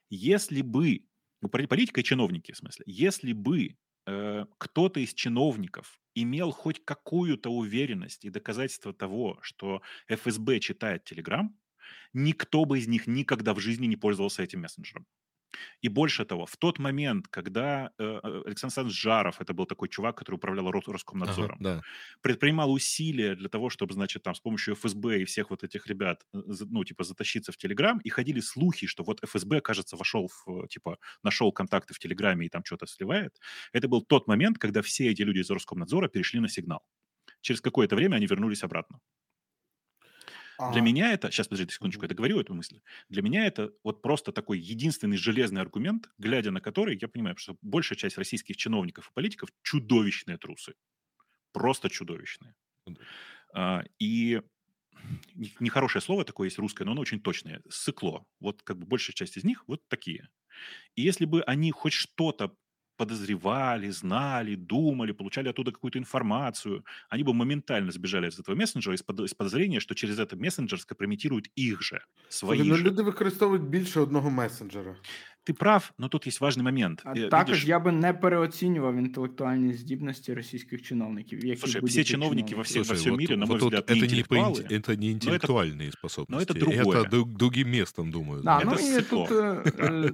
если 0.10 0.62
бы, 0.62 1.06
ну, 1.42 1.50
политика 1.50 2.02
и 2.02 2.04
чиновники, 2.04 2.52
в 2.52 2.58
смысле, 2.58 2.84
если 2.88 3.34
бы 3.34 3.78
э, 4.06 4.46
кто-то 4.58 5.00
из 5.00 5.14
чиновников 5.14 6.00
имел 6.14 6.52
хоть 6.52 6.84
какую-то 6.86 7.50
уверенность 7.50 8.26
и 8.26 8.30
доказательство 8.30 8.94
того, 8.94 9.38
что 9.42 9.82
ФСБ 10.08 10.60
читает 10.60 11.04
Телеграм, 11.04 11.58
никто 12.14 12.66
бы 12.66 12.80
из 12.80 12.88
них 12.88 13.08
никогда 13.08 13.54
в 13.54 13.60
жизни 13.60 13.86
не 13.86 13.98
пользовался 13.98 14.44
этим 14.44 14.62
мессенджером. 14.62 15.06
И 15.82 15.90
больше 15.90 16.26
того, 16.26 16.46
в 16.46 16.58
тот 16.58 16.80
момент, 16.80 17.28
когда 17.28 17.92
э, 17.98 18.04
э 18.04 18.42
Александр 18.46 18.66
Александрович 18.66 19.02
Жаров, 19.02 19.42
это 19.42 19.54
был 19.54 19.66
такой 19.66 19.90
чувак, 19.90 20.18
который 20.18 20.36
управлял 20.36 20.72
Роскомнадзором, 20.72 21.58
ага, 21.60 21.76
да. 21.76 21.82
предпринимал 22.22 22.72
усилия 22.72 23.36
для 23.36 23.50
того, 23.50 23.70
чтобы, 23.70 23.94
значит, 23.94 24.24
там 24.24 24.36
с 24.36 24.40
помощью 24.40 24.76
ФСБ 24.76 25.22
и 25.22 25.26
всех 25.26 25.50
вот 25.50 25.64
этих 25.64 25.88
ребят, 25.88 26.26
э, 26.34 26.40
ну, 26.70 26.84
типа, 26.84 27.04
затащиться 27.04 27.52
в 27.52 27.58
Телеграм, 27.58 28.00
и 28.00 28.10
ходили 28.10 28.40
слухи, 28.40 28.88
что 28.88 29.04
вот 29.04 29.22
ФСБ, 29.24 29.62
кажется, 29.62 29.98
вошел 29.98 30.28
в, 30.28 30.68
типа, 30.68 30.98
нашел 31.24 31.52
контакты 31.52 31.94
в 31.94 32.00
Телеграме 32.00 32.46
и 32.46 32.50
там 32.50 32.64
что-то 32.66 32.88
сливает. 32.88 33.40
Это 33.74 33.88
был 33.88 34.02
тот 34.02 34.28
момент, 34.28 34.58
когда 34.58 34.82
все 34.82 35.12
эти 35.12 35.22
люди 35.22 35.40
из 35.40 35.50
Роскомнадзора 35.50 36.08
перешли 36.08 36.40
на 36.40 36.50
сигнал. 36.50 36.84
Через 37.42 37.62
какое-то 37.62 37.96
время 37.96 38.16
они 38.16 38.26
вернулись 38.26 38.64
обратно. 38.64 39.00
А... 40.58 40.72
Для 40.72 40.82
меня 40.82 41.12
это, 41.12 41.32
сейчас, 41.32 41.48
подождите 41.48 41.76
секундочку, 41.76 42.04
я 42.04 42.10
договорю 42.10 42.40
эту 42.40 42.54
мысль. 42.54 42.82
Для 43.10 43.22
меня 43.22 43.46
это 43.46 43.72
вот 43.84 44.02
просто 44.02 44.32
такой 44.32 44.60
единственный 44.60 45.18
железный 45.18 45.62
аргумент, 45.62 46.10
глядя 46.18 46.52
на 46.52 46.62
который, 46.62 46.98
я 47.00 47.08
понимаю, 47.08 47.38
что 47.38 47.58
большая 47.62 47.98
часть 47.98 48.18
российских 48.18 48.58
чиновников 48.58 49.10
и 49.10 49.14
политиков 49.14 49.50
чудовищные 49.64 50.38
трусы. 50.38 50.76
Просто 51.52 51.90
чудовищные. 51.90 52.56
А, 53.54 53.84
и 54.00 54.42
нехорошее 55.60 56.02
слово 56.02 56.26
такое 56.26 56.48
есть 56.48 56.60
русское, 56.60 56.86
но 56.86 56.92
оно 56.92 57.02
очень 57.02 57.22
точное. 57.22 57.62
Сыкло. 57.70 58.26
Вот 58.40 58.62
как 58.64 58.78
бы 58.78 58.86
большая 58.86 59.14
часть 59.14 59.38
из 59.38 59.44
них 59.44 59.64
вот 59.68 59.82
такие. 59.88 60.30
И 60.96 61.02
если 61.02 61.26
бы 61.26 61.42
они 61.44 61.72
хоть 61.72 61.94
что-то 61.94 62.56
подозревали, 62.98 63.92
знали, 63.92 64.56
думали, 64.56 65.14
получали 65.14 65.50
оттуда 65.50 65.72
какую-то 65.72 66.00
информацию, 66.00 66.84
они 67.10 67.24
бы 67.24 67.34
моментально 67.34 67.92
сбежали 67.92 68.28
из 68.28 68.40
этого 68.40 68.56
мессенджера 68.56 68.96
из, 68.96 69.04
под, 69.04 69.20
из 69.20 69.34
подозрения, 69.34 69.80
що 69.80 69.96
через 69.96 70.20
этот 70.20 70.40
мессенджер 70.40 70.80
скомпрометируют 70.80 71.50
их 71.56 71.82
же, 71.82 72.02
свої 72.30 72.64
ну, 72.64 72.78
люди 72.78 73.02
використовують 73.02 73.64
більше 73.64 74.00
одного 74.00 74.30
месенджера. 74.30 74.96
Ти 75.45 75.53
прав, 75.53 75.93
але 75.99 76.09
тут 76.09 76.27
є 76.27 76.33
важний 76.41 76.65
момент. 76.65 77.03
А 77.05 77.13
Видиш... 77.13 77.31
Також 77.31 77.69
я 77.69 77.81
би 77.81 77.93
не 77.93 78.13
переоцінював 78.13 78.97
інтелектуальні 78.97 79.73
здібності 79.73 80.35
російських 80.35 80.83
чиновників. 80.83 81.45
Які 81.45 81.61
Слушай, 81.61 81.83
все 81.85 82.05
чиновники 82.05 82.55
во, 82.55 82.63
все, 82.63 82.75
Слушай, 82.75 82.95
во 82.95 83.01
всем 83.01 83.11
вот, 83.13 83.21
мире, 83.21 83.37
на 83.37 83.47
мой 83.47 83.59
вот 83.59 83.63
взгляд, 83.63 83.85
это 83.85 83.95
не, 83.95 84.01
интеллектуалы. 84.01 84.67
Это 84.71 84.97
не 84.97 85.13
интеллектуальные 85.13 85.89
это, 85.89 85.97
способности. 85.99 86.53
Но 86.53 86.59
это 86.59 86.67
другое. 86.67 87.05
Это 87.05 87.25
другим 87.25 87.71
местом, 87.71 88.11
думаю. 88.11 88.43
Да, 88.43 88.63
ну 88.65 88.73
і 88.73 89.03
тут, 89.03 89.31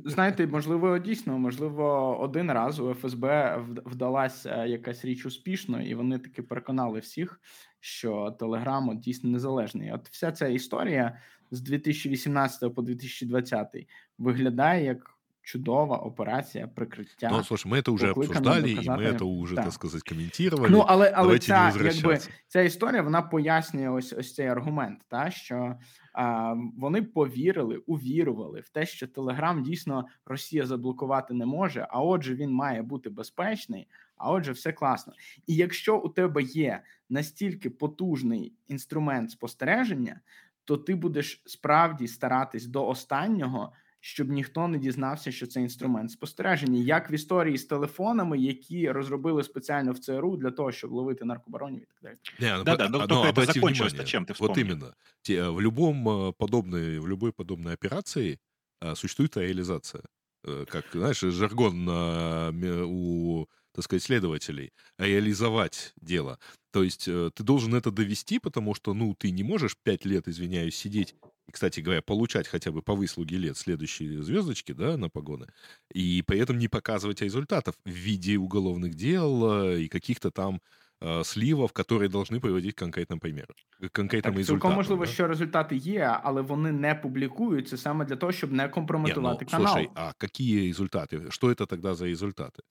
знаєте, 0.05 0.47
можливо, 0.47 0.98
дійсно, 0.98 1.39
можливо, 1.39 2.18
один 2.20 2.52
раз 2.52 2.81
у 2.81 2.94
ФСБ 2.94 3.59
вдалася 3.85 4.64
якась 4.64 5.05
річ 5.05 5.27
успішно, 5.27 5.82
і 5.82 5.94
вони 5.94 6.18
таки 6.18 6.43
переконали 6.43 7.01
всіх, 7.01 7.40
що 7.81 8.36
Телеграм 8.39 8.98
дійсно 8.98 9.31
незалежний. 9.31 9.93
От 9.93 10.09
вся 10.09 10.32
ця 10.32 10.48
історія 10.48 11.18
з 11.51 11.60
2018 11.60 12.74
по 12.74 12.82
2020 12.82 13.86
виглядає 14.18 14.85
як 14.85 15.16
чудова 15.41 15.97
операція 15.97 16.68
прикриття. 16.68 17.30
Ну, 17.31 17.43
слушай, 17.43 17.72
ми 17.72 17.80
это 17.80 17.91
уже 17.91 18.11
обсуждали, 18.11 18.72
і 18.72 18.89
ми 18.89 19.15
це 19.19 19.26
уже, 19.26 19.55
так. 19.55 19.63
так 19.63 19.73
сказати, 19.73 20.03
коментували. 20.09 20.69
Ну, 20.69 20.85
але, 20.88 21.13
але 21.15 21.39
ця, 21.39 21.73
якби, 21.84 22.19
ця 22.47 22.61
історія, 22.61 23.01
вона 23.01 23.22
пояснює 23.22 23.89
ось 23.89 24.13
ось 24.13 24.34
цей 24.34 24.47
аргумент, 24.47 24.99
та, 25.07 25.31
що 25.31 25.76
а, 26.13 26.55
вони 26.77 27.01
повірили, 27.01 27.77
увірували 27.77 28.59
в 28.59 28.69
те, 28.69 28.85
що 28.85 29.07
Телеграм 29.07 29.63
дійсно 29.63 30.07
Росія 30.26 30.65
заблокувати 30.65 31.34
не 31.34 31.45
може, 31.45 31.88
а 31.89 32.01
отже, 32.01 32.35
він 32.35 32.51
має 32.51 32.81
бути 32.81 33.09
безпечний, 33.09 33.88
а 34.18 34.31
отже, 34.31 34.51
все 34.51 34.72
класно. 34.72 35.13
І 35.47 35.55
якщо 35.55 35.97
у 35.97 36.09
тебе 36.09 36.43
є 36.43 36.84
настільки 37.09 37.69
потужний 37.69 38.53
інструмент 38.68 39.31
спостереження, 39.31 40.19
то 40.65 40.77
ти 40.77 40.95
будеш 40.95 41.43
справді 41.45 42.07
старатись 42.07 42.65
до 42.65 42.88
останнього 42.88 43.73
щоб 44.06 44.31
ніхто 44.31 44.68
не 44.68 44.78
дізнався, 44.78 45.32
що 45.32 45.47
це 45.47 45.60
інструмент 45.60 46.10
спостереження, 46.10 46.81
як 46.81 47.10
в 47.10 47.12
історії 47.12 47.59
з 47.59 47.64
телефонами, 47.64 48.39
які 48.39 48.90
розробили 48.90 49.43
спеціально 49.43 49.93
в 49.93 49.98
ЦРУ 49.98 50.36
для 50.36 50.51
того, 50.51 50.73
щоб 50.73 50.93
ловити 50.93 51.24
наркобаронів 51.24 51.82
і 51.82 51.86
так 51.86 52.02
далі. 52.02 52.16
Не, 52.40 52.59
ну, 52.59 52.64
да, 52.64 52.77
да, 52.77 52.89
но, 52.89 53.06
но 53.06 53.27
это 53.27 53.52
закончилось 53.52 53.94
чем 54.05 54.24
ты 54.24 54.35
Вот 54.39 54.59
именно. 54.59 54.94
В 55.28 55.60
любом 55.60 56.09
э, 56.09 56.32
подобной, 56.39 56.98
в 56.98 57.09
любой 57.09 57.32
подобной 57.32 57.74
операции 57.74 58.39
э, 58.81 58.94
существует 58.94 59.36
реализация. 59.36 60.02
Э, 60.44 60.64
как, 60.66 60.85
знаешь, 60.93 61.20
жаргон 61.20 61.89
у 61.89 63.47
так 63.73 63.85
сказать, 63.85 64.02
следователей, 64.02 64.73
реализовать 64.98 65.93
дело. 66.01 66.39
То 66.73 66.82
есть 66.82 67.05
ты 67.05 67.43
должен 67.43 67.74
это 67.74 67.90
довести, 67.90 68.39
потому 68.39 68.74
что, 68.74 68.94
ну, 68.94 69.14
ты 69.14 69.31
не 69.31 69.43
можешь 69.43 69.77
пять 69.82 70.06
лет, 70.06 70.28
извиняюсь, 70.28 70.77
сидеть 70.77 71.14
и, 71.51 71.52
кстати 71.52 71.81
говоря, 71.81 72.02
получать 72.02 72.48
хотя 72.48 72.70
бы 72.70 72.82
по 72.82 72.94
выслуге 72.94 73.36
лет 73.39 73.56
следующие 73.56 74.23
звездочки, 74.23 74.73
да, 74.73 74.97
на 74.97 75.09
погоны, 75.09 75.47
и 75.93 76.23
при 76.27 76.39
этом 76.39 76.59
не 76.59 76.68
показывать 76.68 77.23
результатов 77.23 77.74
в 77.85 77.90
виде 77.90 78.36
уголовных 78.36 78.94
дел 78.94 79.62
э, 79.62 79.81
и 79.82 79.89
каких-то 79.89 80.31
там 80.31 80.60
э, 81.01 81.23
сливов, 81.24 81.73
которые 81.73 82.09
должны 82.09 82.40
приводить 82.40 82.74
к 82.74 82.78
конкретним 82.78 83.20
примерам, 83.20 83.55
к 83.81 83.93
конкретним 83.93 84.32
так, 84.32 84.39
результатам. 84.39 84.60
Цілком 84.60 84.74
можливо, 84.74 85.05
да? 85.05 85.12
що 85.12 85.27
результати 85.27 85.77
є, 85.77 86.18
але 86.23 86.43
вони 86.43 86.73
не 86.73 86.94
публікуються 86.94 87.77
саме 87.77 88.05
для 88.05 88.16
того, 88.16 88.32
щоб 88.32 88.52
не 88.52 88.68
компрометувати 88.68 89.44
Нет, 89.44 89.52
ну, 89.52 89.59
канал. 89.59 89.73
Слушай, 89.73 89.90
а 89.94 90.12
какие 90.18 90.73
результаты? 90.73 91.31
Что 91.31 91.51
это 91.51 91.66
тогда 91.66 91.94
за 91.94 92.06
результаты? 92.06 92.62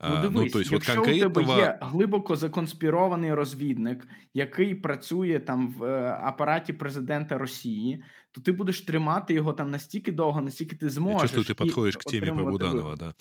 Ну, 0.00 0.22
дивись, 0.22 0.44
ну, 0.44 0.50
то 0.50 0.58
есть, 0.58 0.72
якщо 0.72 0.94
вот 0.94 1.04
конкретного... 1.06 1.30
у 1.30 1.46
тебе 1.46 1.62
є 1.62 1.78
глибоко 1.82 2.36
законспірований 2.36 3.34
розвідник, 3.34 4.08
який 4.34 4.74
працює 4.74 5.40
там 5.40 5.72
в 5.72 5.84
е, 5.84 6.18
апараті 6.22 6.72
президента 6.72 7.38
Росії, 7.38 8.04
то 8.32 8.40
ти 8.40 8.52
будеш 8.52 8.80
тримати 8.80 9.34
його 9.34 9.52
там 9.52 9.70
настільки 9.70 10.12
довго, 10.12 10.40
настільки 10.40 10.76
ти 10.76 10.90
зможеш. 10.90 11.30
Я 11.30 11.36
чувствую, 11.36 11.44
ти 11.44 11.64
підходиш 11.64 11.96
к 11.96 12.10
теме 12.10 12.32
про 12.32 12.50
Буданова, 12.50 12.96
да. 12.96 13.14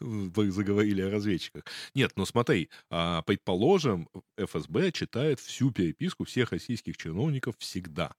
Вы 0.00 0.50
заговорили 0.50 1.02
о 1.02 1.10
разведчиках. 1.10 1.64
Нет, 1.94 2.12
ну 2.16 2.24
смотри, 2.24 2.70
а, 2.88 3.20
предположим, 3.22 4.08
ФСБ 4.38 4.92
читает 4.92 5.40
всю 5.40 5.72
переписку 5.72 6.24
всех 6.24 6.52
российских 6.52 6.96
чиновников 6.96 7.54
всегда. 7.58 8.14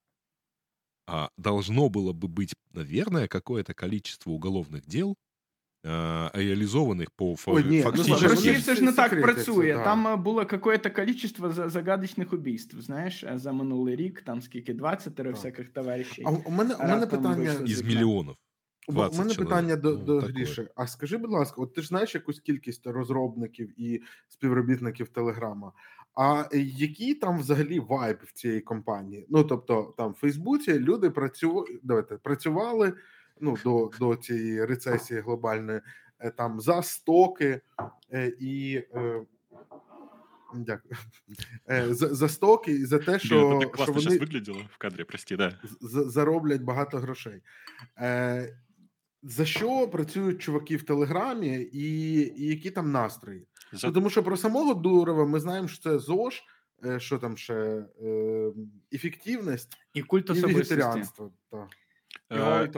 А 1.07 1.29
должно 1.37 1.89
было 1.89 2.13
бы 2.13 2.27
быть, 2.27 2.53
наверное, 2.73 3.27
какое-то 3.27 3.73
количество 3.73 4.29
уголовных 4.29 4.85
дел, 4.85 5.17
реалізованих 6.34 7.10
по 7.10 7.36
Ой, 7.46 7.64
ні, 7.64 7.82
фактично... 7.82 8.18
Ну, 8.22 8.28
в 8.28 8.30
Росії 8.30 8.60
це 8.60 8.74
ж 8.74 8.84
не 8.84 8.92
так 8.92 9.22
працює. 9.22 9.74
Да. 9.74 9.84
Там 9.84 10.22
було 10.22 10.46
какое-то 10.46 10.90
количество 10.90 11.52
загадочних 11.52 12.32
убійств, 12.32 12.80
знаєш, 12.80 13.24
за 13.34 13.52
минулий 13.52 13.96
рік, 13.96 14.22
там 14.22 14.42
скільки, 14.42 14.74
20 14.74 15.14
да. 15.14 15.30
всяких 15.30 15.68
товаришів. 15.68 16.28
А 16.28 16.30
у 16.30 16.50
мене, 16.50 16.74
у 16.74 16.82
мене 16.82 17.06
питання... 17.06 17.54
Із 17.64 17.82
мільйонів. 17.82 18.34
У 18.88 18.92
мене 18.92 19.34
питання 19.34 19.76
до, 19.76 19.90
ну, 19.90 19.96
до 19.96 20.18
Гріші. 20.18 20.68
А 20.76 20.86
скажи, 20.86 21.16
будь 21.16 21.30
ласка, 21.30 21.62
от 21.62 21.74
ти 21.74 21.82
ж 21.82 21.88
знаєш 21.88 22.14
якусь 22.14 22.40
кількість 22.40 22.86
розробників 22.86 23.80
і 23.80 24.02
співробітників 24.28 25.08
Телеграма. 25.08 25.72
А 26.14 26.44
який 26.52 27.14
там 27.14 27.38
взагалі 27.38 27.80
вайб 27.80 28.18
в 28.24 28.32
цій 28.32 28.60
компанії? 28.60 29.26
Ну 29.28 29.44
тобто, 29.44 29.94
там 29.96 30.12
в 30.12 30.14
Фейсбуці 30.14 30.78
люди 30.78 31.10
працю... 31.10 31.64
Давайте, 31.82 32.16
працювали 32.16 32.92
ну, 33.40 33.56
до 33.64 33.90
до 33.98 34.16
цієї 34.16 34.64
рецесії 34.64 35.20
глобальної 35.20 35.80
е, 36.18 36.30
там 36.30 36.60
за 36.60 36.82
стоки 36.82 37.60
е, 38.12 38.32
і. 38.40 38.82
Е, 38.94 39.20
Дякую. 40.54 40.94
За 41.94 42.14
за 42.14 42.28
стоки 42.28 42.72
і 42.72 42.84
за 42.84 42.98
те, 42.98 43.18
що 43.18 43.48
Блин, 43.48 43.60
так 43.60 43.82
що 43.82 43.92
вони 43.92 44.18
вигляділо 44.18 44.60
в 44.70 44.76
кадрі, 44.76 45.04
прості, 45.04 45.36
да. 45.36 45.58
зароблять 45.80 46.62
багато 46.62 46.98
грошей. 46.98 47.42
Е, 47.98 48.58
За 49.22 49.44
що 49.44 49.88
працюють 49.88 50.42
чуваки 50.42 50.76
в 50.76 50.82
Телеграмі, 50.82 51.68
і 51.72 52.18
і 52.42 52.48
які 52.48 52.70
там 52.70 52.92
настрої? 52.92 53.46
За... 53.72 53.90
Тому 53.90 54.10
що 54.10 54.22
про 54.22 54.36
самого 54.36 54.74
Дурова 54.74 55.26
ми 55.26 55.40
знаємо, 55.40 55.68
що 55.68 55.82
це 55.82 55.98
ЗОЖ, 55.98 56.42
що 56.98 57.18
там 57.18 57.36
ще 57.36 57.54
е, 58.02 58.52
ефективність 58.92 59.76
і 59.94 60.02
культ 60.02 60.30
і 60.30 60.32
вегетаріанство. 60.32 61.32
Так. 61.50 61.68
Э, 62.28 62.68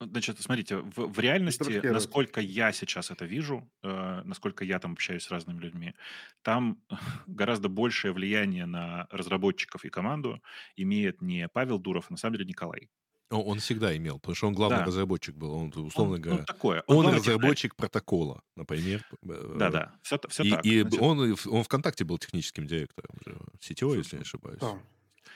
значит, 0.00 0.40
смотрите, 0.40 0.76
в, 0.78 1.12
в 1.12 1.18
реальности, 1.18 1.80
насколько 1.86 2.40
я 2.40 2.72
сейчас 2.72 3.10
это 3.10 3.26
вижу, 3.26 3.70
э, 3.82 4.22
насколько 4.24 4.64
я 4.64 4.78
там 4.78 4.92
общаюсь 4.92 5.24
с 5.24 5.30
разными 5.30 5.60
людьми, 5.60 5.94
там 6.42 6.82
гораздо 7.26 7.68
большее 7.68 8.12
влияние 8.12 8.66
на 8.66 9.06
разработчиков 9.10 9.84
и 9.84 9.90
команду 9.90 10.42
имеет 10.76 11.20
не 11.20 11.48
Павел 11.48 11.78
Дуров, 11.78 12.06
а 12.08 12.12
на 12.14 12.16
самом 12.16 12.36
деле 12.36 12.48
Николай. 12.48 12.88
Он 13.30 13.58
всегда 13.58 13.96
имел, 13.96 14.18
потому 14.20 14.36
что 14.36 14.46
он 14.46 14.54
главный 14.54 14.78
да. 14.78 14.84
разработчик 14.84 15.34
был. 15.34 15.52
Он, 15.52 15.72
условно 15.74 16.14
он, 16.14 16.20
говоря, 16.20 16.40
он 16.40 16.44
такое. 16.44 16.84
Он, 16.86 17.06
он 17.06 17.14
разработчик 17.14 17.72
технарь. 17.72 17.88
протокола, 17.88 18.42
например. 18.54 19.04
Да-да, 19.22 19.94
все, 20.02 20.20
все 20.28 20.44
и, 20.44 20.50
так. 20.50 20.64
И 20.64 20.80
значит. 20.82 21.00
он, 21.00 21.36
он 21.46 21.64
ВКонтакте 21.64 22.04
был 22.04 22.18
техническим 22.18 22.66
директором, 22.66 23.16
сетевой, 23.60 23.98
если 23.98 24.16
не 24.16 24.22
ошибаюсь. 24.22 24.60
Да. 24.60 24.78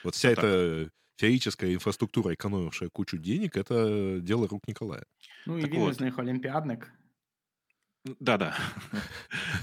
Вот 0.03 0.15
вся 0.15 0.29
все 0.29 0.33
эта 0.33 0.85
так 0.85 0.93
феерическая 1.19 1.73
инфраструктура, 1.73 2.33
экономившая 2.33 2.89
кучу 2.89 3.17
денег, 3.17 3.57
это 3.57 4.19
дело 4.21 4.47
рук 4.47 4.61
Николая. 4.67 5.03
Ну 5.45 5.57
и 5.57 5.65
він 5.65 5.89
из 5.89 5.99
них 5.99 6.17
олимпиадник. 6.19 6.91
Да-да. 8.19 8.55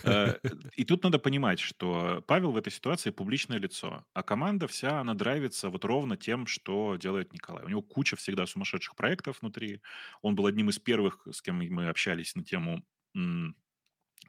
Э, 0.04 0.38
и 0.76 0.84
тут 0.84 1.02
надо 1.02 1.18
понимать, 1.18 1.58
что 1.58 2.22
Павел 2.28 2.52
в 2.52 2.56
этой 2.56 2.70
ситуации 2.70 3.10
публичное 3.10 3.58
лицо, 3.58 4.04
а 4.14 4.22
команда 4.22 4.68
вся, 4.68 5.00
она 5.00 5.14
драйвится 5.14 5.68
вот 5.68 5.84
ровно 5.84 6.16
тем, 6.16 6.46
что 6.46 6.96
делает 6.96 7.32
Николай. 7.32 7.64
У 7.64 7.68
него 7.68 7.82
куча 7.82 8.14
всегда 8.14 8.46
сумасшедших 8.46 8.94
проектов 8.94 9.38
внутри. 9.40 9.80
Он 10.22 10.36
был 10.36 10.46
одним 10.46 10.68
из 10.70 10.78
первых, 10.78 11.26
с 11.32 11.42
кем 11.42 11.56
мы 11.56 11.88
общались 11.88 12.36
на 12.36 12.44
тему 12.44 12.84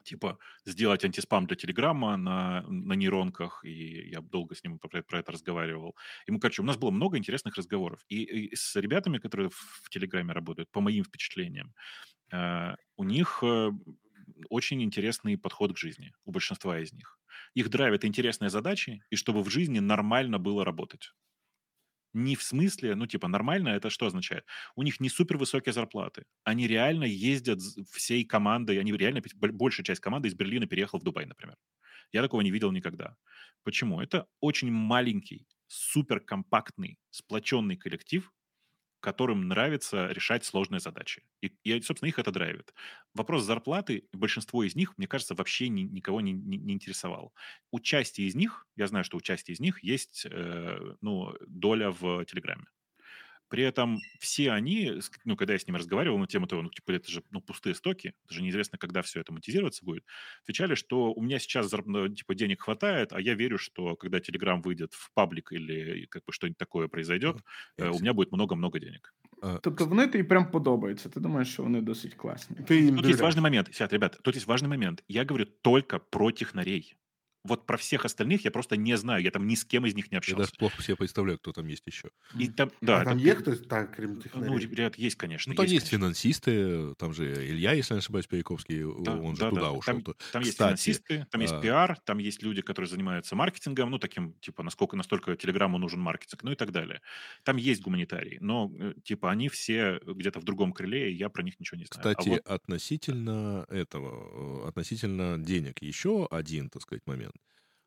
типа 0.04 0.38
сделать 0.64 1.04
антиспам 1.04 1.46
для 1.46 1.56
Телеграма 1.56 2.16
на, 2.16 2.62
на 2.62 2.94
нейронках, 2.94 3.64
и 3.64 4.08
я 4.10 4.20
долго 4.20 4.54
с 4.54 4.64
ним 4.64 4.78
про, 4.78 5.02
про 5.02 5.18
это 5.18 5.32
разговаривал. 5.32 5.96
И 6.26 6.32
мы, 6.32 6.40
короче, 6.40 6.62
у 6.62 6.64
нас 6.64 6.76
было 6.76 6.90
много 6.90 7.18
интересных 7.18 7.56
разговоров. 7.56 8.00
И, 8.08 8.22
и 8.22 8.56
с 8.56 8.76
ребятами, 8.76 9.18
которые 9.18 9.50
в, 9.50 9.90
Телеграме 9.90 10.32
работают, 10.32 10.70
по 10.70 10.80
моим 10.80 11.04
впечатлениям, 11.04 11.74
э, 12.32 12.74
у 12.96 13.04
них 13.04 13.40
э, 13.42 13.70
очень 14.50 14.82
интересный 14.82 15.36
подход 15.36 15.72
к 15.72 15.78
жизни, 15.78 16.12
у 16.24 16.30
большинства 16.30 16.78
из 16.78 16.92
них. 16.92 17.18
Их 17.54 17.68
драйвят 17.68 18.04
интересные 18.04 18.50
задачи, 18.50 19.02
и 19.10 19.16
чтобы 19.16 19.42
в 19.42 19.50
жизни 19.50 19.80
нормально 19.80 20.38
было 20.38 20.64
работать 20.64 21.12
не 22.14 22.36
в 22.36 22.42
смысле, 22.42 22.94
ну, 22.94 23.06
типа, 23.06 23.28
нормально, 23.28 23.68
это 23.70 23.90
что 23.90 24.06
означает? 24.06 24.44
У 24.76 24.82
них 24.82 25.00
не 25.00 25.08
супер 25.08 25.36
высокие 25.36 25.72
зарплаты. 25.72 26.24
Они 26.44 26.66
реально 26.66 27.04
ездят 27.04 27.60
всей 27.92 28.24
командой, 28.24 28.80
они 28.80 28.92
реально, 28.92 29.22
большая 29.52 29.84
часть 29.84 30.00
команды 30.00 30.28
из 30.28 30.34
Берлина 30.34 30.66
переехала 30.66 31.00
в 31.00 31.04
Дубай, 31.04 31.26
например. 31.26 31.56
Я 32.12 32.22
такого 32.22 32.40
не 32.40 32.50
видел 32.50 32.72
никогда. 32.72 33.16
Почему? 33.64 34.00
Это 34.00 34.26
очень 34.40 34.70
маленький, 34.70 35.46
супер 35.66 36.20
компактный, 36.20 36.98
сплоченный 37.10 37.76
коллектив, 37.76 38.32
которым 39.00 39.48
нравится 39.48 40.08
решать 40.08 40.44
сложные 40.44 40.80
задачи. 40.80 41.22
И, 41.40 41.52
и 41.64 41.80
собственно, 41.82 42.08
их 42.08 42.18
это 42.18 42.30
драйвит. 42.30 42.74
Вопрос 43.14 43.44
зарплаты, 43.44 44.08
большинство 44.12 44.64
из 44.64 44.74
них, 44.74 44.96
мне 44.98 45.06
кажется, 45.06 45.34
вообще 45.34 45.68
ни, 45.68 45.82
никого 45.82 46.20
не, 46.20 46.32
не, 46.32 46.56
не 46.58 46.74
интересовал. 46.74 47.32
У 47.70 47.80
части 47.80 48.22
из 48.22 48.34
них, 48.34 48.66
я 48.76 48.86
знаю, 48.86 49.04
что 49.04 49.16
у 49.16 49.20
части 49.20 49.52
из 49.52 49.60
них 49.60 49.82
есть 49.82 50.26
э, 50.30 50.94
ну, 51.00 51.34
доля 51.46 51.90
в 51.90 52.24
Телеграме. 52.24 52.66
При 53.53 53.63
этом 53.63 53.99
все 54.19 54.51
они, 54.51 54.93
ну, 55.25 55.35
когда 55.35 55.53
я 55.53 55.59
с 55.59 55.67
ними 55.67 55.77
разговаривал 55.77 56.17
на 56.17 56.25
тему 56.25 56.47
того, 56.47 56.63
ну, 56.63 56.69
типа, 56.69 56.91
это 56.91 57.11
же 57.11 57.21
ну, 57.29 57.39
пустые 57.39 57.75
стоки, 57.75 58.15
это 58.25 58.33
же 58.33 58.41
неизвестно, 58.41 58.79
когда 58.79 59.03
все 59.03 59.19
это 59.19 59.31
монетизироваться 59.31 59.85
будет, 59.85 60.03
отвечали, 60.41 60.73
что 60.73 61.13
у 61.13 61.21
меня 61.21 61.37
сейчас, 61.37 61.71
ну, 61.85 62.07
типа, 62.07 62.33
денег 62.33 62.63
хватает, 62.63 63.13
а 63.13 63.21
я 63.21 63.35
верю, 63.35 63.59
что 63.59 63.95
когда 63.95 64.17
Telegram 64.17 64.59
выйдет 64.59 64.93
в 64.93 65.11
паблик 65.13 65.51
или 65.51 66.07
как 66.07 66.23
бы 66.25 66.33
что-нибудь 66.33 66.57
такое 66.57 66.87
произойдет, 66.87 67.37
э, 67.77 67.89
у 67.89 67.99
меня 67.99 68.13
будет 68.13 68.31
много-много 68.31 68.79
денег. 68.79 69.13
А, 69.43 69.57
тобто 69.57 69.85
вони 69.85 70.07
тобі 70.07 70.23
прям 70.23 70.51
подобаються. 70.51 71.09
Ти 71.09 71.19
думаєш, 71.19 71.53
що 71.53 71.63
вони 71.63 71.81
досить 71.81 72.13
класні. 72.13 72.57
Ты 72.57 72.95
тут 72.95 73.05
есть 73.05 73.21
важный 73.21 73.41
момент. 73.41 73.69
Сядь, 73.75 73.93
ребята, 73.93 74.17
тут 74.21 74.35
есть 74.35 74.47
важный 74.47 74.67
момент. 74.67 75.03
Я 75.07 75.25
говорю 75.25 75.45
только 75.61 75.99
про 75.99 76.31
технарей. 76.31 76.95
Вот 77.44 77.66
про 77.66 77.76
всех 77.76 78.04
остальных 78.04 78.44
я 78.44 78.50
просто 78.50 78.76
не 78.76 78.96
знаю. 78.96 79.22
Я 79.22 79.30
там 79.30 79.46
ни 79.46 79.54
с 79.54 79.64
кем 79.64 79.86
из 79.86 79.94
них 79.94 80.10
не 80.10 80.18
общался. 80.18 80.40
Я 80.40 80.46
даже 80.46 80.58
плохо 80.58 80.82
себе 80.82 80.96
представляю, 80.96 81.38
кто 81.38 81.52
там 81.52 81.66
есть 81.66 81.82
еще. 81.86 82.10
И 82.36 82.48
там, 82.48 82.70
да, 82.80 83.00
а 83.00 83.04
там 83.04 83.18
есть 83.18 83.38
кто 83.38 83.54
так, 83.54 83.94
кроме 83.94 84.20
Ну, 84.34 84.58
ребят, 84.58 84.96
есть, 84.96 85.16
конечно. 85.16 85.52
Ну, 85.52 85.56
там 85.56 85.64
есть, 85.64 85.74
есть 85.74 85.88
финансисты, 85.88 86.94
там 86.96 87.12
же 87.12 87.32
Илья, 87.48 87.72
если 87.72 87.94
не 87.94 87.98
ошибаюсь, 87.98 88.26
Перековский, 88.26 88.82
да, 89.02 89.16
он 89.16 89.36
же 89.36 89.42
да, 89.42 89.50
туда 89.50 89.60
да. 89.62 89.70
ушел. 89.72 90.00
Там, 90.02 90.14
там 90.32 90.42
есть 90.42 90.58
финансисты, 90.58 91.26
там 91.30 91.40
есть 91.40 91.54
а... 91.54 91.60
пиар, 91.60 91.98
там 92.04 92.18
есть 92.18 92.42
люди, 92.42 92.62
которые 92.62 92.88
занимаются 92.88 93.36
маркетингом, 93.36 93.90
ну, 93.90 93.98
таким, 93.98 94.34
типа, 94.40 94.62
насколько 94.62 94.96
настолько 94.96 95.36
Телеграму 95.36 95.78
нужен 95.78 96.00
маркетинг, 96.00 96.42
ну 96.42 96.52
и 96.52 96.56
так 96.56 96.72
далее. 96.72 97.00
Там 97.44 97.56
есть 97.56 97.82
гуманитарии, 97.82 98.38
но, 98.40 98.70
э, 98.78 98.94
типа, 99.04 99.30
они 99.30 99.48
все 99.48 100.00
где-то 100.04 100.40
в 100.40 100.44
другом 100.44 100.72
крыле, 100.72 101.12
и 101.12 101.14
я 101.14 101.28
про 101.28 101.42
них 101.42 101.58
ничего 101.60 101.78
не 101.78 101.84
знаю. 101.84 102.08
А 102.08 102.14
Кстати, 102.14 102.28
а 102.28 102.32
вот... 102.32 102.46
относительно 102.46 103.66
этого, 103.68 104.64
э, 104.64 104.68
относительно 104.68 105.38
денег, 105.38 105.82
еще 105.82 106.26
один, 106.30 106.68
так 106.70 106.82
сказать, 106.82 107.06
момент– 107.06 107.34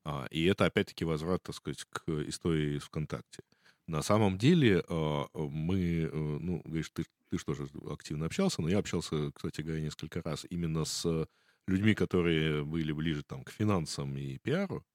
а, 0.04 0.28
и 0.32 0.46
это, 0.46 0.66
опять-таки, 0.66 1.06
возврат, 1.06 1.44
так 1.44 1.56
сказать, 1.56 1.86
к 1.86 2.10
истории 2.28 2.80
ВКонтакте. 2.80 3.44
На 3.88 4.02
самом 4.02 4.38
деле 4.38 4.84
а, 4.88 5.26
мы, 5.34 5.80
э, 5.80 6.10
ну, 6.12 6.62
говоришь, 6.66 6.90
ты, 6.92 7.06
ты 7.30 7.38
что 7.38 7.54
же 7.54 7.68
активно 7.90 8.26
общался, 8.26 8.62
но 8.62 8.70
я 8.70 8.80
общался, 8.80 9.32
кстати 9.32 9.62
говоря, 9.62 9.82
несколько 9.82 10.22
раз 10.22 10.46
именно 10.50 10.86
с 10.86 11.28
людьми, 11.68 11.94
которые 11.94 12.64
были 12.64 12.92
ближе 12.92 13.24
там 13.24 13.44
к 13.44 13.52
финансам 13.52 14.18
и 14.18 14.38
пиару. 14.40 14.86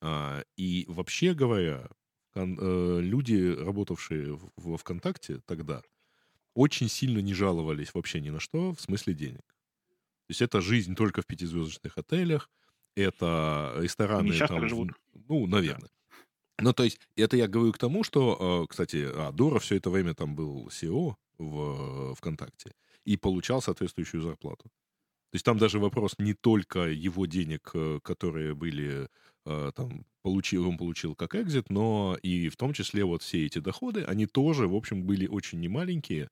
А, 0.00 0.42
и 0.56 0.84
вообще 0.88 1.34
говоря, 1.34 1.88
э, 2.34 3.00
люди, 3.00 3.54
работавшие 3.54 4.38
во 4.56 4.76
ВКонтакте 4.76 5.40
тогда, 5.46 5.82
очень 6.54 6.88
сильно 6.88 7.18
не 7.20 7.34
жаловались 7.34 7.94
вообще 7.94 8.20
ни 8.20 8.30
на 8.30 8.40
что 8.40 8.72
в 8.72 8.80
смысле 8.80 9.14
денег. 9.14 9.44
То 10.26 10.30
есть 10.30 10.42
это 10.42 10.60
жизнь 10.60 10.94
только 10.94 11.22
в 11.22 11.26
пятизвездочных 11.26 11.98
отелях, 11.98 12.50
это 12.96 13.74
рестораны... 13.78 14.36
там, 14.38 14.68
живут. 14.68 14.90
Ну, 15.28 15.46
наверное. 15.46 15.88
Да. 15.88 16.00
Ну, 16.62 16.72
то 16.72 16.84
есть, 16.84 16.98
это 17.16 17.36
я 17.36 17.48
говорю 17.48 17.72
к 17.72 17.78
тому, 17.78 18.04
что, 18.04 18.64
э, 18.64 18.66
кстати, 18.68 19.06
а, 19.12 19.32
Дора 19.32 19.58
все 19.58 19.76
это 19.76 19.90
время 19.90 20.14
там 20.14 20.34
был 20.34 20.68
SEO 20.68 21.14
в 21.38 22.14
ВКонтакте 22.16 22.72
и 23.04 23.16
получал 23.16 23.62
соответствующую 23.62 24.22
зарплату. 24.22 24.64
То 24.64 25.36
есть 25.36 25.44
там 25.44 25.58
даже 25.58 25.78
вопрос 25.78 26.14
не 26.18 26.34
только 26.34 26.80
его 26.88 27.24
денег, 27.26 27.70
э, 27.74 28.00
которые 28.02 28.54
были 28.54 29.08
э, 29.46 29.72
там, 29.74 30.04
получил, 30.22 30.68
он 30.68 30.76
получил 30.76 31.14
как 31.14 31.34
экзит, 31.34 31.70
но 31.70 32.18
и 32.22 32.50
в 32.50 32.56
том 32.56 32.74
числе 32.74 33.04
вот 33.04 33.22
все 33.22 33.46
эти 33.46 33.58
доходы, 33.58 34.04
они 34.04 34.26
тоже, 34.26 34.68
в 34.68 34.74
общем, 34.74 35.04
были 35.04 35.26
очень 35.26 35.60
немаленькие, 35.60 36.28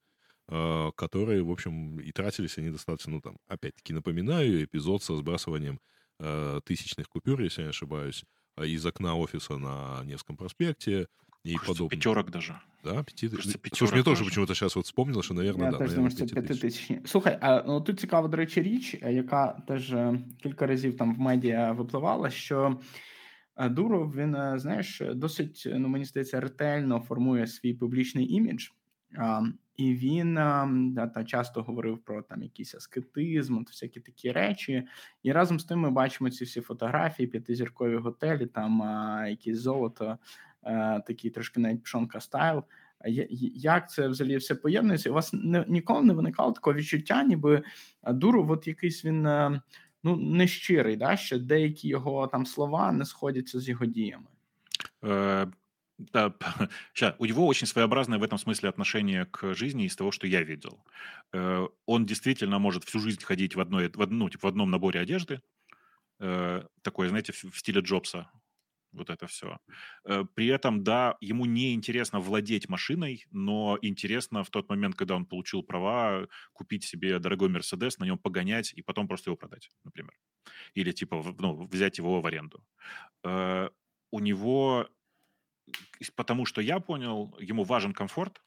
которые, 0.47 1.43
в 1.43 1.51
общем, 1.51 2.01
и 2.01 2.10
тратились 2.10 2.56
они 2.56 2.70
достаточно, 2.70 3.12
ну, 3.12 3.20
там, 3.20 3.36
опять-таки, 3.48 3.93
напоминаю, 3.93 4.64
эпизод 4.64 5.02
со 5.02 5.14
сбрасыванием 5.14 5.74
э, 5.74 5.98
тысячных 6.20 7.09
купюр, 7.09 7.40
если 7.40 7.62
я 7.62 7.66
не 7.66 7.70
ошибаюсь, 7.70 8.24
из 8.62 8.85
окна 8.86 9.16
офиса 9.16 9.57
на 9.57 10.03
Невском 10.05 10.36
проспекте 10.36 11.07
и 11.45 11.55
Кажется, 11.55 11.73
подобное. 11.73 11.97
пятерок 11.97 12.31
даже. 12.31 12.61
Да, 12.85 13.03
пяти... 13.05 13.28
Кажется, 13.28 13.59
Слушай, 13.73 13.95
мне 13.95 14.03
теж 14.03 14.24
почему-то 14.24 14.55
зараз 14.55 14.77
от 14.77 14.85
вспомнил, 14.85 15.23
що, 15.23 15.35
наверное, 15.35 15.66
Я 15.66 15.70
да, 15.73 15.78
теж 15.78 15.93
думаю, 15.93 16.11
що 16.11 16.27
це 16.27 16.35
п'ятитисячні. 16.35 17.01
Слухай, 17.05 17.39
а 17.40 17.62
ну, 17.66 17.81
тут 17.81 18.01
цікава, 18.01 18.28
до 18.28 18.36
речі, 18.36 18.62
річ, 18.62 18.95
яка 19.03 19.62
теж 19.69 19.95
кілька 20.43 20.66
разів 20.66 20.97
там 20.97 21.15
в 21.15 21.19
медіа 21.19 21.73
випливала, 21.73 22.31
що 22.31 22.81
Дуров, 23.70 24.15
він, 24.16 24.36
знаєш, 24.59 25.03
досить, 25.15 25.69
ну 25.74 25.89
мені 25.89 26.05
здається, 26.05 26.40
ретельно 26.40 27.01
формує 27.01 27.47
свій 27.47 27.74
публічний 27.74 28.32
імідж. 28.32 28.69
І 29.76 29.94
він 29.94 30.35
та, 31.14 31.24
часто 31.26 31.62
говорив 31.62 31.98
про 31.98 32.22
там 32.22 32.43
якийсь 32.43 32.74
аскетизм, 32.74 33.59
всякі 33.64 34.01
такі 34.01 34.32
речі. 34.32 34.86
І 35.22 35.32
разом 35.32 35.60
з 35.60 35.64
тим 35.64 35.78
ми 35.78 35.90
бачимо 35.90 36.30
ці 36.30 36.44
всі 36.44 36.60
фотографії, 36.60 37.26
п'ятизіркові 37.26 37.97
готелі, 37.97 38.47
там 38.47 38.82
якісь 39.28 39.59
золото, 39.59 40.18
е, 40.64 41.01
такий 41.06 41.30
трошки 41.30 41.60
навіть 41.60 41.82
пшонка 41.82 42.20
стайл. 42.20 42.64
Як 43.55 43.90
це 43.90 44.09
взагалі 44.09 44.36
все 44.36 44.55
поєднується? 44.55 45.10
У 45.10 45.14
вас 45.14 45.35
ніколи 45.68 46.02
не 46.02 46.12
виникало 46.12 46.52
такого 46.52 46.76
відчуття, 46.76 47.24
ніби 47.24 47.62
Дуров, 48.06 48.51
от 48.51 48.66
якийсь 48.66 49.05
він 49.05 49.26
е, 49.26 49.60
ну 50.05 50.16
нещирий, 50.16 50.97
да? 50.97 51.16
що 51.16 51.39
деякі 51.39 51.89
його 51.89 52.26
там 52.26 52.47
слова 52.47 52.93
не 52.93 53.05
сходяться 53.05 53.60
з 53.60 53.68
його 53.68 53.86
діями. 53.86 54.26
Е, 55.05 55.47
да, 55.99 56.33
ща, 56.95 57.16
у 57.19 57.25
него 57.27 57.47
очень 57.47 57.66
своеобразное 57.66 58.19
в 58.19 58.23
этом 58.23 58.39
смысле 58.39 58.69
отношение 58.69 59.27
к 59.27 59.55
жизни 59.55 59.85
из 59.85 59.97
того, 59.97 60.12
что 60.12 60.27
я 60.27 60.43
видел. 60.43 60.85
Э, 61.33 61.66
он 61.87 62.07
действительно 62.07 62.59
может 62.59 62.85
всю 62.85 63.01
жизнь 63.01 63.23
ходить 63.23 63.57
в, 63.57 63.61
одной, 63.61 63.89
в, 63.89 64.11
ну, 64.11 64.29
типа, 64.29 64.47
в 64.47 64.51
одном 64.51 64.70
наборе 64.70 65.01
одежды, 65.01 65.43
э, 66.20 66.65
такой, 66.83 67.09
знаете, 67.09 67.33
в, 67.33 67.45
в 67.45 67.59
стиле 67.59 67.81
Джобса, 67.81 68.31
вот 68.93 69.11
это 69.11 69.27
все. 69.27 69.59
Э, 70.05 70.25
при 70.35 70.47
этом, 70.47 70.85
да, 70.85 71.16
ему 71.20 71.47
не 71.47 71.75
интересно 71.75 72.20
владеть 72.20 72.69
машиной, 72.69 73.27
но 73.33 73.77
интересно 73.83 74.45
в 74.45 74.51
тот 74.51 74.69
момент, 74.69 74.95
когда 74.95 75.16
он 75.16 75.27
получил 75.27 75.65
права, 75.65 76.29
купить 76.53 76.85
себе 76.85 77.19
дорогой 77.19 77.49
Мерседес, 77.49 77.99
на 77.99 78.05
нем 78.05 78.19
погонять 78.19 78.73
и 78.73 78.83
потом 78.83 79.09
просто 79.09 79.31
его 79.31 79.37
продать, 79.37 79.69
например. 79.83 80.15
Или 80.75 80.93
типа 80.93 81.35
ну, 81.39 81.66
взять 81.66 81.99
его 81.99 82.20
в 82.20 82.27
аренду. 82.27 82.65
У 84.11 84.20
него 84.20 84.89
потому 86.15 86.45
что 86.45 86.61
я 86.61 86.80
понял, 86.80 87.36
ему 87.40 87.64
важен 87.64 87.94
комфорт, 87.94 88.41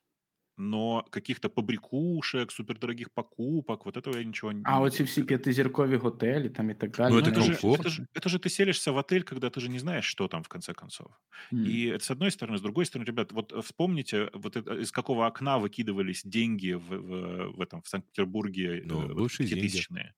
но 0.59 1.05
каких-то 1.11 1.49
побрякушек, 1.49 2.51
супердорогих 2.51 3.13
покупок, 3.13 3.85
вот 3.85 3.97
этого 3.97 4.17
я 4.17 4.25
ничего 4.25 4.53
не 4.53 4.63
А 4.65 4.81
оці 4.81 5.05
всі 5.05 5.23
п'ятизіркові 5.23 5.97
готелі 5.97 6.49
там 6.49 6.71
и 6.71 6.75
так 6.75 6.91
далее. 6.91 7.13
Ну, 7.13 7.19
это, 7.21 7.31
это, 7.31 7.41
же, 7.43 7.53
это, 7.53 7.89
же, 7.89 8.07
это 8.15 8.29
же 8.29 8.39
ты 8.39 8.49
селишься 8.49 8.93
в 8.93 8.99
отель, 8.99 9.23
когда 9.23 9.49
ты 9.51 9.61
же 9.61 9.69
не 9.69 9.79
знаешь, 9.79 10.05
что 10.05 10.29
там 10.29 10.43
в 10.43 10.49
конце 10.49 10.73
концов. 10.73 11.09
Mm. 11.53 11.65
И 11.67 11.87
это 11.89 12.05
с 12.05 12.11
одной 12.11 12.31
стороны, 12.31 12.57
с 12.57 12.63
другой 12.63 12.87
стороны, 12.87 13.07
ребят, 13.07 13.33
вот 13.33 13.53
вспомните, 13.65 14.31
вот 14.33 14.57
это, 14.57 14.81
из 14.81 14.93
какого 14.93 15.27
окна 15.27 15.59
выкидывались 15.59 16.23
деньги 16.25 16.73
в, 16.73 16.89
в, 16.89 17.57
в 17.57 17.61
этом 17.61 17.83
в 17.83 17.89
Санкт-Петербурге, 17.89 18.83
ну, 18.87 19.11
э, 19.11 19.15
бывшие 19.15 19.49
тысячные. 19.49 20.15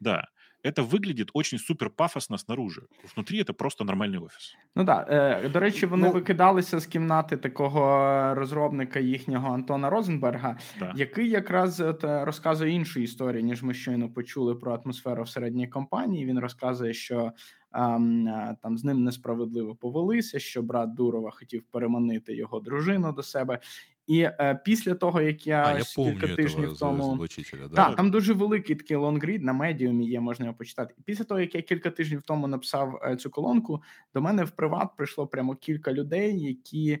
Да. 0.00 0.28
Это 0.67 0.83
выглядит 0.83 1.29
очень 1.33 1.59
супер 1.59 1.89
пафосно 1.89 2.37
снаружи. 2.37 2.81
Внутрі 3.15 3.43
це 3.43 3.53
просто 3.53 3.83
нормальний 3.83 4.19
офіс. 4.19 4.55
Ну 4.75 4.85
так. 4.85 5.07
Е, 5.09 5.49
До 5.49 5.59
речі, 5.59 5.85
вони 5.85 6.07
ну, 6.07 6.13
викидалися 6.13 6.79
з 6.79 6.85
кімнати 6.85 7.37
такого 7.37 7.89
розробника 8.35 8.99
їхнього 8.99 9.53
Антона 9.53 9.89
Розенберга, 9.89 10.57
да. 10.79 10.93
який 10.95 11.29
якраз 11.29 11.79
от, 11.79 12.03
е, 12.03 12.25
розказує 12.25 12.71
іншу 12.71 12.99
історію, 12.99 13.43
ніж 13.43 13.63
ми 13.63 13.73
щойно 13.73 14.09
почули 14.09 14.55
про 14.55 14.73
атмосферу 14.73 15.23
в 15.23 15.29
середній 15.29 15.67
компанії. 15.67 16.25
Він 16.25 16.39
розказує, 16.39 16.93
що 16.93 17.31
ем, 17.73 18.27
е, 18.27 18.55
там 18.61 18.77
з 18.77 18.83
ним 18.83 19.03
несправедливо 19.03 19.75
повелися, 19.75 20.39
що 20.39 20.61
брат 20.61 20.93
Дурова 20.93 21.31
хотів 21.31 21.63
переманити 21.71 22.35
його 22.35 22.59
дружину 22.59 23.11
до 23.11 23.23
себе. 23.23 23.59
І 24.07 24.21
е, 24.21 24.59
після 24.65 24.95
того, 24.95 25.21
як 25.21 25.47
я, 25.47 25.63
а, 25.65 25.77
я 25.77 25.83
кілька 25.83 26.35
тижнів 26.35 26.77
тому 26.77 27.27
да? 27.51 27.67
Так, 27.75 27.95
там 27.95 28.11
дуже 28.11 28.33
великий 28.33 28.75
такий 28.75 28.97
лонгрід 28.97 29.43
на 29.43 29.53
медіумі 29.53 30.07
є, 30.07 30.19
можна 30.19 30.45
його 30.45 30.57
почитати. 30.57 30.93
І 30.97 31.01
після 31.01 31.23
того, 31.23 31.39
як 31.39 31.55
я 31.55 31.61
кілька 31.61 31.91
тижнів 31.91 32.21
тому 32.21 32.47
написав 32.47 33.01
е, 33.03 33.15
цю 33.15 33.29
колонку, 33.29 33.83
до 34.13 34.21
мене 34.21 34.43
в 34.43 34.51
приват 34.51 34.89
прийшло 34.97 35.27
прямо 35.27 35.55
кілька 35.55 35.93
людей, 35.93 36.39
які 36.39 36.99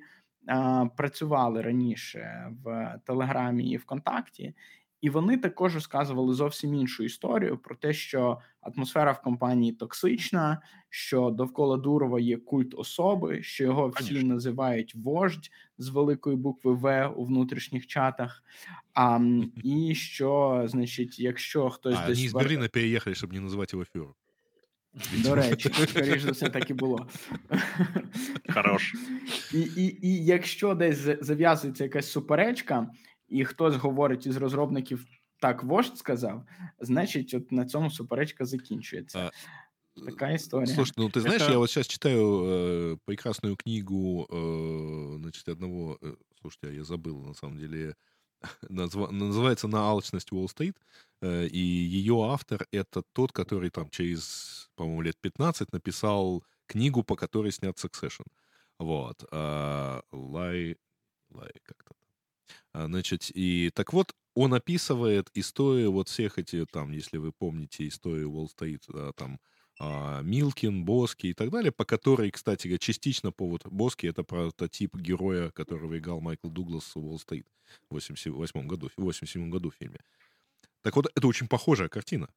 е, 0.49 0.89
працювали 0.97 1.61
раніше 1.61 2.51
в 2.63 2.95
Телеграмі 3.05 3.69
і 3.69 3.77
ВКонтакті, 3.77 4.53
і 5.01 5.09
вони 5.09 5.37
також 5.37 5.73
розказували 5.75 6.33
зовсім 6.33 6.73
іншу 6.73 7.03
історію 7.03 7.57
про 7.57 7.75
те, 7.75 7.93
що 7.93 8.39
атмосфера 8.61 9.11
в 9.11 9.21
компанії 9.21 9.73
токсична, 9.73 10.61
що 10.89 11.29
довкола 11.29 11.77
Дурова 11.77 12.19
є 12.19 12.37
культ 12.37 12.73
особи, 12.73 13.43
що 13.43 13.63
його 13.63 13.87
всі 13.87 14.07
Конечно. 14.07 14.33
називають 14.33 14.95
вождь 14.95 15.51
з 15.77 15.89
великої 15.89 16.35
букви 16.35 16.73
В 16.73 17.07
у 17.07 17.25
внутрішніх 17.25 17.87
чатах. 17.87 18.43
А, 18.93 19.19
І 19.63 19.95
що, 19.95 20.63
значить, 20.67 21.19
якщо 21.19 21.69
хтось 21.69 21.97
а, 21.97 22.07
десь... 22.07 22.17
Вони 22.17 22.29
з 22.29 22.33
Берліна 22.33 22.67
переїхали, 22.67 23.15
щоб 23.15 23.33
не 23.33 23.39
називати 23.39 23.77
його 23.77 23.85
фюрер. 23.85 24.13
До 25.17 25.35
речі, 25.35 25.69
скоріш 25.87 26.21
за 26.21 26.31
все, 26.31 26.49
так 26.49 26.69
і 26.69 26.73
було. 26.73 27.07
Хорош. 28.53 28.95
І 29.53 29.59
і, 29.59 30.07
і 30.07 30.25
якщо 30.25 30.75
десь 30.75 30.97
зав'язується 31.21 31.83
якась 31.83 32.11
суперечка, 32.11 32.87
і 33.28 33.44
хтось 33.44 33.76
говорить 33.76 34.26
із 34.26 34.36
розробників, 34.36 35.06
так 35.40 35.64
вождь 35.64 35.98
сказав, 35.98 36.44
значить, 36.80 37.34
от 37.34 37.52
на 37.52 37.64
цьому 37.64 37.90
суперечка 37.90 38.44
закінчується. 38.44 39.30
Такая 40.06 40.36
история. 40.36 40.66
Слушай, 40.66 40.94
ну 40.96 41.10
ты 41.10 41.20
знаешь, 41.20 41.42
Это... 41.42 41.52
я 41.52 41.58
вот 41.58 41.70
сейчас 41.70 41.86
читаю 41.86 42.42
э, 42.44 42.96
прекрасную 43.04 43.56
книгу, 43.56 44.26
э, 44.30 45.16
значит, 45.18 45.48
одного, 45.48 45.98
э, 46.00 46.14
слушайте, 46.40 46.74
я 46.74 46.84
забыл, 46.84 47.20
на 47.20 47.34
самом 47.34 47.58
деле, 47.58 47.94
назва... 48.70 49.10
называется 49.10 49.68
«На 49.68 49.80
алчность 49.80 50.32
Уолл-стрит», 50.32 50.76
э, 51.20 51.46
и 51.46 51.58
ее 51.58 52.24
автор — 52.24 52.72
это 52.72 53.02
тот, 53.12 53.32
который 53.32 53.70
там 53.70 53.90
через, 53.90 54.70
по-моему, 54.76 55.02
лет 55.02 55.16
15 55.20 55.72
написал 55.72 56.42
книгу, 56.66 57.02
по 57.02 57.14
которой 57.14 57.52
снят 57.52 57.76
«Succession». 57.76 58.26
Вот. 58.78 59.24
Э, 59.30 60.00
Лай... 60.10 60.76
Лай 61.30 61.50
как-то 61.62 61.92
а, 61.92 62.05
значит, 62.85 63.31
и 63.33 63.71
так 63.73 63.93
вот, 63.93 64.13
он 64.35 64.53
описывает 64.53 65.29
историю 65.33 65.91
вот 65.91 66.09
всех 66.09 66.37
этих, 66.37 66.67
там, 66.71 66.91
если 66.91 67.17
вы 67.17 67.31
помните 67.31 67.87
историю 67.87 68.29
Уолл-стрит, 68.29 68.83
да, 68.87 69.11
там, 69.13 69.39
а, 69.79 70.21
Милкин, 70.21 70.85
Боски 70.85 71.27
и 71.27 71.33
так 71.33 71.49
далее, 71.49 71.71
по 71.71 71.85
которой, 71.85 72.31
кстати, 72.31 72.77
частично 72.77 73.31
повод 73.31 73.65
Боски— 73.65 74.05
это 74.07 74.23
прототип 74.23 74.95
героя, 74.95 75.51
которого 75.51 75.97
играл 75.97 76.19
Майкл 76.19 76.49
Дуглас 76.49 76.95
в 76.95 76.99
Уолл-стрит 76.99 77.47
в 77.89 77.93
88 77.93 78.67
году, 78.67 78.89
в 78.95 79.01
87 79.01 79.49
году 79.49 79.69
в 79.69 79.75
фильме. 79.75 79.99
Так 80.81 80.95
вот, 80.95 81.07
это 81.15 81.27
очень 81.27 81.47
похожая 81.47 81.89
картина. 81.89 82.29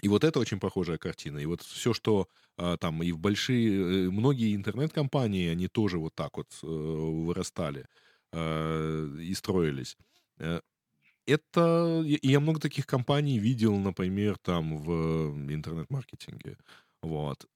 И 0.00 0.08
вот 0.08 0.24
это 0.24 0.40
очень 0.40 0.58
похожая 0.58 0.98
картина. 0.98 1.38
И 1.38 1.46
вот 1.46 1.62
все, 1.62 1.92
что 1.92 2.28
а, 2.56 2.76
там 2.76 3.02
и 3.02 3.12
в 3.12 3.18
большие... 3.18 4.06
Э, 4.06 4.10
многие 4.10 4.54
интернет-компании, 4.54 5.48
они 5.48 5.68
тоже 5.68 5.98
вот 5.98 6.14
так 6.14 6.36
вот 6.36 6.48
э, 6.62 6.66
вырастали. 6.66 7.86
Э, 8.32 9.08
и 9.20 9.34
строились. 9.34 9.96
Э, 10.38 10.60
это... 11.26 12.02
Я 12.04 12.40
много 12.40 12.60
таких 12.60 12.86
компаний 12.86 13.38
видел, 13.38 13.76
например, 13.78 14.38
там 14.38 14.78
в 14.78 15.34
интернет-маркетинге. 15.52 16.58
Вот. 17.02 17.46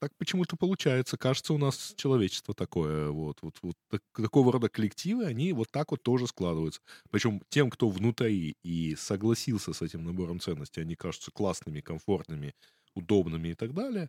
Так 0.00 0.12
почему-то 0.16 0.56
получается. 0.56 1.18
Кажется, 1.18 1.52
у 1.52 1.58
нас 1.58 1.92
человечество 1.96 2.54
такое. 2.54 3.10
Вот, 3.10 3.38
вот, 3.42 3.56
вот 3.60 3.76
так, 3.90 4.02
такого 4.14 4.52
рода 4.52 4.70
коллективы, 4.70 5.26
они 5.26 5.52
вот 5.52 5.70
так 5.70 5.90
вот 5.90 6.02
тоже 6.02 6.26
складываются. 6.26 6.80
Причем 7.10 7.42
тем, 7.50 7.68
кто 7.68 7.90
внутри 7.90 8.56
и 8.62 8.96
согласился 8.96 9.74
с 9.74 9.82
этим 9.82 10.04
набором 10.04 10.40
ценностей, 10.40 10.80
они 10.80 10.94
кажутся 10.94 11.30
классными, 11.30 11.82
комфортными, 11.82 12.54
удобными 12.94 13.48
и 13.48 13.54
так 13.54 13.74
далее. 13.74 14.08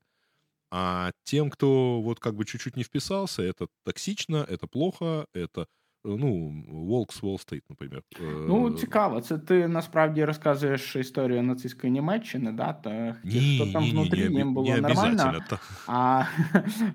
А 0.71 1.13
тем, 1.25 1.51
кто 1.51 2.01
вот 2.01 2.21
как 2.21 2.35
бы 2.35 2.45
чуть-чуть 2.45 2.77
не 2.77 2.83
вписался, 2.83 3.43
это 3.43 3.69
токсично, 3.85 4.45
это 4.49 4.67
плохо, 4.67 5.27
это 5.33 5.67
ну, 6.07 6.65
Волк 6.69 7.13
Wall 7.23 7.39
Street, 7.39 7.63
наприклад. 7.69 8.03
Ну, 8.21 8.71
цікаво. 8.71 9.21
Це 9.21 9.39
ти 9.39 9.69
насправді 9.69 10.25
розказуєш 10.25 10.97
історію 10.97 11.43
нацистської 11.43 11.93
Німеччини, 11.93 12.53
да? 12.53 12.73
Та 12.73 13.17
не, 13.25 13.57
хто 13.57 13.73
там 13.73 13.85
не, 13.85 13.91
внутрі, 13.91 14.29
не, 14.29 14.39
їм 14.39 14.57
было 14.57 14.81
нормально. 14.81 15.45
А... 15.87 16.25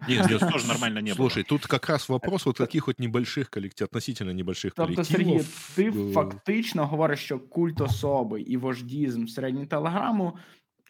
Нет, 0.08 0.26
здесь 0.26 0.52
тоже 0.52 0.68
нормально 0.68 1.02
не 1.02 1.12
было. 1.12 1.16
Слушай, 1.16 1.44
тут 1.44 1.66
как 1.66 1.90
раз 1.90 2.10
вопрос 2.10 2.46
вот 2.46 2.58
таких 2.58 2.88
вот 2.88 3.00
небольших 3.00 3.50
коллективов, 3.50 3.90
относительно 3.90 4.34
небольших 4.34 4.74
тобто, 4.76 4.94
коллективов. 4.94 5.46
Сергій, 5.76 5.92
ти 5.92 6.14
фактично 6.14 6.88
говориш, 6.88 7.20
що 7.20 7.40
культ 7.40 7.82
особи 7.82 8.42
і 8.42 8.58
вождізм 8.58 9.26
в 9.26 9.30
середній 9.30 9.66
телеграму, 9.66 10.38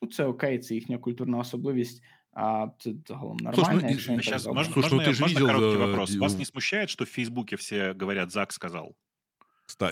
ну, 0.01 0.09
це 0.09 0.25
окей, 0.25 0.59
це 0.59 0.75
їхня 0.75 0.97
культурна 0.97 1.37
особливість, 1.37 2.03
а 2.35 2.67
це 2.79 2.91
загалом 3.07 3.37
нормально. 3.37 3.79
Слушай, 3.81 4.15
ну, 4.15 4.21
сейчас, 4.21 4.45
можно, 4.45 4.73
Слушай, 4.73 4.93
можно, 4.93 4.97
ну, 4.97 5.03
ты 5.03 5.21
можно 5.21 5.25
видел, 5.27 5.47
короткий 5.47 5.77
э, 5.77 5.87
вопрос? 5.87 6.15
Вас 6.15 6.37
не 6.37 6.45
смущает, 6.45 6.89
что 6.89 7.05
в 7.05 7.09
Фейсбуке 7.09 7.55
все 7.55 7.93
говорят 7.93 8.31
«Зак 8.31 8.53
сказал»? 8.53 8.95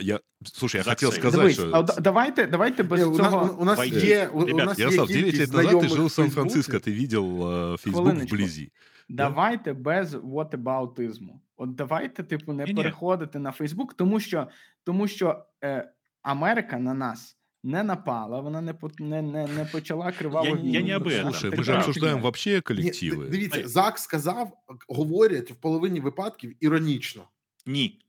Я, 0.01 0.19
слушай, 0.43 0.77
я 0.77 0.83
хотел 0.83 1.11
сказать, 1.11 1.39
Дивись, 1.39 1.55
что... 1.55 2.01
давайте, 2.01 2.47
давайте 2.47 2.83
без 2.83 3.07
у 3.07 3.15
цього... 3.15 3.55
У, 3.57 3.61
у 3.61 3.65
нас 3.65 3.87
є, 3.87 4.27
у, 4.27 4.45
Ребят, 4.45 4.63
у 4.63 4.65
нас 4.65 4.79
Ярослав, 4.79 5.07
9 5.07 5.39
лет 5.39 5.53
назад 5.53 5.73
ты 5.73 5.89
жил 5.89 6.05
в 6.05 6.11
Сан-Франциско, 6.11 6.77
ты 6.77 6.91
видел 6.91 7.43
uh, 7.43 7.85
Facebook 7.85 8.25
вблизі. 8.25 8.71
Давайте 9.09 9.73
да? 9.73 9.79
без 9.79 10.13
whataboutism. 10.13 11.29
От 11.57 11.75
давайте, 11.75 12.23
типу, 12.23 12.53
не 12.53 12.65
Ні, 12.65 12.73
переходити 12.73 13.39
на 13.39 13.51
Фейсбук, 13.51 13.93
тому 13.93 14.19
що, 14.19 14.47
тому 14.83 15.07
що 15.07 15.45
е, 15.63 15.91
Америка 16.21 16.77
на 16.77 16.93
нас 16.93 17.37
не 17.64 17.82
напала, 17.82 18.40
вона 18.40 18.60
не 18.60 18.74
не, 18.98 19.22
не, 19.22 19.46
не 19.46 19.64
почала 19.64 20.12
криваво 20.12 20.46
Я, 20.46 20.80
я 20.80 20.82
не 20.82 20.96
об 20.96 21.06
этом. 21.06 21.22
Слушай, 21.22 21.50
ми 21.50 21.64
ж 21.64 21.76
обсуждаємо 21.76 22.22
вообще 22.22 22.60
колективи. 22.60 23.28
Дивіться, 23.28 23.68
Зак 23.68 23.98
сказав, 23.98 24.52
говорять 24.88 25.50
в 25.50 25.54
половині 25.54 26.00
випадків 26.00 26.56
іронічно. 26.60 27.28
Ні. 27.66 28.00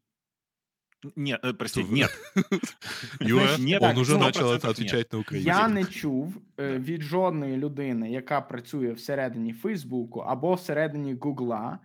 Нет, 1.15 1.39
э, 1.43 1.53
прости, 1.53 1.83
нет. 1.83 2.09
Юра, 3.19 3.57
нет, 3.59 3.81
он 3.81 3.97
уже 3.97 4.17
почав 4.17 4.53
відповідати 4.53 5.09
на 5.11 5.19
українську. 5.19 5.57
Я 5.57 5.67
не 5.67 5.85
чув 5.85 6.37
е, 6.59 6.79
від 6.79 7.01
жодної 7.01 7.57
людини, 7.57 8.11
яка 8.11 8.41
працює 8.41 8.91
всередині 8.91 9.53
Фейсбуку 9.53 10.19
або 10.19 10.53
всередині 10.53 11.13
Гугла, 11.21 11.79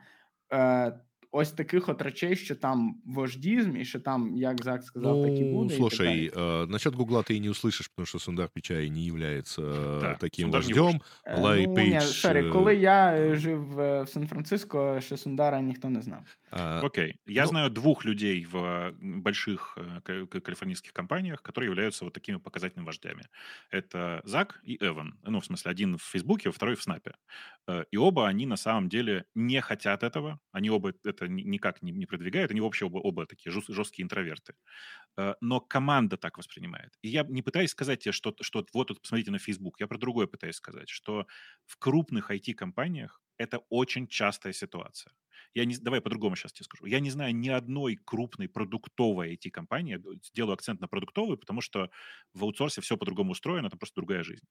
е, 0.53 0.93
ось 1.36 1.52
таких 1.52 1.90
от 1.90 2.02
речей, 2.02 2.36
що 2.36 2.56
там 2.56 3.02
вождізм, 3.06 3.78
і 3.78 3.86
що 3.86 4.00
там, 4.00 4.36
як 4.36 4.64
Зак 4.64 4.84
сказав, 4.84 5.18
ну, 5.18 5.28
так 5.28 5.40
і 5.40 5.44
буде. 5.44 5.76
Слушай, 5.76 6.26
и 6.26 6.30
э, 6.30 6.66
насчет 6.68 6.96
Гугла 6.96 7.22
ты 7.22 7.36
и 7.36 7.40
не 7.40 7.50
услышишь, 7.50 7.88
потому 7.88 8.06
что 8.06 8.20
Сундар 8.20 8.50
Пичай 8.54 8.90
не 8.90 9.02
является 9.02 9.62
да, 10.02 10.16
таким 10.20 10.44
Сундар 10.46 10.62
вождем. 10.62 11.02
Лай 11.38 11.68
ну, 11.68 11.74
Пейдж... 11.74 11.94
Ні, 11.94 12.02
сорі, 12.02 12.50
коли 12.50 12.76
я 12.76 13.36
жив 13.36 13.64
в 13.64 14.06
Сан-Франциско, 14.08 15.02
ще 15.02 15.18
Сундара 15.18 15.62
ніхто 15.62 15.90
не 15.90 16.02
знав. 16.02 16.24
А, 16.52 16.82
Окей. 16.84 17.16
Я 17.28 17.42
ну, 17.42 17.48
знаю 17.50 17.70
двух 17.70 18.06
людей 18.06 18.48
в 18.52 18.94
больших 19.02 19.78
калифорнийских 20.44 20.94
компаниях, 20.94 21.42
которые 21.42 21.66
являются 21.66 22.06
вот 22.06 22.14
такими 22.14 22.38
показательными 22.38 22.86
вождями. 22.86 23.24
Это 23.72 24.22
Зак 24.24 24.62
и 24.64 24.78
Эван. 24.82 25.14
Ну, 25.24 25.40
в 25.40 25.46
смысле, 25.46 25.72
один 25.72 25.98
в 25.98 26.02
Фейсбуке, 26.02 26.52
второй 26.52 26.76
в 26.76 26.82
Снапе. 26.82 27.14
Э, 27.68 27.84
и 27.92 27.98
оба 27.98 28.28
они 28.28 28.46
на 28.46 28.58
самом 28.58 28.90
деле 28.90 29.26
не 29.36 29.62
хотят 29.62 30.04
этого. 30.04 30.40
Они 30.52 30.70
оба 30.70 30.94
это 31.04 31.19
никак 31.29 31.83
не, 31.83 31.93
не 31.93 32.07
продвигают. 32.07 32.51
Они 32.51 32.61
вообще 32.61 32.87
оба, 32.87 32.99
оба 32.99 33.27
такие 33.27 33.53
жесткие 33.53 34.05
интроверты. 34.05 34.55
Э, 35.17 35.35
но 35.41 35.61
команда 35.61 36.17
так 36.17 36.39
воспринимает. 36.39 36.93
И 37.03 37.09
я 37.09 37.25
не 37.25 37.43
пытаюсь 37.43 37.71
сказать 37.71 38.01
тебе, 38.01 38.13
что, 38.13 38.35
что 38.41 38.65
вот 38.75 38.89
тут 38.89 39.03
посмотрите 39.03 39.31
на 39.31 39.39
Facebook. 39.39 39.81
Я 39.81 39.87
про 39.87 39.99
другое 39.99 40.27
пытаюсь 40.27 40.57
сказать, 40.57 40.89
что 40.89 41.27
в 41.67 41.77
крупных 41.79 42.31
IT-компаниях 42.31 43.21
это 43.39 43.59
очень 43.71 44.07
частая 44.07 44.53
ситуация. 44.53 45.13
Я 45.55 45.65
не, 45.65 45.77
давай 45.77 46.01
по-другому 46.01 46.37
сейчас 46.37 46.53
тебе 46.53 46.65
скажу. 46.65 46.87
Я 46.87 47.01
не 47.01 47.11
знаю 47.11 47.35
ни 47.35 47.49
одной 47.49 47.97
крупной 47.97 48.49
продуктовой 48.49 49.35
IT-компании, 49.35 49.99
делаю 50.35 50.55
акцент 50.55 50.81
на 50.81 50.89
продуктовую, 50.89 51.39
потому 51.39 51.61
что 51.61 51.91
в 52.35 52.45
аутсорсе 52.45 52.81
все 52.81 52.97
по-другому 52.97 53.33
устроено, 53.33 53.67
это 53.67 53.77
просто 53.77 54.01
другая 54.01 54.23
жизнь. 54.23 54.47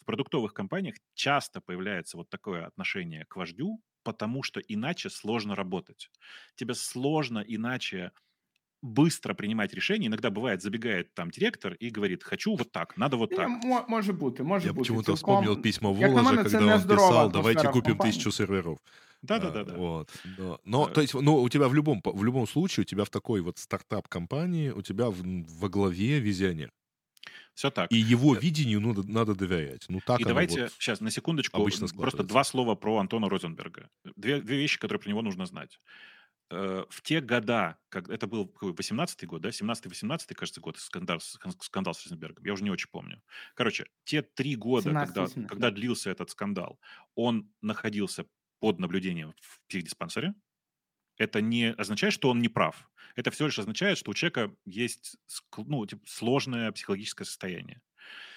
В 0.00 0.04
продуктовых 0.04 0.54
компаниях 0.54 0.96
часто 1.14 1.60
появляется 1.60 2.16
вот 2.16 2.30
такое 2.30 2.66
отношение 2.66 3.26
к 3.26 3.36
вождю, 3.36 3.80
потому 4.02 4.42
что 4.42 4.60
иначе 4.60 5.10
сложно 5.10 5.54
работать. 5.54 6.10
Тебе 6.56 6.74
сложно 6.74 7.44
иначе 7.46 8.12
быстро 8.82 9.34
принимать 9.34 9.74
решения. 9.74 10.06
Иногда 10.06 10.30
бывает, 10.30 10.62
забегает 10.62 11.14
там 11.14 11.30
директор 11.30 11.74
и 11.74 11.90
говорит, 11.90 12.22
хочу 12.22 12.56
вот 12.56 12.70
так, 12.72 12.96
надо 12.96 13.16
вот 13.16 13.30
так. 13.30 13.48
Не, 13.48 13.84
може 13.88 14.12
бути, 14.12 14.42
може 14.42 14.66
Я 14.66 14.72
бути. 14.72 14.78
почему-то 14.78 15.16
вспомнил 15.16 15.60
письма 15.60 15.90
Воложа, 15.90 16.36
когда 16.44 16.76
он 16.76 16.82
писал, 16.82 17.30
давайте 17.30 17.68
купим 17.68 17.98
тысячу 17.98 18.30
серверов. 18.30 18.78
Да-да-да. 19.22 19.74
А, 19.74 19.76
вот. 19.76 20.10
Но, 20.38 20.60
но 20.64 20.84
а, 20.84 20.90
то 20.90 21.00
есть, 21.00 21.14
ну, 21.14 21.42
у 21.42 21.48
тебя 21.48 21.68
в 21.68 21.74
любом, 21.74 22.00
в 22.04 22.24
любом 22.24 22.46
случае, 22.46 22.82
у 22.82 22.84
тебя 22.84 23.04
в 23.04 23.10
такой 23.10 23.40
вот 23.40 23.58
стартап-компании, 23.58 24.70
у 24.70 24.82
тебя 24.82 25.10
в, 25.10 25.16
во 25.60 25.68
главе 25.68 26.20
визионер. 26.20 26.70
Все 27.58 27.72
так. 27.72 27.90
И 27.90 27.96
его 27.96 28.36
э, 28.36 28.38
видению 28.40 28.80
надо, 28.80 29.02
надо 29.02 29.34
доверять. 29.34 29.84
Ну, 29.88 29.98
так 30.06 30.20
и 30.20 30.24
давайте 30.24 30.62
вот 30.62 30.72
сейчас 30.74 31.00
на 31.00 31.10
секундочку 31.10 31.68
просто 31.96 32.22
два 32.22 32.44
слова 32.44 32.76
про 32.76 32.98
Антона 32.98 33.28
Розенберга. 33.28 33.90
Две, 34.14 34.40
две 34.40 34.58
вещи, 34.58 34.78
которые 34.78 35.00
про 35.00 35.08
него 35.08 35.22
нужно 35.22 35.44
знать. 35.44 35.80
Э, 36.50 36.84
в 36.88 37.02
те 37.02 37.20
года, 37.20 37.76
как 37.88 38.10
это 38.10 38.28
был 38.28 38.54
18-й 38.62 39.26
год, 39.26 39.42
да, 39.42 39.48
17-18, 39.48 40.34
кажется, 40.34 40.60
год, 40.60 40.78
скандал, 40.78 41.18
скандал 41.60 41.94
с 41.94 42.04
Розенбергом, 42.04 42.44
я 42.44 42.52
уже 42.52 42.62
не 42.62 42.70
очень 42.70 42.90
помню. 42.92 43.20
Короче, 43.56 43.86
те 44.04 44.22
три 44.22 44.54
года, 44.54 44.92
когда, 44.92 45.26
когда 45.48 45.72
длился 45.72 46.10
этот 46.10 46.30
скандал, 46.30 46.78
он 47.16 47.50
находился 47.60 48.24
под 48.60 48.78
наблюдением 48.78 49.34
в 49.40 49.60
психдиспансере, 49.66 50.34
это 51.18 51.40
не 51.40 51.72
означает, 51.72 52.14
что 52.14 52.30
он 52.30 52.40
не 52.40 52.48
прав. 52.48 52.88
Это 53.16 53.30
все 53.30 53.46
лишь 53.46 53.58
означает, 53.58 53.98
что 53.98 54.10
у 54.10 54.14
человека 54.14 54.54
есть 54.64 55.16
ну, 55.56 55.84
типа, 55.86 56.02
сложное 56.06 56.72
психологическое 56.72 57.24
состояние. 57.24 57.80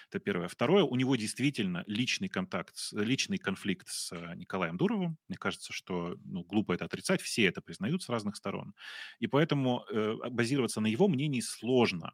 Это 0.10 0.20
первое. 0.20 0.50
Второе, 0.50 0.84
у 0.84 0.96
него 0.98 1.16
действительно 1.16 1.86
личный 1.88 2.28
контакт, 2.28 2.76
личный 2.92 3.38
конфликт 3.38 3.88
с 3.88 4.12
э, 4.12 4.36
Николаем 4.36 4.76
Дуровым. 4.76 5.18
Мне 5.30 5.38
кажется, 5.38 5.72
что 5.72 6.18
ну, 6.26 6.44
глупо 6.44 6.74
это 6.74 6.84
отрицать, 6.84 7.22
все 7.22 7.46
это 7.46 7.62
признают 7.62 8.04
с 8.04 8.10
разных 8.10 8.36
сторон. 8.36 8.74
И 9.20 9.28
поэтому 9.28 9.86
э, 9.90 10.16
базироваться 10.30 10.82
на 10.82 10.88
его 10.88 11.08
мнении 11.08 11.40
сложно. 11.40 12.14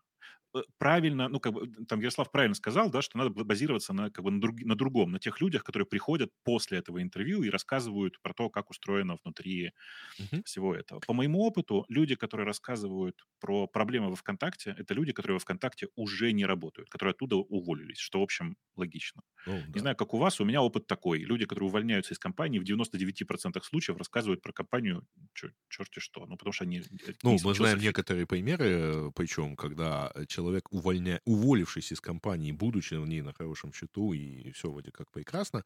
Э, 0.58 0.62
правильно, 0.78 1.28
ну, 1.30 1.40
как 1.40 1.54
бы, 1.54 1.68
там 1.86 2.00
Ярослав 2.00 2.32
правильно 2.32 2.56
сказал, 2.56 2.90
да, 2.90 3.02
что 3.02 3.18
надо 3.18 3.30
базироваться 3.30 3.94
на, 3.94 4.10
как 4.10 4.24
бы, 4.24 4.32
на, 4.32 4.42
друг, 4.42 4.60
на 4.62 4.76
другом, 4.76 5.12
на 5.12 5.20
тех 5.20 5.42
людях, 5.42 5.64
которые 5.64 5.86
приходят 5.86 6.32
после 6.44 6.80
этого 6.80 7.02
интервью 7.02 7.44
и 7.44 7.50
рассказывают 7.50 8.22
про 8.22 8.34
то, 8.34 8.50
как 8.50 8.70
устроено 8.70 9.18
внутри 9.24 9.72
uh-huh. 10.20 10.44
всего 10.46 10.76
этого. 10.76 11.00
По 11.06 11.14
моему 11.14 11.40
опыту, 11.40 11.86
люди, 11.90 12.16
которые 12.16 12.46
рассказывают 12.46 13.26
про 13.40 13.68
проблемы 13.68 14.10
во 14.10 14.16
ВКонтакте, 14.16 14.76
это 14.78 14.94
люди, 14.94 15.14
которые 15.14 15.36
во 15.36 15.40
ВКонтакте 15.40 15.88
уже 15.96 16.32
не 16.32 16.46
работают, 16.46 16.90
которые 16.90 17.12
оттуда 17.12 17.36
уволились, 17.36 18.00
что, 18.00 18.20
в 18.20 18.24
общем, 18.24 18.56
логично. 18.76 19.22
Oh, 19.48 19.62
да. 19.68 19.74
Не 19.74 19.80
знаю, 19.80 19.96
как 19.96 20.14
у 20.14 20.18
вас, 20.18 20.40
у 20.40 20.46
меня 20.46 20.62
опыт 20.62 20.88
такой. 20.88 21.20
Люди, 21.20 21.46
которые 21.46 21.70
увольняются 21.70 22.14
из 22.14 22.20
компании, 22.20 22.60
в 22.60 22.64
99% 22.64 23.62
случаев 23.64 23.98
рассказывают 23.98 24.42
про 24.42 24.52
компанию 24.52 25.06
чер- 25.34 25.54
черти 25.70 26.00
что. 26.00 26.26
Ну, 26.26 26.38
потому 26.38 26.54
что 26.54 26.66
они... 26.66 26.80
Э, 26.80 27.14
ну, 27.24 27.38
мы 27.44 27.54
знаем 27.54 27.80
некоторые 27.80 28.26
примеры, 28.26 29.12
причем, 29.16 29.56
когда 29.56 30.12
человек, 30.28 30.47
увольня... 30.72 31.22
уволившись 31.26 31.92
из 31.92 32.02
компании, 32.02 32.52
будучи 32.52 32.96
в 32.96 33.08
ней 33.08 33.22
на 33.22 33.34
хорошем 33.34 33.74
счету, 33.74 34.14
и 34.14 34.52
все 34.52 34.70
вроде 34.72 34.92
как 34.92 35.12
прекрасно, 35.12 35.64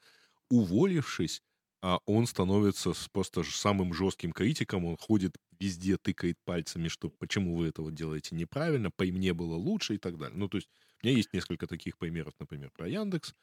уволившись, 0.49 1.41
а 1.81 1.99
он 2.05 2.27
становится 2.27 2.93
просто 3.11 3.43
самым 3.43 3.93
жестким 3.93 4.31
критиком, 4.33 4.85
он 4.85 4.97
ходит 4.97 5.37
везде, 5.59 5.97
тыкает 5.97 6.37
пальцами, 6.45 6.87
что 6.87 7.09
почему 7.09 7.55
вы 7.55 7.67
этого 7.67 7.91
делаете 7.91 8.35
неправильно, 8.35 8.91
по 8.91 9.03
мне 9.05 9.33
было 9.33 9.55
лучше 9.55 9.95
и 9.95 9.97
так 9.97 10.17
далее. 10.17 10.37
Ну, 10.37 10.47
то 10.47 10.57
есть 10.57 10.69
у 11.01 11.07
меня 11.07 11.17
есть 11.17 11.33
несколько 11.33 11.67
таких 11.67 11.97
примеров, 11.97 12.33
например, 12.39 12.69
про 12.71 12.87
Яндекс, 12.87 13.33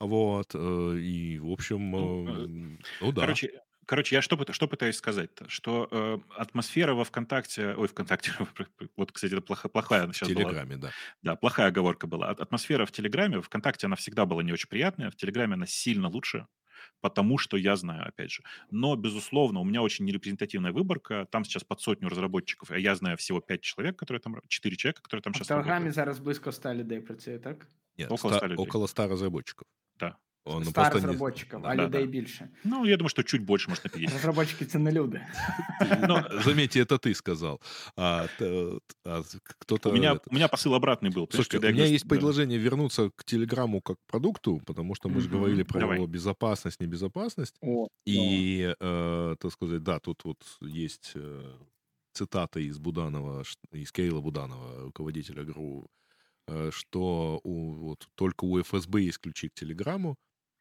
вот, 0.00 0.54
э, 0.54 0.98
и, 1.00 1.38
в 1.40 1.50
общем, 1.50 1.90
ну, 1.90 2.28
э, 2.28 2.46
э, 2.46 2.78
ну 3.00 3.12
да. 3.12 3.22
Короче, 3.22 3.60
Короче, 3.88 4.16
я 4.16 4.22
что, 4.22 4.36
что 4.52 4.68
пытаюсь 4.68 4.96
сказать-то? 4.96 5.48
Что 5.48 5.88
э, 5.90 6.18
атмосфера 6.36 6.92
во 6.92 7.04
ВКонтакте... 7.04 7.74
Ой, 7.74 7.88
ВКонтакте, 7.88 8.32
вот, 8.96 9.12
кстати, 9.12 9.32
это 9.32 9.40
плохая, 9.40 9.70
плохая 9.70 10.12
сейчас 10.12 10.28
В 10.28 10.34
Телеграме, 10.34 10.76
была. 10.76 10.88
да. 10.88 10.92
Да, 11.22 11.36
плохая 11.36 11.68
оговорка 11.68 12.06
была. 12.06 12.28
Атмосфера 12.28 12.84
в 12.84 12.92
Телеграме, 12.92 13.40
ВКонтакте 13.40 13.86
она 13.86 13.96
всегда 13.96 14.26
была 14.26 14.42
не 14.42 14.52
очень 14.52 14.68
приятная, 14.68 15.10
в 15.10 15.16
Телеграме 15.16 15.54
она 15.54 15.66
сильно 15.66 16.08
лучше, 16.10 16.46
потому 17.00 17.38
что 17.38 17.56
я 17.56 17.76
знаю, 17.76 18.06
опять 18.06 18.30
же. 18.30 18.42
Но, 18.70 18.94
безусловно, 18.94 19.60
у 19.60 19.64
меня 19.64 19.80
очень 19.80 20.04
нерепрезентативная 20.04 20.72
выборка. 20.72 21.26
Там 21.30 21.44
сейчас 21.44 21.64
под 21.64 21.80
сотню 21.80 22.10
разработчиков, 22.10 22.70
а 22.70 22.78
я 22.78 22.94
знаю 22.94 23.16
всего 23.16 23.40
пять 23.40 23.62
человек, 23.62 23.96
которые 23.96 24.20
там... 24.20 24.36
Четыре 24.48 24.76
человека, 24.76 25.00
которые 25.00 25.22
там 25.22 25.30
а 25.30 25.34
сейчас 25.34 25.46
в 25.46 25.48
Телеграмі 25.48 25.70
работают. 25.70 25.94
зараз 25.94 26.18
близько 26.18 26.52
100 26.52 26.74
людей 26.74 27.00
працює, 27.00 27.38
так? 27.38 27.66
Нет, 27.96 28.12
около 28.12 28.32
100, 28.32 28.38
100 28.38 28.48
людей. 28.48 28.66
Около 28.66 28.86
100 28.86 29.08
разработчиков. 29.08 29.66
Да. 29.98 30.16
Он 30.44 30.64
100 30.64 30.72
просто 30.72 30.94
разработчиков, 30.94 31.62
не... 31.62 31.68
а 31.68 31.76
да, 31.76 31.84
людей 31.84 32.04
да. 32.04 32.06
більше. 32.06 32.48
Ну, 32.64 32.86
я 32.86 32.96
думаю, 32.96 33.08
что 33.10 33.22
чуть 33.22 33.42
больше, 33.42 33.68
может, 33.68 33.84
на 33.84 33.90
50. 33.90 34.14
Разработчики— 34.14 34.64
це 34.66 34.78
не 34.78 34.92
люди. 34.92 35.20
Но, 36.08 36.24
заметьте, 36.44 36.80
это 36.80 36.98
ты 36.98 37.14
сказал. 37.14 37.60
А, 37.96 38.26
а 39.04 39.22
кто-то... 39.42 39.90
У 39.90 39.92
меня, 39.92 40.18
у 40.30 40.34
меня 40.34 40.48
посыл 40.48 40.74
обратный 40.74 41.10
был. 41.10 41.28
Слушайте, 41.30 41.58
у 41.58 41.60
меня 41.60 41.72
говорю, 41.72 41.92
есть 41.92 42.04
да. 42.04 42.08
предложение 42.08 42.58
вернуться 42.58 43.10
к 43.16 43.24
Телеграмму 43.24 43.80
как 43.80 43.96
к 43.96 44.10
продукту, 44.10 44.60
потому 44.66 44.94
что 44.94 45.08
мы 45.08 45.20
же 45.20 45.28
говорили 45.28 45.62
про 45.64 45.80
Давай. 45.80 45.96
его 45.96 46.06
безопасность, 46.06 46.80
небезопасность. 46.80 47.56
О, 47.60 47.88
и, 48.06 48.74
э, 48.80 49.36
так 49.38 49.52
сказать, 49.52 49.82
да, 49.82 49.98
тут 49.98 50.24
вот 50.24 50.38
есть 50.60 51.12
э, 51.14 51.56
цитата 52.12 52.60
из 52.60 52.78
Буданова, 52.78 53.44
из 53.72 53.92
Кейла 53.92 54.20
Буданова, 54.20 54.84
руководителя 54.84 55.44
ГРУ, 55.44 55.86
э, 56.46 56.70
что 56.72 57.40
у, 57.44 57.72
вот, 57.72 58.08
только 58.14 58.44
у 58.44 58.60
ФСБ 58.62 59.00
есть 59.02 59.18
ключи 59.18 59.48
к 59.48 59.54
Телеграмму, 59.54 60.16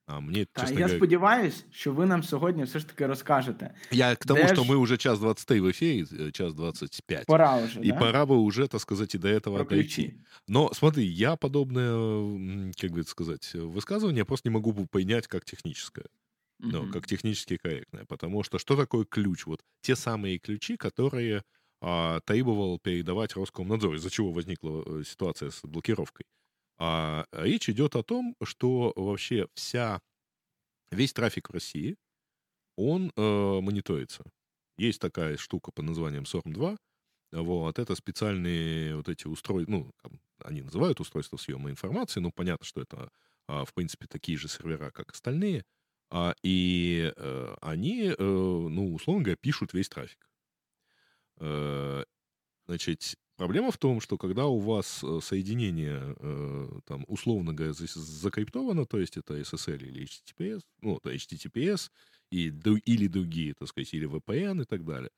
а 0.08 0.22
Та, 0.54 0.62
чесно 0.62 0.80
Я 0.80 0.86
говоря... 0.86 0.98
сподіваюся, 0.98 1.64
що 1.72 1.94
ви 1.94 2.06
нам 2.06 2.24
сьогодні 2.24 2.64
все 2.64 2.80
ж 2.80 2.88
таки 2.88 3.08
розкажете. 3.08 3.74
Я 3.92 4.16
к 4.16 4.26
тому, 4.26 4.48
что 4.48 4.64
ж... 4.64 4.70
мы 4.72 4.76
уже 4.78 4.98
час 4.98 5.20
23 5.20 5.62
в 5.62 5.72
эфире, 5.72 6.32
час 6.32 6.54
25. 6.54 7.26
Пора 7.26 7.58
уже, 7.58 7.82
И 7.82 7.92
да? 7.92 8.00
пора 8.00 8.26
бы 8.26 8.38
уже, 8.38 8.68
так 8.68 8.82
сказать, 8.82 9.16
и 9.16 9.18
до 9.18 9.28
этого 9.28 9.64
Про 9.64 9.76
дойти. 9.76 10.14
Но 10.48 10.74
смотри, 10.74 11.06
я 11.06 11.36
подобное, 11.36 12.72
как 12.82 12.92
бы 12.92 13.04
сказать, 13.04 13.54
высказывание 13.54 14.24
просто 14.24 14.50
не 14.50 14.54
могу 14.54 14.74
понять 14.86 15.28
как 15.28 15.44
техническое. 15.44 16.06
Ну, 16.60 16.92
как 16.92 17.06
технически 17.06 17.58
корректное. 17.58 18.06
Потому 18.06 18.44
что 18.44 18.60
что 18.60 18.76
такое 18.76 19.06
ключ? 19.06 19.46
Вот 19.46 19.60
те 19.82 19.96
самые 19.96 20.40
ключи, 20.40 20.78
которые 20.78 21.44
а, 21.82 22.20
требовал 22.22 22.80
передавать 22.80 23.36
Роскомнадзор, 23.36 23.96
из-за 23.96 24.10
чего 24.10 24.32
возникла 24.32 24.84
э, 24.86 25.04
ситуация 25.06 25.52
с 25.52 25.62
блокировкой. 25.64 26.26
А 26.80 27.26
речь 27.32 27.70
идет 27.70 27.96
о 27.96 28.04
том, 28.04 28.36
что 28.44 28.94
вообще 28.96 29.48
вся, 29.54 30.00
весь 30.92 31.14
трафик 31.14 31.50
в 31.50 31.54
России, 31.54 31.98
он 32.76 33.12
э, 33.16 33.22
мониторится. 33.62 34.24
Есть 34.78 35.02
такая 35.02 35.38
штука 35.38 35.72
под 35.72 35.86
названием 35.86 36.24
SORM-2. 36.24 36.78
Вот, 37.32 37.80
это 37.80 37.96
специальные 37.96 38.96
вот 38.96 39.10
эти 39.10 39.28
устройства, 39.28 39.72
ну, 39.72 39.92
они 40.44 40.62
называют 40.62 41.00
устройства 41.00 41.38
съема 41.38 41.70
информации, 41.70 42.20
но 42.20 42.32
понятно, 42.32 42.66
что 42.66 42.82
это, 42.82 43.10
а, 43.48 43.66
в 43.66 43.74
принципе, 43.74 44.08
такие 44.08 44.38
же 44.38 44.48
сервера, 44.48 44.92
как 44.92 45.12
остальные. 45.12 45.66
А, 46.10 46.36
и 46.42 47.12
э, 47.16 47.56
они, 47.62 48.14
э, 48.18 48.24
ну, 48.24 48.94
условно 48.94 49.24
говоря, 49.24 49.38
пишут 49.42 49.74
весь 49.74 49.90
трафик. 49.90 50.30
Э, 51.40 52.06
значит, 52.66 53.18
Проблема 53.38 53.72
в 53.72 53.78
том, 53.78 54.02
что 54.02 54.18
когда 54.18 54.48
у 54.48 54.58
вас 54.58 55.04
э, 55.04 55.20
соединение, 55.22 56.16
э, 56.20 56.80
там, 56.86 57.06
условно 57.08 57.54
говоря, 57.54 57.74
закриптовано, 57.74 58.86
то 58.86 58.98
есть 59.00 59.16
это 59.18 59.36
SSL 59.40 59.84
или 59.86 60.06
HTTPS, 60.06 60.62
ну, 60.82 60.98
это 60.98 61.14
HTTPS 61.14 61.92
и, 62.32 62.48
или 62.48 63.08
другие, 63.08 63.54
так 63.54 63.68
сказать, 63.68 63.94
или 63.94 64.08
VPN 64.10 64.64
и 64.64 64.66
так 64.66 64.84
далее, 64.86 65.12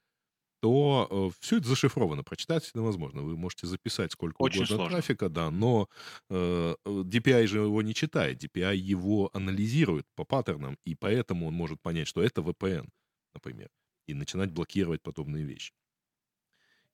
то 0.61 1.07
э, 1.09 1.37
все 1.39 1.57
это 1.57 1.67
зашифровано, 1.69 2.23
прочитать 2.23 2.67
это 2.69 2.79
невозможно. 2.79 3.21
Вы 3.21 3.37
можете 3.37 3.67
записать 3.67 4.11
сколько 4.11 4.41
Очень 4.41 4.63
угодно 4.63 4.75
сложно. 4.77 4.97
трафика, 4.97 5.29
да, 5.29 5.49
но 5.51 5.87
э, 6.29 6.75
DPI 6.85 7.47
же 7.47 7.59
его 7.59 7.81
не 7.81 7.93
читает, 7.93 8.43
DPI 8.43 8.75
его 8.75 9.29
анализирует 9.33 10.05
по 10.15 10.25
паттернам, 10.25 10.77
и 10.85 10.95
поэтому 10.95 11.47
он 11.47 11.53
может 11.53 11.81
понять, 11.81 12.07
что 12.07 12.21
это 12.21 12.41
VPN, 12.41 12.89
например, 13.33 13.69
и 14.07 14.13
начинать 14.13 14.51
блокировать 14.51 15.01
подобные 15.01 15.45
вещи. 15.45 15.71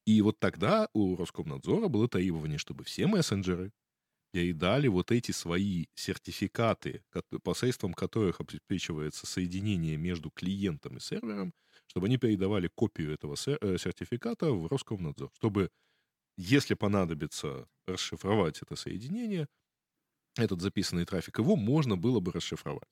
И 0.05 0.21
вот 0.21 0.39
тогда 0.39 0.87
у 0.93 1.15
Роскомнадзора 1.15 1.87
было 1.87 2.07
требование, 2.07 2.57
чтобы 2.57 2.83
все 2.83 3.07
мессенджеры 3.07 3.71
передали 4.31 4.87
вот 4.87 5.11
эти 5.11 5.31
свои 5.31 5.87
сертификаты, 5.95 7.03
посредством 7.43 7.93
которых 7.93 8.41
обеспечивается 8.41 9.27
соединение 9.27 9.97
между 9.97 10.31
клиентом 10.31 10.97
и 10.97 11.01
сервером, 11.01 11.53
чтобы 11.87 12.07
они 12.07 12.17
передавали 12.17 12.69
копию 12.73 13.13
этого 13.13 13.35
э, 13.35 13.77
сертификата 13.79 14.51
в 14.51 14.67
Роскомнадзор, 14.67 15.31
чтобы, 15.35 15.71
если 16.37 16.75
понадобится 16.75 17.67
расшифровать 17.87 18.61
это 18.61 18.75
соединение, 18.75 19.47
этот 20.37 20.61
записанный 20.61 21.05
трафик, 21.05 21.39
его 21.39 21.55
можно 21.57 21.97
было 21.97 22.19
бы 22.21 22.31
расшифровать. 22.31 22.89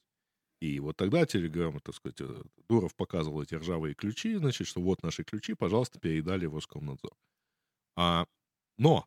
И 0.63 0.79
вот 0.79 0.95
тогда 0.95 1.23
Telegram, 1.23 1.77
так 1.81 1.93
сказать, 1.93 2.21
э, 2.21 2.41
Дуров 2.69 2.95
показывал 2.95 3.43
эти 3.43 3.53
ржавые 3.53 3.95
ключи, 3.95 4.35
значит, 4.35 4.65
что 4.65 4.79
вот 4.79 5.03
наши 5.03 5.25
ключи, 5.25 5.55
пожалуйста, 5.55 5.99
передали 5.99 6.45
в 6.45 6.55
Роскомнадзор. 6.55 7.11
А, 7.97 8.25
но 8.77 9.05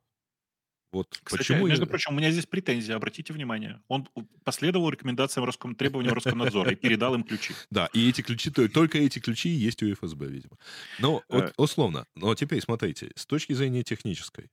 вот 0.92 1.18
Кстати, 1.24 1.38
почему... 1.38 1.66
между 1.66 1.86
прочим, 1.86 2.12
у 2.12 2.18
меня 2.18 2.30
здесь 2.30 2.44
претензия, 2.44 2.94
обратите 2.94 3.32
внимание. 3.32 3.82
Он 3.88 4.06
последовал 4.44 4.90
рекомендациям 4.90 5.46
Роском... 5.46 5.74
требованиям 5.74 6.12
Роскомнадзора 6.12 6.72
и 6.72 6.74
передал 6.74 7.14
им 7.14 7.24
ключи. 7.24 7.54
Да, 7.70 7.88
и 7.94 8.06
эти 8.06 8.20
ключи, 8.20 8.50
только 8.50 8.98
эти 8.98 9.18
ключи 9.18 9.48
есть 9.48 9.82
у 9.82 9.90
ФСБ, 9.94 10.26
видимо. 10.26 10.58
Но 10.98 11.22
вот, 11.30 11.44
э. 11.44 11.52
условно, 11.56 12.06
но 12.14 12.34
теперь 12.34 12.60
смотрите, 12.60 13.12
с 13.16 13.24
точки 13.24 13.54
зрения 13.54 13.82
технической, 13.82 14.50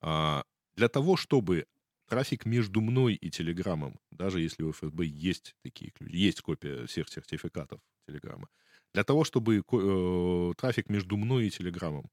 а, 0.00 0.44
для 0.76 0.88
того, 0.88 1.16
чтобы 1.16 1.66
трафик 2.10 2.44
между 2.44 2.80
мной 2.80 3.14
и 3.14 3.30
Телеграмом, 3.30 3.98
даже 4.10 4.40
если 4.40 4.64
у 4.64 4.72
ФСБ 4.72 5.04
есть 5.06 5.54
такие 5.62 5.92
ключи, 5.92 6.16
есть 6.16 6.40
копия 6.40 6.84
всех 6.86 7.08
сертификатов 7.08 7.80
Телеграма, 8.08 8.48
для 8.92 9.04
того, 9.04 9.22
чтобы 9.22 9.58
э, 9.58 10.52
трафик 10.56 10.90
между 10.90 11.16
мной 11.16 11.46
и 11.46 11.50
Телеграмом 11.50 12.10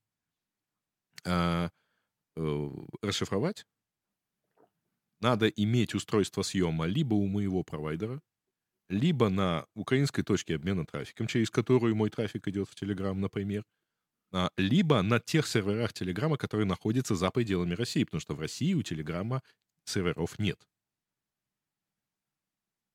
э, 1.25 1.69
э, 2.35 2.69
расшифровать, 3.01 3.65
надо 5.19 5.47
иметь 5.47 5.95
устройство 5.95 6.43
съема 6.43 6.85
либо 6.85 7.15
у 7.15 7.25
моего 7.25 7.63
провайдера, 7.63 8.21
либо 8.89 9.29
на 9.29 9.65
украинской 9.73 10.21
точке 10.21 10.55
обмена 10.55 10.85
трафиком, 10.85 11.25
через 11.25 11.49
которую 11.49 11.95
мой 11.95 12.11
трафик 12.11 12.47
идет 12.47 12.69
в 12.69 12.75
Телеграм, 12.75 13.19
например, 13.19 13.63
а, 14.31 14.51
либо 14.57 15.01
на 15.01 15.19
тех 15.19 15.47
серверах 15.47 15.91
Телеграма, 15.93 16.37
которые 16.37 16.67
находятся 16.67 17.15
за 17.15 17.31
пределами 17.31 17.73
России, 17.73 18.03
потому 18.03 18.21
что 18.21 18.35
в 18.35 18.39
России 18.39 18.75
у 18.75 18.83
Телеграма 18.83 19.41
серверов 19.86 20.38
нет. 20.38 20.58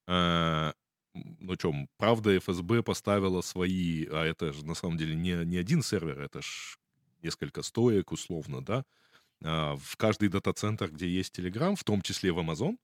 А, 0.07 0.73
ну 1.13 1.55
чем, 1.55 1.87
правда, 1.97 2.39
ФСБ 2.39 2.83
поставила 2.83 3.41
свои, 3.41 4.05
а 4.11 4.25
это 4.25 4.53
же 4.53 4.65
на 4.65 4.75
самом 4.75 4.97
деле 4.97 5.15
не, 5.15 5.45
не 5.45 5.57
один 5.57 5.81
сервер, 5.81 6.19
это 6.19 6.41
ж 6.41 6.77
несколько 7.21 7.61
стоек 7.61 8.11
условно, 8.11 8.61
да, 8.61 8.83
а, 9.43 9.75
в 9.75 9.97
каждый 9.97 10.29
дата-центр, 10.29 10.89
где 10.91 11.07
есть 11.07 11.37
Telegram, 11.37 11.75
в 11.75 11.83
том 11.83 12.01
числе 12.01 12.31
в 12.31 12.39
Amazon. 12.39 12.77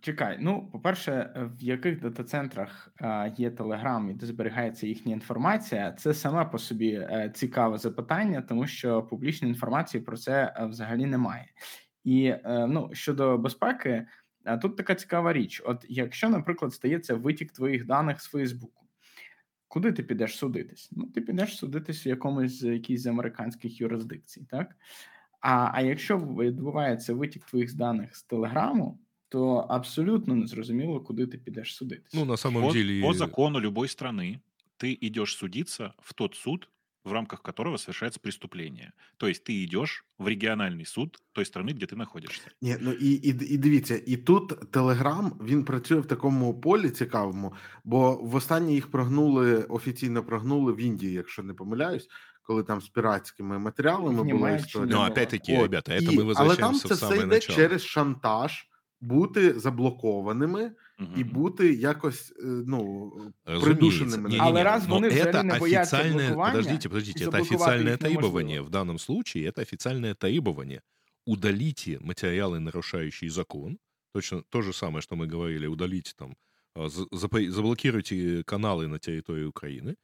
Чекай, 0.00 0.38
ну, 0.40 0.70
по-перше, 0.72 1.32
в 1.58 1.62
яких 1.62 2.00
дата-центрах 2.00 2.88
є 3.36 3.50
Telegram 3.50 4.10
і 4.10 4.14
де 4.14 4.26
зберігається 4.26 4.86
їхня 4.86 5.12
інформація, 5.12 5.92
це 5.92 6.14
саме 6.14 6.44
по 6.44 6.58
собі 6.58 6.92
е, 6.92 7.32
цікаве 7.34 7.78
запитання, 7.78 8.42
тому 8.42 8.66
що 8.66 9.02
публічної 9.02 9.54
інформації 9.54 10.02
про 10.02 10.16
це 10.16 10.54
е, 10.56 10.66
взагалі 10.66 11.06
немає. 11.06 11.46
І 12.07 12.25
е, 12.25 12.67
ну, 12.69 12.89
щодо 12.93 13.37
безпеки, 13.37 14.07
е, 14.45 14.57
тут 14.57 14.77
така 14.77 14.95
цікава 14.95 15.33
річ: 15.33 15.61
от 15.65 15.85
якщо, 15.89 16.29
наприклад, 16.29 16.73
стається 16.73 17.15
витік 17.15 17.51
твоїх 17.51 17.85
даних 17.85 18.21
з 18.21 18.25
Фейсбуку, 18.25 18.85
куди 19.67 19.91
ти 19.91 20.03
підеш 20.03 20.37
судитись? 20.37 20.89
Ну, 20.91 21.05
ти 21.05 21.21
підеш 21.21 21.57
судитись 21.57 22.05
в 22.05 22.07
якомусь 22.07 22.59
з 22.59 22.73
якійсь 22.73 23.01
з 23.01 23.05
американських 23.05 23.81
юрисдикцій, 23.81 24.47
так? 24.51 24.75
А 25.41 25.71
а 25.73 25.81
якщо 25.81 26.17
відбувається 26.17 27.13
витік 27.13 27.45
твоїх 27.45 27.75
даних 27.75 28.15
з 28.15 28.23
Телеграму, 28.23 28.99
то 29.29 29.55
абсолютно 29.55 30.35
незрозуміло, 30.35 31.01
куди 31.01 31.27
ти 31.27 31.37
підеш 31.37 31.75
судитись. 31.75 32.13
Ну, 32.13 32.25
на 32.25 32.37
самом 32.37 32.63
по, 32.63 32.73
деле... 32.73 33.01
По 33.01 33.13
закону 33.13 33.59
любой 33.59 33.87
страны 33.87 34.39
ты 34.77 34.97
идешь 35.01 35.35
судиться 35.37 35.93
в 35.99 36.13
тот 36.13 36.35
суд, 36.35 36.69
в 37.07 37.13
рамках 37.13 37.41
которого 37.41 37.77
совершается 37.77 38.19
преступление. 38.19 38.93
То 39.17 39.27
есть 39.27 39.43
ты 39.43 39.63
идешь 39.63 40.05
в 40.17 40.27
регіональний 40.27 40.85
суд 40.85 41.17
той 41.31 41.45
страни, 41.45 41.73
де 41.73 41.85
ти 41.85 41.95
знаходишся. 41.95 42.41
Ні, 42.61 42.77
ну 42.81 42.91
і, 42.91 43.11
і, 43.11 43.53
і 43.53 43.57
дивіться, 43.57 44.01
і 44.05 44.17
тут 44.17 44.71
Телеграм 44.71 45.39
він 45.43 45.63
працює 45.63 45.99
в 45.99 46.05
такому 46.05 46.61
полі 46.61 46.89
цікавому, 46.89 47.53
бо 47.83 48.15
в 48.15 48.35
останнє 48.35 48.73
їх 48.73 48.91
прогнули 48.91 49.63
офіційно 49.63 50.23
прогнули 50.23 50.73
в 50.73 50.79
Індії, 50.79 51.13
якщо 51.13 51.43
не 51.43 51.53
помиляюсь. 51.53 52.07
Коли 52.43 52.63
там 52.63 52.81
з 52.81 52.89
піратськими 52.89 53.59
матеріалами 53.59 54.23
була 54.23 54.51
історія. 54.51 54.95
Ну, 54.95 55.05
опять-таки, 55.07 55.61
ребята, 55.61 55.91
это 55.91 56.11
і, 56.11 56.23
ми 56.23 56.33
Але 56.35 56.55
там 56.55 56.75
це 56.75 56.93
все 56.93 57.15
йде 57.15 57.25
начало. 57.25 57.55
через 57.55 57.85
шантаж, 57.85 58.66
бути 59.01 59.59
заблокованими 59.59 60.71
угу. 60.99 61.09
і 61.17 61.23
бути 61.23 61.73
якось 61.73 62.33
ну 62.65 63.11
придушеними. 63.61 64.29
Не, 64.29 64.39
Але 64.39 64.63
раз 64.63 64.87
вони 64.87 65.09
это 65.09 65.43
не 65.43 65.59
боятся 65.59 65.97
Подождите, 66.35 66.89
подождите, 66.89 67.25
это 67.25 67.37
официальное 67.37 67.97
требование 67.97 68.61
в 68.61 68.69
данном 68.69 68.99
случае, 68.99 69.49
это 69.49 69.61
официальное 69.61 70.13
требование. 70.13 70.81
Удалите 71.25 71.99
материалы, 71.99 72.59
нарушающие 72.59 73.29
закон. 73.29 73.77
Точно 74.13 74.43
то 74.49 74.61
же 74.61 74.73
самое, 74.73 75.01
что 75.01 75.15
мы 75.15 75.27
говорили, 75.27 75.67
удалите 75.67 76.13
там, 76.17 76.35
а, 76.75 76.87
заблокируйте 76.89 78.43
каналы 78.43 78.87
на 78.87 78.97
территории 78.97 79.45
Украины. 79.45 79.95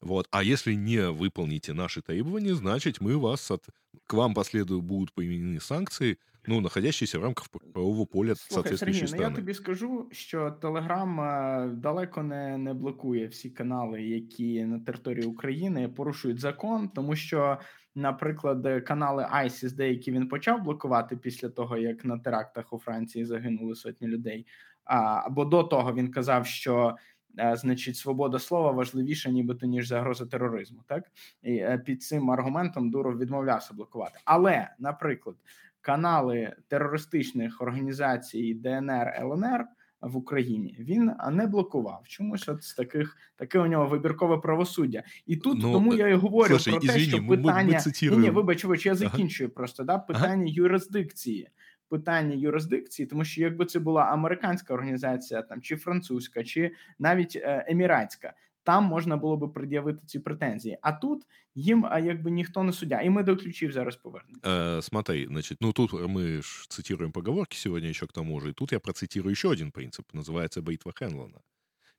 Вот. 0.00 0.26
А 0.30 0.42
если 0.42 0.74
не 0.74 1.10
выполните 1.10 1.74
наши 1.74 2.00
требования, 2.00 2.54
значит, 2.54 3.00
мы 3.00 3.18
вас 3.18 3.50
от... 3.50 3.66
к 4.06 4.14
вам 4.14 4.34
последуют 4.34 4.82
будут 4.82 5.12
применены 5.12 5.60
санкции, 5.60 6.18
ну, 6.46 6.60
находящиеся 6.60 7.18
в 7.18 7.22
рамках 7.22 7.48
правового 7.48 8.06
поля 8.06 8.34
соответствующей 8.34 9.08
Сергій, 9.08 9.22
ну, 9.22 9.28
Я 9.28 9.36
тобі 9.36 9.54
скажу, 9.54 10.08
що 10.12 10.50
Телеграм 10.50 11.20
е, 11.20 11.70
далеко 11.74 12.22
не 12.22 12.58
не 12.58 12.74
блокує 12.74 13.26
всі 13.26 13.50
канали, 13.50 14.02
які 14.02 14.64
на 14.64 14.80
території 14.80 15.26
України 15.26 15.88
порушують 15.88 16.40
закон, 16.40 16.88
тому 16.88 17.16
що, 17.16 17.58
наприклад, 17.94 18.84
канали 18.84 19.26
ISIS, 19.34 19.74
деякі 19.74 20.12
він 20.12 20.28
почав 20.28 20.62
блокувати 20.62 21.16
після 21.16 21.48
того, 21.48 21.76
як 21.76 22.04
на 22.04 22.18
терактах 22.18 22.72
у 22.72 22.78
Франції 22.78 23.24
загинули 23.24 23.74
сотні 23.74 24.08
людей. 24.08 24.46
А, 24.84 24.96
Або 25.26 25.44
до 25.44 25.62
того 25.62 25.94
він 25.94 26.10
казав, 26.10 26.46
що. 26.46 26.96
Е, 27.38 27.56
значить, 27.56 27.96
свобода 27.96 28.38
слова 28.38 28.70
важливіша, 28.70 29.30
нібито 29.30 29.66
ніж 29.66 29.88
загроза 29.88 30.26
тероризму, 30.26 30.82
так 30.86 31.04
і 31.42 31.56
е, 31.56 31.78
під 31.78 32.02
цим 32.02 32.30
аргументом 32.30 32.90
Дуров 32.90 33.18
відмовлявся 33.18 33.74
блокувати. 33.74 34.18
Але, 34.24 34.68
наприклад, 34.78 35.36
канали 35.80 36.56
терористичних 36.68 37.60
організацій 37.60 38.54
ДНР 38.54 39.14
ЛНР 39.20 39.66
в 40.00 40.16
Україні 40.16 40.76
він 40.78 41.12
не 41.30 41.46
блокував. 41.46 42.02
Чомусь 42.06 42.48
от 42.48 42.62
з 42.62 42.74
таких 42.74 43.16
таке 43.36 43.58
у 43.58 43.66
нього 43.66 43.86
вибіркове 43.86 44.38
правосуддя, 44.38 45.02
і 45.26 45.36
тут 45.36 45.58
ну, 45.62 45.72
тому 45.72 45.94
я 45.94 46.08
і 46.08 46.14
говорю 46.14 46.58
слушай, 46.58 46.72
про 46.72 46.80
те, 46.80 46.86
извини, 46.86 47.06
що 47.06 47.28
питання 47.28 47.80
ми, 47.86 48.10
ми 48.10 48.16
ні, 48.16 48.22
ні, 48.22 48.30
вибач, 48.30 48.64
вибач, 48.64 48.86
я 48.86 48.94
закінчую 48.94 49.48
ага. 49.48 49.54
просто 49.56 49.84
да 49.84 49.98
питання 49.98 50.42
ага. 50.42 50.54
юрисдикції. 50.56 51.48
Питання 51.88 52.34
юрисдикції, 52.34 53.06
тому 53.06 53.24
що 53.24 53.40
якби 53.40 53.66
це 53.66 53.78
була 53.78 54.02
американська 54.02 54.74
організація, 54.74 55.42
там 55.42 55.60
чи 55.60 55.76
французька, 55.76 56.44
чи 56.44 56.72
навіть 56.98 57.36
е, 57.36 57.64
еміратська, 57.68 58.32
там 58.63 58.83
можна 58.83 59.17
було 59.17 59.37
би 59.37 59.47
пред'явити 59.47 59.99
ці 60.05 60.19
претензії. 60.19 60.77
А 60.81 60.91
тут 60.91 61.23
їм 61.55 61.85
а 61.85 61.99
якби 61.99 62.31
ніхто 62.31 62.63
не 62.63 62.73
суддя. 62.73 63.01
І 63.01 63.09
ми 63.09 63.23
до 63.23 63.37
ключів 63.37 63.71
зараз 63.71 63.95
повернемся. 63.95 64.49
Э, 64.49 64.81
смотри, 64.81 65.27
значит, 65.27 65.57
ну 65.61 65.73
тут 65.73 65.93
мы 65.93 66.41
ж 66.41 66.65
цитируем 66.69 67.11
поговорки 67.11 67.57
сегодня 67.57 67.89
еще 67.89 68.07
к 68.07 68.13
тому 68.13 68.39
же, 68.41 68.49
и 68.49 68.53
тут 68.53 68.71
я 68.71 68.79
процитирую 68.79 69.31
еще 69.31 69.51
один 69.51 69.71
принцип, 69.71 70.05
называется 70.13 70.61
«Битва 70.61 70.93
Хенлона». 70.99 71.41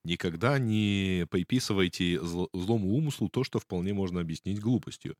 Никогда 0.04 0.58
не 0.58 1.26
приписывайте 1.30 2.20
злому 2.22 2.94
умыслу 2.96 3.28
то, 3.28 3.44
что 3.44 3.58
вполне 3.58 3.92
можно 3.92 4.20
объяснить 4.20 4.60
глупостью. 4.60 5.14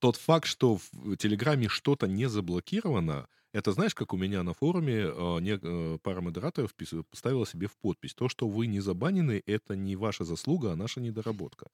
Тот 0.00 0.16
факт, 0.16 0.46
что 0.46 0.76
в 0.92 1.16
Телеграме 1.16 1.68
что-то 1.68 2.06
не 2.06 2.28
заблокировано, 2.28 3.26
это 3.53 3.71
знаешь, 3.71 3.93
как 3.93 4.13
у 4.13 4.17
меня 4.17 4.43
на 4.43 4.53
форуме 4.53 4.93
э, 4.93 5.39
не, 5.39 5.59
э, 5.61 5.97
пара 6.01 6.21
модераторов 6.21 6.73
поставила 7.09 7.45
себе 7.45 7.67
в 7.67 7.77
подпись. 7.77 8.15
То, 8.15 8.27
что 8.27 8.47
вы 8.47 8.65
не 8.65 8.79
забанены, 8.81 9.43
это 9.45 9.75
не 9.75 9.95
ваша 9.95 10.25
заслуга, 10.25 10.71
а 10.71 10.75
наша 10.75 10.99
недоработка. 10.99 11.67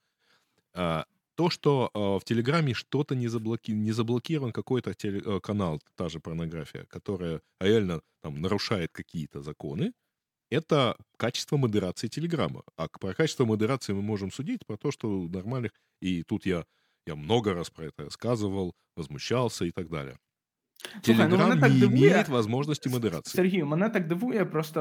А, 0.74 1.06
то, 1.36 1.50
что 1.50 1.90
э, 1.94 2.00
в 2.00 2.26
Телеграме 2.26 2.74
что-то 2.74 3.16
не, 3.16 3.30
заблоки... 3.30 3.72
не 3.72 3.94
заблокирован 3.94 4.52
какой-то 4.52 4.94
теле... 4.94 5.40
Канал, 5.40 5.82
та 5.96 6.10
же 6.10 6.20
порнография, 6.20 6.84
которая 6.86 7.42
реально 7.62 8.02
там 8.22 8.42
нарушает 8.42 8.92
какие-то 8.92 9.42
законы, 9.42 9.94
это 10.52 10.98
качество 11.16 11.56
модерации 11.56 12.10
Телеграма. 12.10 12.64
А 12.76 12.90
про 12.90 13.14
качество 13.14 13.46
модерации 13.46 13.94
мы 13.94 14.02
можем 14.02 14.32
судить 14.32 14.66
про 14.66 14.76
то, 14.76 14.92
что 14.92 15.08
нормальных... 15.08 15.72
И 16.02 16.24
тут 16.24 16.46
я, 16.46 16.66
я 17.06 17.16
много 17.16 17.54
раз 17.54 17.70
про 17.70 17.86
это 17.86 18.04
рассказывал, 18.04 18.76
возмущался 18.98 19.64
и 19.64 19.72
так 19.72 19.90
далее. 19.90 20.18
Слухай, 21.03 21.29
ну 21.29 21.37
мене 21.37 21.61
так 21.61 21.73
не 21.73 21.79
дивує, 21.79 22.11
имеет 22.11 22.29
возможности 22.29 22.91
модерації. 22.91 23.37
Сергію, 23.37 23.67
мене 23.67 23.91
так 23.91 24.09
дивує, 24.09 24.45
просто 24.45 24.81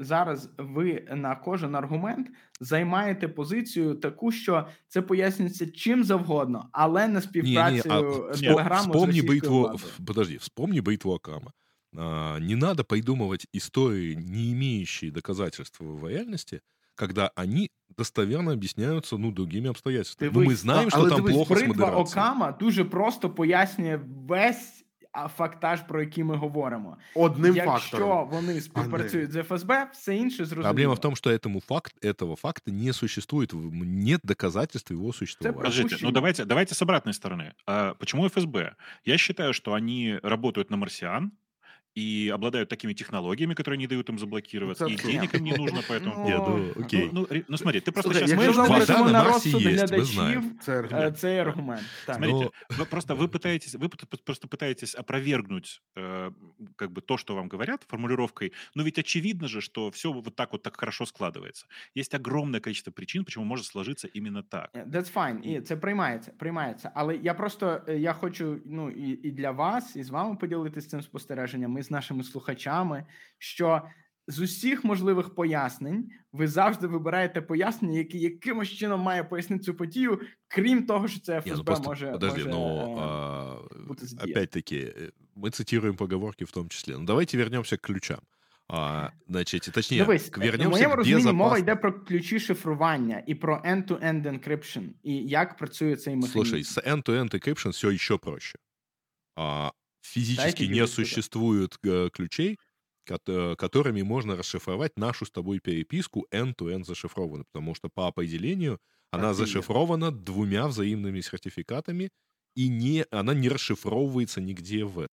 е, 0.00 0.04
зараз 0.04 0.50
ви 0.58 1.08
на 1.14 1.36
кожен 1.36 1.74
аргумент 1.74 2.26
займаєте 2.60 3.28
позицію 3.28 3.94
таку, 3.94 4.32
що 4.32 4.66
це 4.88 5.02
пояснюється 5.02 5.70
чим 5.70 6.04
завгодно, 6.04 6.68
але 6.72 7.08
не 7.08 7.20
співпрацею 7.20 8.30
Телеграму 8.40 8.92
вспомни 8.92 9.22
битву, 9.22 9.80
Подожди, 10.06 10.36
вспомни 10.36 10.80
битву 10.80 11.14
Акама. 11.14 11.52
А, 11.96 12.38
не 12.40 12.56
надо 12.56 12.84
придумывать 12.84 13.46
истории, 13.52 14.14
не 14.14 14.52
имеющие 14.52 15.10
доказательства 15.10 15.84
в 15.84 16.08
реальности, 16.08 16.60
когда 16.96 17.30
они 17.36 17.70
достоверно 17.96 18.52
объясняются 18.52 19.16
ну, 19.16 19.30
другими 19.30 19.70
обстоятельствами. 19.70 20.30
Дивись, 20.30 20.44
ну, 20.44 20.50
мы 20.50 20.54
знаем, 20.56 20.90
что 20.90 21.08
там 21.08 21.24
плохо 21.24 21.54
с 21.54 21.62
модерацией. 21.62 22.02
Окама 22.02 22.52
дуже 22.52 22.84
просто 22.84 23.30
пояснює 23.30 24.00
весь 24.28 24.84
фактаж, 25.36 25.80
про 25.80 26.00
який 26.00 26.24
ми 26.24 26.36
говоримо. 26.36 26.96
Одним 27.14 27.56
Якщо 27.56 27.72
фактором. 27.72 28.28
вони 28.28 28.60
співпрацюють 28.60 29.32
з 29.32 29.42
ФСБ, 29.42 29.90
все 29.92 30.16
інше 30.16 30.44
зрозуміло. 30.44 30.64
Проблема 30.64 30.94
в 30.94 31.00
том, 31.00 31.16
что 31.16 31.30
этому 31.30 31.60
факт, 31.60 32.04
этого 32.04 32.36
факта 32.36 32.70
не 32.70 32.92
существует, 32.92 33.52
нет 33.54 34.20
доказательств 34.24 34.90
его 34.92 35.12
существования. 35.12 35.58
Подождите, 35.58 35.96
ну 36.02 36.10
давайте, 36.10 36.44
давайте 36.44 36.74
с 36.74 36.82
обратной 36.82 37.12
стороны. 37.12 37.52
А 37.66 37.94
почему 37.94 38.28
ФСБ? 38.28 38.74
Я 39.04 39.18
считаю, 39.18 39.52
что 39.52 39.72
они 39.72 40.18
работают 40.22 40.70
на 40.70 40.76
марсиан, 40.76 41.32
и 41.96 42.28
обладают 42.34 42.68
такими 42.68 42.92
технологиями, 42.92 43.54
которые 43.54 43.78
не 43.78 43.86
дают 43.86 44.08
им 44.08 44.18
заблокироваться, 44.18 44.86
и 44.86 44.96
денег 44.96 45.32
им 45.34 45.44
не 45.44 45.52
нужно, 45.52 45.80
поэтому... 45.88 46.24
Нет, 46.24 46.38
ну, 46.38 46.84
окей. 46.84 47.08
Ну, 47.12 47.26
ну, 47.30 47.44
ну 47.46 47.56
смотри, 47.56 47.80
ты 47.80 47.92
просто 47.92 48.14
сейчас... 48.14 48.32
Мы 48.32 48.52
залишимо 48.52 49.10
на 49.10 49.24
розсуд 49.24 49.62
глядачів 49.62 50.42
цей 51.16 51.38
аргумент. 51.38 51.82
Смотрите, 52.04 52.50
вы 52.70 52.86
просто 52.86 53.14
вы 53.14 53.28
пытаетесь, 53.28 53.78
вы 53.78 53.88
просто 54.24 54.48
пытаетесь 54.48 54.96
опровергнуть 54.96 55.82
как 56.76 56.90
бы 56.90 57.00
то, 57.00 57.16
что 57.16 57.36
вам 57.36 57.48
говорят 57.48 57.84
формулировкой, 57.88 58.52
но 58.74 58.82
ведь 58.82 58.98
очевидно 58.98 59.46
же, 59.46 59.60
что 59.60 59.88
все 59.90 60.12
вот 60.12 60.34
так 60.34 60.52
вот 60.52 60.62
так 60.62 60.76
хорошо 60.76 61.04
складывается. 61.04 61.66
Есть 61.94 62.14
огромное 62.14 62.60
количество 62.60 62.90
причин, 62.90 63.24
почему 63.24 63.44
может 63.44 63.66
сложиться 63.66 64.08
именно 64.16 64.42
так. 64.42 64.70
That's 64.74 65.12
fine, 65.14 65.40
і 65.42 65.60
це 65.60 65.76
приймається, 65.76 66.32
приймається. 66.38 66.90
Але 66.94 67.16
я 67.16 67.34
просто, 67.34 67.82
я 67.88 68.12
хочу, 68.12 68.58
ну, 68.64 68.90
і, 68.90 69.28
і 69.28 69.30
для 69.30 69.50
вас, 69.50 69.96
і 69.96 70.02
з 70.02 70.10
вами 70.10 70.36
поділитися 70.36 70.88
цим 70.88 71.02
спостереженням, 71.02 71.78
і 71.78 71.84
з 71.89 71.91
нашими 71.91 72.23
слухачами, 72.23 73.05
що 73.37 73.81
з 74.27 74.39
усіх 74.39 74.83
можливих 74.83 75.35
пояснень 75.35 76.11
ви 76.33 76.47
завжди 76.47 76.87
вибираєте 76.87 77.41
пояснення, 77.41 77.97
яке 77.97 78.17
якимось 78.17 78.69
чином 78.69 79.01
має 79.01 79.23
пояснити 79.23 79.63
цю 79.63 79.73
подію, 79.73 80.19
крім 80.47 80.85
того, 80.85 81.07
що 81.07 81.19
це 81.19 81.41
ФСБ 81.41 81.55
ну, 81.57 81.63
просто, 81.63 81.89
може, 81.89 82.11
подожди, 82.11 82.43
може 82.43 82.49
но, 82.49 82.97
а, 82.99 84.23
опять-таки, 84.23 84.93
мы 85.35 85.49
цитируем 85.49 85.95
поговорки 85.95 86.45
в 86.45 86.51
том 86.51 86.69
числе. 86.69 86.97
Ну, 86.97 87.05
давайте 87.05 87.37
вернемся 87.37 87.77
к 87.77 87.81
ключам. 87.81 88.19
А, 88.67 89.09
значить, 89.27 89.69
точніше, 89.73 90.05
Дивись, 90.05 90.31
вернемся 90.37 90.67
в 90.67 90.71
моєму 90.71 90.95
розумінні 90.95 91.23
безопас... 91.23 91.37
мова 91.37 91.57
йде 91.57 91.75
про 91.75 91.93
ключі 91.93 92.39
шифрування 92.39 93.23
і 93.27 93.35
про 93.35 93.57
end-to-end 93.65 94.23
encryption, 94.23 94.89
і 95.03 95.13
як 95.15 95.57
працює 95.57 95.95
цей 95.95 96.15
механізм. 96.15 96.33
Слушай, 96.33 96.63
с 96.63 96.81
end-to-end 96.81 97.33
encryption 97.33 97.69
все 97.69 97.91
еще 97.91 98.17
проще. 98.17 98.59
А, 99.35 99.71
физически 100.01 100.63
не 100.63 100.85
существует 100.87 101.77
э, 101.83 102.09
ключей, 102.13 102.57
э, 103.09 103.55
которыми 103.57 104.01
можно 104.01 104.35
расшифровать 104.35 104.97
нашу 104.97 105.25
с 105.25 105.31
тобой 105.31 105.59
переписку 105.59 106.27
end-to-end 106.31 106.85
зашифрованную, 106.85 107.45
потому 107.51 107.75
что 107.75 107.89
по 107.89 108.07
определению 108.07 108.79
она 109.11 109.33
зашифрована 109.33 110.11
двумя 110.11 110.67
взаимными 110.67 111.21
сертификатами, 111.21 112.11
и 112.55 112.67
не, 112.67 113.05
она 113.11 113.33
не 113.33 113.49
расшифровывается 113.49 114.41
нигде 114.41 114.85
в 114.85 115.07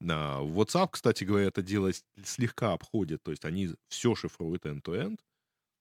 на 0.00 0.40
WhatsApp, 0.42 0.88
кстати 0.92 1.24
говоря, 1.24 1.46
это 1.46 1.62
дело 1.62 1.90
слегка 2.24 2.72
обходит, 2.74 3.22
то 3.22 3.30
есть 3.30 3.44
они 3.44 3.70
все 3.88 4.14
шифруют 4.14 4.66
end-to-end, 4.66 5.18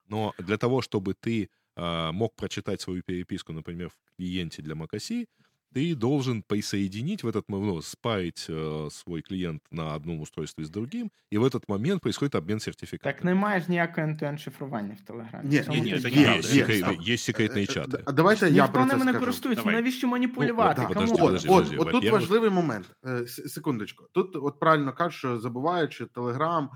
но 0.08 0.34
для 0.38 0.58
того, 0.58 0.82
чтобы 0.82 1.14
ты 1.14 1.50
э, 1.76 2.12
мог 2.12 2.36
прочитать 2.36 2.82
свою 2.82 3.04
переписку, 3.04 3.54
например, 3.54 3.90
в 3.90 3.96
клиенте 4.18 4.62
для 4.62 4.76
macOS, 4.76 5.28
ты 5.75 5.95
должен 5.95 6.43
присоединить 6.43 7.23
в 7.23 7.29
этот 7.29 7.49
момент, 7.49 7.75
ну, 7.75 7.83
спаять 7.83 8.47
э, 8.49 8.89
свой 8.91 9.23
клиент 9.23 9.63
на 9.71 9.95
одном 9.95 10.21
устройстве 10.21 10.65
с 10.65 10.71
другим, 10.71 11.11
и 11.31 11.39
в 11.39 11.45
этот 11.45 11.69
момент 11.69 12.03
происходит 12.03 12.35
обмен 12.35 12.61
сертификатом. 12.61 13.13
Так 13.13 13.25
немає 13.25 13.61
ж 13.61 13.67
ніякого 13.69 14.07
end-to-end 14.07 14.39
шифрування 14.39 14.97
в 15.03 15.07
Телеграмі. 15.07 15.49
Ні, 15.49 15.63
ні, 15.69 15.81
ні, 15.81 15.91
є, 15.91 16.41
є, 16.43 16.97
є 17.01 17.19
секретні 17.19 17.67
чати. 17.67 18.05
Давайте 18.13 18.51
я 18.51 18.67
про 18.67 18.87
це 18.87 18.97
ними 18.97 19.13
не 19.13 19.19
користуються, 19.19 19.71
навіщо 19.71 20.09
маніпулювати? 20.09 20.83
Ну, 20.83 20.89
подожди, 20.89 21.17
подожди, 21.17 21.49
от, 21.49 21.57
подожди, 21.57 21.77
от, 21.77 21.91
тут 21.91 22.11
важливий 22.11 22.51
момент. 22.51 22.97
Е, 23.07 23.27
секундочку. 23.27 24.05
Тут 24.13 24.37
от 24.37 24.61
правильно 24.61 24.93
кажуть, 24.93 25.19
що 25.19 25.39
забуваючи 25.39 26.07
Телеграм, 26.07 26.71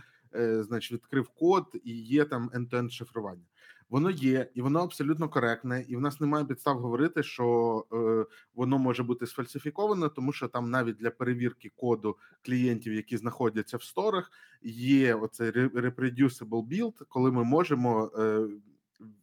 значить, 0.60 0.92
відкрив 0.92 1.28
код 1.28 1.64
і 1.84 1.92
є 1.92 2.24
там 2.24 2.50
end-to-end 2.54 2.90
шифрування. 2.90 3.42
Воно 3.89 4.09
є, 4.09 4.49
і 4.53 4.61
воно 4.61 4.79
абсолютно 4.79 5.29
коректне, 5.29 5.85
і 5.87 5.95
в 5.95 6.01
нас 6.01 6.19
немає 6.19 6.45
підстав 6.45 6.79
говорити, 6.79 7.23
що 7.23 7.85
е, 7.93 8.25
воно 8.55 8.77
може 8.77 9.03
бути 9.03 9.27
сфальсифіковане, 9.27 10.09
тому 10.09 10.33
що 10.33 10.47
там 10.47 10.69
навіть 10.69 10.97
для 10.97 11.09
перевірки 11.11 11.71
коду 11.75 12.17
клієнтів, 12.45 12.93
які 12.93 13.17
знаходяться 13.17 13.77
в 13.77 13.83
сторах, 13.83 14.31
є 14.71 15.15
оцей 15.15 15.51
reproducible 15.51 16.67
build, 16.67 17.05
коли 17.09 17.31
ми 17.31 17.43
можемо 17.43 18.11
е, 18.19 18.47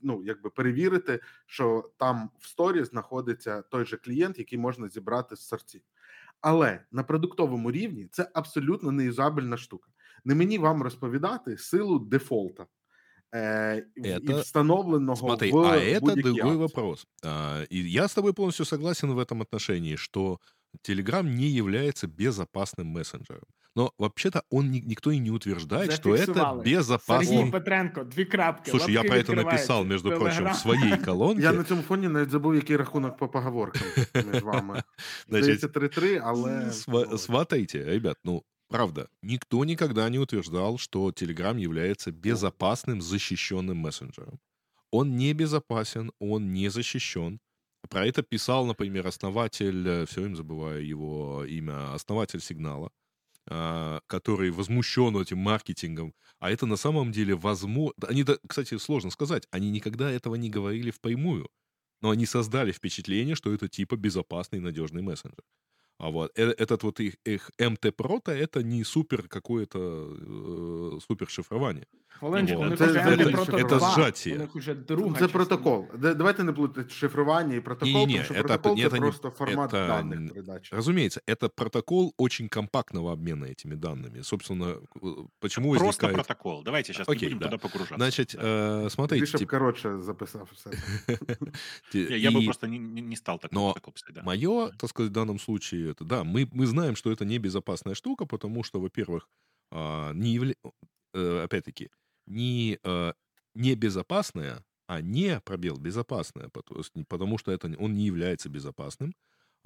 ну 0.02 0.22
якби 0.24 0.50
перевірити, 0.50 1.20
що 1.46 1.90
там 1.96 2.30
в 2.38 2.46
сторі 2.46 2.84
знаходиться 2.84 3.62
той 3.62 3.84
же 3.84 3.96
клієнт, 3.96 4.38
який 4.38 4.58
можна 4.58 4.88
зібрати 4.88 5.36
з 5.36 5.40
сорців. 5.40 5.82
Але 6.40 6.80
на 6.92 7.02
продуктовому 7.02 7.70
рівні 7.70 8.08
це 8.10 8.30
абсолютно 8.34 8.92
неюзабельна 8.92 9.56
штука. 9.56 9.90
Не 10.24 10.34
мені 10.34 10.58
вам 10.58 10.82
розповідати 10.82 11.58
силу 11.58 11.98
дефолта. 11.98 12.66
э, 13.33 13.81
это... 13.95 14.41
встановленного 14.43 15.15
Смотри, 15.15 15.51
в 15.51 15.57
а 15.57 15.77
это 15.77 16.15
другой 16.15 16.57
вопрос. 16.57 17.05
А, 17.23 17.63
и 17.69 17.77
я 17.77 18.07
с 18.07 18.13
тобой 18.13 18.33
полностью 18.33 18.65
согласен 18.65 19.11
в 19.13 19.19
этом 19.19 19.41
отношении, 19.41 19.95
что 19.95 20.39
Telegram 20.87 21.23
не 21.23 21.47
является 21.47 22.07
безопасным 22.07 22.87
мессенджером. 22.87 23.47
Но 23.75 23.93
вообще-то 23.97 24.43
он 24.49 24.71
никто 24.71 25.11
и 25.11 25.19
не 25.19 25.31
утверждает, 25.31 25.93
что 25.93 26.15
это 26.15 26.61
безопасный... 26.65 27.37
Сергій 27.37 27.51
Петренко, 27.51 28.03
дві 28.03 28.25
крапки. 28.25 28.71
Слушай, 28.71 28.93
я 28.93 29.03
про 29.03 29.17
это 29.17 29.35
написал, 29.35 29.85
между 29.85 30.09
прочим, 30.09 30.51
в 30.51 30.55
своей 30.55 30.97
колонке. 30.97 31.43
Я 31.43 31.53
на 31.53 31.63
цьому 31.63 31.81
фоні 31.81 32.07
навіть 32.07 32.29
забув, 32.29 32.55
який 32.55 32.77
рахунок 32.77 33.17
по 33.17 33.27
поговоркам 33.27 33.83
між 34.33 34.43
вами. 34.43 34.83
Здається, 35.27 35.67
3-3, 35.67 36.21
але... 36.23 36.71
Смотрите, 37.17 37.85
ребят, 37.85 38.17
ну, 38.23 38.43
Правда, 38.68 39.08
никто 39.22 39.64
никогда 39.64 40.08
не 40.08 40.18
утверждал, 40.18 40.78
что 40.78 41.10
Telegram 41.10 41.58
является 41.58 42.10
безопасным, 42.10 43.00
защищенным 43.00 43.76
мессенджером. 43.76 44.40
Он 44.90 45.16
не 45.16 45.32
безопасен, 45.32 46.12
он 46.18 46.52
не 46.52 46.68
защищен. 46.68 47.40
Про 47.90 48.06
это 48.06 48.22
писал, 48.22 48.66
например, 48.66 49.06
основатель, 49.06 49.86
э, 49.86 50.06
все 50.06 50.22
время 50.22 50.36
забываю 50.36 50.86
его 50.86 51.44
имя, 51.44 51.92
основатель 51.92 52.40
сигнала, 52.40 52.90
а, 53.46 54.00
который 54.06 54.50
возмущен 54.50 55.16
этим 55.18 55.38
маркетингом. 55.38 56.14
А 56.38 56.50
это 56.50 56.66
на 56.66 56.76
самом 56.76 57.12
деле 57.12 57.34
возможно... 57.34 57.94
Они, 58.08 58.24
кстати, 58.48 58.78
сложно 58.78 59.10
сказать, 59.10 59.46
они 59.50 59.70
никогда 59.70 60.10
этого 60.10 60.36
не 60.36 60.48
говорили 60.48 60.90
впрямую, 60.90 61.50
но 62.00 62.10
они 62.10 62.24
создали 62.24 62.72
впечатление, 62.72 63.34
что 63.34 63.52
это 63.52 63.68
типа 63.68 63.96
безопасный 63.96 64.58
и 64.58 64.62
надежный 64.62 65.02
мессенджер. 65.02 65.44
А 65.98 66.10
вот 66.10 66.32
э, 66.38 66.50
этот 66.58 66.82
вот 66.82 67.00
их, 67.00 67.14
их 67.24 67.50
МТ-прота 67.58 68.32
это 68.32 68.62
не 68.62 68.84
супер 68.84 69.28
какое-то 69.28 69.78
э, 69.78 70.98
супер 71.06 71.28
шифрование. 71.28 71.86
Хвилиночку, 72.18 72.58
вот. 72.58 72.78
це, 72.78 72.86
це, 72.86 73.16
це, 73.16 73.64
це 73.64 73.78
зжаття. 73.78 74.48
Це 75.18 75.28
протокол. 75.28 75.86
Давайте 75.98 76.44
не 76.44 76.52
плутати 76.52 76.90
шифрування 76.90 77.54
і 77.54 77.60
протокол, 77.60 77.92
не, 77.92 78.06
не, 78.06 78.22
потому 78.22 78.24
что 78.24 78.34
это, 78.34 78.46
протокол 78.46 78.78
это, 78.78 78.88
это 78.88 78.98
просто 78.98 79.30
формат 79.30 79.74
это, 79.74 79.86
данных 79.86 80.32
передачи. 80.32 80.76
Разумеется, 80.76 81.20
это 81.26 81.48
протокол 81.48 82.14
очень 82.16 82.48
компактного 82.48 83.12
обмена 83.12 83.46
этими 83.46 83.74
данными. 83.74 84.22
Собственно, 84.22 84.76
почему 85.40 85.70
Просто 85.70 85.86
возникает... 85.86 86.14
протокол. 86.14 86.62
Давайте 86.62 86.92
сейчас 86.92 87.08
Окей, 87.08 87.28
не 87.28 87.34
будем 87.34 87.38
да. 87.38 87.46
туда 87.46 87.58
погружаться. 87.58 87.96
Значит, 87.96 88.34
да. 88.34 88.42
э, 88.42 88.90
смотрите... 88.90 89.26
Ты, 89.26 89.38
тип... 89.38 89.48
короче, 89.48 89.98
записав 89.98 90.48
все. 90.52 90.70
Я 92.18 92.30
бы 92.30 92.44
просто 92.44 92.68
не 92.68 93.16
стал 93.16 93.38
такой 93.38 93.58
протокол 93.58 93.92
писать. 93.92 94.22
Мое, 94.24 94.70
так 94.78 94.90
сказать, 94.90 95.10
в 95.10 95.14
данном 95.14 95.38
случае, 95.38 95.90
это 95.90 96.04
да, 96.04 96.24
мы, 96.24 96.48
мы 96.52 96.66
знаем, 96.66 96.96
что 96.96 97.10
это 97.10 97.24
небезопасная 97.24 97.94
штука, 97.94 98.26
потому 98.26 98.62
что, 98.62 98.80
во-первых, 98.80 99.28
а, 99.70 100.12
не 100.12 100.34
явля... 100.34 100.54
Э, 101.14 101.44
опять-таки, 101.44 101.90
не, 102.26 102.78
э, 102.82 103.12
небезопасная, 103.54 104.64
а 104.86 105.00
не 105.00 105.40
пробел 105.40 105.76
безопасное, 105.78 106.50
потому 107.08 107.38
что 107.38 107.52
это, 107.52 107.74
он 107.78 107.94
не 107.94 108.04
является 108.06 108.48
безопасным, 108.48 109.14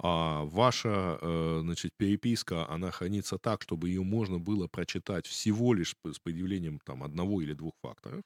а 0.01 0.45
ваша, 0.45 1.17
э, 1.21 1.59
значит, 1.61 1.93
переписка, 1.97 2.69
она 2.69 2.89
хранится 2.91 3.37
так, 3.37 3.61
чтобы 3.63 3.89
ее 3.89 4.03
можно 4.03 4.39
было 4.39 4.67
прочитать 4.67 5.27
всего 5.27 5.73
лишь 5.73 5.95
с 6.05 6.19
появлением 6.19 6.79
там 6.85 7.03
одного 7.03 7.41
или 7.41 7.53
двух 7.53 7.73
факторов. 7.81 8.23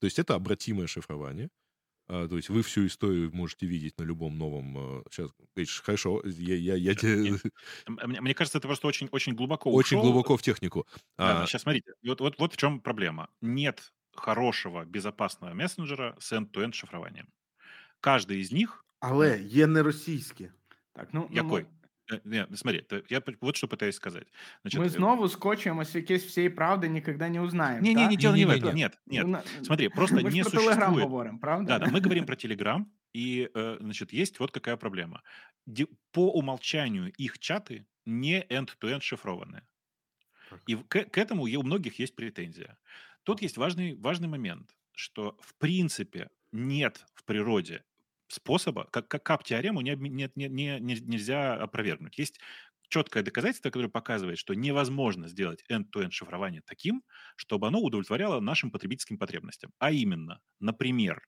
То 0.00 0.06
есть 0.06 0.18
это 0.18 0.34
обратимое 0.34 0.86
шифрование. 0.86 1.50
А, 2.07 2.27
то 2.27 2.35
есть 2.35 2.49
вы 2.49 2.61
всю 2.61 2.85
историю 2.85 3.31
можете 3.33 3.65
видеть 3.65 3.97
на 3.97 4.03
любом 4.03 4.37
новом... 4.37 5.03
Сейчас, 5.09 5.29
э, 5.39 5.43
видишь, 5.55 5.81
хорошо, 5.81 6.21
я... 6.25 6.55
я, 6.55 6.75
я 6.75 6.95
тебе... 6.95 7.39
мне, 7.87 8.21
мне 8.21 8.33
кажется, 8.33 8.57
это 8.57 8.67
просто 8.67 8.87
очень, 8.87 9.07
очень 9.11 9.35
глубоко 9.35 9.71
Очень 9.71 9.97
ушел. 9.97 10.11
глубоко 10.11 10.37
в 10.37 10.41
технику. 10.41 10.85
Да, 11.17 11.43
а... 11.43 11.47
Сейчас 11.47 11.61
смотрите, 11.61 11.93
вот, 12.03 12.21
вот, 12.21 12.39
вот 12.39 12.53
в 12.53 12.57
чем 12.57 12.79
проблема. 12.79 13.29
Нет 13.41 13.93
хорошего, 14.15 14.85
безопасного 14.85 15.53
мессенджера 15.53 16.15
с 16.19 16.33
end-to-end 16.33 16.73
шифрованием. 16.73 17.27
Каждый 18.01 18.39
из 18.41 18.51
них... 18.51 18.85
Але 18.99 19.39
є 19.41 19.67
не 19.67 19.83
російські. 19.83 20.49
Так, 20.93 21.09
ну, 21.13 21.29
Якой? 21.31 21.61
Ну, 21.61 21.67
Э, 22.10 22.20
не, 22.24 22.46
смотри, 22.56 22.84
я 23.08 23.22
вот 23.40 23.56
что 23.56 23.68
пытаюсь 23.68 23.96
сказать. 23.96 24.26
Значит, 24.62 24.80
Мы 24.80 24.86
э, 24.86 24.90
снова 24.90 25.26
скотчимся 25.28 25.98
якесь 25.98 26.24
всей 26.24 26.50
правды 26.50 26.88
никогда 26.88 27.28
не 27.28 27.40
узнаем. 27.40 27.82
Не, 27.82 27.94
не, 27.94 28.06
не, 28.06 28.16
дело 28.16 28.34
не 28.34 28.44
в 28.44 28.50
этом. 28.50 28.74
Нет, 28.74 28.98
нет. 29.06 29.26
Ну, 29.26 29.38
смотри, 29.62 29.88
просто 29.88 30.16
мы 30.22 30.30
не 30.30 30.42
про 30.42 30.50
существует. 30.50 30.76
Телеграм 30.76 30.94
говорим, 30.96 31.38
правда? 31.38 31.66
Да, 31.66 31.86
да, 31.86 31.90
мы 31.90 32.00
говорим 32.00 32.26
про 32.26 32.36
Телеграм, 32.36 32.90
и, 33.12 33.50
э, 33.54 33.76
значит, 33.80 34.12
есть 34.12 34.38
вот 34.40 34.52
какая 34.52 34.76
проблема. 34.76 35.22
По 36.12 36.30
умолчанию 36.32 37.12
их 37.12 37.38
чаты 37.38 37.86
не 38.06 38.40
end-to-end 38.42 39.00
шифрованные. 39.00 39.66
И 40.66 40.76
к, 40.76 41.04
к 41.04 41.18
этому 41.18 41.42
у 41.42 41.62
многих 41.62 41.98
есть 41.98 42.16
претензия. 42.16 42.78
Тут 43.22 43.42
есть 43.42 43.58
важный, 43.58 43.94
важный 43.96 44.28
момент, 44.28 44.74
что 44.94 45.36
в 45.40 45.54
принципе 45.56 46.30
нет 46.52 47.04
в 47.14 47.24
природе 47.24 47.84
способа, 48.28 48.88
как, 48.90 49.08
как 49.08 49.22
кап-теорему 49.22 49.80
не, 49.80 49.96
не, 49.96 50.30
не, 50.34 50.48
не, 50.48 50.78
нельзя 50.78 51.54
опровергнуть. 51.54 52.18
Есть 52.18 52.38
четкое 52.88 53.22
доказательство, 53.22 53.70
которое 53.70 53.88
показывает, 53.88 54.38
что 54.38 54.54
невозможно 54.54 55.28
сделать 55.28 55.64
end-to-end 55.70 56.10
шифрование 56.10 56.62
таким, 56.64 57.02
чтобы 57.36 57.68
оно 57.68 57.80
удовлетворяло 57.80 58.40
нашим 58.40 58.70
потребительским 58.70 59.18
потребностям. 59.18 59.72
А 59.78 59.90
именно, 59.90 60.40
например, 60.60 61.22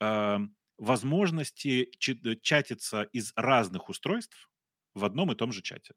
э, 0.00 0.38
возможности 0.78 1.90
чатиться 1.98 3.02
из 3.12 3.32
разных 3.36 3.88
устройств 3.88 4.50
в 4.94 5.04
одном 5.04 5.32
и 5.32 5.34
том 5.34 5.52
же 5.52 5.62
чате. 5.62 5.94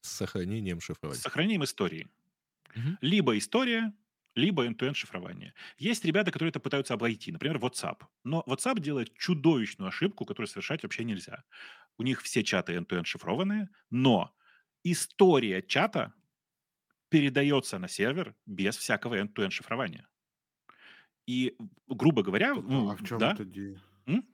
С 0.00 0.10
сохранением 0.10 0.80
шифрования. 0.80 1.18
С 1.18 1.22
сохранением 1.22 1.64
истории. 1.64 2.08
Угу. 2.74 2.98
Либо 3.00 3.36
история, 3.38 3.92
либо 4.34 4.66
end-to-end 4.66 4.94
шифрование. 4.94 5.54
Есть 5.78 6.04
ребята, 6.04 6.30
которые 6.30 6.50
это 6.50 6.60
пытаются 6.60 6.94
обойти, 6.94 7.32
например, 7.32 7.58
WhatsApp. 7.58 8.02
Но 8.24 8.42
WhatsApp 8.46 8.80
делает 8.80 9.16
чудовищную 9.16 9.88
ошибку, 9.88 10.24
которую 10.24 10.48
совершать 10.48 10.82
вообще 10.82 11.04
нельзя. 11.04 11.44
У 11.98 12.02
них 12.02 12.22
все 12.22 12.42
чаты 12.42 12.74
end-to-end 12.74 13.04
шифрованные, 13.04 13.68
но 13.90 14.34
история 14.84 15.62
чата 15.62 16.12
передается 17.08 17.78
на 17.78 17.88
сервер 17.88 18.34
без 18.46 18.76
всякого 18.76 19.18
end-to-end 19.18 19.50
шифрования. 19.50 20.08
И, 21.26 21.56
грубо 21.86 22.22
говоря... 22.22 22.54
Ну, 22.54 22.90
а 22.90 22.96
в 22.96 23.04
чем 23.04 23.18
да? 23.18 23.34
тоді? 23.34 23.76
М? 24.08 24.24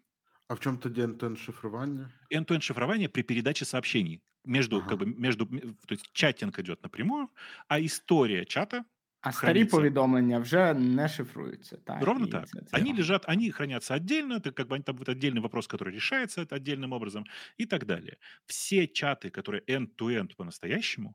А 0.49 0.55
в 0.55 0.61
чем 0.61 0.79
тоді 0.79 1.03
end-to-end 1.03 1.37
шифрование? 1.37 2.09
End-to-end 2.33 2.61
шифрование 2.61 3.09
при 3.09 3.23
передаче 3.23 3.65
сообщений. 3.65 4.23
Между, 4.45 4.79
ага. 4.79 4.89
как 4.89 4.99
бы, 4.99 5.07
между, 5.07 5.47
то 5.47 5.95
есть 5.95 6.11
чатинг 6.13 6.59
идет 6.59 6.83
напрямую, 6.83 7.29
а 7.67 7.81
история 7.81 8.47
чата 8.47 8.85
а 9.21 9.33
старі 9.33 9.65
повідомлення 9.65 10.39
вже 10.39 10.75
не 10.75 11.09
шифруються. 11.09 11.77
Так, 11.85 12.03
Ровно 12.03 12.27
так. 12.27 12.47
Це 12.67 12.77
они 12.81 12.93
лежат, 12.95 13.29
они 13.29 13.51
хранятся 13.51 13.95
отдельно, 13.95 14.35
это 14.35 14.53
как 14.53 14.69
бы 14.69 14.83
там 14.83 14.97
вот 14.97 15.09
отдельный 15.09 15.41
вопрос, 15.41 15.67
который 15.67 15.95
решается 15.95 16.43
это 16.43 16.57
отдельным 16.57 16.93
образом 16.93 17.25
и 17.61 17.67
так 17.67 17.87
далее. 17.87 18.17
Все 18.47 18.87
чаты, 18.87 19.31
которые 19.31 19.63
end-to-end 19.67 20.37
по-настоящему, 20.37 21.15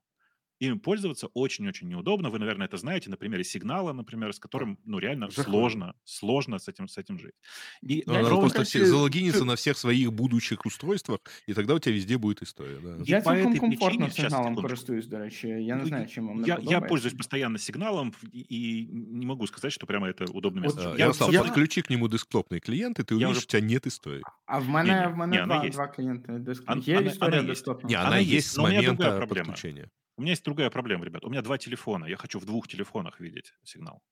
им 0.62 0.80
пользоваться 0.80 1.28
очень-очень 1.34 1.88
неудобно. 1.88 2.30
Вы, 2.30 2.38
наверное, 2.38 2.66
это 2.66 2.76
знаете 2.76 3.10
на 3.10 3.16
примере 3.16 3.44
сигнала, 3.44 3.92
например, 3.92 4.32
с 4.32 4.38
которым, 4.38 4.78
ну, 4.84 4.98
реально 4.98 5.30
Заход. 5.30 5.44
сложно, 5.44 5.94
сложно 6.04 6.58
с 6.58 6.68
этим, 6.68 6.88
с 6.88 6.98
этим 6.98 7.18
жить. 7.18 7.34
И 7.82 8.02
ну, 8.06 8.14
надо 8.14 8.28
просто 8.30 8.58
хочу... 8.58 8.84
залогиниться 8.84 9.44
на 9.44 9.54
всех 9.54 9.78
своих 9.78 10.12
будущих 10.12 10.66
устройствах, 10.66 11.20
и 11.46 11.54
тогда 11.54 11.74
у 11.74 11.78
тебя 11.78 11.94
везде 11.94 12.18
будет 12.18 12.42
история. 12.42 12.78
Да. 12.80 12.96
Я 13.04 13.20
по 13.20 13.36
этой 13.36 13.58
комфортно 13.58 14.06
причине, 14.06 14.28
сигналом 14.28 14.56
користуюсь, 14.56 15.06
до 15.06 15.18
речі. 15.18 15.48
Я 15.48 15.76
не 15.76 15.82
ну, 15.82 15.86
знаю, 15.86 16.06
чем 16.06 16.28
вам 16.28 16.44
я, 16.44 16.58
я 16.62 16.80
пользуюсь 16.80 17.14
постоянно 17.14 17.58
сигналом, 17.58 18.12
и 18.32 18.88
не 18.90 19.26
могу 19.26 19.46
сказать, 19.46 19.72
что 19.72 19.86
прямо 19.86 20.08
это 20.08 20.24
удобно 20.32 20.60
место. 20.60 20.90
Вот, 20.90 20.98
я, 20.98 21.06
я, 21.06 21.32
я 21.32 21.42
подключи 21.42 21.82
к 21.82 21.90
нему 21.90 22.08
десктопный 22.08 22.60
клиент, 22.60 22.98
и 22.98 23.04
ты 23.04 23.14
увидишь, 23.14 23.36
уже... 23.36 23.46
у 23.46 23.48
тебя 23.48 23.60
нет 23.60 23.86
истории. 23.86 24.24
А 24.46 24.60
в 24.60 24.68
мене, 24.68 24.90
не, 24.90 25.08
в 25.08 25.16
мене 25.16 25.38
не, 25.38 25.46
два, 25.46 25.68
два 25.68 25.86
клиента 25.86 26.32
десктопных. 26.38 26.88
Є 26.88 27.00
історія 27.00 27.42
десктопна? 27.42 27.88
Не, 27.88 27.96
она, 27.96 28.08
она 28.08 28.18
есть 28.18 28.48
с 28.50 28.58
момента 28.58 29.26
подключения. 29.26 29.88
У 30.17 30.21
меня 30.21 30.31
есть 30.31 30.43
другая 30.43 30.69
проблема, 30.69 31.05
ребят. 31.05 31.23
У 31.25 31.29
меня 31.29 31.41
два 31.41 31.57
телефона. 31.57 32.05
Я 32.05 32.17
хочу 32.17 32.39
в 32.39 32.45
двух 32.45 32.67
телефонах 32.67 33.19
видеть 33.19 33.53
сигнал. 33.63 34.03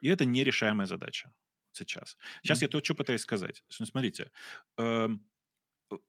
И 0.00 0.08
это 0.08 0.24
нерешаемая 0.24 0.86
задача 0.86 1.32
сейчас. 1.72 2.16
Сейчас 2.42 2.58
mm-hmm. 2.58 2.62
я 2.62 2.68
то, 2.68 2.84
что 2.84 2.94
пытаюсь 2.94 3.20
сказать. 3.20 3.64
Смотрите, 3.68 4.30
э, 4.78 5.08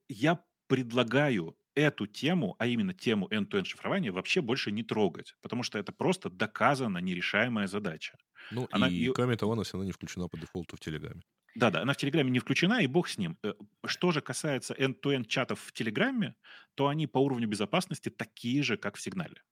я 0.08 0.44
предлагаю 0.66 1.56
эту 1.74 2.06
тему, 2.06 2.56
а 2.58 2.66
именно 2.66 2.92
тему 2.92 3.28
end-to-end 3.30 3.64
шифрования, 3.64 4.12
вообще 4.12 4.40
больше 4.40 4.72
не 4.72 4.82
трогать, 4.82 5.36
потому 5.40 5.62
что 5.62 5.78
это 5.78 5.92
просто 5.92 6.28
доказано 6.28 6.98
нерешаемая 6.98 7.68
задача. 7.68 8.18
Ну 8.50 8.68
она, 8.72 8.88
и, 8.88 8.94
и, 8.94 9.12
кроме 9.12 9.36
того, 9.36 9.52
она 9.52 9.62
все 9.62 9.74
равно 9.74 9.84
не 9.84 9.92
включена 9.92 10.28
по 10.28 10.36
дефолту 10.36 10.76
в 10.76 10.80
Телеграме. 10.80 11.22
Да-да, 11.58 11.82
она 11.82 11.92
в 11.92 11.96
Телеграме 11.96 12.30
не 12.30 12.38
включена, 12.38 12.82
и 12.82 12.86
бог 12.86 13.08
с 13.08 13.18
ним. 13.18 13.36
Э, 13.42 13.52
что 13.86 14.12
же 14.12 14.20
касается 14.20 14.74
end-to-end 14.74 15.26
чатов 15.26 15.60
в 15.60 15.72
Телеграме, 15.72 16.34
то 16.74 16.86
они 16.86 17.06
по 17.06 17.18
уровню 17.18 17.48
безопасности 17.48 18.10
такие 18.10 18.62
же, 18.62 18.76
как 18.76 18.96
в 18.96 19.00
Сигнале. 19.00 19.42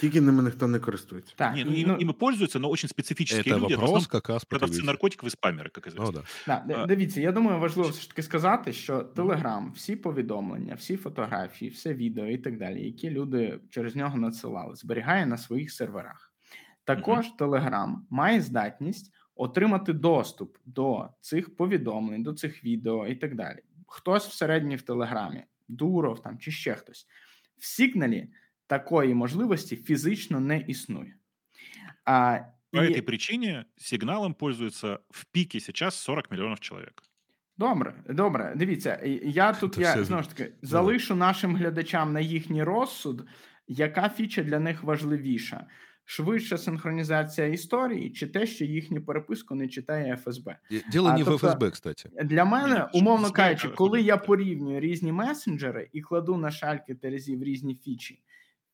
Тільки 0.00 0.20
ними 0.20 0.42
ніхто 0.42 0.68
не 0.68 0.78
користується. 0.78 1.34
Так, 1.36 1.54
не, 1.56 1.64
ну, 1.64 1.84
ну, 1.86 1.98
ими 2.00 2.12
пользуются, 2.12 2.58
но 2.58 2.70
очень 2.70 2.88
специфические 2.88 3.54
это 3.54 3.60
люди. 3.60 3.76
вопрос 3.76 4.06
как 4.06 4.28
раз 4.28 4.44
продавці 4.44 4.82
наркотиків 4.82 5.28
і 5.28 5.30
спамери, 5.30 5.70
як 5.76 5.86
известно. 5.86 6.12
Ну, 6.12 6.24
да. 6.46 6.64
Да, 6.66 6.86
Дивіться, 6.86 7.20
я 7.20 7.32
думаю, 7.32 7.58
важливо 7.58 7.88
все 7.88 8.00
ж 8.00 8.08
таки 8.08 8.22
сказати, 8.22 8.72
що 8.72 9.02
Телеграм, 9.02 9.72
всі 9.76 9.96
повідомлення, 9.96 10.74
всі 10.74 10.96
фотографії, 10.96 11.70
все 11.70 11.94
відео 11.94 12.26
і 12.26 12.38
так 12.38 12.58
далі, 12.58 12.84
які 12.84 13.10
люди 13.10 13.60
через 13.70 13.96
нього 13.96 14.18
надсилали, 14.18 14.76
зберігає 14.76 15.26
на 15.26 15.36
своїх 15.36 15.72
серверах. 15.72 16.32
Також 16.84 17.26
Телеграм 17.38 18.06
має 18.10 18.40
здатність 18.40 19.12
отримати 19.42 19.92
доступ 19.92 20.56
до 20.66 21.08
цих 21.20 21.56
повідомлень, 21.56 22.22
до 22.22 22.32
цих 22.32 22.64
відео 22.64 23.06
і 23.06 23.14
так 23.14 23.34
далі. 23.34 23.58
Хтось 23.86 24.26
всередині 24.26 24.76
в 24.76 24.82
Телеграмі, 24.82 25.44
Дуров 25.68 26.22
там 26.22 26.38
чи 26.38 26.50
ще 26.50 26.74
хтось. 26.74 27.06
В 27.58 27.66
Сигналі 27.66 28.28
такої 28.66 29.14
можливості 29.14 29.76
фізично 29.76 30.40
не 30.40 30.60
існує. 30.60 31.16
А, 32.04 32.38
По 32.70 32.78
и... 32.78 32.90
этой 32.90 33.02
причине 33.02 33.64
сигналом 33.76 34.34
пользуется 34.34 34.98
в 35.10 35.24
пике 35.24 35.60
сейчас 35.60 35.94
40 35.94 36.30
мільйонів 36.30 36.60
чоловік. 36.60 37.02
Добре, 37.58 37.94
добре. 38.08 38.52
Дивіться, 38.56 39.00
я 39.24 39.52
тут 39.60 39.78
я 39.78 40.04
знову 40.04 40.22
ж 40.22 40.28
таки 40.28 40.52
залишу 40.62 41.14
нашим 41.14 41.56
глядачам 41.56 42.12
на 42.12 42.20
їхній 42.20 42.62
розсуд, 42.62 43.26
яка 43.68 44.08
фіча 44.08 44.42
для 44.42 44.58
них 44.58 44.82
важливіша 44.82 45.66
швидша 46.04 46.58
синхронізація 46.58 47.46
історії, 47.46 48.10
чи 48.10 48.26
те, 48.26 48.46
що 48.46 48.64
їхню 48.64 49.04
переписку 49.04 49.54
не 49.54 49.68
читає 49.68 50.16
ФСБ. 50.16 50.56
Діло 50.92 51.08
а, 51.08 51.18
не 51.18 51.24
тобто, 51.24 51.48
в 51.48 51.50
ФСБ, 51.50 51.70
кстати. 51.70 52.10
Для 52.24 52.44
мене, 52.44 52.88
умовно 52.94 53.30
кажучи, 53.30 53.68
коли 53.68 54.02
я 54.02 54.16
порівнюю 54.16 54.80
різні 54.80 55.12
месенджери 55.12 55.88
і 55.92 56.00
кладу 56.00 56.36
на 56.36 56.50
шальки 56.50 56.94
терезів 56.94 57.42
різні 57.42 57.74
фічі. 57.74 58.22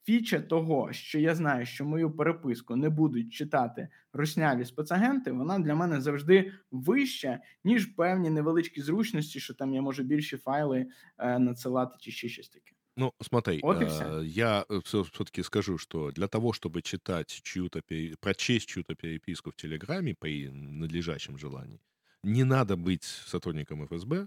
Фіча 0.05 0.41
того, 0.41 0.93
що 0.93 1.19
я 1.19 1.35
знаю, 1.35 1.67
що 1.67 1.85
мою 1.85 2.11
переписку 2.11 2.77
не 2.77 2.89
будуть 2.89 3.33
читати 3.33 3.89
русняві 4.13 4.65
спецагенти, 4.65 5.33
вона 5.33 5.59
для 5.59 5.75
мене 5.75 6.01
завжди 6.01 6.53
вища, 6.71 7.41
ніж 7.65 7.87
певні 7.87 8.31
невеличкі 8.31 8.83
зручності, 8.83 9.41
що 9.41 9.55
там 9.55 9.75
я 9.75 9.83
можу 9.83 10.03
більші 10.03 10.37
файли 10.37 10.87
е, 11.19 11.39
надсилати 11.39 11.97
чи 12.01 12.11
ще 12.11 12.29
щось 12.29 12.49
таке. 12.49 12.78
Ну, 12.99 13.15
смотри, 13.23 13.63
вот 13.63 13.81
э, 13.81 14.23
я 14.25 14.67
все-таки 14.85 15.43
скажу, 15.45 15.79
что 15.79 16.11
для 16.11 16.27
того, 16.27 16.53
чтобы 16.53 16.83
читать 16.83 17.29
чью-то, 17.45 17.81
прочесть 18.21 18.67
чью-то 18.69 18.97
переписку 18.97 19.53
в 19.53 19.57
Телеграме 19.57 20.17
при 20.19 20.49
надлежащем 20.51 21.39
желании, 21.39 21.81
не 22.25 22.43
надо 22.43 22.77
быть 22.77 23.05
сотрудником 23.05 23.87
ФСБ, 23.87 24.27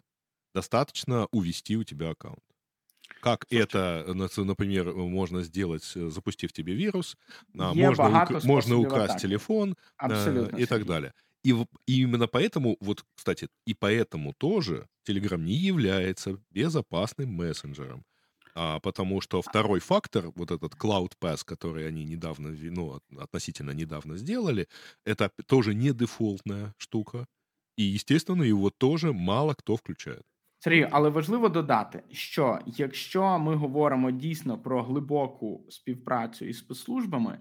достаточно 0.56 1.28
увести 1.32 1.76
у 1.78 1.84
тебя 1.84 2.12
аккаунт. 2.12 2.44
Как 3.20 3.46
Слушайте. 3.50 3.62
это, 3.64 4.06
например, 4.38 4.94
можно 4.94 5.44
сделать, 5.44 5.84
запустив 5.86 6.54
тебе 6.54 6.74
вирус, 6.74 7.18
а, 7.58 7.74
можно, 7.76 8.08
ук- 8.10 8.40
можно 8.44 8.78
украсть 8.78 9.16
атаки. 9.16 9.22
телефон 9.22 9.76
Абсолютно 9.98 10.58
э, 10.58 10.62
и 10.62 10.66
так 10.66 10.86
далее. 10.86 11.14
И, 11.44 11.52
и 11.88 12.02
именно 12.02 12.28
поэтому, 12.28 12.78
вот, 12.82 13.06
кстати, 13.16 13.50
и 13.66 13.74
поэтому 13.74 14.34
тоже 14.34 14.88
Telegram 15.08 15.40
не 15.42 15.56
является 15.56 16.40
безопасным 16.52 17.30
мессенджером. 17.32 18.06
А, 18.55 18.81
потому 18.81 19.21
что 19.21 19.43
второй 19.43 19.81
фактор, 19.81 20.31
вот 20.35 20.51
этот 20.51 20.75
Cloud 20.75 21.13
Pass, 21.21 21.45
который 21.45 21.87
они 21.87 22.05
недавно, 22.05 22.49
ну, 22.51 23.01
относительно 23.19 23.73
недавно 23.73 24.17
сделали, 24.17 24.67
это 25.05 25.31
тоже 25.47 25.75
не 25.75 25.93
дефолтная 25.93 26.73
штука. 26.79 27.27
І, 27.77 27.95
естественно, 27.95 28.45
його 28.45 28.71
теж 28.71 29.05
мало 29.05 29.55
хто 29.59 29.75
включає. 29.75 30.21
Сергій, 30.59 30.89
але 30.91 31.09
важливо 31.09 31.49
додати, 31.49 32.03
що 32.11 32.59
якщо 32.67 33.39
ми 33.39 33.55
говоримо 33.55 34.11
дійсно 34.11 34.59
про 34.59 34.83
глибоку 34.83 35.67
співпрацю 35.69 36.45
із 36.45 36.59
спецслужбами, 36.59 37.39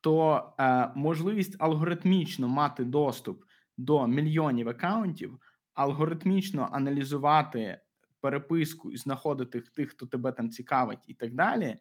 то 0.00 0.42
е, 0.58 0.90
можливість 0.94 1.56
алгоритмічно 1.58 2.48
мати 2.48 2.84
доступ 2.84 3.44
до 3.76 4.06
мільйонів 4.06 4.68
акаунтів, 4.68 5.38
алгоритмічно 5.74 6.68
аналізувати 6.72 7.80
переписку 8.21 8.91
і 8.91 8.97
знаходити 8.97 9.61
тих, 9.61 9.89
хто 9.89 10.05
тебе 10.05 10.31
там 10.31 10.49
цікавить, 10.49 10.99
і 11.07 11.13
так 11.13 11.33
далі, 11.33 11.77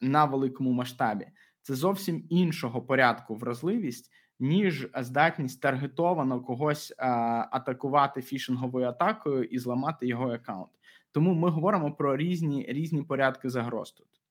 на 0.00 0.24
великому 0.24 0.72
масштабі, 0.72 1.26
це 1.62 1.74
зовсім 1.74 2.26
іншого 2.28 2.82
порядку 2.82 3.34
вразливість, 3.34 4.12
ніж 4.40 4.88
здатність 4.94 5.60
таргетовано 5.60 6.40
когось 6.40 6.94
а, 6.98 7.08
атакувати 7.50 8.22
фішинговою 8.22 8.86
атакою 8.86 9.44
і 9.44 9.58
зламати 9.58 10.06
його 10.06 10.32
аккаунт. 10.32 10.70
Тому 11.12 11.34
ми 11.34 11.50
говоримо 11.50 11.92
про 11.92 12.16
різні 12.16 12.66
різні 12.68 13.02
порядки 13.02 13.50
загроз 13.50 13.92
тут. 13.92 14.21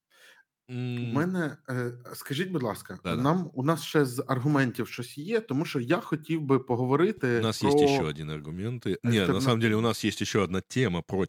У 0.69 1.13
мене 1.13 1.57
е, 1.69 1.91
скажіть, 2.13 2.51
будь 2.51 2.63
ласка, 2.63 2.99
да, 3.03 3.15
нам 3.15 3.51
у 3.53 3.63
нас 3.63 3.83
ще 3.83 4.05
з 4.05 4.23
аргументів 4.27 4.87
щось 4.87 5.17
є, 5.17 5.39
тому 5.39 5.65
що 5.65 5.79
я 5.79 5.97
хотів 5.97 6.41
би 6.41 6.59
поговорити. 6.59 7.39
У 7.39 7.43
нас 7.43 7.61
про... 7.61 7.69
є 7.69 7.87
ще 7.87 8.03
один 8.03 8.29
аргумент. 8.29 8.85
Ні, 9.03 9.19
на 9.19 9.41
самом 9.41 9.59
деле 9.59 9.75
у 9.75 9.81
нас 9.81 10.05
є 10.05 10.11
ще 10.11 10.39
одна 10.39 10.61
тема 10.61 11.01
про. 11.01 11.25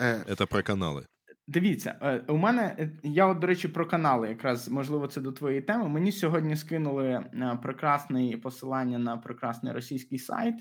Е... 0.00 0.24
Це 0.38 0.46
про 0.46 0.62
канали. 0.62 1.06
Дивіться, 1.46 1.98
е, 2.02 2.24
у 2.28 2.36
мене 2.36 2.76
е, 2.78 2.90
я, 3.02 3.26
от, 3.26 3.38
до 3.38 3.46
речі, 3.46 3.68
про 3.68 3.86
канали, 3.86 4.28
якраз 4.28 4.68
можливо, 4.68 5.06
це 5.06 5.20
до 5.20 5.32
твоєї 5.32 5.62
теми. 5.62 5.88
Мені 5.88 6.12
сьогодні 6.12 6.56
скинули 6.56 7.24
прекрасне 7.62 8.36
посилання 8.36 8.98
на 8.98 9.16
прекрасний 9.16 9.72
російський 9.72 10.18
сайт, 10.18 10.54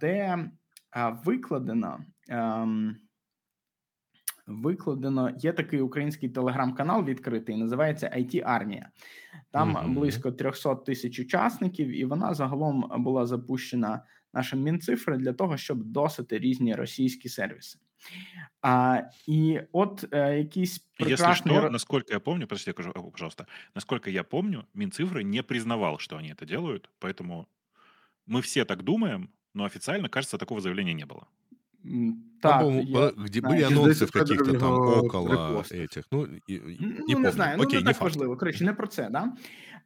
де 0.00 0.38
викладено 1.24 1.98
Ем, 4.47 4.61
викладено 4.61 5.31
є 5.37 5.53
такий 5.53 5.81
український 5.81 6.29
телеграм-канал 6.29 7.03
відкритий, 7.03 7.55
називається 7.55 8.13
IT 8.17 8.41
Армія. 8.45 8.89
Там 9.51 9.77
mm-hmm. 9.77 9.93
близько 9.93 10.31
300 10.31 10.75
тисяч 10.75 11.19
учасників, 11.19 11.87
і 11.87 12.05
вона 12.05 12.33
загалом 12.33 12.91
була 12.97 13.25
запущена 13.25 14.03
нашим 14.33 14.61
Мінцифри 14.61 15.17
для 15.17 15.33
того, 15.33 15.57
щоб 15.57 15.83
досити 15.83 16.39
різні 16.39 16.75
російські 16.75 17.29
сервіси. 17.29 17.79
А, 18.61 19.01
и 19.27 19.67
от 19.71 20.03
э, 20.11 20.37
якісь 20.37 20.79
прекрасные... 20.99 21.31
Если 21.31 21.33
что, 21.33 21.69
насколько 21.69 22.13
я 22.13 22.19
помню, 22.19 22.47
подожди, 22.47 22.69
я 22.69 22.73
скажу, 22.73 23.11
пожалуйста, 23.11 23.45
насколько 23.75 24.09
я 24.09 24.23
помню, 24.23 24.65
Минцифры 24.73 25.23
не 25.23 25.43
признавал, 25.43 25.99
что 25.99 26.17
они 26.17 26.29
это 26.29 26.45
делают, 26.45 26.89
поэтому 26.99 27.47
мы 28.25 28.41
все 28.41 28.65
так 28.65 28.83
думаем, 28.83 29.29
но 29.53 29.65
официально, 29.65 30.09
кажется, 30.09 30.37
такого 30.37 30.61
заявления 30.61 30.93
не 30.93 31.05
было. 31.05 31.27
Так, 32.41 32.61
ну, 32.61 32.81
я, 32.81 33.11
где 33.17 33.39
знаю, 33.39 33.55
были 33.55 33.63
анонсы 33.63 34.05
в 34.05 34.11
каких-то 34.11 34.59
там 34.59 34.73
около 34.73 35.27
припостив. 35.27 35.79
этих. 35.79 36.03
Ну, 36.11 36.27
і, 36.47 36.61
ну, 36.79 37.05
не, 37.07 37.15
не 37.15 37.31
знаю, 37.31 37.61
Окей, 37.61 37.73
ну 37.73 37.79
не 37.79 37.85
так 37.85 37.97
факт. 37.97 38.01
важливо. 38.01 38.37
Коротше, 38.37 38.63
не 38.63 38.73
про 38.73 38.87
це, 38.87 39.09
да? 39.09 39.33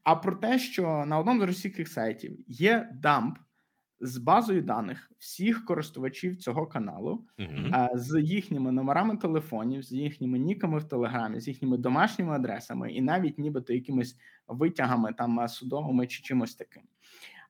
А 0.04 0.16
про 0.16 0.36
те, 0.36 0.60
що 0.60 1.06
на 1.08 1.20
одному 1.20 1.42
з 1.42 1.44
російських 1.44 1.88
сайтів 1.88 2.40
є 2.48 2.90
дамп 2.94 3.38
з 4.00 4.18
базою 4.18 4.62
даних 4.62 5.12
всіх 5.18 5.66
користувачів 5.66 6.38
цього 6.38 6.68
каналу, 6.68 7.26
mm-hmm. 7.40 7.98
з 7.98 8.22
їхніми 8.22 8.72
номерами 8.72 9.18
телефонів, 9.18 9.84
з 9.84 9.92
їхніми 9.92 10.40
ніками 10.40 10.80
в 10.80 10.84
телеграмі, 10.84 11.40
з 11.40 11.48
їхніми 11.48 11.78
домашніми 11.78 12.36
адресами, 12.36 12.92
і 12.92 13.02
навіть 13.02 13.40
нібито 13.40 13.74
якимись 13.74 14.18
витягами 14.48 15.14
там 15.14 15.48
судовими 15.48 16.08
чи 16.08 16.24
чимось 16.24 16.56
таким. 16.56 16.84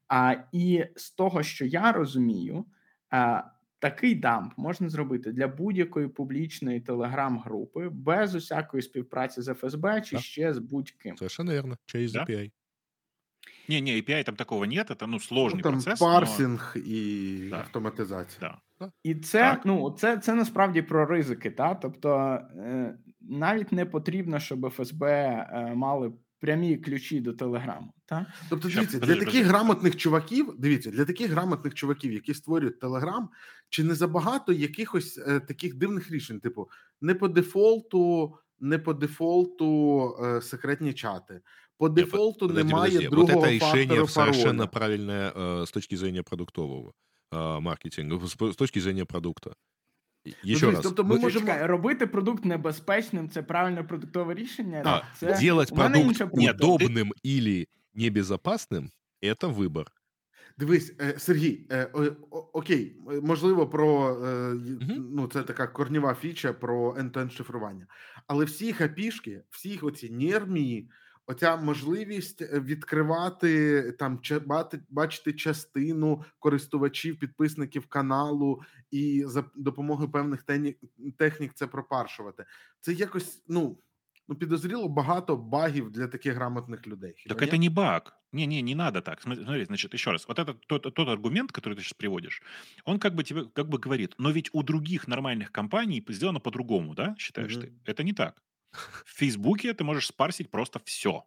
А 0.08 0.36
і 0.52 0.86
з 0.96 1.12
того, 1.12 1.44
що 1.44 1.66
я 1.66 1.92
розумію, 1.92 2.66
а, 3.10 3.44
такий 3.79 4.15
дамп 4.15 4.53
можна 4.57 4.89
зробити 4.89 5.33
для 5.33 5.49
будь-якої 5.49 6.09
публічної 6.09 6.81
телеграм-групи 6.81 7.89
без 7.89 8.35
усякої 8.35 8.83
співпраці 8.83 9.43
з 9.43 9.55
ФСБ 9.55 10.01
чи 10.01 10.17
так. 10.17 10.25
ще 10.25 10.55
з 10.55 10.59
будь-ким. 10.59 11.17
Совершенно 11.17 11.53
верно, 11.53 11.77
через 11.87 12.13
да? 12.13 12.25
API. 12.25 12.51
Не-не, 13.69 13.91
API 13.91 14.25
там 14.25 14.37
такого 14.37 14.65
нет, 14.65 14.91
это 14.91 15.07
ну 15.07 15.21
сложний 15.21 15.63
ну, 15.65 15.71
там 15.71 15.73
процес. 15.73 15.99
Парсинг 15.99 16.73
но... 16.77 16.83
і 16.83 17.49
да. 17.51 17.57
автоматизація. 17.57 18.59
Да. 18.81 18.93
І 19.03 19.15
це 19.15 19.39
так. 19.39 19.61
ну 19.65 19.91
це 19.91 20.19
це 20.19 20.35
насправді 20.35 20.83
про 20.83 21.07
ризики. 21.07 21.51
Та? 21.51 21.75
Тобто 21.75 22.41
е, 22.57 22.99
навіть 23.21 23.73
не 23.73 23.87
потрібно, 23.87 24.41
щоб 24.41 24.71
ФСБ 24.71 25.07
е, 25.07 25.75
мали 25.75 26.13
прямі 26.41 26.77
ключі 26.77 27.21
до 27.21 27.33
Телеграму. 27.33 27.93
Та? 28.07 28.27
Тобто, 28.49 28.69
дивіться, 28.69 28.99
для 28.99 29.17
таких 29.17 29.47
грамотних 29.47 29.97
чуваків, 29.97 30.55
дивіться, 30.59 30.91
для 30.91 31.05
таких 31.05 31.31
грамотних 31.31 31.75
чуваків, 31.75 32.13
які 32.13 32.35
створюють 32.35 32.81
Телеграм, 32.81 33.29
чи 33.70 33.84
не 33.84 33.96
забагато 33.96 34.54
якихось 34.54 35.18
е, 35.18 35.40
таких 35.40 35.76
дивних 35.76 36.12
рішень, 36.12 36.40
типу, 36.40 36.70
не 37.02 37.16
по 37.16 37.28
дефолту, 37.28 38.34
не 38.60 38.80
по 38.80 38.94
дефолту 38.94 40.18
е, 40.24 40.42
секретні 40.42 40.94
чати. 40.94 41.42
По 41.78 41.90
дефолту 41.90 42.48
Подожди, 42.48 42.64
немає 42.64 42.92
подожди. 42.92 43.10
другого 43.10 43.34
вот 43.34 43.44
это 43.44 43.52
решение 43.52 44.08
совершенно 44.08 44.68
правильное 44.68 45.32
э, 45.32 45.66
с 45.66 45.72
точки 45.72 45.96
зрения 45.96 46.24
продуктового 46.24 46.94
э, 47.32 47.60
маркетингу, 47.60 48.28
с, 48.28 48.36
с 48.40 48.56
точки 48.56 48.80
зрения 48.80 49.06
продукта. 49.06 49.56
Еще 50.46 50.66
ну, 50.66 50.72
раз. 50.72 50.84
Тобто 50.84 51.04
ми 51.04 51.20
можемо 51.20 51.46
чекай, 51.46 51.66
робити 51.66 52.08
продукт 52.08 52.46
небезпечним, 52.46 53.30
це 53.30 53.44
правильне 53.44 53.84
продуктове 53.84 54.34
рішення. 54.34 54.82
Да. 54.84 55.06
Це... 55.20 55.40
Делать 55.40 55.76
продукт 55.76 56.34
неудобным 56.34 57.12
или 57.26 57.68
небезопасным – 57.94 59.22
это 59.22 59.48
выбор. 59.48 59.86
Дивись, 60.59 60.95
Сергій, 61.17 61.69
окей, 62.53 62.97
можливо, 63.23 63.67
про 63.67 64.17
ну 65.11 65.29
це 65.33 65.43
така 65.43 65.67
корніва 65.67 66.15
фіча 66.15 66.53
про 66.53 66.93
end-to-end 66.93 67.31
шифрування. 67.31 67.87
Але 68.27 68.45
всі 68.45 68.73
хапішки, 68.73 69.43
всі 69.51 69.79
оці 69.79 70.11
нермії, 70.11 70.91
Оця 71.31 71.57
можливість 71.57 72.43
е, 72.43 72.61
відкривати 72.61 73.83
там 73.93 74.21
бачити 74.89 75.33
частину 75.33 76.25
користувачів, 76.39 77.19
підписників 77.19 77.87
каналу 77.87 78.63
і 78.91 79.25
за 79.27 79.45
допомогою 79.55 80.11
певних 80.11 80.45
технік 81.19 81.53
це 81.55 81.67
пропаршувати. 81.67 82.45
Це 82.81 82.93
якось 82.93 83.45
ну 83.49 83.79
ну 84.28 84.36
підозріло 84.36 84.90
багато 84.90 85.38
багів 85.38 85.92
для 85.92 86.08
таких 86.08 86.36
грамотных 86.36 86.88
людей. 86.88 87.26
Так 87.28 87.42
это 87.42 87.58
не 87.58 87.70
баг. 87.70 88.14
Не-не, 88.32 88.62
не 88.62 88.76
надо 88.76 89.02
так. 89.02 89.22
Смотри, 89.22 89.66
значит, 89.66 89.94
еще 89.94 90.12
раз. 90.12 90.28
Вот 90.28 90.40
это 90.40 90.54
тот, 90.68 90.96
тот 90.96 91.08
аргумент, 91.08 91.52
который 91.52 91.76
ты 91.76 91.82
сейчас 91.82 91.94
приводишь, 91.94 92.42
он 92.86 93.00
как 93.00 93.16
бы 93.16 93.24
тебе 93.24 93.46
как 93.54 93.70
бы 93.70 93.78
говорит, 93.78 94.16
но 94.18 94.32
ведь 94.32 94.50
у 94.54 94.64
других 94.64 95.08
нормальных 95.08 95.52
компаний 95.52 96.04
сделано 96.10 96.40
по-другому, 96.40 96.96
да, 96.96 97.16
считаешь 97.20 97.56
mm-hmm. 97.56 97.82
ты? 97.86 97.92
Это 97.92 98.04
не 98.04 98.14
так. 98.14 98.42
В 99.06 99.14
Фейсбуке 99.18 99.74
ты 99.74 99.84
можешь 99.84 100.08
спарсить 100.08 100.50
просто 100.50 100.80
все. 100.80 101.24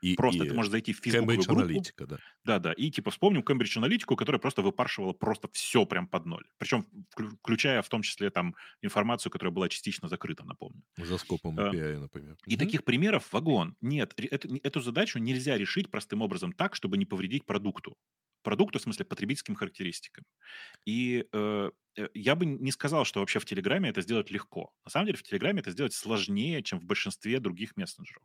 И, 0.00 0.14
просто 0.14 0.44
и 0.44 0.48
ты 0.48 0.54
можешь 0.54 0.70
зайти 0.70 0.92
в 0.92 0.98
Facebook 0.98 1.26
группу. 1.26 1.52
аналитика, 1.52 2.06
да. 2.06 2.18
Да, 2.44 2.58
да. 2.58 2.72
И 2.72 2.90
типа 2.90 3.10
вспомним 3.10 3.42
Cambridge 3.42 3.76
аналитику, 3.76 4.16
которая 4.16 4.40
просто 4.40 4.62
выпаршивала 4.62 5.12
просто 5.12 5.48
все 5.52 5.84
прям 5.84 6.06
под 6.06 6.26
ноль. 6.26 6.46
Причем 6.58 6.86
включая 7.42 7.82
в 7.82 7.88
том 7.88 8.02
числе 8.02 8.30
там 8.30 8.54
информацию, 8.82 9.30
которая 9.30 9.52
была 9.52 9.68
частично 9.68 10.08
закрыта, 10.08 10.44
напомню. 10.44 10.82
За 10.96 11.18
скопом 11.18 11.58
API, 11.58 11.98
например. 11.98 12.36
И 12.46 12.54
угу. 12.54 12.64
таких 12.64 12.84
примеров 12.84 13.30
вагон. 13.32 13.76
Нет, 13.80 14.14
это, 14.16 14.48
эту 14.62 14.80
задачу 14.80 15.18
нельзя 15.18 15.58
решить 15.58 15.90
простым 15.90 16.22
образом 16.22 16.52
так, 16.52 16.74
чтобы 16.74 16.96
не 16.96 17.06
повредить 17.06 17.44
продукту 17.44 17.96
продукту, 18.42 18.78
в 18.78 18.82
смысле 18.82 19.04
потребительским 19.04 19.54
характеристикам. 19.54 20.24
И 20.86 21.26
э, 21.32 21.70
э, 21.98 22.08
я 22.14 22.34
бы 22.34 22.46
не 22.46 22.72
сказал, 22.72 23.04
что 23.04 23.20
вообще 23.20 23.38
в 23.38 23.44
Телеграме 23.44 23.90
это 23.90 24.00
сделать 24.00 24.30
легко. 24.30 24.72
На 24.84 24.90
самом 24.90 25.06
деле 25.06 25.18
в 25.18 25.22
Телеграме 25.22 25.60
это 25.60 25.70
сделать 25.70 25.92
сложнее, 25.92 26.62
чем 26.62 26.80
в 26.80 26.84
большинстве 26.84 27.40
других 27.40 27.76
мессенджеров. 27.76 28.24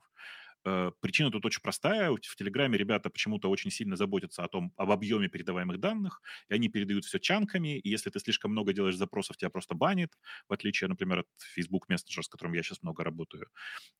Э, 0.66 0.92
причина 1.00 1.32
тут 1.32 1.46
очень 1.46 1.62
простая. 1.62 2.12
В 2.12 2.36
Телеграме 2.36 2.78
ребята 2.78 3.10
почему-то 3.10 3.50
очень 3.50 3.72
сильно 3.72 3.96
заботятся 3.96 4.44
о 4.44 4.48
том, 4.48 4.74
об 4.78 4.92
объеме 4.92 5.28
передаваемых 5.30 5.80
данных, 5.80 6.22
и 6.50 6.54
они 6.56 6.70
передают 6.70 7.06
все 7.06 7.20
чанками, 7.20 7.78
и 7.80 7.90
если 7.90 8.10
ты 8.10 8.20
слишком 8.20 8.52
много 8.52 8.74
делаешь 8.74 8.96
запросов, 8.98 9.38
тебя 9.38 9.50
просто 9.50 9.76
банит, 9.76 10.18
в 10.50 10.54
отличие, 10.54 10.88
например, 10.88 11.20
от 11.20 11.28
Facebook 11.38 11.88
Messenger, 11.90 12.24
с 12.24 12.28
которым 12.28 12.54
я 12.54 12.64
сейчас 12.64 12.82
много 12.84 13.04
работаю. 13.04 13.48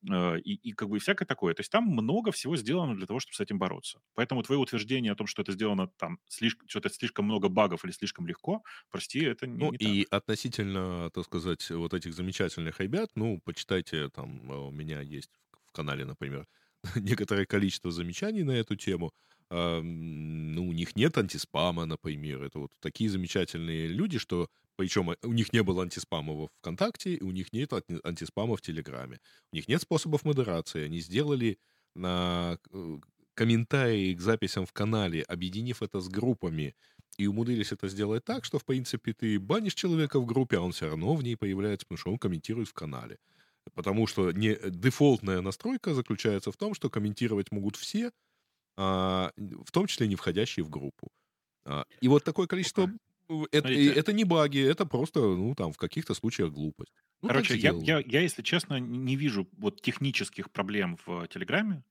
Э, 0.10 0.40
и, 0.40 0.54
и 0.56 0.72
как 0.74 0.90
бы 0.90 1.00
всякое 1.00 1.26
такое. 1.26 1.54
То 1.54 1.62
есть 1.62 1.72
там 1.72 1.86
много 1.86 2.32
всего 2.32 2.58
сделано 2.58 2.96
для 2.96 3.06
того, 3.06 3.20
чтобы 3.20 3.36
с 3.36 3.40
этим 3.40 3.60
бороться. 3.60 4.00
Поэтому 4.16 4.44
твое 4.44 4.60
утверждение 4.60 5.12
о 5.12 5.16
том, 5.16 5.28
что 5.28 5.42
это 5.42 5.52
сделано 5.52 5.88
там 5.98 6.20
слишком, 6.28 6.68
что-то 6.68 6.90
слишком 6.90 7.26
много 7.26 7.50
багов 7.50 7.86
или 7.86 7.92
слишком 7.92 8.28
легко, 8.28 8.64
прости, 8.90 9.24
это 9.24 9.48
не, 9.48 9.58
ну, 9.58 9.72
не 9.72 9.78
и 9.78 10.06
так. 10.10 10.10
относительно, 10.10 11.10
так 11.12 11.26
сказать, 11.26 11.70
вот 11.72 11.94
этих 11.94 12.14
замечательных 12.14 12.80
ребят, 12.80 13.12
ну, 13.16 13.40
почитайте, 13.44 14.10
там, 14.10 14.50
у 14.50 14.72
меня 14.72 15.02
есть 15.02 15.32
канале, 15.76 16.06
например, 16.06 16.48
некоторое 16.96 17.46
количество 17.46 17.92
замечаний 17.92 18.44
на 18.44 18.52
эту 18.52 18.76
тему. 18.76 19.12
А, 19.50 19.82
ну, 19.82 20.68
у 20.68 20.74
них 20.74 20.96
нет 20.96 21.18
антиспама, 21.18 21.86
например. 21.86 22.44
Это 22.44 22.60
вот 22.60 22.72
такие 22.80 23.10
замечательные 23.10 23.88
люди, 23.88 24.18
что 24.18 24.50
причем 24.76 25.16
у 25.24 25.34
них 25.34 25.54
не 25.54 25.64
было 25.64 25.84
антиспама 25.84 26.34
в 26.34 26.50
ВКонтакте, 26.60 27.14
и 27.14 27.24
у 27.24 27.32
них 27.32 27.54
нет 27.54 27.72
антиспама 28.04 28.56
в 28.56 28.62
Телеграме. 28.62 29.20
У 29.52 29.56
них 29.56 29.68
нет 29.68 29.82
способов 29.82 30.26
модерации. 30.26 30.86
Они 30.86 31.00
сделали 31.00 31.58
на 31.96 32.58
э, 32.72 32.98
комментарии 33.36 34.14
к 34.14 34.22
записям 34.22 34.66
в 34.66 34.74
канале, 34.74 35.22
объединив 35.24 35.82
это 35.82 36.00
с 36.02 36.10
группами, 36.10 36.76
и 37.18 37.28
умудрились 37.28 37.72
это 37.72 37.88
сделать 37.88 38.26
так, 38.26 38.44
что, 38.44 38.60
в 38.60 38.66
принципе, 38.66 39.14
ты 39.14 39.40
банишь 39.40 39.76
человека 39.76 40.20
в 40.20 40.26
группе, 40.26 40.58
а 40.58 40.62
он 40.62 40.72
все 40.72 40.88
равно 40.88 41.16
в 41.16 41.24
ней 41.24 41.38
появляется, 41.38 41.86
потому 41.86 41.98
что 41.98 42.12
он 42.12 42.18
комментирует 42.18 42.68
в 42.68 42.74
канале. 42.74 43.18
Потому 43.74 44.08
что 44.08 44.32
не, 44.32 44.58
дефолтная 44.70 45.42
настройка 45.42 45.94
заключается 45.94 46.52
в 46.52 46.58
том, 46.58 46.74
что 46.74 46.90
комментировать 46.90 47.52
могут 47.52 47.76
все, 47.76 48.12
а, 48.78 49.32
в 49.38 49.72
том 49.72 49.88
числе 49.88 50.08
не 50.08 50.16
входящие 50.16 50.64
в 50.64 50.70
группу. 50.70 51.10
А, 51.66 51.86
и 52.02 52.08
вот 52.08 52.24
такое 52.24 52.48
количество... 52.48 52.90
Это, 53.52 53.70
это 53.70 54.14
не 54.14 54.24
баги, 54.24 54.60
это 54.60 54.86
просто, 54.86 55.20
ну, 55.20 55.56
там, 55.56 55.74
в 55.74 55.78
каких-то 55.78 56.14
случаях 56.14 56.52
глупость. 56.52 56.94
Ну, 57.24 57.30
Короче, 57.30 57.58
я, 57.58 57.72
я, 57.72 58.04
я, 58.06 58.22
если 58.22 58.44
честно, 58.44 58.80
не 58.80 59.16
вижу 59.16 59.50
вот 59.58 59.82
технических 59.82 60.52
проблем 60.52 61.00
в 61.08 61.28
Телеграме. 61.28 61.84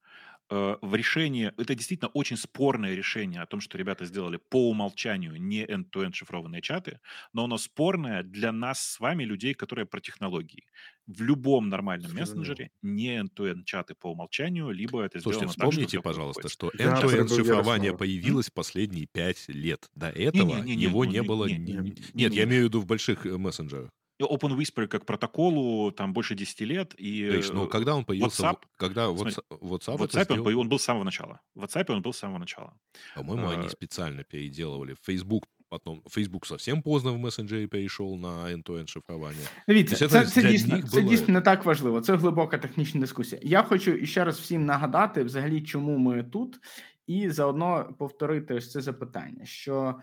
Э, 0.54 0.76
в 0.80 0.94
решении, 0.94 1.52
это 1.58 1.74
действительно 1.74 2.10
очень 2.14 2.36
спорное 2.36 2.94
решение 2.94 3.40
о 3.40 3.46
том, 3.46 3.60
что 3.60 3.76
ребята 3.76 4.04
сделали 4.04 4.36
по 4.36 4.70
умолчанию 4.70 5.34
не 5.42 5.64
end-to-end 5.64 6.12
шифрованные 6.12 6.62
чаты, 6.62 7.00
но 7.32 7.44
оно 7.44 7.58
спорное 7.58 8.22
для 8.22 8.52
нас 8.52 8.78
с 8.80 9.00
вами, 9.00 9.24
людей, 9.24 9.54
которые 9.54 9.84
про 9.84 10.00
технологии. 10.00 10.64
В 11.08 11.22
любом 11.22 11.68
нормальном 11.70 12.12
Что 12.12 12.20
мессенджере 12.20 12.70
не 12.82 13.18
end-to-end 13.18 13.64
чаты 13.64 13.96
по 13.96 14.12
умолчанию, 14.12 14.70
либо 14.70 15.02
это 15.02 15.18
Слушайте, 15.18 15.48
сделано 15.48 15.70
вспомните, 15.70 15.82
так, 15.82 15.90
что 15.90 16.02
пожалуйста, 16.02 16.48
что 16.48 16.70
end-to-end 16.70 17.36
шифрование 17.36 17.96
появилось 17.96 18.48
последние 18.50 19.06
пять 19.06 19.48
лет. 19.48 19.90
До 19.96 20.08
этого 20.08 20.58
не, 20.58 20.62
не, 20.62 20.76
не, 20.76 20.82
его 20.84 21.04
не, 21.04 21.14
не 21.14 21.22
было... 21.22 21.46
Не, 21.46 21.58
не, 21.58 21.72
не, 21.72 21.96
нет, 22.14 22.32
я 22.32 22.44
имею 22.44 22.62
в 22.62 22.68
виду 22.68 22.80
в 22.80 22.86
больших 22.86 23.26
э, 23.26 23.36
мессенджерах. 23.36 23.90
Open 24.21 24.57
Whisper 24.57 24.87
как 24.87 25.05
протоколу 25.05 25.91
там 25.91 26.13
больше 26.13 26.35
10 26.35 26.61
лет. 26.61 26.93
И 26.97 27.29
То 27.29 27.37
есть, 27.37 27.53
ну, 27.53 27.67
когда 27.67 27.95
он 27.95 28.03
появился... 28.03 28.43
WhatsApp, 28.43 28.57
когда 28.75 29.05
смотри, 29.05 29.35
WhatsApp, 29.49 29.97
WhatsApp 29.97 30.25
он, 30.29 30.39
сделал... 30.39 30.59
он 30.59 30.69
был 30.69 30.77
с 30.77 30.83
самого 30.83 31.03
начала. 31.03 31.39
В 31.55 31.63
WhatsApp 31.63 31.85
он 31.89 32.01
был 32.01 32.11
с 32.11 32.17
самого 32.17 32.39
начала. 32.39 32.73
По-моему, 33.15 33.47
а... 33.47 33.53
они 33.53 33.69
специально 33.69 34.23
переделывали. 34.23 34.95
Facebook 35.07 35.45
потом 35.69 36.01
Facebook 36.09 36.45
совсем 36.45 36.81
поздно 36.81 37.13
в 37.13 37.17
месенджері 37.17 37.67
перейшов 37.67 38.19
на 38.19 38.27
end-to-end 38.27 38.87
шифрування. 38.87 39.47
Дивіться, 39.67 39.95
це, 39.95 40.07
це, 40.07 40.25
це, 40.25 40.51
дійсно, 40.51 40.81
це 40.81 41.01
дійсно 41.01 41.33
не 41.33 41.41
так 41.41 41.65
важливо. 41.65 42.01
Це 42.01 42.15
глибока 42.15 42.57
технічна 42.57 43.01
дискусія. 43.01 43.41
Я 43.43 43.63
хочу 43.63 44.05
ще 44.05 44.23
раз 44.23 44.39
всім 44.39 44.65
нагадати, 44.65 45.23
взагалі, 45.23 45.61
чому 45.61 45.97
ми 45.97 46.23
тут, 46.23 46.59
і 47.07 47.29
заодно 47.29 47.95
повторити 47.99 48.53
ось 48.53 48.71
це 48.71 48.81
запитання: 48.81 49.45
що 49.45 49.95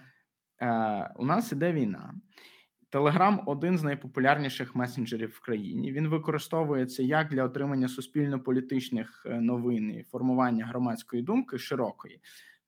е, 0.60 1.10
у 1.16 1.24
нас 1.24 1.52
іде 1.52 1.72
війна. 1.72 2.14
Телеграм 2.91 3.41
один 3.45 3.77
з 3.77 3.83
найпопулярніших 3.83 4.75
месенджерів 4.75 5.29
в 5.29 5.39
країні. 5.39 5.91
Він 5.91 6.07
використовується 6.07 7.03
як 7.03 7.29
для 7.29 7.43
отримання 7.43 7.87
суспільно-політичних 7.87 9.25
е, 9.25 9.41
новин 9.41 9.91
і 9.91 10.03
формування 10.03 10.65
громадської 10.65 11.21
думки 11.21 11.57
широкої, 11.57 12.21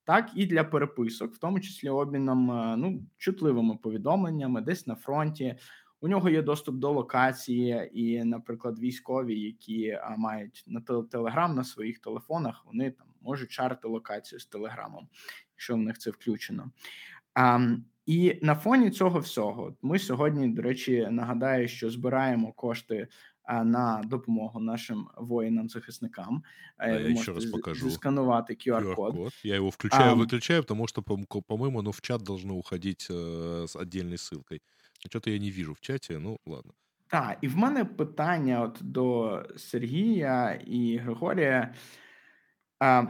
так 0.04 0.30
і 0.34 0.46
для 0.46 0.64
переписок, 0.64 1.34
в 1.34 1.38
тому 1.38 1.60
числі 1.60 1.88
обміном 1.88 2.50
е, 2.50 2.76
ну 2.76 3.02
чутливими 3.18 3.76
повідомленнями, 3.76 4.60
десь 4.60 4.86
на 4.86 4.94
фронті. 4.94 5.56
У 6.00 6.08
нього 6.08 6.28
є 6.28 6.42
доступ 6.42 6.76
до 6.76 6.92
локації, 6.92 7.90
і, 7.92 8.24
наприклад, 8.24 8.78
військові, 8.78 9.40
які 9.40 9.98
мають 10.16 10.64
на 10.66 10.80
телеграм 11.10 11.54
на 11.54 11.64
своїх 11.64 11.98
телефонах, 11.98 12.62
вони 12.66 12.90
там 12.90 13.06
можуть 13.20 13.50
шарити 13.50 13.88
локацію 13.88 14.38
з 14.38 14.46
телеграмом, 14.46 15.08
якщо 15.54 15.74
в 15.74 15.78
них 15.78 15.98
це 15.98 16.10
включено. 16.10 16.70
І 18.05 18.39
на 18.41 18.55
фоні 18.55 18.89
цього 18.89 19.19
всього 19.19 19.75
ми 19.81 19.99
сьогодні, 19.99 20.47
до 20.47 20.61
речі, 20.61 21.07
нагадаю, 21.11 21.67
що 21.67 21.89
збираємо 21.89 22.51
кошти 22.51 23.07
на 23.63 24.01
допомогу 24.05 24.59
нашим 24.59 25.07
воїнам-захисникам. 25.17 26.43
Да, 26.79 26.99
я 26.99 27.15
ще 27.15 27.31
раз 27.33 27.45
покажу. 27.45 27.91
Сканувати 27.91 28.53
QR-код. 28.53 29.15
QR-код. 29.15 29.33
Я 29.43 29.55
его 29.55 29.69
включаю, 29.69 30.11
а, 30.11 30.15
выключаю, 30.15 30.61
потому 30.61 30.87
что, 30.87 31.01
по-моему, 31.47 31.79
оно 31.79 31.91
в 31.91 32.01
чат 32.01 32.21
должно 32.21 32.55
уходить 32.55 33.07
э, 33.09 33.67
с 33.67 33.75
отдельной 33.75 34.17
ссылкой. 34.17 34.61
Что-то 35.09 35.29
я 35.29 35.39
не 35.39 35.51
вижу 35.51 35.73
в 35.73 35.79
чаті, 35.79 36.17
ну 36.21 36.37
ладно. 36.45 36.73
Так, 37.07 37.37
і 37.41 37.47
в 37.47 37.57
мене 37.57 37.85
питання 37.85 38.61
от 38.61 38.77
до 38.81 39.43
Сергія 39.57 40.61
і 40.65 40.97
Григорія. 40.97 41.73
А, 42.79 43.03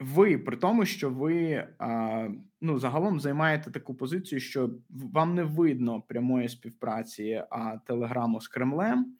ви 0.00 0.38
при 0.38 0.56
тому, 0.56 0.84
що 0.84 1.10
ви 1.10 1.66
а, 1.78 2.28
ну 2.60 2.78
загалом 2.78 3.20
займаєте 3.20 3.70
таку 3.70 3.94
позицію, 3.94 4.40
що 4.40 4.70
вам 4.90 5.34
не 5.34 5.42
видно 5.44 6.00
прямої 6.00 6.48
співпраці 6.48 7.42
а, 7.50 7.78
телеграму 7.78 8.40
з 8.40 8.48
Кремлем. 8.48 9.16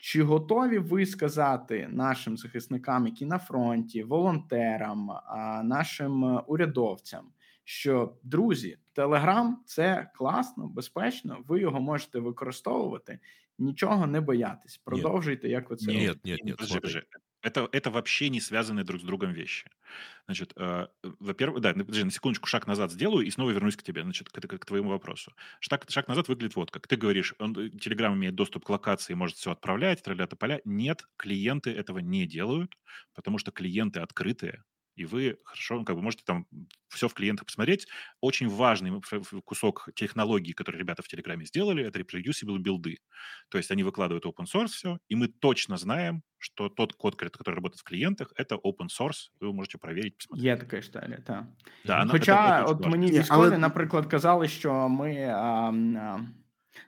Чи 0.00 0.22
готові 0.22 0.78
ви 0.78 1.06
сказати 1.06 1.88
нашим 1.90 2.36
захисникам, 2.36 3.06
які 3.06 3.26
на 3.26 3.38
фронті, 3.38 4.02
волонтерам, 4.02 5.10
а, 5.10 5.62
нашим 5.64 6.40
урядовцям, 6.46 7.24
що 7.64 8.16
друзі, 8.22 8.78
Телеграм 8.92 9.62
це 9.66 10.10
класно, 10.14 10.68
безпечно, 10.68 11.38
ви 11.46 11.60
його 11.60 11.80
можете 11.80 12.18
використовувати, 12.18 13.18
нічого 13.58 14.06
не 14.06 14.20
боятись. 14.20 14.76
Продовжуйте, 14.76 15.48
як 15.48 15.70
ви 15.70 15.76
це 15.76 15.92
робите. 15.92 16.14
Ні, 16.24 16.32
ні, 16.32 16.38
ні, 16.44 16.54
Это, 17.40 17.68
это 17.70 17.90
вообще 17.90 18.30
не 18.30 18.40
связанные 18.40 18.84
друг 18.84 19.00
с 19.00 19.04
другом 19.04 19.32
вещи. 19.32 19.70
Значит, 20.26 20.52
э, 20.56 20.88
во-первых, 21.20 21.60
да, 21.60 21.72
подожди, 21.72 22.02
на 22.02 22.10
секундочку 22.10 22.48
шаг 22.48 22.66
назад 22.66 22.90
сделаю 22.90 23.24
и 23.24 23.30
снова 23.30 23.52
вернусь 23.52 23.76
к 23.76 23.82
тебе, 23.82 24.02
значит, 24.02 24.28
к, 24.28 24.40
к, 24.40 24.58
к 24.58 24.64
твоему 24.66 24.90
вопросу. 24.90 25.32
Шаг, 25.60 25.86
шаг 25.88 26.08
назад 26.08 26.28
выглядит 26.28 26.56
вот 26.56 26.70
как. 26.72 26.88
Ты 26.88 26.96
говоришь, 26.96 27.34
он, 27.38 27.52
Telegram 27.54 28.12
имеет 28.14 28.34
доступ 28.34 28.64
к 28.64 28.70
локации, 28.70 29.14
может 29.14 29.36
все 29.36 29.52
отправлять, 29.52 30.02
тролля 30.02 30.26
поля. 30.26 30.60
Нет, 30.64 31.06
клиенты 31.16 31.70
этого 31.70 31.98
не 32.00 32.26
делают, 32.26 32.76
потому 33.14 33.38
что 33.38 33.52
клиенты 33.52 34.00
открытые, 34.00 34.64
и 34.97 35.05
вы 35.05 35.37
хорошо, 35.43 35.83
как 35.83 35.95
бы 35.95 36.01
можете 36.01 36.23
там 36.25 36.45
все 36.89 37.07
в 37.07 37.13
клиентах 37.13 37.45
посмотреть. 37.45 37.87
Очень 38.21 38.47
важный 38.47 39.01
кусок 39.43 39.89
технологии, 39.95 40.53
который 40.53 40.77
ребята 40.77 41.01
в 41.01 41.07
Телеграме 41.07 41.45
сделали, 41.45 41.83
это 41.83 41.99
reproducible 41.99 42.57
билды. 42.59 42.99
То 43.49 43.57
есть 43.57 43.71
они 43.71 43.83
выкладывают 43.83 44.25
open 44.25 44.45
source 44.45 44.67
все, 44.67 44.99
и 45.09 45.15
мы 45.15 45.27
точно 45.27 45.77
знаем, 45.77 46.23
что 46.37 46.69
тот 46.69 46.93
код, 46.93 47.15
который 47.15 47.55
работает 47.55 47.79
в 47.79 47.83
клиентах, 47.83 48.33
это 48.35 48.55
open 48.55 48.87
source. 48.87 49.31
Вы 49.39 49.53
можете 49.53 49.77
проверить, 49.77 50.17
посмотреть. 50.17 50.45
Є 50.45 50.57
така 50.57 50.77
історія, 50.77 51.17
так. 51.25 51.45
Да, 51.85 52.07
Хоча 52.09 52.63
от 52.63 52.85
мені 52.85 53.07
військові, 53.07 53.47
але... 53.47 53.57
наприклад, 53.57 54.05
казали, 54.05 54.47
що 54.47 54.89
ми... 54.89 55.23
А, 55.23 55.71
а... 55.97 56.19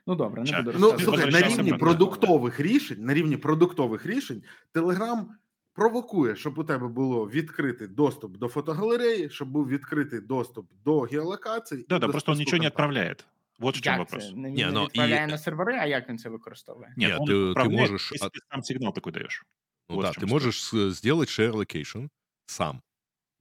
Ну 0.06 0.14
добре, 0.14 0.42
не 0.42 0.62
буду 0.62 0.78
Ну, 0.78 0.98
слухай, 0.98 1.30
на 1.30 1.40
рівні 1.40 1.72
продуктових 1.72 2.60
рішень, 2.60 3.04
на 3.04 3.14
рівні 3.14 3.36
продуктових 3.36 4.06
рішень, 4.06 4.42
Telegram 4.74 5.24
провокує, 5.72 6.36
щоб 6.36 6.58
у 6.58 6.64
тебе 6.64 6.88
було 6.88 7.28
відкритий 7.28 7.88
доступ 7.88 8.36
до 8.36 8.48
фотогалереї, 8.48 9.30
щоб 9.30 9.48
був 9.48 9.68
відкритий 9.68 10.20
доступ 10.20 10.70
до 10.84 11.00
геолокацій. 11.00 11.86
Да, 11.88 11.98
да, 11.98 12.08
просто 12.08 12.32
він 12.32 12.38
нічого 12.38 12.62
не 12.62 12.66
відправляє. 12.66 13.16
Вот 13.58 13.76
в 13.76 13.80
чем 13.80 13.98
вопрос. 13.98 14.32
Не, 14.34 14.50
не, 14.50 14.70
не 14.70 14.84
відправляє 14.84 15.24
и... 15.24 15.26
на 15.26 15.38
сервери, 15.38 15.74
а 15.74 15.86
як 15.86 16.08
він 16.08 16.18
це 16.18 16.28
використовує? 16.28 16.94
Нет, 16.96 17.20
Нет 17.20 17.28
ты, 17.28 17.54
ты 17.54 17.68
можешь... 17.68 18.12
Если 18.12 18.28
ты 18.28 18.38
сам 18.50 18.62
сигнал 18.62 18.92
такой 18.92 19.12
даешь. 19.12 19.44
Ну 19.88 19.96
вот 19.96 20.04
да, 20.04 20.12
ты 20.12 20.26
можешь 20.26 20.70
сделать 20.92 21.28
share 21.28 21.52
location 21.52 22.08
сам. 22.46 22.82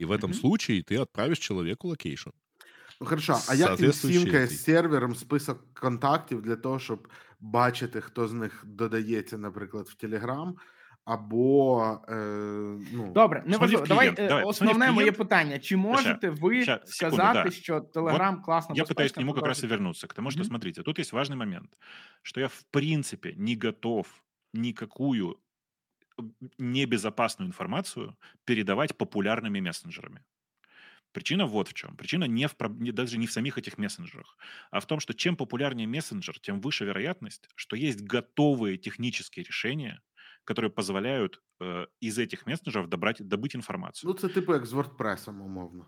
И 0.01 0.05
в 0.05 0.11
этом 0.11 0.31
mm-hmm. 0.31 0.39
случае 0.39 0.83
ты 0.83 0.97
отправишь 0.97 1.39
человеку 1.39 1.87
location. 1.87 2.31
Ну 3.01 3.07
хорошо, 3.07 3.39
а 3.49 3.55
як 3.55 3.79
він 3.79 3.93
сімкає 3.93 4.47
з 4.47 4.63
сервером 4.63 5.15
список 5.15 5.73
контактів 5.73 6.41
для 6.41 6.55
того, 6.55 6.79
щоб 6.79 7.07
бачити, 7.39 8.01
хто 8.01 8.27
з 8.27 8.33
них 8.33 8.63
додається, 8.65 9.37
наприклад, 9.37 9.87
в 9.87 10.05
Telegram, 10.05 10.53
або 11.04 11.82
е, 12.08 12.14
ну 12.92 13.12
добре, 13.14 13.42
не 13.46 13.56
важливо. 13.56 13.86
Давай, 13.86 14.10
Давай 14.10 14.44
основне 14.44 14.90
моє 14.90 15.12
питання: 15.12 15.58
чи 15.58 15.76
можете 15.76 16.30
ви 16.30 16.62
Ща, 16.62 16.80
сказать, 16.84 17.14
секунду, 17.14 17.44
да. 17.44 17.50
что 17.50 18.00
Telegram 18.00 18.34
вот 18.36 18.44
классно? 18.44 18.74
Я 18.76 18.84
пытаюсь 18.84 19.12
к 19.12 19.18
нему 19.18 19.34
как 19.34 19.46
раз 19.46 19.64
и 19.64 19.66
вернуться, 19.66 20.06
потому 20.06 20.30
что, 20.30 20.40
mm-hmm. 20.40 20.46
смотрите, 20.46 20.82
тут 20.82 20.98
есть 20.98 21.12
важный 21.12 21.36
момент, 21.36 21.78
что 22.22 22.40
я 22.40 22.48
в 22.48 22.64
принципе 22.70 23.34
не 23.36 23.56
готов 23.56 24.06
никакую 24.52 25.40
небезопасную 26.58 27.48
информацию 27.48 28.16
передавать 28.44 28.96
популярными 28.96 29.60
мессенджерами. 29.60 30.22
Причина 31.12 31.46
вот 31.46 31.68
в 31.68 31.74
чем. 31.74 31.96
Причина 31.96 32.24
не 32.24 32.46
в, 32.46 32.54
не, 32.78 32.92
даже 32.92 33.18
не 33.18 33.26
в 33.26 33.32
самих 33.32 33.58
этих 33.58 33.78
мессенджерах, 33.78 34.36
а 34.70 34.78
в 34.78 34.86
том, 34.86 35.00
что 35.00 35.12
чем 35.12 35.36
популярнее 35.36 35.88
мессенджер, 35.88 36.38
тем 36.38 36.60
выше 36.60 36.84
вероятность, 36.84 37.48
что 37.56 37.76
есть 37.76 38.02
готовые 38.02 38.76
технические 38.76 39.44
решения, 39.44 40.00
которые 40.44 40.70
позволяют 40.70 41.42
э, 41.60 41.86
из 42.00 42.18
этих 42.18 42.46
мессенджеров 42.46 42.88
добрать, 42.88 43.26
добыть 43.26 43.56
информацию. 43.56 44.08
Ну, 44.08 44.14
это 44.14 44.28
типа 44.32 44.52
як 44.54 44.66
з 44.66 44.74
WordPress, 44.74 45.30
умовно. 45.30 45.86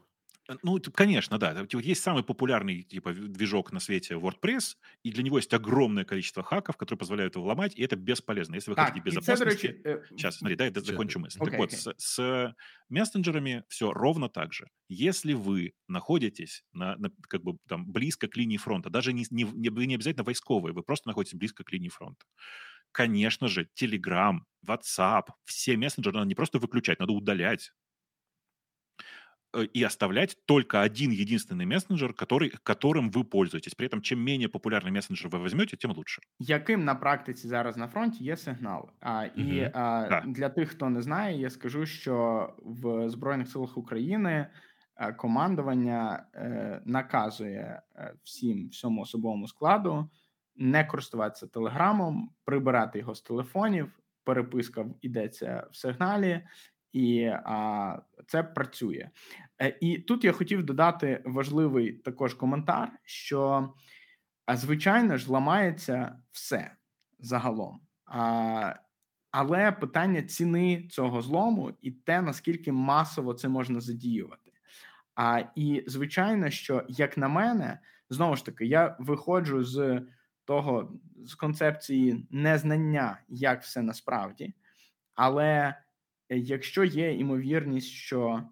Э, 0.48 0.56
ну, 0.62 0.80
конечно, 0.94 1.38
да. 1.38 1.54
Вот 1.54 1.84
есть 1.84 2.02
самый 2.02 2.22
популярный 2.22 2.82
типа 2.82 3.12
движок 3.12 3.72
на 3.72 3.80
свете 3.80 4.14
WordPress, 4.14 4.76
и 5.02 5.12
для 5.12 5.22
него 5.22 5.38
есть 5.38 5.52
огромное 5.54 6.04
количество 6.04 6.42
хаков, 6.42 6.76
которые 6.76 6.98
позволяют 6.98 7.36
его 7.36 7.46
ломать, 7.46 7.74
и 7.76 7.82
это 7.82 7.96
бесполезно. 7.96 8.56
Если 8.56 8.70
вы 8.70 8.76
так, 8.76 8.88
хотите 8.88 9.04
безопасности... 9.04 9.68
Це, 9.82 9.88
речі, 9.88 10.06
Сейчас, 10.10 10.38
смотри, 10.38 10.56
дай 10.56 10.72
я 10.74 10.80
закончу 10.80 11.20
мысль. 11.20 11.38
Okay, 11.38 11.50
так 11.50 11.58
вот, 11.58 11.72
okay. 11.72 11.76
с, 11.76 11.94
с 11.96 12.54
мессенджерами 12.88 13.64
все 13.68 13.92
ровно 13.92 14.28
так 14.28 14.52
же. 14.52 14.66
Если 14.88 15.34
вы 15.34 15.72
находитесь 15.88 16.64
на, 16.72 16.96
на, 16.96 17.10
как 17.28 17.42
бы 17.42 17.58
там 17.68 17.86
близко 17.86 18.28
к 18.28 18.36
линии 18.36 18.58
фронта, 18.58 18.90
даже 18.90 19.12
не, 19.12 19.24
не, 19.30 19.44
не, 19.44 19.86
не 19.86 19.94
обязательно 19.94 20.24
войсковые, 20.24 20.74
вы 20.74 20.82
просто 20.82 21.08
находитесь 21.08 21.38
близко 21.38 21.64
к 21.64 21.72
линии 21.72 21.88
фронта, 21.88 22.26
конечно 22.91 23.47
же, 23.47 23.67
Telegram, 23.75 24.39
WhatsApp, 24.67 25.23
все 25.45 25.77
мессенджеры 25.77 26.15
надо 26.15 26.27
не 26.27 26.35
просто 26.35 26.59
выключать, 26.59 26.99
надо 26.99 27.13
удалять. 27.13 27.71
э, 29.53 29.63
и 29.63 29.83
оставлять 29.83 30.37
только 30.45 30.81
один 30.81 31.11
единственный 31.11 31.65
мессенджер, 31.65 32.13
который, 32.13 32.51
которым 32.63 33.09
ви 33.09 33.23
пользуєтесь. 33.23 33.75
При 33.75 33.87
этом, 33.87 34.01
чим 34.01 34.19
менее 34.19 34.47
популярний 34.47 34.91
мессенджер 34.91 35.29
ви 35.29 35.43
візьмете, 35.43 35.77
тим 35.77 35.91
лучше. 35.91 36.21
Яким 36.39 36.83
на 36.83 36.95
практиці 36.95 37.47
зараз 37.47 37.77
на 37.77 37.87
фронті 37.87 38.23
є 38.23 38.37
сигнал? 38.37 38.89
А, 38.99 39.25
І 39.25 39.61
угу. 39.61 39.71
а, 39.73 40.07
да. 40.09 40.23
для 40.27 40.49
тих, 40.49 40.69
хто 40.69 40.89
не 40.89 41.01
знає, 41.01 41.39
я 41.39 41.49
скажу, 41.49 41.85
що 41.85 42.49
в 42.59 43.09
Збройних 43.09 43.47
силах 43.49 43.77
України 43.77 44.47
е, 44.95 45.13
командування 45.13 46.25
е, 46.35 46.81
наказує 46.85 47.81
е, 47.95 48.13
всім 48.23 48.69
всьому 48.69 49.01
особовому 49.01 49.47
складу 49.47 50.09
не 50.56 50.84
користуватися 50.84 51.46
телеграмом, 51.46 52.30
прибирати 52.44 52.98
його 52.98 53.14
з 53.14 53.22
телефонів. 53.22 53.98
Переписка 54.24 54.86
йдеться 55.00 55.66
в 55.72 55.76
сигналі, 55.76 56.46
і 56.92 57.24
а, 57.24 57.98
це 58.26 58.42
працює. 58.42 59.10
Е, 59.62 59.78
і 59.80 59.98
тут 59.98 60.24
я 60.24 60.32
хотів 60.32 60.64
додати 60.64 61.22
важливий 61.24 61.92
також 61.92 62.34
коментар: 62.34 62.92
що 63.04 63.72
звичайно 64.54 65.16
ж 65.16 65.32
ламається 65.32 66.18
все 66.30 66.76
загалом. 67.18 67.80
А, 68.06 68.74
але 69.30 69.72
питання 69.72 70.22
ціни 70.22 70.88
цього 70.90 71.22
злому 71.22 71.72
і 71.82 71.90
те, 71.90 72.22
наскільки 72.22 72.72
масово 72.72 73.34
це 73.34 73.48
можна 73.48 73.80
задіювати. 73.80 74.52
А 75.14 75.42
і 75.54 75.84
звичайно, 75.86 76.50
що 76.50 76.84
як 76.88 77.18
на 77.18 77.28
мене, 77.28 77.78
знову 78.10 78.36
ж 78.36 78.44
таки, 78.44 78.66
я 78.66 78.96
виходжу 78.98 79.64
з 79.64 80.02
того 80.44 80.92
з 81.24 81.34
концепції 81.34 82.26
незнання, 82.30 83.20
як 83.28 83.62
все 83.62 83.82
насправді, 83.82 84.54
але 85.14 85.74
якщо 86.28 86.84
є 86.84 87.14
ймовірність, 87.14 87.88
що 87.90 88.42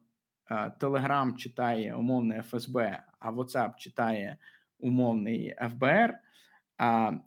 Telegram 0.81 1.37
читає 1.37 1.95
умовне 1.95 2.43
ФСБ, 2.43 3.03
а 3.19 3.33
WhatsApp 3.33 3.77
читає 3.77 4.37
умовний 4.79 5.55
ФБР, 5.71 6.15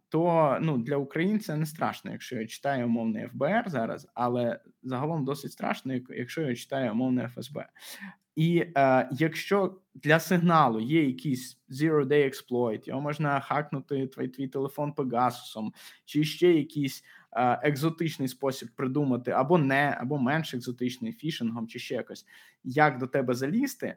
то 0.10 0.58
ну, 0.62 0.78
для 0.78 0.98
українця 0.98 1.58
не 1.58 1.66
страшно, 1.66 2.12
якщо 2.12 2.36
я 2.36 2.48
читаю 2.48 2.86
умовний 2.86 3.28
ФБР 3.28 3.64
зараз, 3.70 4.08
але 4.14 4.60
загалом 4.84 5.26
досить 5.26 5.52
страшно, 5.52 5.94
якщо 6.10 6.42
я 6.42 6.56
читаю 6.56 6.92
умовне 6.92 7.28
ФСБ. 7.28 7.66
І 8.36 8.66
е, 8.78 9.10
якщо 9.12 9.78
для 9.96 10.20
сигналу 10.20 10.80
є 10.80 11.04
якийсь 11.06 11.58
zero-day 11.70 12.26
exploit, 12.30 12.88
його 12.88 13.02
можна 13.02 13.40
хакнути 13.40 14.08
твій 14.08 14.28
твій 14.28 14.48
телефон 14.48 14.94
Пегасусом, 14.94 15.74
чи 16.06 16.24
ще 16.24 16.54
якийсь 16.54 17.04
е, 17.32 17.60
екзотичний 17.64 18.28
спосіб 18.28 18.70
придумати, 18.76 19.32
або 19.32 19.58
не, 19.58 19.98
або 20.00 20.18
менш 20.18 20.54
екзотичний 20.54 21.12
фішингом, 21.12 21.68
чи 21.68 21.80
ще 21.80 21.96
якось, 21.96 22.26
як 22.64 22.98
до 22.98 23.08
тебе 23.08 23.34
залізти. 23.34 23.96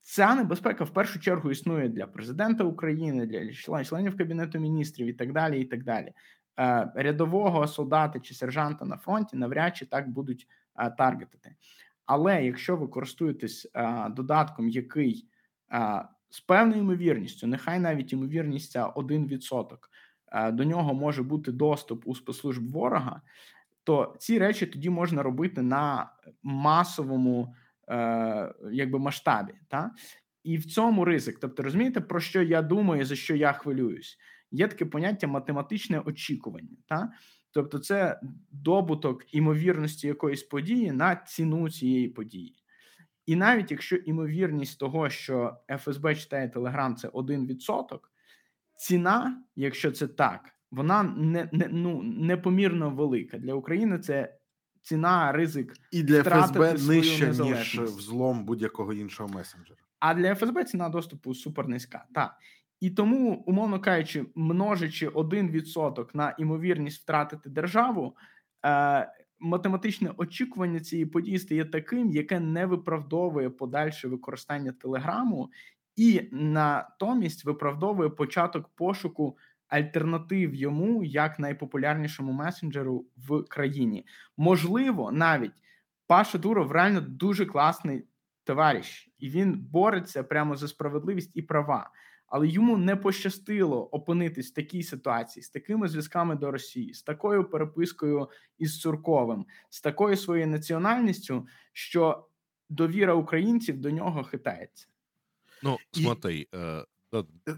Ця 0.00 0.34
небезпека 0.34 0.84
в 0.84 0.90
першу 0.90 1.20
чергу 1.20 1.50
існує 1.50 1.88
для 1.88 2.06
президента 2.06 2.64
України, 2.64 3.26
для 3.26 3.84
членів 3.84 4.16
кабінету 4.16 4.58
міністрів 4.58 5.06
і 5.06 5.12
так 5.12 5.32
далі. 5.32 5.60
і 5.60 5.64
так 5.64 5.84
далі. 5.84 6.12
Е, 6.58 6.92
рядового 6.94 7.66
солдата 7.66 8.20
чи 8.20 8.34
сержанта 8.34 8.84
на 8.84 8.96
фронті 8.96 9.36
навряд 9.36 9.76
чи 9.76 9.86
так 9.86 10.08
будуть 10.08 10.48
е, 10.78 10.90
таргетити. 10.90 11.54
Але 12.06 12.44
якщо 12.44 12.76
ви 12.76 12.86
користуєтесь 12.86 13.70
а, 13.72 14.08
додатком, 14.08 14.68
який 14.68 15.28
а, 15.68 16.04
з 16.30 16.40
певною 16.40 16.80
ймовірністю, 16.80 17.46
нехай 17.46 17.80
навіть 17.80 18.12
ймовірність 18.12 18.76
1%, 18.76 19.76
а, 20.26 20.50
до 20.50 20.64
нього 20.64 20.94
може 20.94 21.22
бути 21.22 21.52
доступ 21.52 22.02
у 22.06 22.14
спецслужб 22.14 22.70
ворога, 22.70 23.22
то 23.84 24.16
ці 24.18 24.38
речі 24.38 24.66
тоді 24.66 24.90
можна 24.90 25.22
робити 25.22 25.62
на 25.62 26.12
масовому 26.42 27.54
е, 27.88 28.54
якби 28.72 28.98
масштабі. 28.98 29.52
Та? 29.68 29.90
І 30.44 30.56
в 30.58 30.66
цьому 30.66 31.04
ризик. 31.04 31.38
Тобто, 31.40 31.62
розумієте, 31.62 32.00
про 32.00 32.20
що 32.20 32.42
я 32.42 32.62
думаю, 32.62 33.04
за 33.04 33.16
що 33.16 33.36
я 33.36 33.52
хвилююсь? 33.52 34.18
Є 34.50 34.68
таке 34.68 34.84
поняття 34.84 35.26
математичне 35.26 36.00
очікування. 36.00 36.76
Та? 36.88 37.12
Тобто, 37.56 37.78
це 37.78 38.20
добуток 38.50 39.34
імовірності 39.34 40.06
якоїсь 40.06 40.42
події 40.42 40.92
на 40.92 41.16
ціну 41.16 41.70
цієї 41.70 42.08
події. 42.08 42.54
І 43.26 43.36
навіть 43.36 43.70
якщо 43.70 43.96
імовірність 43.96 44.78
того, 44.78 45.10
що 45.10 45.56
ФСБ 45.78 46.14
читає 46.14 46.48
Телеграм, 46.48 46.96
це 46.96 47.08
1%, 47.08 47.98
ціна, 48.74 49.42
якщо 49.56 49.92
це 49.92 50.06
так, 50.06 50.50
вона 50.70 51.02
не 51.02 51.48
не 51.52 51.68
ну 51.70 52.02
непомірно 52.02 52.90
велика 52.90 53.38
для 53.38 53.54
України. 53.54 53.98
Це 53.98 54.36
ціна, 54.82 55.32
ризик 55.32 55.74
і 55.90 56.02
для 56.02 56.22
ФСБ 56.22 56.72
нижче 56.72 57.28
ніж 57.28 57.80
взлом 57.80 58.44
будь-якого 58.44 58.92
іншого 58.92 59.28
месенджера. 59.28 59.80
А 59.98 60.14
для 60.14 60.34
ФСБ 60.34 60.64
ціна 60.64 60.88
доступу 60.88 61.34
супер 61.34 61.68
низька. 61.68 62.04
Так. 62.14 62.36
І 62.80 62.90
тому, 62.90 63.34
умовно 63.46 63.80
кажучи, 63.80 64.24
множачи 64.34 65.08
1% 65.08 66.06
на 66.14 66.34
імовірність 66.38 67.02
втратити 67.02 67.50
державу, 67.50 68.16
е, 68.66 69.12
математичне 69.40 70.10
очікування 70.16 70.80
цієї 70.80 71.06
події 71.06 71.38
стає 71.38 71.64
таким, 71.64 72.10
яке 72.10 72.40
не 72.40 72.66
виправдовує 72.66 73.50
подальше 73.50 74.08
використання 74.08 74.72
телеграму, 74.72 75.50
і 75.96 76.28
натомість 76.32 77.44
виправдовує 77.44 78.10
початок 78.10 78.68
пошуку 78.74 79.38
альтернатив 79.68 80.54
йому 80.54 81.04
як 81.04 81.38
найпопулярнішому 81.38 82.32
месенджеру 82.32 83.06
в 83.16 83.42
країні. 83.42 84.06
Можливо, 84.36 85.12
навіть 85.12 85.62
Паша 86.06 86.38
Дуров 86.38 86.72
реально 86.72 87.00
дуже 87.00 87.46
класний 87.46 88.04
товариш, 88.44 89.08
і 89.18 89.28
він 89.28 89.66
бореться 89.70 90.22
прямо 90.22 90.56
за 90.56 90.68
справедливість 90.68 91.30
і 91.34 91.42
права 91.42 91.90
але 92.26 92.48
йому 92.48 92.78
не 92.78 92.96
пощастило 92.96 93.84
опинитись 93.84 94.50
в 94.50 94.54
такій 94.54 94.82
ситуації 94.82 95.42
з 95.42 95.50
такими 95.50 95.88
зв'язками 95.88 96.36
до 96.36 96.50
Росії, 96.50 96.94
з 96.94 97.02
такою 97.02 97.44
перепискою 97.44 98.28
із 98.58 98.80
Цурковим, 98.80 99.46
з 99.70 99.80
такою 99.80 100.16
своєю 100.16 100.46
національністю, 100.46 101.46
що 101.72 102.26
довіра 102.68 103.14
українців 103.14 103.80
до 103.80 103.90
нього 103.90 104.24
хитається. 104.24 104.86
Ну 105.62 105.76
смотри, 105.92 106.36
і... 106.36 106.48
е... 106.54 106.84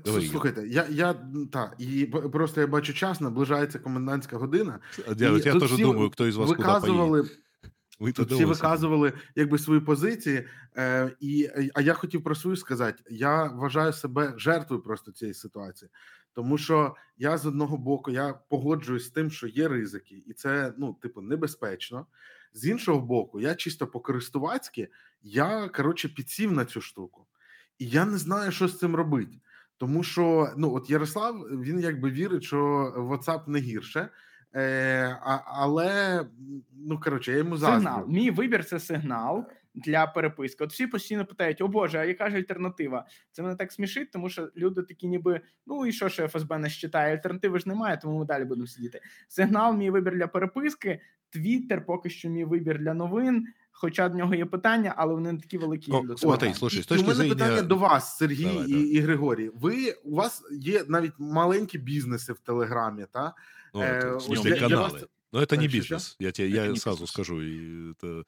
Слухайте, 0.05 0.69
я 0.69 0.87
я 0.91 1.15
так, 1.53 1.75
і 1.79 2.07
просто 2.07 2.61
я 2.61 2.67
бачу 2.67 2.95
час, 2.95 3.21
наближається 3.21 3.79
комендантська 3.79 4.37
година. 4.37 4.81
Я, 5.17 5.29
і 5.29 5.43
я 5.45 5.61
теж 5.61 5.77
думаю, 5.77 6.11
хто 6.11 6.27
із 6.27 6.37
вас 6.37 6.51
виказували, 6.51 7.23
куди 7.23 7.35
ви 7.99 8.13
Тут 8.13 8.33
всі 8.33 8.45
виказували 8.45 9.13
якби 9.35 9.59
свої 9.59 9.81
позиції, 9.81 10.49
е, 10.77 11.17
і 11.21 11.51
а 11.75 11.81
я 11.81 11.95
хотів 11.95 12.23
про 12.23 12.35
свою 12.35 12.57
сказати: 12.57 13.03
я 13.11 13.45
вважаю 13.45 13.93
себе 13.93 14.35
жертвою 14.37 14.83
просто 14.83 15.13
цієї 15.13 15.35
ситуації, 15.35 15.91
тому 16.33 16.59
що 16.59 16.95
я 17.17 17.39
з 17.39 17.47
одного 17.47 17.77
боку 17.77 18.11
я 18.11 18.35
погоджуюсь 18.49 19.07
з 19.07 19.11
тим, 19.11 19.31
що 19.31 19.47
є 19.47 19.69
ризики, 19.69 20.23
і 20.27 20.33
це 20.33 20.75
ну, 20.79 20.97
типу, 21.03 21.21
небезпечно. 21.21 22.07
З 22.53 22.67
іншого 22.67 23.01
боку, 23.01 23.41
я 23.41 23.55
чисто 23.55 23.87
по-користувацьки, 23.87 24.89
я 25.23 25.69
коротше 25.69 26.09
підсів 26.09 26.53
на 26.53 26.65
цю 26.65 26.81
штуку, 26.81 27.27
і 27.79 27.89
я 27.89 28.05
не 28.05 28.19
знаю, 28.19 28.53
що 28.53 28.69
з 28.69 28.79
цим 28.79 28.97
робити. 28.97 29.41
Тому 29.77 30.03
що 30.03 30.53
ну 30.57 30.75
от 30.75 30.91
Ярослав 30.91 31.35
він 31.41 31.81
якби 31.81 32.11
вірить, 32.11 32.45
що 32.45 32.59
WhatsApp 32.97 33.49
не 33.49 33.59
гірше. 33.59 34.09
Е, 34.55 35.19
а, 35.23 35.39
Але 35.47 36.25
ну 36.77 37.01
коротше, 37.01 37.33
я 37.33 37.39
йому 37.39 37.57
заздрю. 37.57 37.83
Сигнал. 37.83 38.05
Мій 38.09 38.31
вибір 38.31 38.65
це 38.65 38.81
сигнал 38.81 39.45
для 39.75 40.07
переписки. 40.07 40.65
От 40.65 40.73
всі 40.73 40.87
постійно 40.87 41.27
питають: 41.27 41.61
о 41.61 41.69
Боже, 41.69 41.99
а 41.99 42.05
яка 42.05 42.31
ж 42.31 42.37
альтернатива? 42.37 43.07
Це 43.33 43.43
мене 43.43 43.55
так 43.57 43.73
смішить, 43.73 44.11
тому 44.11 44.29
що 44.29 44.49
люди 44.57 44.83
такі, 44.83 45.09
ніби 45.09 45.41
ну 45.67 45.87
і 45.87 45.93
що 45.93 46.09
що 46.09 46.29
ФСБ 46.29 46.59
не 46.59 46.71
считає? 46.71 47.17
Альтернативи 47.17 47.59
ж 47.59 47.69
немає, 47.69 47.99
тому 48.03 48.19
ми 48.19 48.25
далі 48.25 48.45
будемо 48.45 48.67
сидіти. 48.67 49.01
Сигнал, 49.29 49.77
мій 49.77 49.91
вибір 49.91 50.15
для 50.15 50.27
переписки. 50.27 51.01
Твіттер 51.31 51.87
поки 51.87 52.11
що 52.11 52.29
мій 52.29 52.45
вибір 52.45 52.79
для 52.79 52.95
новин. 52.95 53.47
Хоча 53.81 54.07
в 54.07 54.15
нього 54.15 54.35
є 54.35 54.47
питання, 54.47 54.95
але 54.97 55.15
вони 55.15 55.33
не 55.33 55.39
такі 55.39 55.59
великі. 55.59 55.93
Смотри, 56.17 56.55
слушай, 56.55 56.85
У 56.91 56.95
мене 56.95 57.15
зрения... 57.15 57.35
питання 57.35 57.63
до 57.63 57.77
вас, 57.77 58.17
Сергій 58.17 58.45
давай, 58.45 58.67
і, 58.67 58.73
давай. 58.73 58.87
і 58.87 59.01
Григорій. 59.01 59.51
Ви 59.55 59.93
у 60.05 60.15
вас 60.15 60.43
є 60.51 60.85
навіть 60.89 61.13
маленькі 61.19 61.79
бізнеси 61.79 62.33
в 62.33 62.39
Телеграмі, 62.39 63.07
та 63.13 63.35
ну, 63.74 63.82
э, 63.82 64.20
это, 64.30 64.60
каналы. 64.60 64.92
Вас... 64.92 65.06
Но 65.32 65.42
это 65.42 65.58
не 65.58 65.68
бизнес. 65.68 66.16
Я 66.20 66.32
тебе 66.32 66.50
я 66.50 66.76
сразу 66.76 67.04
бизнес. 67.04 67.10
скажу. 67.10 67.42
И 67.42 67.92
это... 67.92 68.24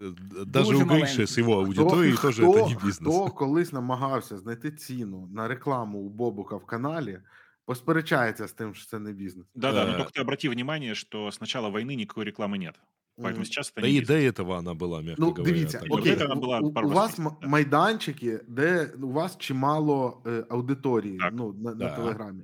Э, 0.00 0.14
даже 0.46 0.76
у 0.76 0.78
Гриші 0.78 1.26
з 1.26 1.38
його 1.38 1.52
аудиторії 1.52 2.16
теж 2.16 2.36
це 2.36 2.42
не 2.42 2.76
бізнес. 2.84 3.14
Хто 3.14 3.28
колись 3.28 3.72
намагався 3.72 4.38
знайти 4.38 4.70
ціну 4.70 5.28
на 5.32 5.48
рекламу 5.48 5.98
у 5.98 6.08
Бобука 6.08 6.56
в 6.56 6.66
каналі, 6.66 7.20
посперечається 7.64 8.48
з 8.48 8.52
тим, 8.52 8.74
що 8.74 8.86
це 8.86 8.98
не 8.98 9.12
бізнес. 9.12 9.46
Да-да, 9.54 9.86
но 9.86 9.92
только 9.92 10.10
ты 10.10 10.20
обрати 10.20 10.48
внимание, 10.48 10.94
что 10.94 11.28
с 11.28 11.40
начала 11.40 11.68
войны 11.68 11.96
никакой 11.96 12.24
рекламы 12.24 12.58
нет. 12.58 12.74
Поэтому 13.18 13.44
сейчас 13.44 13.72
это 13.72 13.82
да 13.82 13.88
не 13.88 13.98
и 13.98 14.04
до 14.04 14.14
этого 14.14 14.58
она 14.58 14.74
была, 14.74 15.02
мягко 15.02 15.22
ну, 15.22 15.30
говоря. 15.30 15.52
Дивіться, 15.52 15.82
окей, 15.90 16.16
у, 16.24 16.34
була 16.34 16.60
у, 16.60 16.66
у 16.68 16.88
вас 16.88 17.18
да. 17.18 17.48
майданчики, 17.48 18.40
де 18.48 18.92
у 19.02 19.12
вас 19.12 19.38
чимало 19.38 20.22
е, 20.26 20.44
аудиторії 20.48 21.18
так. 21.18 21.32
ну, 21.36 21.52
на, 21.52 21.74
да. 21.74 21.84
на 21.84 21.96
Телеграмі. 21.96 22.42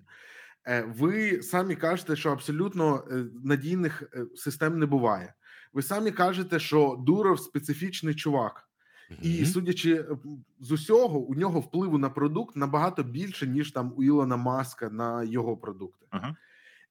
Е, 0.67 0.81
ви 0.97 1.41
самі 1.41 1.75
кажете, 1.75 2.15
що 2.15 2.31
абсолютно 2.31 3.03
е, 3.11 3.25
надійних 3.43 4.03
е, 4.13 4.25
систем 4.35 4.79
не 4.79 4.85
буває. 4.85 5.33
Ви 5.73 5.81
самі 5.81 6.11
кажете, 6.11 6.59
що 6.59 6.95
Дуров 6.99 7.39
специфічний 7.39 8.15
чувак. 8.15 8.69
І 9.21 9.45
судячи 9.45 10.05
з 10.59 10.71
усього, 10.71 11.19
у 11.19 11.35
нього 11.35 11.59
впливу 11.59 11.97
на 11.97 12.09
продукт 12.09 12.55
набагато 12.55 13.03
більше, 13.03 13.47
ніж 13.47 13.71
там 13.71 13.93
у 13.97 14.03
Ілона 14.03 14.37
Маска 14.37 14.89
на 14.89 15.23
його 15.23 15.57
продукти. 15.57 16.05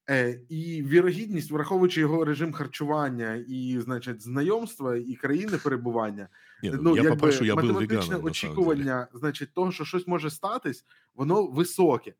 Е, 0.09 0.39
І 0.49 0.83
вірогідність, 0.83 1.51
враховуючи 1.51 1.99
його 1.99 2.25
режим 2.25 2.53
харчування 2.53 3.45
і, 3.47 3.79
значить, 3.79 4.21
знайомства 4.21 4.95
і 4.95 5.15
країни 5.15 5.57
перебування, 5.63 6.27
Ні, 6.63 6.73
ну, 6.81 6.95
я 6.95 7.03
якби 7.03 7.31
я 7.41 7.55
математичне 7.55 7.97
веганом, 7.97 8.25
очікування, 8.25 9.07
значить, 9.13 9.53
того, 9.53 9.71
що 9.71 9.85
щось 9.85 10.07
може 10.07 10.29
статись, 10.29 10.85
воно 11.15 11.47
високе. 11.47 12.13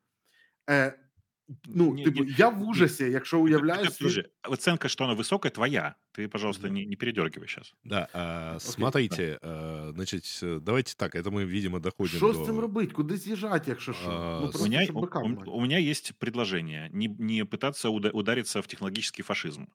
Ну, 1.66 1.94
не, 1.94 2.04
типу, 2.04 2.24
не, 2.24 2.32
я 2.38 2.50
в 2.50 2.62
ужасе, 2.64 3.04
не, 3.04 3.12
якщо 3.12 3.40
уявляю... 3.40 3.84
Так, 3.84 3.94
слушай, 3.94 4.26
оценка, 4.42 4.88
что 4.88 5.06
она 5.06 5.14
высокая, 5.14 5.52
твоя. 5.52 5.96
Ты, 6.12 6.28
пожалуйста, 6.28 6.70
не, 6.70 6.86
не 6.86 6.96
передергивай 6.96 7.48
сейчас. 7.48 7.74
Да, 7.84 8.08
а, 8.14 8.58
смотрите, 8.60 9.40
да. 9.42 9.50
А, 9.50 9.92
значит, 9.94 10.24
давайте 10.42 10.94
так, 10.96 11.16
это 11.16 11.32
мы, 11.32 11.46
видимо, 11.46 11.80
доходим 11.80 12.18
Что 12.18 12.34
до... 12.34 12.40
с 12.40 12.44
этим 12.44 12.60
робить? 12.60 12.94
Куда 12.94 13.18
съезжать, 13.18 13.68
якщо 13.68 13.94
що? 13.94 14.10
А, 14.10 14.40
ну, 14.42 14.52
у, 14.60 14.64
меня, 14.64 14.88
у, 14.94 15.58
у 15.58 15.62
меня 15.62 15.80
есть 15.80 16.14
предложение. 16.20 16.90
Не, 16.94 17.08
не 17.20 17.46
пытаться 17.46 17.90
удариться 17.90 18.62
в 18.62 18.68
технологический 18.68 19.24
фашизм. 19.24 19.68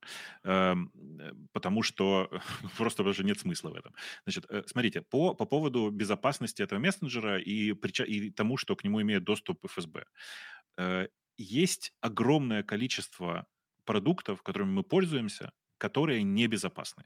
Э, 0.45 0.77
потому 1.53 1.83
что 1.83 2.29
просто 2.77 3.05
даже 3.05 3.25
нет 3.25 3.39
смысла 3.39 3.71
в 3.71 3.75
этом. 3.75 3.93
Значит, 4.27 4.47
э, 4.51 4.63
смотрите, 4.67 5.01
по, 5.01 5.35
по 5.35 5.47
поводу 5.47 5.91
безопасности 5.91 6.63
этого 6.63 6.79
мессенджера 6.79 7.39
и, 7.39 7.75
и 8.07 8.31
тому, 8.31 8.57
что 8.57 8.77
к 8.77 8.85
нему 8.85 9.01
имеет 9.03 9.25
доступ 9.25 9.65
ФСБ. 9.67 10.05
Есть 11.37 11.93
огромное 12.01 12.63
количество 12.63 13.47
продуктов, 13.85 14.43
которыми 14.43 14.71
мы 14.71 14.83
пользуемся, 14.83 15.53
которые 15.79 16.23
небезопасны. 16.23 17.05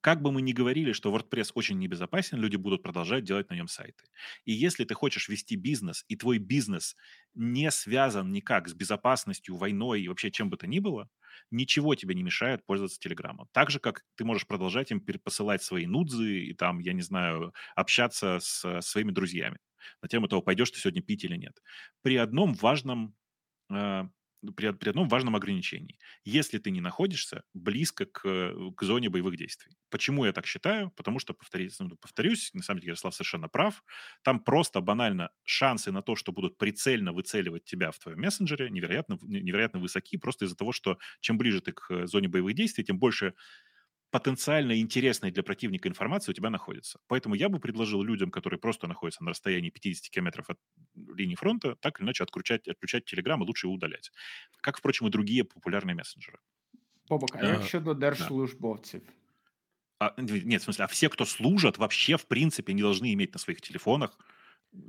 Как 0.00 0.22
бы 0.22 0.32
мы 0.32 0.42
ни 0.42 0.52
говорили, 0.52 0.92
что 0.92 1.14
WordPress 1.16 1.52
очень 1.54 1.78
небезопасен, 1.78 2.38
люди 2.38 2.56
будут 2.56 2.82
продолжать 2.82 3.24
делать 3.24 3.50
на 3.50 3.54
нем 3.54 3.68
сайты. 3.68 4.04
И 4.44 4.52
если 4.52 4.84
ты 4.84 4.94
хочешь 4.94 5.28
вести 5.28 5.56
бизнес, 5.56 6.04
и 6.08 6.16
твой 6.16 6.38
бизнес 6.38 6.96
не 7.34 7.70
связан 7.70 8.32
никак 8.32 8.68
с 8.68 8.74
безопасностью, 8.74 9.56
войной 9.56 10.02
и 10.02 10.08
вообще 10.08 10.30
чем 10.30 10.50
бы 10.50 10.56
то 10.58 10.66
ни 10.66 10.78
было, 10.80 11.10
ничего 11.50 11.94
тебе 11.94 12.14
не 12.14 12.22
мешает 12.22 12.64
пользоваться 12.66 13.00
Телеграмом. 13.00 13.48
Так 13.52 13.70
же, 13.70 13.80
как 13.80 14.04
ты 14.16 14.24
можешь 14.24 14.46
продолжать 14.46 14.90
им 14.92 15.00
посылать 15.24 15.62
свои 15.62 15.86
нудзы 15.86 16.40
и 16.46 16.54
там, 16.54 16.80
я 16.80 16.92
не 16.92 17.02
знаю, 17.02 17.54
общаться 17.76 18.38
с 18.40 18.80
своими 18.82 19.12
друзьями 19.12 19.58
на 20.02 20.08
тему 20.08 20.28
того, 20.28 20.42
пойдешь 20.42 20.70
ты 20.70 20.78
сегодня 20.80 21.02
пить 21.02 21.24
или 21.24 21.36
нет. 21.36 21.62
При 22.02 22.16
одном 22.16 22.54
важном 22.54 23.14
при, 24.56 24.72
при 24.72 24.88
одном 24.90 25.08
важном 25.08 25.36
ограничении. 25.36 25.98
Если 26.24 26.58
ты 26.58 26.70
не 26.70 26.80
находишься 26.80 27.44
близко 27.54 28.04
к, 28.04 28.20
к 28.76 28.82
зоне 28.82 29.08
боевых 29.08 29.36
действий. 29.36 29.72
Почему 29.90 30.24
я 30.26 30.32
так 30.32 30.46
считаю? 30.46 30.90
Потому 30.90 31.18
что, 31.18 31.32
повторюсь, 31.32 31.78
ну, 31.78 31.96
повторюсь, 31.96 32.50
на 32.52 32.62
самом 32.62 32.80
деле 32.80 32.88
Ярослав 32.90 33.14
совершенно 33.14 33.48
прав, 33.48 33.82
там 34.22 34.40
просто 34.40 34.80
банально 34.80 35.30
шансы 35.44 35.92
на 35.92 36.02
то, 36.02 36.14
что 36.14 36.32
будут 36.32 36.58
прицельно 36.58 37.12
выцеливать 37.12 37.64
тебя 37.64 37.90
в 37.90 37.98
твоем 37.98 38.20
мессенджере, 38.20 38.68
невероятно, 38.70 39.18
невероятно 39.22 39.80
высоки, 39.80 40.18
просто 40.18 40.44
из-за 40.44 40.56
того, 40.56 40.72
что 40.72 40.98
чем 41.20 41.38
ближе 41.38 41.60
ты 41.60 41.72
к 41.72 42.06
зоне 42.06 42.28
боевых 42.28 42.54
действий, 42.54 42.84
тем 42.84 42.98
больше 42.98 43.34
потенциально 44.14 44.78
интересной 44.78 45.32
для 45.32 45.42
противника 45.42 45.88
информации 45.88 46.30
у 46.30 46.34
тебя 46.34 46.48
находится. 46.48 47.00
Поэтому 47.08 47.34
я 47.34 47.48
бы 47.48 47.58
предложил 47.58 48.00
людям, 48.00 48.30
которые 48.30 48.60
просто 48.60 48.86
находятся 48.86 49.24
на 49.24 49.30
расстоянии 49.30 49.70
50 49.70 50.08
километров 50.08 50.50
от 50.50 50.58
линии 50.94 51.34
фронта, 51.34 51.74
так 51.80 51.98
или 51.98 52.04
иначе 52.06 52.22
отключать, 52.22 52.68
отключать 52.68 53.12
Telegram 53.12 53.42
и 53.42 53.44
лучше 53.44 53.66
его 53.66 53.74
удалять. 53.74 54.12
Как, 54.60 54.78
впрочем, 54.78 55.08
и 55.08 55.10
другие 55.10 55.42
популярные 55.42 55.96
мессенджеры. 55.96 56.38
Бобок, 57.08 57.36
а 57.36 57.44
як 57.44 57.62
щодо 57.62 57.94
держслужбовців? 57.94 59.02
А, 59.98 60.14
нет, 60.18 60.62
в 60.62 60.64
смысле, 60.64 60.84
а 60.84 60.86
все, 60.86 61.08
кто 61.08 61.24
служат, 61.24 61.78
вообще, 61.78 62.16
в 62.16 62.26
принципе, 62.28 62.72
не 62.72 62.82
должны 62.82 63.12
иметь 63.14 63.32
на 63.32 63.40
своих 63.40 63.60
телефонах 63.60 64.16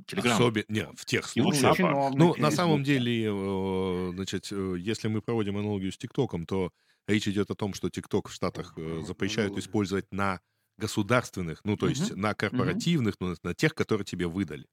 Телеграм. 0.06 0.34
Особи... 0.34 0.64
Не, 0.68 0.86
в 0.94 1.04
тех 1.04 1.26
случаях. 1.26 1.78
Ну, 2.14 2.34
на 2.36 2.50
самом 2.50 2.82
деле, 2.82 3.28
э, 3.28 4.10
значит, 4.14 4.48
э, 4.50 4.76
если 4.78 5.08
мы 5.08 5.22
проводим 5.22 5.56
аналогию 5.56 5.92
с 5.92 5.98
ТикТоком, 5.98 6.46
то 6.46 6.72
Речь 7.06 7.28
идет 7.28 7.50
о 7.50 7.54
том, 7.54 7.72
что 7.72 7.88
TikTok 7.88 8.28
в 8.28 8.32
Штатах 8.32 8.74
э, 8.76 9.02
запрещают 9.06 9.56
использовать 9.58 10.12
на 10.12 10.40
государственных, 10.76 11.64
ну, 11.64 11.76
то 11.76 11.88
есть 11.88 12.14
на 12.16 12.34
корпоративных, 12.34 13.14
ну, 13.20 13.34
на 13.42 13.54
тех, 13.54 13.74
которые 13.74 14.04
тебе 14.04 14.26
выдали. 14.26 14.66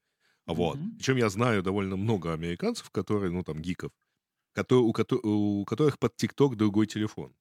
Вот. 0.46 0.78
Причем 0.98 1.18
я 1.18 1.30
знаю 1.30 1.64
довольно 1.64 1.96
много 1.96 2.34
американцев, 2.34 2.90
которые, 2.90 3.32
ну, 3.32 3.44
там, 3.44 3.62
гиков, 3.62 3.92
которые, 4.54 4.84
у, 4.84 5.62
у 5.62 5.66
которых 5.66 6.00
под 6.00 6.16
TikTok 6.22 6.56
другой 6.56 6.88
телефон. 6.88 7.34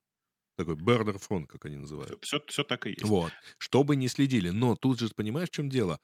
Такой 0.57 0.74
burner 0.74 1.19
phone, 1.19 1.47
как 1.47 1.65
они 1.65 1.77
называют. 1.77 2.19
Все, 2.23 2.41
все 2.47 2.62
так 2.62 2.87
и 2.87 2.91
есть. 2.91 3.05
Вот. 3.05 3.33
Чтобы 3.59 3.97
не 3.97 4.09
следили. 4.09 4.51
Но 4.51 4.77
тут 4.77 4.99
же, 4.99 5.09
понимаешь, 5.09 5.49
в 5.49 5.53
чем 5.53 5.69
дело? 5.69 5.99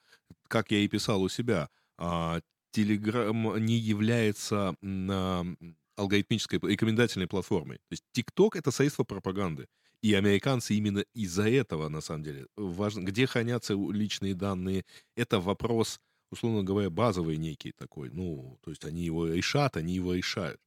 Как 0.48 0.70
я 0.70 0.78
и 0.78 0.88
писал 0.88 1.22
у 1.22 1.28
себя, 1.28 1.68
Телеграм 2.70 3.56
не 3.64 3.76
является 3.76 4.74
алгоритмической 5.96 6.60
рекомендательной 6.60 7.26
платформой. 7.26 7.78
То 7.88 7.92
есть 7.92 8.04
TikTok— 8.16 8.50
это 8.54 8.70
средство 8.70 9.04
пропаганды. 9.04 9.66
И 10.00 10.14
американцы 10.14 10.74
именно 10.74 11.04
из-за 11.12 11.48
этого, 11.48 11.88
на 11.88 12.00
самом 12.00 12.22
деле, 12.22 12.46
важно, 12.56 13.04
где 13.04 13.26
хранятся 13.26 13.74
личные 13.74 14.34
данные, 14.34 14.84
это 15.16 15.40
вопрос, 15.40 15.98
условно 16.30 16.62
говоря, 16.62 16.88
базовый 16.88 17.36
некий 17.36 17.72
такой. 17.72 18.10
Ну, 18.10 18.58
то 18.62 18.70
есть 18.70 18.84
они 18.84 19.02
его 19.02 19.26
решат, 19.26 19.76
они 19.76 19.94
его 19.94 20.14
решают. 20.14 20.60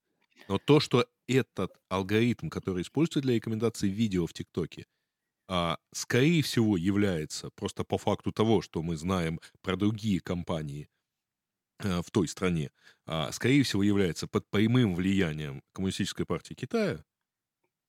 Но 0.48 0.58
то, 0.58 0.80
что 0.80 1.06
этот 1.28 1.74
алгоритм, 1.90 2.50
который 2.50 2.82
используется 2.84 3.22
для 3.22 3.36
рекомендации 3.36 3.88
видео 3.88 4.28
в 4.28 4.34
ТикТоке, 4.34 4.86
а, 5.48 5.78
скорее 5.94 6.42
всего 6.44 6.78
является 6.78 7.50
просто 7.52 7.84
по 7.84 7.98
факту 7.98 8.32
того, 8.32 8.62
что 8.62 8.82
мы 8.82 8.96
знаем 8.96 9.40
про 9.62 9.76
другие 9.76 10.20
компании, 10.20 10.90
Э, 11.84 12.02
в 12.02 12.12
той 12.12 12.28
стране, 12.28 12.72
а, 13.06 13.32
скорее 13.32 13.64
всего, 13.64 13.84
является 13.84 14.28
под 14.28 14.48
прямым 14.50 14.96
влиянием 14.96 15.64
Коммунистической 15.74 16.26
партии 16.26 16.54
Китая. 16.54 17.04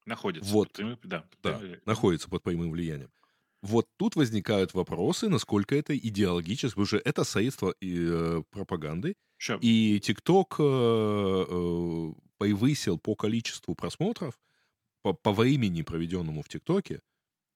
Находится. 0.07 0.53
Вот, 0.53 0.73
под 0.73 0.99
да, 1.03 1.25
да, 1.43 1.61
находится 1.87 2.29
под 2.29 2.43
прямым 2.43 2.73
влиянием. 2.73 3.11
Вот 3.61 3.87
тут 3.97 4.17
возникают 4.17 4.75
вопросы, 4.75 5.29
насколько 5.29 5.77
это 5.77 5.97
идеологически, 5.97 6.71
потому 6.71 6.87
что 6.87 6.97
это 6.97 7.23
средство 7.23 7.75
э, 7.81 8.43
пропаганды. 8.51 9.15
Sure. 9.41 9.59
И 9.61 10.01
ТикТок 10.01 10.57
э, 10.59 10.63
э, 11.49 12.13
повысил 12.42 12.98
по 12.98 13.16
количеству 13.16 13.76
просмотров, 13.76 14.40
по, 15.02 15.14
по 15.14 15.32
времени, 15.32 15.82
проведенному 15.84 16.42
в 16.42 16.48
ТикТоке, 16.48 17.02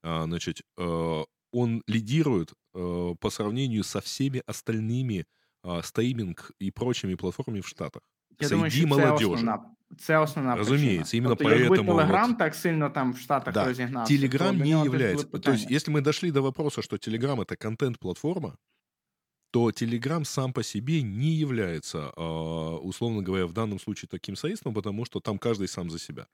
э, 0.03 0.23
значит, 0.23 0.61
э, 0.78 1.23
он 1.52 1.84
лидирует 1.88 2.53
э, 2.73 3.15
по 3.19 3.30
сравнению 3.30 3.84
со 3.84 3.99
всеми 3.99 4.41
остальными 4.48 5.26
а, 5.64 5.82
стримінг 5.82 6.52
і 6.60 6.72
прочими 6.72 7.15
платформами 7.15 7.60
в 7.60 7.65
Штатах. 7.65 8.02
Я 8.40 8.49
думаю, 8.49 8.72
що 8.72 8.88
це 8.88 9.11
основна, 9.14 9.60
це 9.98 10.18
основна 10.18 10.56
Разумеется, 10.56 11.11
причина. 11.11 11.18
именно 11.18 11.36
тобто, 11.36 11.53
поэтому... 11.53 11.61
Якби 11.61 11.78
Телеграм 11.78 12.30
вот... 12.30 12.38
так 12.38 12.56
сильно 12.56 12.90
там 12.90 13.14
в 13.14 13.18
Штатах 13.19 13.53
да. 13.53 13.65
розігнався, 13.65 14.14
Телеграм 14.14 14.57
не 14.57 14.69
является... 14.69 15.28
То 15.28 15.52
есть, 15.52 15.72
если 15.72 15.91
мы 15.94 16.02
дошли 16.02 16.32
до 16.32 16.41
вопроса, 16.41 16.82
что 16.82 16.98
Телеграм — 16.98 17.41
это 17.41 17.56
контент-платформа, 17.56 18.57
то 19.56 19.72
Телеграм 19.72 20.26
сам 20.26 20.53
по 20.53 20.64
себе 20.64 21.02
не 21.02 21.32
является, 21.32 22.11
а, 22.15 22.78
условно 22.78 23.22
говоря, 23.22 23.45
в 23.45 23.53
данном 23.53 23.80
случае 23.80 24.07
таким 24.10 24.36
средством, 24.36 24.73
потому 24.73 25.06
что 25.06 25.19
там 25.19 25.38
каждый 25.38 25.68
сам 25.68 25.90
за 25.90 25.99
себя. 25.99 26.28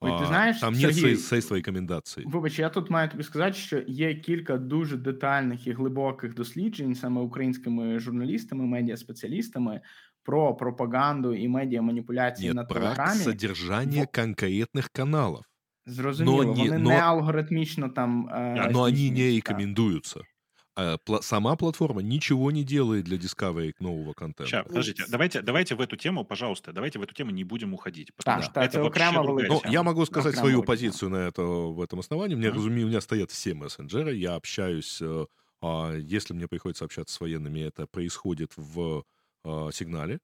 Ой, 0.00 0.20
ти 0.20 0.26
знаєш, 0.26 0.60
Там 0.60 0.74
нет 0.74 0.94
Сергій, 0.94 1.16
средства 1.16 1.56
рекомендацій. 1.56 2.22
Вибач, 2.26 2.58
я 2.58 2.68
тут 2.68 2.90
маю 2.90 3.08
тобі 3.08 3.22
сказати, 3.22 3.54
що 3.54 3.82
є 3.86 4.14
кілька 4.14 4.56
дуже 4.56 4.96
детальних 4.96 5.66
і 5.66 5.72
глибоких 5.72 6.34
досліджень 6.34 6.94
саме 6.94 7.20
українськими 7.20 7.98
журналістами, 7.98 8.66
медіаспеціалістами 8.66 9.80
про 10.22 10.54
пропаганду 10.54 11.34
і 11.34 11.48
медіаманіпуляції 11.48 12.48
Нет, 12.48 12.56
на 12.56 12.64
телеграмі. 12.64 12.96
про 12.96 13.32
содержание 13.32 14.08
Бо... 14.14 14.22
конкретных 14.22 14.88
каналов. 14.92 15.42
Зрозуміло, 15.86 16.44
но 16.44 16.54
не, 16.54 16.62
вони 16.62 16.78
но... 16.78 16.90
не 16.90 17.00
алгоритмічно 17.00 17.88
там... 17.88 18.28
Э, 18.28 18.70
но 18.70 18.82
они 18.82 19.10
не 19.10 19.36
рекомендуются. 19.36 20.20
А 20.75 20.97
сама 21.21 21.55
платформа 21.55 22.01
ничего 22.01 22.49
не 22.49 22.63
делает 22.63 23.05
для 23.05 23.17
discovery 23.17 23.75
нового 23.79 24.13
контента. 24.13 24.49
Сейчас, 24.49 24.65
подождите, 24.65 25.05
давайте, 25.07 25.41
давайте 25.41 25.75
в 25.75 25.81
эту 25.81 25.97
тему, 25.97 26.25
пожалуйста, 26.25 26.73
давайте 26.73 26.97
в 26.97 27.03
эту 27.03 27.13
тему 27.13 27.29
не 27.29 27.43
будем 27.43 27.75
уходить. 27.75 28.13
Потому 28.15 28.41
да, 28.41 28.43
что 28.43 28.61
это, 28.61 28.81
вообще 28.81 29.11
ну, 29.11 29.61
Я 29.65 29.83
могу 29.83 30.03
сказать 30.05 30.35
свою 30.35 30.63
позицию 30.63 31.11
на 31.11 31.27
это, 31.27 31.43
в 31.43 31.79
этом 31.79 31.99
основании. 31.99 32.35
Мне, 32.35 32.47
uh-huh. 32.47 32.55
разумею, 32.55 32.87
у 32.87 32.89
меня 32.89 33.01
стоят 33.01 33.29
все 33.29 33.53
мессенджеры, 33.53 34.15
я 34.15 34.33
общаюсь, 34.33 34.99
э, 34.99 35.25
а, 35.61 35.93
если 35.95 36.33
мне 36.33 36.47
приходится 36.47 36.85
общаться 36.85 37.13
с 37.13 37.19
военными, 37.19 37.59
это 37.59 37.85
происходит 37.85 38.51
в 38.55 39.03
а, 39.43 39.69
сигнале. 39.71 40.19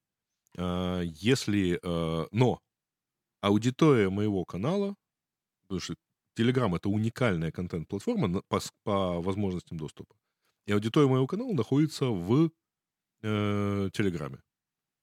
Если, 0.58 1.80
э, 1.82 2.28
но 2.32 2.60
аудитория 3.40 4.10
моего 4.10 4.46
канала, 4.46 4.96
потому 5.62 5.80
что 5.80 5.96
Telegram 6.36 6.76
это 6.76 6.90
уникальная 6.90 7.52
контент-платформа 7.52 8.42
по, 8.48 8.60
по 8.84 9.22
возможностям 9.22 9.78
доступа. 9.78 10.16
И 10.70 10.72
аудитория 10.72 11.08
моего 11.08 11.26
канала 11.26 11.52
находится 11.52 12.06
в 12.06 12.52
э, 13.24 13.90
Телеграме. 13.92 14.38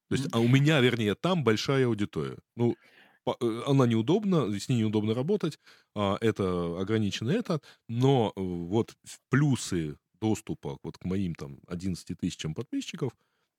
То 0.09 0.15
есть, 0.15 0.29
а 0.31 0.39
у 0.39 0.47
меня, 0.47 0.79
вернее, 0.79 1.17
там 1.17 1.43
большая 1.43 1.87
аудитория. 1.87 2.39
Ну, 2.55 2.77
по, 3.25 3.37
э, 3.41 3.63
она 3.67 3.85
неудобна, 3.89 4.49
с 4.61 4.69
ней 4.69 4.79
неудобно 4.83 5.13
работать, 5.13 5.59
а, 5.97 6.19
это 6.21 6.81
ограничено 6.81 7.31
это, 7.31 7.61
но 7.89 8.33
э, 8.37 8.41
вот 8.41 8.95
плюсы 9.29 9.99
доступа 10.21 10.79
вот 10.85 10.99
к 10.99 11.05
моим 11.05 11.35
там 11.35 11.59
11 11.67 12.17
тысячам 12.17 12.55
подписчиков 12.55 13.13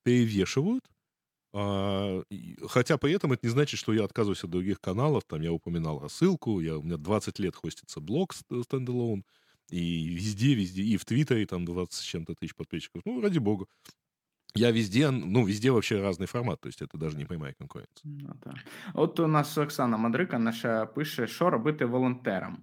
перевешивают, 0.05 0.85
а, 1.53 2.23
хотя 2.69 2.97
при 2.97 3.11
этом 3.11 3.33
это 3.33 3.45
не 3.45 3.51
значит, 3.51 3.81
что 3.81 3.91
я 3.91 4.05
отказываюсь 4.05 4.45
от 4.45 4.49
других 4.49 4.79
каналов. 4.79 5.25
Там 5.25 5.41
я 5.41 5.51
упоминал 5.51 5.99
рассылку, 5.99 6.61
я, 6.61 6.77
у 6.77 6.83
меня 6.83 6.95
20 6.95 7.37
лет 7.39 7.57
хостится 7.57 7.99
блог 7.99 8.33
стендалон, 8.33 9.25
и 9.70 10.08
везде, 10.08 10.54
везде, 10.54 10.82
и 10.82 10.96
в 10.96 11.04
Твиттере 11.04 11.46
там 11.46 11.64
20 11.64 11.92
с 11.92 12.02
чем-то 12.02 12.34
тысяч 12.34 12.54
подписчиков. 12.54 13.02
Ну, 13.04 13.20
ради 13.20 13.38
бога. 13.38 13.66
Я 14.54 14.70
везде, 14.70 15.10
ну, 15.10 15.46
везде 15.46 15.70
вообще 15.70 16.02
разный 16.02 16.26
формат, 16.26 16.60
то 16.60 16.68
есть 16.68 16.82
это 16.82 16.98
даже 16.98 17.16
не 17.16 17.24
прямая 17.24 17.54
конкуренція. 17.58 18.04
Ну, 18.04 18.34
так. 18.44 18.54
От 18.94 19.20
у 19.20 19.26
нас 19.26 19.58
Оксана 19.58 19.96
Мадрика 19.96 20.38
наша 20.38 20.86
пише, 20.86 21.26
що 21.26 21.50
робити 21.50 21.84
волонтерам. 21.84 22.58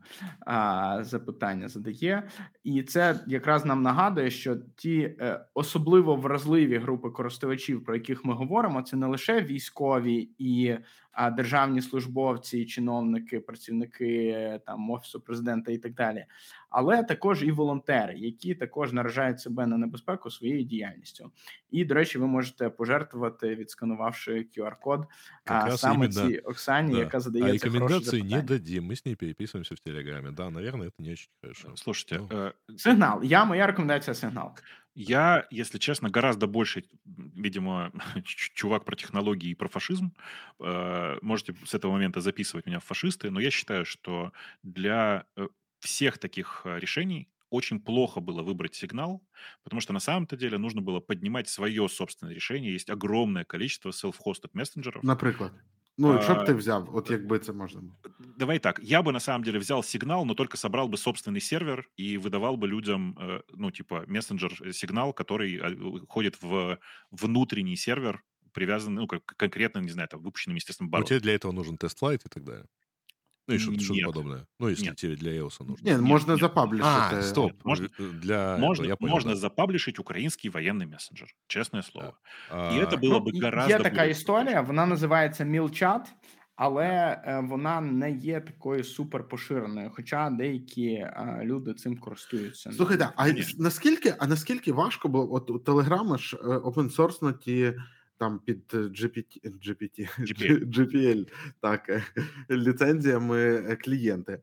А, 0.45 1.03
Запитання 1.03 1.67
задає. 1.67 2.29
І 2.63 2.83
це 2.83 3.19
якраз 3.27 3.65
нам 3.65 3.81
нагадує, 3.81 4.31
що 4.31 4.57
ті 4.75 4.99
е, 4.99 5.45
особливо 5.53 6.15
вразливі 6.15 6.77
групи 6.77 7.09
користувачів, 7.09 7.85
про 7.85 7.95
яких 7.95 8.25
ми 8.25 8.33
говоримо, 8.33 8.81
це 8.81 8.97
не 8.97 9.07
лише 9.07 9.41
військові 9.41 10.29
і 10.37 10.69
а, 10.69 11.02
державні 11.31 11.81
службовці, 11.81 12.65
чиновники, 12.65 13.39
працівники 13.39 14.59
там 14.65 14.89
офісу 14.89 15.21
президента 15.21 15.71
і 15.71 15.77
так 15.77 15.93
далі, 15.93 16.25
але 16.69 17.03
також 17.03 17.43
і 17.43 17.51
волонтери, 17.51 18.13
які 18.17 18.55
також 18.55 18.93
наражають 18.93 19.39
себе 19.39 19.67
на 19.67 19.77
небезпеку 19.77 20.31
своєю 20.31 20.63
діяльністю. 20.63 21.31
І 21.71 21.85
до 21.85 21.93
речі, 21.93 22.17
ви 22.17 22.27
можете 22.27 22.69
пожертвувати, 22.69 23.55
відсканувавши 23.55 24.47
QR-код, 24.57 25.05
а 25.45 25.77
саме 25.77 26.09
цій 26.09 26.37
Оксані, 26.37 26.93
да. 26.93 26.99
яка 26.99 27.19
задає 27.19 27.53
а 27.53 27.57
це 27.57 27.65
рекомендации 27.65 28.21
не 28.21 28.41
дадим, 28.41 28.85
мы 28.85 28.93
с 28.93 29.05
ней 29.05 29.15
переписываемся 29.15 29.75
в 29.75 29.79
Телеграме. 29.79 30.31
Да, 30.31 30.49
наверное, 30.49 30.87
это 30.87 31.03
не 31.03 31.11
очень 31.11 31.29
хорошо. 31.41 31.71
Слушайте, 31.75 32.17
ну. 32.19 32.27
э, 32.37 32.53
сигнал. 32.77 33.23
Я 33.23 33.45
моя 33.45 33.67
рекомендация 33.67 34.15
сигнал. 34.15 34.55
Я, 34.94 35.46
если 35.50 35.78
честно, 35.78 36.08
гораздо 36.08 36.46
больше, 36.46 36.84
видимо, 37.04 37.92
чувак 38.24 38.84
про 38.84 38.94
технологии 38.94 39.50
и 39.50 39.54
про 39.54 39.68
фашизм. 39.68 40.14
Э, 40.60 41.18
можете 41.20 41.54
с 41.64 41.74
этого 41.74 41.92
момента 41.92 42.20
записывать 42.20 42.66
меня 42.66 42.78
в 42.78 42.84
фашисты, 42.84 43.30
но 43.30 43.40
я 43.40 43.50
считаю, 43.50 43.84
что 43.84 44.32
для 44.62 45.26
э, 45.36 45.48
всех 45.80 46.18
таких 46.18 46.62
э, 46.64 46.78
решений 46.78 47.28
очень 47.50 47.80
плохо 47.80 48.20
было 48.20 48.42
выбрать 48.42 48.74
сигнал, 48.74 49.22
потому 49.64 49.80
что 49.80 49.92
на 49.92 50.00
самом-то 50.00 50.36
деле 50.36 50.58
нужно 50.58 50.80
было 50.80 51.00
поднимать 51.00 51.48
свое 51.48 51.88
собственное 51.88 52.34
решение. 52.34 52.72
Есть 52.72 52.90
огромное 52.90 53.44
количество 53.44 53.90
self-hosted 53.90 54.50
мессенджеров. 54.52 55.02
Например. 55.02 55.52
Ну, 55.98 56.20
що 56.20 56.34
б 56.34 56.44
ти 56.44 56.54
взяв, 56.54 56.96
от 56.96 57.10
якби 57.10 57.38
це 57.38 57.52
можна 57.52 57.80
було? 57.80 57.94
Давай 58.18 58.58
так, 58.58 58.80
я 58.82 59.02
бы 59.02 59.12
на 59.12 59.20
самом 59.20 59.44
деле 59.44 59.58
взял 59.58 59.82
сигнал, 59.82 60.24
но 60.24 60.34
только 60.34 60.56
собрал 60.56 60.88
бы 60.88 60.96
собственный 60.96 61.40
сервер 61.40 61.88
и 61.96 62.18
выдавал 62.18 62.56
бы 62.56 62.66
людям, 62.68 63.16
э, 63.20 63.40
ну, 63.52 63.70
типа, 63.70 64.04
мессенджер-сигнал, 64.06 65.12
который 65.12 65.56
э, 65.56 66.06
ходит 66.08 66.42
в 66.42 66.78
внутренний 67.10 67.76
сервер, 67.76 68.22
привязанный, 68.52 69.02
ну, 69.02 69.06
как 69.06 69.24
конкретно, 69.24 69.80
не 69.80 69.90
знаю, 69.90 70.08
там, 70.08 70.22
выпущенным, 70.22 70.56
естественно, 70.56 70.90
баром. 70.90 71.04
У 71.04 71.08
тебя 71.08 71.20
для 71.20 71.34
этого 71.34 71.52
нужен 71.52 71.76
тест-флайт 71.78 72.24
и 72.26 72.28
так 72.28 72.44
далее. 72.44 72.66
Ну 73.46 73.54
и 73.54 73.58
что-то, 73.58 73.80
что 73.80 73.94
подобное. 74.06 74.46
Ну, 74.58 74.68
если 74.68 74.86
Нет. 74.86 74.96
тебе 74.96 75.16
для 75.16 75.32
EOS 75.32 75.66
нужно. 75.66 75.90
Нет, 75.90 76.00
можно 76.00 76.32
нет. 76.32 76.40
запаблишить. 76.40 76.86
А, 76.86 77.22
стоп. 77.22 77.52
Можно, 77.64 77.88
для 77.98 78.56
можно, 78.58 78.86
я 78.86 78.96
понял, 78.96 79.14
можно 79.14 79.30
да. 79.30 79.36
запаблишить 79.36 79.98
український 79.98 80.50
воєнний 80.50 80.86
месенджер. 80.86 81.28
Чесне 81.46 81.82
слово. 81.82 82.12
А, 82.50 82.70
І 82.76 82.90
це 82.90 82.96
було 82.96 83.22
ну, 83.24 83.40
б 83.40 83.42
гораздо... 83.44 83.72
Є 83.72 83.78
така 83.78 84.04
історія, 84.04 84.60
вона 84.60 84.86
називається 84.86 85.44
MilChat, 85.44 86.00
але 86.56 87.18
вона 87.48 87.80
не 87.80 88.10
є 88.10 88.40
такою 88.40 88.84
супер 88.84 89.28
поширеною, 89.28 89.90
хоча 89.94 90.30
деякі 90.30 91.06
люди 91.42 91.74
цим 91.74 91.96
користуються. 91.96 92.72
Слухайте, 92.72 93.08
а 93.16 93.26
наскільки, 93.58 94.14
а 94.18 94.26
наскільки 94.26 94.72
важко 94.72 95.08
було, 95.08 95.34
от 95.34 95.50
у 95.50 95.58
Телеграма 95.58 96.18
ж 96.18 96.36
опенсорснуті 96.36 97.74
там 98.24 98.38
під 98.38 98.74
GPT, 98.74 99.40
GPT, 99.44 100.08
GPL. 100.18 100.66
GPL 100.78 101.28
так, 101.60 102.02
ліцензіями 102.50 103.60
клієнти. 103.84 104.40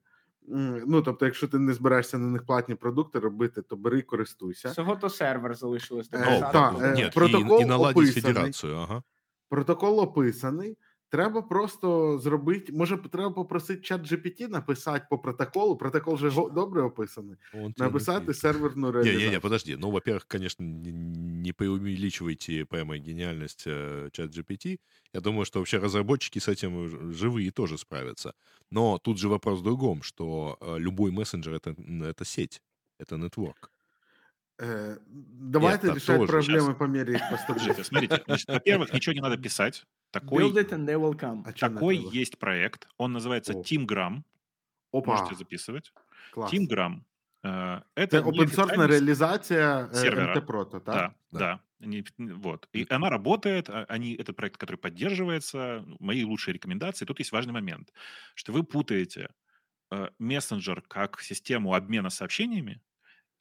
Ну, 0.88 1.02
тобто, 1.02 1.26
якщо 1.26 1.48
ти 1.48 1.60
не 1.60 1.74
збираєшся 1.74 2.18
на 2.18 2.28
них 2.28 2.46
платні 2.46 2.76
продукти 2.76 3.20
робити, 3.20 3.62
то 3.62 3.76
бери 3.76 4.00
і 4.00 4.02
користуйся. 4.02 4.70
Всього 4.70 4.96
то 4.96 5.10
сервер 5.10 5.56
залишилось. 5.56 6.10
Е, 6.14 6.40
та, 6.40 6.76
е, 6.98 7.12
протокол 7.14 7.62
і, 7.62 7.66
і 7.66 7.72
описаний, 7.72 8.12
федерацію. 8.12 8.76
Ага. 8.76 9.04
Протокол 9.50 10.00
описаний. 10.00 10.78
Треба 11.12 11.42
просто 11.42 12.20
зробити. 12.20 12.74
Може, 12.74 12.98
треба 12.98 13.32
попросити 13.32 13.82
чат 13.82 14.12
GPT 14.12 14.48
написати 14.48 15.06
по 15.10 15.18
протоколу. 15.18 15.76
Протокол 15.76 16.18
же 16.18 16.32
добре 16.32 16.82
описаний. 16.82 17.36
Он 17.54 17.74
написати 17.78 18.34
серверну 18.34 18.92
реалізацію. 18.92 19.20
Не, 19.20 19.26
не, 19.26 19.32
не, 19.32 19.40
подожди. 19.40 19.78
Ну, 19.78 19.92
во-первых, 19.92 20.26
конечно, 20.28 20.66
не 20.66 21.54
преувеличивайте 21.54 22.66
прямо 22.66 22.96
гениальность 22.96 23.68
э, 23.68 24.10
чат 24.12 24.38
GPT. 24.38 24.80
Я 25.14 25.22
думаю, 25.22 25.46
что 25.46 25.60
вообще 25.60 25.80
разработчики 25.80 26.40
с 26.40 26.48
этим 26.48 27.12
живые 27.12 27.52
тоже 27.52 27.78
справятся. 27.78 28.34
Но 28.72 28.98
тут 28.98 29.18
же 29.18 29.28
вопрос 29.28 29.60
в 29.60 29.64
другом, 29.64 30.04
что 30.04 30.58
э, 30.62 30.80
любой 30.80 31.12
мессенджер 31.12 31.54
это, 31.54 31.76
это 32.06 32.26
сеть, 32.26 32.62
это 33.00 33.18
нетворк. 33.18 33.72
Э, 34.64 34.98
давайте 35.08 35.88
Нет, 35.88 35.96
решать 35.96 36.28
проблемы 36.28 36.68
сейчас. 36.68 36.78
по 36.78 36.84
мере 36.84 37.16
их 37.16 37.22
поступления. 37.32 37.84
Смотрите, 37.84 38.24
значит, 38.28 38.48
во-первых, 38.48 38.94
ничего 38.94 39.14
не 39.14 39.20
надо 39.20 39.36
писать. 39.36 39.86
Такой, 40.12 40.44
Build 40.44 40.54
it 40.54 40.70
and 40.70 40.86
they 40.86 40.96
will 40.96 41.18
come. 41.18 41.42
А 41.48 41.52
такой 41.52 41.98
есть 41.98 42.38
проект. 42.38 42.88
Он 42.98 43.12
называется 43.12 43.54
О. 43.54 43.62
TeamGram. 43.64 44.22
Опа. 44.94 45.14
Можете 45.14 45.36
записывать. 45.36 45.92
Класс. 46.32 46.54
TeamGram. 46.54 47.02
Э, 47.44 47.82
это 47.96 48.20
open-source 48.20 48.88
реализация 48.88 49.90
э, 49.92 49.96
сервера. 49.96 50.36
MT-Proto, 50.36 50.84
да? 50.86 50.94
Да, 50.94 51.16
да. 51.32 51.40
да. 51.40 51.62
Они, 51.80 52.06
вот. 52.20 52.70
И 52.72 52.86
она 52.88 53.10
работает, 53.10 53.68
а, 53.68 53.86
они, 53.90 54.14
это 54.14 54.32
проект, 54.32 54.58
который 54.58 54.78
поддерживается. 54.78 55.84
Мои 56.00 56.24
лучшие 56.24 56.54
рекомендации. 56.54 57.06
Тут 57.06 57.18
есть 57.18 57.32
важный 57.32 57.54
момент, 57.54 57.92
что 58.36 58.54
вы 58.54 58.64
путаете 58.64 59.30
мессенджер 60.20 60.84
как 60.84 61.20
систему 61.20 61.74
обмена 61.74 62.12
сообщениями 62.12 62.80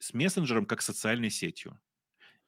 с 0.01 0.13
мессенджером 0.13 0.65
как 0.65 0.81
социальной 0.81 1.29
сетью. 1.29 1.79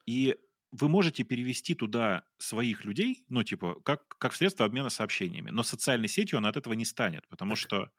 И 0.06 0.36
вы 0.72 0.88
можете 0.88 1.24
перевести 1.24 1.74
туда 1.74 2.24
своих 2.38 2.84
людей, 2.84 3.24
ну, 3.28 3.44
типа, 3.44 3.80
как, 3.84 4.08
как 4.18 4.34
средство 4.34 4.66
обмена 4.66 4.90
сообщениями, 4.90 5.50
но 5.50 5.62
социальной 5.62 6.08
сетью 6.08 6.38
она 6.38 6.48
от 6.48 6.56
этого 6.56 6.74
не 6.74 6.84
станет, 6.84 7.28
потому 7.28 7.56
что... 7.56 7.90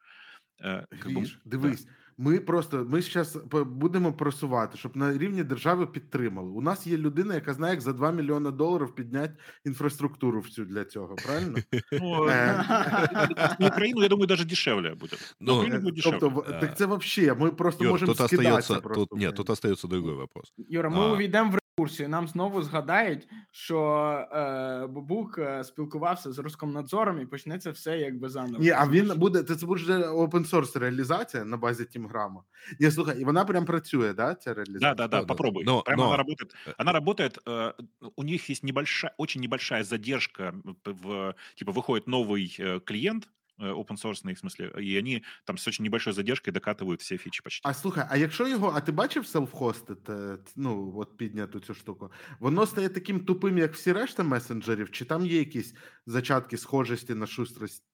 Е, 0.59 0.87
Гріш, 0.91 1.39
дивись, 1.45 1.85
да. 1.85 1.91
Ми 2.17 2.39
просто 2.39 2.85
ми 2.89 3.01
зараз 3.01 3.37
будемо 3.51 4.13
просувати, 4.13 4.77
щоб 4.77 4.97
на 4.97 5.17
рівні 5.17 5.43
держави 5.43 5.87
підтримали. 5.87 6.49
У 6.49 6.61
нас 6.61 6.87
є 6.87 6.97
людина, 6.97 7.35
яка 7.35 7.53
знає, 7.53 7.73
як 7.73 7.81
за 7.81 7.93
2 7.93 8.11
мільйони 8.11 8.51
доларів 8.51 8.95
підняти 8.95 9.33
інфраструктуру 9.65 10.39
всю 10.39 10.67
для 10.67 10.85
цього, 10.85 11.15
правильно? 11.15 11.57
Ну, 11.91 12.27
е. 12.29 12.65
Україну, 13.59 14.01
я 14.01 14.07
думаю, 14.07 14.27
навіть 14.29 14.47
дешевле 14.47 14.95
буде. 14.95 15.17
Ну, 15.39 15.65
тобто, 16.03 16.45
так 16.61 16.77
це 16.77 16.85
взагалі, 16.85 17.39
ми 17.39 17.51
просто 17.51 17.83
можемо 17.83 18.15
скидатися. 18.15 18.81
Ні, 19.11 19.31
тут 19.31 19.49
остається 19.49 19.87
другий 19.87 20.15
вопрос. 20.15 20.53
Юра, 20.57 20.89
ми 20.89 21.13
увійдемо 21.13 21.51
в 21.51 21.64
курсі 21.80 22.08
нам 22.08 22.28
знову 22.28 22.62
згадають, 22.62 23.28
що 23.50 23.78
е, 24.32 24.86
Бобук 24.86 25.38
е, 25.38 25.64
спілкувався 25.64 26.32
з 26.32 26.38
Роскомнадзором 26.38 27.20
і 27.20 27.26
почнеться 27.26 27.70
все 27.70 27.98
якби 27.98 28.28
заново. 28.28 28.58
Ні, 28.58 28.70
а 28.70 28.88
він 28.88 29.12
буде 29.16 29.42
це 29.42 29.66
буде 29.66 29.92
open 29.92 30.50
source 30.50 30.78
реалізація 30.78 31.44
на 31.44 31.56
базі 31.56 31.84
Тімграма. 31.84 32.42
Ні, 32.80 32.90
слухай, 32.90 33.20
і 33.20 33.24
вона 33.24 33.44
прям 33.44 33.64
працює, 33.64 34.12
да, 34.12 34.34
ця 34.34 34.54
реализация? 34.54 34.94
Да, 34.94 35.08
да, 35.08 35.20
да, 35.20 35.26
попробуй. 35.26 35.64
Но, 35.64 35.82
Прямо 35.82 36.02
но... 36.02 36.08
она 36.08 36.16
работает. 36.16 36.54
Она 36.78 36.92
работает, 36.92 37.38
э, 37.46 37.72
у 38.16 38.22
них 38.22 38.50
есть 38.50 38.64
небольшая, 38.64 39.14
очень 39.18 39.42
небольшая 39.42 39.84
задержка, 39.84 40.54
в, 40.84 41.34
типа 41.54 41.72
выходит 41.72 42.06
новый 42.06 42.54
э, 42.58 42.80
клиент, 42.80 43.24
Э, 43.24 43.43
open 43.60 43.96
source, 43.96 44.22
в 44.22 44.38
смысле, 44.38 44.72
и 44.80 44.96
они 44.96 45.22
там 45.44 45.58
с 45.58 45.66
очень 45.68 45.84
небольшой 45.84 46.12
задержкой 46.12 46.52
докатывают 46.52 47.00
все 47.00 47.18
фічі 47.18 47.42
почти. 47.42 47.68
А 47.68 47.74
слухай, 47.74 48.06
а 48.10 48.16
якщо 48.16 48.48
його, 48.48 48.72
а 48.76 48.80
ти 48.80 48.92
бачив 48.92 49.24
self-hosted, 49.24 50.38
ну, 50.56 50.94
от 50.96 51.16
підняту 51.16 51.60
цю 51.60 51.74
штуку, 51.74 52.12
воно 52.38 52.66
стає 52.66 52.88
таким 52.88 53.20
тупим, 53.24 53.58
як 53.58 53.74
всі 53.74 53.92
решта 53.92 54.22
месенджерів, 54.22 54.90
чи 54.90 55.04
там 55.04 55.26
є 55.26 55.38
якісь 55.38 55.74
зачатки 56.06 56.56
схожості 56.56 57.14
на 57.14 57.26
шустрость 57.26 57.84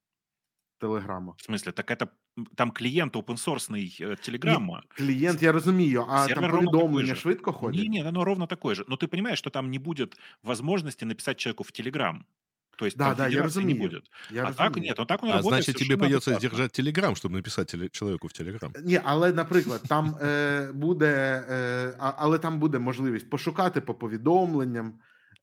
Телеграма? 0.79 1.35
В 1.39 1.51
смысле, 1.51 1.73
так 1.73 1.91
это 1.91 2.09
там 2.55 2.71
клієнт 2.71 3.17
опенсорсний 3.17 3.99
э, 4.01 4.27
Телеграма. 4.27 4.83
Клієнт, 4.89 5.43
я 5.43 5.53
розумію, 5.53 6.07
а 6.09 6.27
Сервер 6.27 6.51
там 6.51 6.61
повідомлення 6.61 7.15
швидко 7.15 7.53
ходять? 7.53 7.83
Ні, 7.83 7.89
ні, 7.89 8.05
оно 8.05 8.25
ровно 8.25 8.47
такое 8.47 8.75
же. 8.75 8.85
Но 8.89 8.97
ты 8.97 9.07
понимаешь, 9.07 9.39
что 9.39 9.51
там 9.51 9.71
не 9.71 9.79
будет 9.79 10.19
возможности 10.43 11.05
написать 11.05 11.37
человеку 11.41 11.63
в 11.63 11.71
Телеграм. 11.71 12.25
То 12.78 12.86
есть 12.86 12.98
да, 12.98 13.14
да, 13.14 13.28
я 13.28 13.44
разумею. 13.44 13.76
не 13.76 13.88
будет. 13.88 14.04
Я 14.32 14.44
а 14.44 14.48
розумію. 14.48 14.72
так 14.72 14.84
нет, 14.84 15.00
он 15.00 15.06
так 15.06 15.24
он 15.24 15.30
а 15.30 15.34
работает 15.34 15.64
значит, 15.64 15.88
тебе 15.88 15.98
придется 15.98 16.36
сдержать 16.36 16.72
Телеграм, 16.72 17.14
чтобы 17.14 17.32
написать 17.34 17.74
теле- 17.74 17.90
человеку 17.90 18.28
в 18.28 18.34
Телеграм. 18.34 18.74
Ні, 18.84 19.00
але, 19.04 19.34
наприклад, 19.34 19.82
там 19.88 20.16
е, 20.22 20.72
буде, 20.74 21.44
е, 21.50 21.94
але 21.98 22.40
там 22.40 22.60
буде 22.60 22.80
можливість 22.80 23.30
пошукати 23.30 23.82
по 23.82 23.94
повідомленням. 23.94 24.94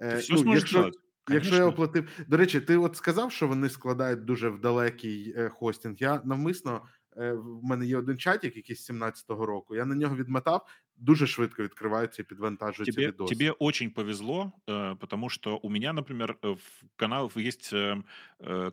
Е, 0.00 0.10
Ти 0.10 0.18
все 0.18 0.34
ну, 0.34 0.54
якщо, 0.54 0.90
Якщо 1.30 1.54
я 1.54 1.66
оплатив. 1.66 2.08
До 2.28 2.36
речі, 2.36 2.60
ти 2.60 2.76
от 2.76 2.96
сказав, 2.96 3.32
що 3.32 3.48
вони 3.48 3.68
складають 3.68 4.24
дуже 4.24 4.48
в 4.48 4.60
далекий 4.60 5.34
е, 5.36 5.48
хостинг. 5.48 5.96
Я 5.98 6.20
навмисно. 6.24 6.82
Е, 7.16 7.32
в 7.32 7.64
мене 7.64 7.86
є 7.86 7.98
один 7.98 8.18
чатик, 8.18 8.56
якийсь 8.56 8.86
з 8.86 8.90
17-го 8.90 9.46
року. 9.46 9.76
Я 9.76 9.84
на 9.84 9.94
нього 9.94 10.16
відмотав 10.16 10.66
дуже 10.97 11.27
швидко 11.27 11.63
відкриваються 11.63 12.21
і 12.21 12.25
підвантажуються 12.25 12.95
тебе, 12.95 13.07
відоси. 13.07 13.35
Тебе 13.35 13.55
очень 13.59 13.89
повезло, 13.89 14.51
э, 14.67 14.95
потому 14.95 15.29
что 15.29 15.57
у 15.57 15.69
меня, 15.69 15.93
например, 15.93 16.37
э, 16.41 16.55
в 16.55 16.83
канал, 16.95 17.31
есть 17.35 17.73
э, 17.73 18.03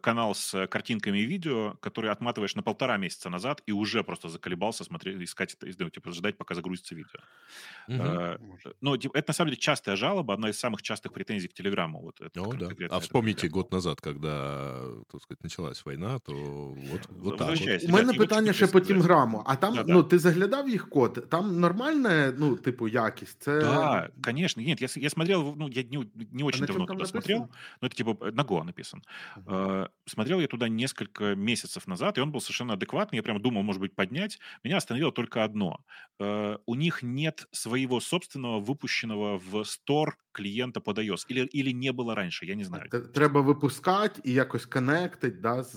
канал 0.00 0.34
с 0.34 0.66
картинками 0.66 1.18
и 1.18 1.26
видео, 1.26 1.76
который 1.80 2.10
отматываешь 2.10 2.56
на 2.56 2.62
полтора 2.62 2.98
месяца 2.98 3.30
назад 3.30 3.62
и 3.68 3.72
уже 3.72 4.02
просто 4.02 4.28
заколебался 4.28 4.84
смотреть, 4.84 5.22
искать, 5.22 5.56
ну, 5.78 5.90
типа, 5.90 6.10
ждать, 6.10 6.36
пока 6.36 6.54
загрузится 6.54 6.94
видео. 6.94 7.20
Угу. 7.88 8.58
Ну, 8.80 8.96
типа, 8.96 9.18
это 9.18 9.24
на 9.28 9.34
самом 9.34 9.50
деле 9.50 9.60
частая 9.60 9.96
жалоба, 9.96 10.34
одна 10.34 10.48
из 10.48 10.58
самых 10.58 10.82
частых 10.82 11.12
претензий 11.12 11.48
к 11.48 11.52
Телеграму. 11.52 12.00
Вот, 12.00 12.20
О, 12.36 12.52
да. 12.54 12.68
А 12.90 12.98
вспомните 12.98 13.48
год 13.48 13.72
назад, 13.72 14.00
когда, 14.00 14.82
так 15.12 15.22
сказать, 15.22 15.42
началась 15.42 15.84
война, 15.84 16.18
то 16.18 16.32
вот, 16.32 17.00
вот 17.10 17.38
так. 17.38 17.48
Вот. 17.48 17.84
У 17.84 17.92
мене 17.92 18.12
питання 18.12 18.52
ще 18.52 18.66
по 18.66 18.80
Тімграму, 18.80 19.42
а 19.46 19.56
там, 19.56 19.74
да, 19.74 19.84
ну, 19.88 20.02
да. 20.02 20.08
ти 20.08 20.18
заглядав 20.18 20.68
їх 20.68 20.88
код, 20.88 21.26
там 21.30 21.60
нормальна, 21.60 22.13
ну, 22.37 22.57
типу, 22.57 22.87
якість? 22.87 23.43
Це... 23.43 23.59
Да, 23.59 24.09
конечно. 24.23 24.63
Нет, 24.63 24.81
я, 24.81 24.87
я 24.95 25.09
смотрел, 25.09 25.55
ну, 25.57 25.69
я 25.69 25.83
не, 25.83 26.05
не 26.31 26.43
очень 26.43 26.63
а 26.63 26.67
давно 26.67 26.85
туда 26.85 26.93
написано? 26.93 27.21
смотрел, 27.21 27.49
но 27.81 27.87
это 27.87 27.95
типа 27.95 28.31
на 28.31 28.43
Go 28.43 28.63
написан. 28.63 29.01
Uh-huh. 29.37 29.45
Uh, 29.45 29.89
смотрел 30.05 30.39
я 30.39 30.47
туда 30.47 30.69
несколько 30.69 31.35
месяцев 31.35 31.87
назад, 31.87 32.17
и 32.17 32.21
он 32.21 32.31
был 32.31 32.41
совершенно 32.41 32.73
адекватный, 32.73 33.17
я 33.17 33.23
прям 33.23 33.41
думал, 33.41 33.63
может 33.63 33.81
быть, 33.81 33.95
поднять. 33.95 34.39
Меня 34.63 34.77
остановило 34.77 35.11
только 35.11 35.43
одно. 35.43 35.79
Uh, 36.19 36.59
у 36.65 36.75
них 36.75 37.03
нет 37.03 37.47
своего 37.51 37.99
собственного 37.99 38.59
выпущенного 38.59 39.37
в 39.37 39.55
Store 39.63 40.13
клиента 40.31 40.81
под 40.81 40.99
iOS. 40.99 41.25
Или, 41.29 41.45
или 41.45 41.71
не 41.71 41.91
было 41.91 42.15
раньше, 42.15 42.45
я 42.45 42.55
не 42.55 42.63
знаю. 42.63 42.89
Треба 43.13 43.41
випускати 43.41 44.21
і 44.23 44.33
якось 44.33 44.65
коннектить, 44.65 45.41
да, 45.41 45.63
з, 45.63 45.75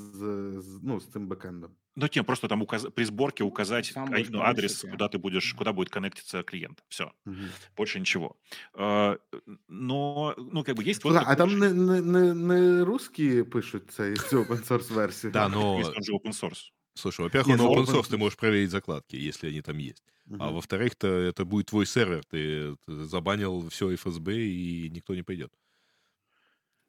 з, 0.60 0.81
ну, 0.82 1.01
з 1.01 1.06
цим 1.06 1.28
бекендом. 1.28 1.70
Ну, 2.00 2.06
тем 2.06 2.24
просто 2.24 2.46
там 2.46 2.62
указ... 2.62 2.86
при 2.94 3.02
сборке 3.02 3.42
указать 3.42 3.92
ну, 3.96 4.40
адрес, 4.40 4.86
куда 4.88 5.08
ты 5.08 5.18
будешь, 5.18 5.52
куда 5.54 5.72
будет 5.72 5.90
коннектиться 5.90 6.44
клиент. 6.44 6.84
Все. 6.88 7.12
Угу. 7.26 7.36
Больше 7.76 7.98
ничего. 7.98 8.36
А, 8.74 9.18
но, 9.66 10.32
ну, 10.36 10.62
как 10.62 10.76
бы 10.76 10.84
есть... 10.84 11.00
Слушай, 11.02 11.18
вот 11.18 11.26
а 11.26 11.34
там 11.34 11.48
не, 11.48 11.66
не, 11.66 12.00
не, 12.00 12.84
русские 12.84 13.44
пишут 13.44 13.90
цей 13.90 14.14
open 14.14 14.64
source 14.64 14.94
версии? 14.94 15.26
Да, 15.26 15.48
но... 15.48 15.74
Он 15.74 16.02
же 16.04 16.12
open 16.12 16.30
source. 16.30 16.70
Слушай, 16.94 17.22
во-первых, 17.22 17.58
он 17.58 17.66
open 17.66 17.86
source, 17.86 18.08
ты 18.08 18.16
можешь 18.16 18.38
проверить 18.38 18.70
закладки, 18.70 19.16
если 19.16 19.48
они 19.48 19.60
там 19.60 19.78
есть. 19.78 20.04
А 20.38 20.52
во-вторых, 20.52 20.94
то 20.94 21.08
это 21.08 21.44
будет 21.44 21.66
твой 21.66 21.84
сервер, 21.84 22.22
ты, 22.30 22.76
ты 22.86 23.04
забанил 23.06 23.68
все 23.70 23.90
FSB, 23.90 24.36
и 24.36 24.88
никто 24.90 25.16
не 25.16 25.22
пойдет. 25.22 25.52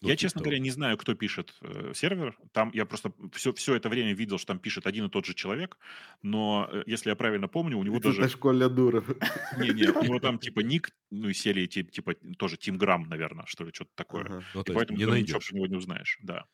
Я, 0.01 0.15
честно 0.15 0.41
говоря, 0.41 0.59
не 0.59 0.69
знаю, 0.69 0.97
кто 0.97 1.13
пишет 1.13 1.55
э, 1.61 1.91
сервер. 1.93 2.37
Там 2.53 2.71
я 2.73 2.85
просто 2.85 3.11
все, 3.33 3.51
все 3.53 3.75
это 3.75 3.89
время 3.89 4.13
видел, 4.13 4.37
что 4.37 4.47
там 4.47 4.59
пишет 4.59 4.87
один 4.87 5.05
и 5.05 5.09
тот 5.09 5.25
же 5.25 5.33
человек. 5.33 5.77
Но, 6.21 6.69
э, 6.71 6.83
если 6.85 7.09
я 7.09 7.15
правильно 7.15 7.47
помню, 7.47 7.77
у 7.77 7.83
него 7.83 7.97
это 7.97 8.09
даже... 8.09 8.29
школе 8.29 8.69
дура. 8.69 9.03
Не-не, 9.57 9.89
у 9.89 10.03
него 10.03 10.19
там 10.19 10.39
типа 10.39 10.61
ник, 10.61 10.91
ну, 11.11 11.29
и 11.29 11.33
серии 11.33 11.65
типа, 11.65 11.91
типа 11.91 12.15
тоже 12.37 12.57
Тим 12.57 12.77
Грамм, 12.77 13.09
наверное, 13.09 13.45
что 13.45 13.65
ли, 13.65 13.71
что-то 13.73 13.91
такое. 13.95 14.23
Ага. 14.23 14.43
Ну, 14.53 14.61
и 14.61 14.71
поэтому 14.71 14.97
не 14.97 15.05
ты 15.05 15.21
ничего 15.21 15.39
про 15.39 15.55
него 15.55 15.67
не 15.67 15.75
узнаешь. 15.75 16.17
Да. 16.21 16.45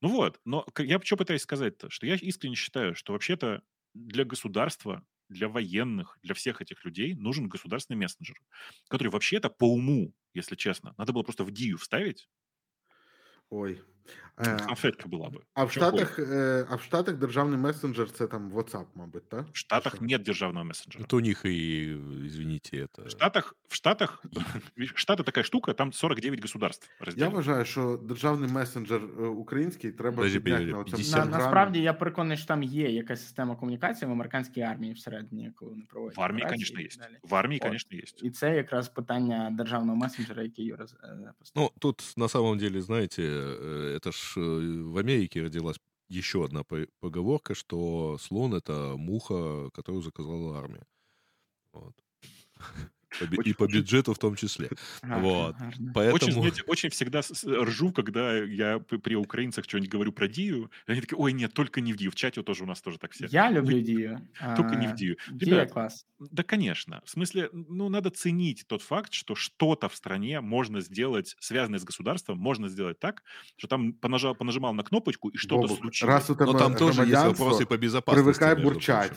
Ну 0.00 0.08
вот, 0.08 0.40
но 0.44 0.64
я 0.78 1.00
что 1.02 1.16
пытаюсь 1.16 1.42
сказать-то? 1.42 1.90
Что 1.90 2.06
я 2.06 2.14
искренне 2.14 2.54
считаю, 2.54 2.94
что 2.94 3.12
вообще-то 3.12 3.62
для 3.94 4.24
государства 4.24 5.02
для 5.28 5.48
военных, 5.48 6.18
для 6.22 6.34
всех 6.34 6.60
этих 6.60 6.84
людей 6.84 7.14
нужен 7.14 7.48
государственный 7.48 7.96
мессенджер, 7.96 8.40
который 8.88 9.08
вообще-то 9.08 9.48
по 9.48 9.64
уму, 9.64 10.14
если 10.34 10.54
честно, 10.54 10.94
надо 10.98 11.12
было 11.12 11.22
просто 11.22 11.44
в 11.44 11.50
Дию 11.50 11.78
вставить, 11.78 12.28
Ой. 13.50 13.80
Конфетка 14.67 15.07
була 15.07 15.29
би. 15.29 15.39
А 15.53 15.63
в 15.63 15.71
Штатах 15.71 16.19
е, 16.19 16.65
а 16.69 16.75
в 16.75 16.81
Штатах 16.81 17.15
державний 17.15 17.57
месенджер 17.59 18.11
це 18.11 18.27
там 18.27 18.51
WhatsApp, 18.53 18.85
мабуть, 18.95 19.29
так? 19.29 19.45
В 19.53 19.57
Штатах 19.57 20.01
нет 20.01 20.23
державного 20.23 20.65
мессенджера. 20.65 21.03
Это 21.03 21.15
у 21.15 21.19
них 21.19 21.45
и, 21.45 21.97
извините, 22.25 22.77
это... 22.77 23.05
В 23.05 23.09
Штатах, 23.09 23.55
в 23.67 23.75
Штатах, 23.75 24.23
Штаты 24.95 25.23
такая 25.23 25.43
штука, 25.43 25.73
там 25.73 25.93
49 25.93 26.41
государств 26.41 26.89
Я 27.15 27.29
вважаю, 27.29 27.65
що 27.65 27.99
державний 28.03 28.49
месенджер 28.49 29.01
український 29.19 29.91
треба 29.91 30.15
Подожди, 30.15 30.39
підняти 30.39 30.65
на 30.65 30.79
оцьому 30.79 31.25
на, 31.25 31.25
Насправді, 31.25 31.81
я 31.81 31.93
переконаний, 31.93 32.37
що 32.37 32.47
там 32.47 32.63
є 32.63 32.91
якась 32.91 33.21
система 33.21 33.55
комунікації 33.55 34.09
в 34.09 34.11
американській 34.11 34.61
армії 34.61 34.93
всередині, 34.93 35.51
коли 35.55 35.71
вони 35.71 35.83
проводять 35.89 36.17
В 36.17 36.21
армії, 36.21 36.47
звісно, 36.49 36.81
є. 36.81 36.89
В 37.23 37.35
армії, 37.35 37.61
звісно, 37.63 37.97
є. 37.97 38.03
І 38.23 38.29
це 38.29 38.55
якраз 38.55 38.89
питання 38.89 39.49
державного 39.57 39.97
месенджера, 39.97 40.43
який 40.43 40.65
Юра 40.65 40.85
Ну, 41.55 41.71
тут, 41.79 42.13
на 42.17 42.29
самом 42.29 42.57
деле, 42.57 42.81
знаете, 42.81 43.21
это 43.94 44.12
ж 44.12 44.34
Э, 44.36 44.40
в 44.40 44.98
Америке 44.98 45.42
родилась 45.42 45.76
еще 46.08 46.44
одна 46.44 46.64
поговорка, 47.00 47.54
что 47.54 48.18
слон— 48.18 48.54
это 48.56 48.94
муха, 48.96 49.70
которую 49.72 50.02
заказала 50.02 50.58
армия. 50.58 50.86
Вот. 51.72 51.94
И 53.20 53.52
по 53.52 53.66
бюджету 53.66 54.14
в 54.14 54.18
том 54.18 54.36
числе. 54.36 54.70
Вот. 55.02 55.56
Поэтому... 55.94 56.14
Очень, 56.14 56.32
знаете, 56.32 56.62
очень 56.66 56.90
всегда 56.90 57.20
ржу, 57.20 57.92
когда 57.92 58.36
я 58.36 58.78
при 58.78 59.14
украинцах 59.16 59.64
что-нибудь 59.64 59.90
говорю 59.90 60.12
про 60.12 60.28
Дию. 60.28 60.70
Они 60.86 61.00
такие, 61.00 61.16
ой, 61.16 61.32
нет, 61.32 61.52
только 61.52 61.80
не 61.80 61.92
в 61.92 61.96
Дию. 61.96 62.10
В 62.10 62.14
чате 62.14 62.42
тоже 62.42 62.64
у 62.64 62.66
нас 62.66 62.80
тоже 62.80 62.98
так 62.98 63.12
все. 63.12 63.26
Я 63.30 63.50
люблю 63.50 63.80
Дию. 63.80 64.28
Только 64.56 64.76
не 64.76 64.88
в 64.88 64.94
Дию. 64.94 65.16
Дия 65.30 65.66
класс. 65.66 66.06
Да, 66.18 66.42
конечно. 66.42 67.02
В 67.04 67.10
смысле, 67.10 67.50
ну, 67.52 67.88
надо 67.88 68.10
ценить 68.10 68.64
тот 68.66 68.82
факт, 68.82 69.12
что 69.12 69.34
что-то 69.34 69.88
в 69.88 69.96
стране 69.96 70.40
можно 70.40 70.80
сделать, 70.80 71.36
связанное 71.38 71.78
с 71.78 71.84
государством, 71.84 72.38
можно 72.38 72.68
сделать 72.68 72.98
так, 72.98 73.22
что 73.56 73.68
там 73.68 73.92
понажал, 73.92 74.34
понажимал 74.34 74.72
на 74.72 74.82
кнопочку, 74.82 75.28
и 75.28 75.36
что-то 75.36 75.68
случилось. 75.74 76.14
Раз 76.14 76.30
у 76.30 76.34
Но 76.34 76.52
там 76.56 76.74
тоже 76.74 77.02
есть 77.02 77.12
вопросы 77.12 77.66
по 77.66 77.76
безопасности. 77.76 78.38
Привыкай 78.38 78.62
бурчать. 78.62 79.12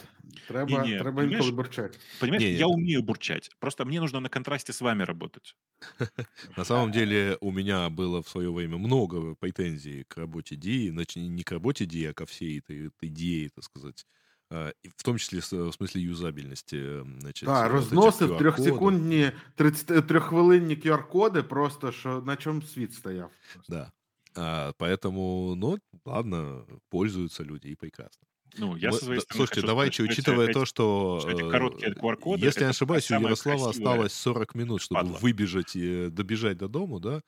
Треба, 0.48 0.84
треба 0.84 1.26
инколи 1.26 1.52
бурчать. 1.52 2.00
Понимаешь, 2.20 2.44
не, 2.44 2.54
я 2.54 2.68
умею 2.68 3.04
бурчать. 3.04 3.50
Просто 3.60 3.84
мне 3.87 4.01
нужно 4.01 4.21
на 4.21 4.29
контрасте 4.29 4.73
с 4.73 4.81
вами 4.81 5.05
работать. 5.05 5.57
На 6.57 6.65
самом 6.65 6.93
деле 6.93 7.37
у 7.41 7.51
меня 7.51 7.89
было 7.91 8.23
в 8.23 8.29
свое 8.29 8.53
время 8.53 8.79
много 8.79 9.35
претензий 9.35 10.05
к 10.05 10.17
работе 10.17 10.57
DI, 10.57 10.91
не 11.17 11.43
к 11.43 11.53
работе 11.53 11.85
DI, 11.85 12.11
а 12.11 12.15
ко 12.15 12.27
всей 12.27 12.59
этой, 12.59 12.89
этой 12.89 13.09
идее, 13.09 13.51
так 13.55 13.65
сказать, 13.65 14.07
а, 14.51 14.73
в 14.97 15.03
том 15.03 15.17
числе 15.17 15.41
в 15.41 15.73
смысле 15.73 16.03
юзабельности. 16.03 17.03
Значить, 17.21 17.49
Так, 17.49 17.73
розносив 17.73 18.39
трьохсекундні, 18.39 19.33
30, 19.55 20.07
трьоххвилинні 20.07 20.77
QR-коди, 20.77 21.43
просто 21.43 21.93
що 21.93 22.23
на 22.23 22.37
чому 22.37 22.63
світ 22.63 22.95
стояв. 22.95 23.31
Да. 23.69 23.91
А, 24.35 24.73
поэтому, 24.79 25.55
ну, 25.55 25.79
ладно, 26.05 26.67
пользуются 26.89 27.45
люди, 27.45 27.69
и 27.69 27.77
прекрасно. 27.77 28.26
Ну, 28.58 28.76
я 28.76 28.92
со 28.92 29.06
своей 29.06 29.22
стороны 29.22 29.46
Слушайте, 29.46 29.68
давайте, 29.68 29.96
сказать, 29.96 30.12
учитывая 30.12 30.48
то, 30.54 30.66
что... 30.66 31.20
что 31.22 31.30
эти 31.30 31.50
короткие 31.50 31.94
QR-коды... 31.94 32.44
Если 32.44 32.62
я 32.62 32.68
не 32.68 32.72
ошибаюсь, 32.72 33.10
у 33.12 33.16
Ярослава 33.16 33.70
осталось 33.70 34.14
40 34.14 34.56
минут, 34.56 34.82
чтобы 34.82 35.02
падла. 35.02 35.18
выбежать 35.20 35.76
и 35.76 36.10
добежать 36.10 36.58
до 36.58 36.68
дому, 36.68 37.00
да? 37.00 37.22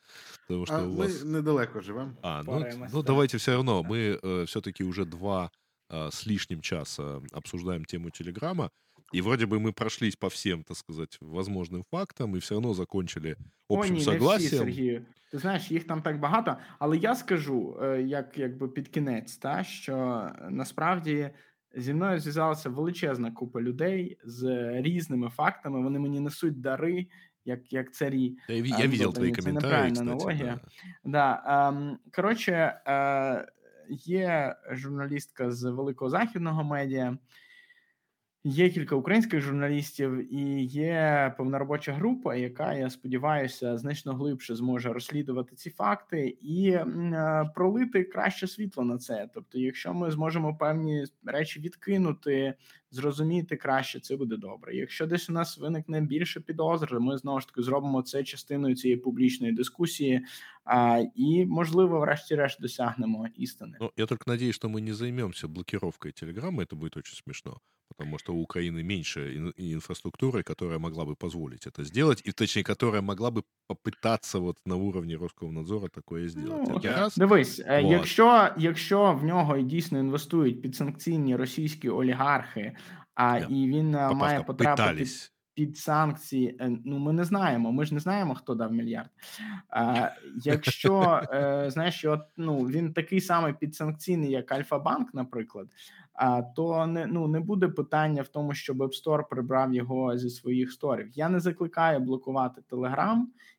Потому 0.47 0.65
что 0.65 0.77
а 0.77 0.83
у 0.83 0.95
вас... 0.95 1.23
мы 1.23 1.39
недалеко 1.39 1.81
живем. 1.81 2.17
А, 2.21 2.43
ну, 2.43 2.65
ну 2.91 3.03
давайте 3.03 3.37
все 3.37 3.53
равно. 3.53 3.83
Мы 3.83 4.19
э, 4.21 4.45
все-таки 4.47 4.83
уже 4.83 5.05
два 5.05 5.51
э, 5.89 6.09
с 6.11 6.25
лишним 6.25 6.61
часа 6.61 7.21
обсуждаем 7.31 7.85
тему 7.85 8.09
Телеграма. 8.09 8.71
И 9.14 9.20
вроде 9.20 9.46
бы 9.46 9.60
мы 9.60 9.72
прошлись 9.72 10.16
по 10.16 10.28
всем, 10.28 10.64
так 10.64 10.76
сказать, 10.76 11.18
возможным 11.20 11.84
фактам, 11.90 12.36
і 12.36 12.38
все 12.38 12.56
одно 12.56 12.74
закончили 12.74 13.36
общим 13.68 13.94
О, 13.94 13.98
ні, 13.98 14.04
согласием. 14.04 14.40
Не 14.40 14.46
всі, 14.46 14.56
Сергію. 14.56 15.04
Ти 15.30 15.38
знаєш, 15.38 15.70
їх 15.70 15.84
там 15.84 16.02
так 16.02 16.20
багато, 16.20 16.56
але 16.78 16.96
я 16.96 17.14
скажу, 17.14 17.78
е, 17.82 18.02
як 18.02 18.38
якби 18.38 18.68
під 18.68 18.88
кінець, 18.88 19.36
та 19.36 19.64
що 19.64 20.28
насправді 20.50 21.30
зі 21.76 21.94
мною 21.94 22.20
зв'язалася 22.20 22.70
величезна 22.70 23.30
купа 23.30 23.60
людей 23.60 24.18
з 24.24 24.70
різними 24.82 25.30
фактами. 25.30 25.82
Вони 25.82 25.98
мені 25.98 26.20
несуть 26.20 26.60
дари. 26.60 27.06
Як 27.46 27.72
як 27.72 27.94
царі. 27.94 28.38
Я, 28.48 28.54
я 28.54 28.84
ем, 28.84 28.90
видел 28.90 29.12
твої 29.12 29.32
коментарі, 29.32 29.92
кстати, 29.92 30.10
аналогія. 30.10 30.60
Да. 31.04 31.42
Да, 31.44 31.68
ем, 31.68 31.98
Коротше, 32.12 32.80
е, 32.86 33.48
є 33.90 34.56
журналістка 34.70 35.50
з 35.50 35.70
Великого 35.70 36.10
Західного 36.10 36.64
медіа, 36.64 37.18
Є 38.43 38.69
кілька 38.69 38.95
українських 38.95 39.41
журналістів, 39.41 40.33
і 40.33 40.63
є 40.63 41.33
певна 41.37 41.59
робоча 41.59 41.93
група, 41.93 42.35
яка 42.35 42.73
я 42.73 42.89
сподіваюся 42.89 43.77
значно 43.77 44.13
глибше 44.13 44.55
зможе 44.55 44.93
розслідувати 44.93 45.55
ці 45.55 45.69
факти 45.69 46.37
і 46.41 46.69
е, 46.71 46.85
пролити 47.55 48.03
краще 48.03 48.47
світло 48.47 48.83
на 48.83 48.97
це. 48.97 49.29
Тобто, 49.33 49.59
якщо 49.59 49.93
ми 49.93 50.11
зможемо 50.11 50.55
певні 50.55 51.05
речі 51.25 51.59
відкинути, 51.59 52.53
зрозуміти 52.91 53.55
краще, 53.55 53.99
це 53.99 54.15
буде 54.15 54.37
добре. 54.37 54.75
Якщо 54.75 55.07
десь 55.07 55.29
у 55.29 55.33
нас 55.33 55.57
виникне 55.57 56.01
більше 56.01 56.39
підозр, 56.39 56.99
ми 56.99 57.17
знову 57.17 57.39
ж 57.39 57.47
таки 57.47 57.61
зробимо 57.61 58.01
це 58.01 58.23
частиною 58.23 58.75
цієї 58.75 58.99
публічної 58.99 59.53
дискусії, 59.53 60.25
а, 60.64 61.02
і 61.14 61.46
можливо, 61.46 62.00
врешті-решт 62.00 62.60
досягнемо 62.60 63.28
істини. 63.36 63.78
Ну 63.80 63.90
я 63.96 64.06
тільки 64.06 64.24
надіюсь, 64.26 64.56
що 64.56 64.68
ми 64.68 64.80
не 64.80 64.94
займемося 64.94 65.48
блокировкою 65.48 66.12
телеграми. 66.12 66.66
Це 66.70 66.76
буде 66.76 66.90
дуже 66.94 67.16
смішно. 67.16 67.60
потому 67.88 68.18
что 68.18 68.32
у 68.34 68.42
Украины 68.42 68.82
меньше 68.82 69.52
инфраструктуры, 69.56 70.42
которая 70.42 70.78
могла 70.78 71.04
бы 71.04 71.14
позволить 71.16 71.66
это 71.66 71.84
сделать, 71.84 72.20
и 72.24 72.32
точнее, 72.32 72.64
которая 72.64 73.02
могла 73.02 73.30
би 73.30 73.42
попитатися 73.66 74.38
вот 74.38 74.58
на 74.66 74.76
уровні 74.76 75.16
Роскомнадзору 75.16 75.88
такое 75.88 76.28
зробити. 76.28 76.70
Ну, 76.70 76.80
Якраз... 76.82 77.16
Дивись, 77.16 77.58
вот. 77.58 77.90
якщо 77.90 78.48
якщо 78.58 79.12
в 79.12 79.24
нього 79.24 79.60
дійсно 79.60 79.98
інвестують 79.98 80.62
підсанкційні 80.62 81.36
російські 81.36 81.88
олігархи, 81.88 82.76
а 83.14 83.24
yeah. 83.24 83.48
і 83.48 83.68
він 83.68 83.92
Попаска, 83.92 84.14
має 84.14 84.42
потрапити 84.42 85.06
під 85.59 85.77
санкції. 85.77 86.57
Е, 86.59 86.71
ну, 86.85 86.99
ми 86.99 87.13
не 87.13 87.23
знаємо. 87.23 87.71
Ми 87.71 87.85
ж 87.85 87.93
не 87.93 87.99
знаємо, 87.99 88.35
хто 88.35 88.55
дав 88.55 88.73
мільярд. 88.73 89.09
А, 89.69 90.09
Якщо 90.43 91.21
е, 91.33 91.65
знаєш, 91.69 92.05
от, 92.05 92.21
ну, 92.37 92.57
він 92.57 92.93
такий 92.93 93.21
самий 93.21 93.53
підсанкційний, 93.53 94.31
як 94.31 94.51
Альфа-Банк, 94.51 95.09
наприклад, 95.13 95.67
а, 96.13 96.41
то 96.41 96.87
не 96.87 97.05
ну 97.05 97.27
не 97.27 97.39
буде 97.39 97.67
питання 97.67 98.21
в 98.21 98.27
тому, 98.27 98.53
щоб 98.53 98.81
App 98.81 99.05
Store 99.05 99.23
прибрав 99.29 99.73
його 99.73 100.17
зі 100.17 100.29
своїх 100.29 100.71
сторів. 100.71 101.09
Я 101.13 101.29
не 101.29 101.39
закликаю 101.39 101.99
блокувати 101.99 102.61
Telegram, 102.71 103.17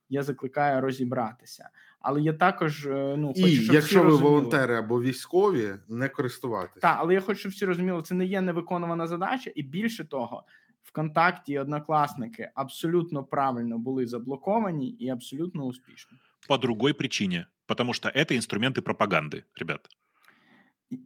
я 0.09 0.23
закликаю 0.23 0.81
розібратися. 0.81 1.69
Але 2.01 2.21
я 2.21 2.33
також 2.33 2.87
е, 2.87 3.15
ну 3.19 3.29
хочу, 3.29 3.47
і 3.47 3.57
щоб 3.57 3.75
якщо 3.75 3.89
всі 3.89 3.99
ви 3.99 4.05
розуміли. 4.05 4.31
волонтери 4.31 4.77
або 4.77 5.03
військові, 5.03 5.75
не 5.89 6.09
користуватися. 6.09 6.81
Так, 6.81 6.97
але 7.01 7.15
я 7.15 7.21
хочу, 7.21 7.41
щоб 7.41 7.53
всі 7.53 7.65
розуміли, 7.65 8.03
це 8.03 8.15
не 8.15 8.25
є 8.25 8.41
невиконувана 8.41 9.07
задача, 9.07 9.51
і 9.55 9.63
більше 9.63 10.05
того, 10.05 10.45
ВКонтакті 10.84 11.60
однокласники 11.60 12.52
абсолютно 12.56 13.24
правильно 13.24 13.78
були 13.78 14.08
заблоковані 14.08 14.90
і 14.90 15.10
абсолютно 15.10 15.64
успішно. 15.64 16.18
По 16.48 16.58
другой 16.58 16.94
причині, 16.94 17.46
тому 17.78 17.94
що 17.94 18.12
це 18.12 18.36
інструменти 18.36 18.82
пропаганди, 18.82 19.44
ребят. 19.56 19.80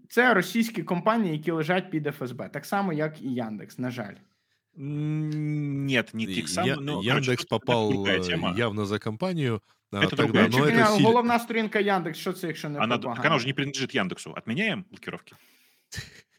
Це 0.09 0.33
російські 0.33 0.83
компанії, 0.83 1.33
які 1.33 1.51
лежать 1.51 1.91
під 1.91 2.07
ФСБ, 2.07 2.49
так 2.49 2.65
само, 2.65 2.93
як 2.93 3.21
і 3.21 3.33
Яндекс, 3.33 3.79
на 3.79 3.91
жаль. 3.91 4.15
Нет, 4.75 6.13
не 6.13 6.25
тих 6.25 6.47
самых. 6.47 6.79
Но, 6.81 7.01
Яндекс 7.03 7.45
короче, 7.45 7.47
попал 7.49 8.07
явно 8.55 8.85
за 8.85 8.99
компанию. 8.99 9.61
Это 9.91 10.15
тогда, 10.15 10.47
но 10.47 10.65
это 10.65 10.85
сильно... 10.85 11.07
Головна 11.07 11.39
сторінка 11.39 11.79
Яндекс, 11.79 12.17
що 12.17 12.33
це, 12.33 12.47
якщо 12.47 12.69
не 12.69 12.79
она, 12.79 12.97
так 12.97 13.25
она 13.25 13.35
уже 13.35 13.47
не 13.47 13.53
принадлежит 13.53 13.95
Яндексу. 13.95 14.33
Отменяем 14.37 14.85
блокировки? 14.89 15.35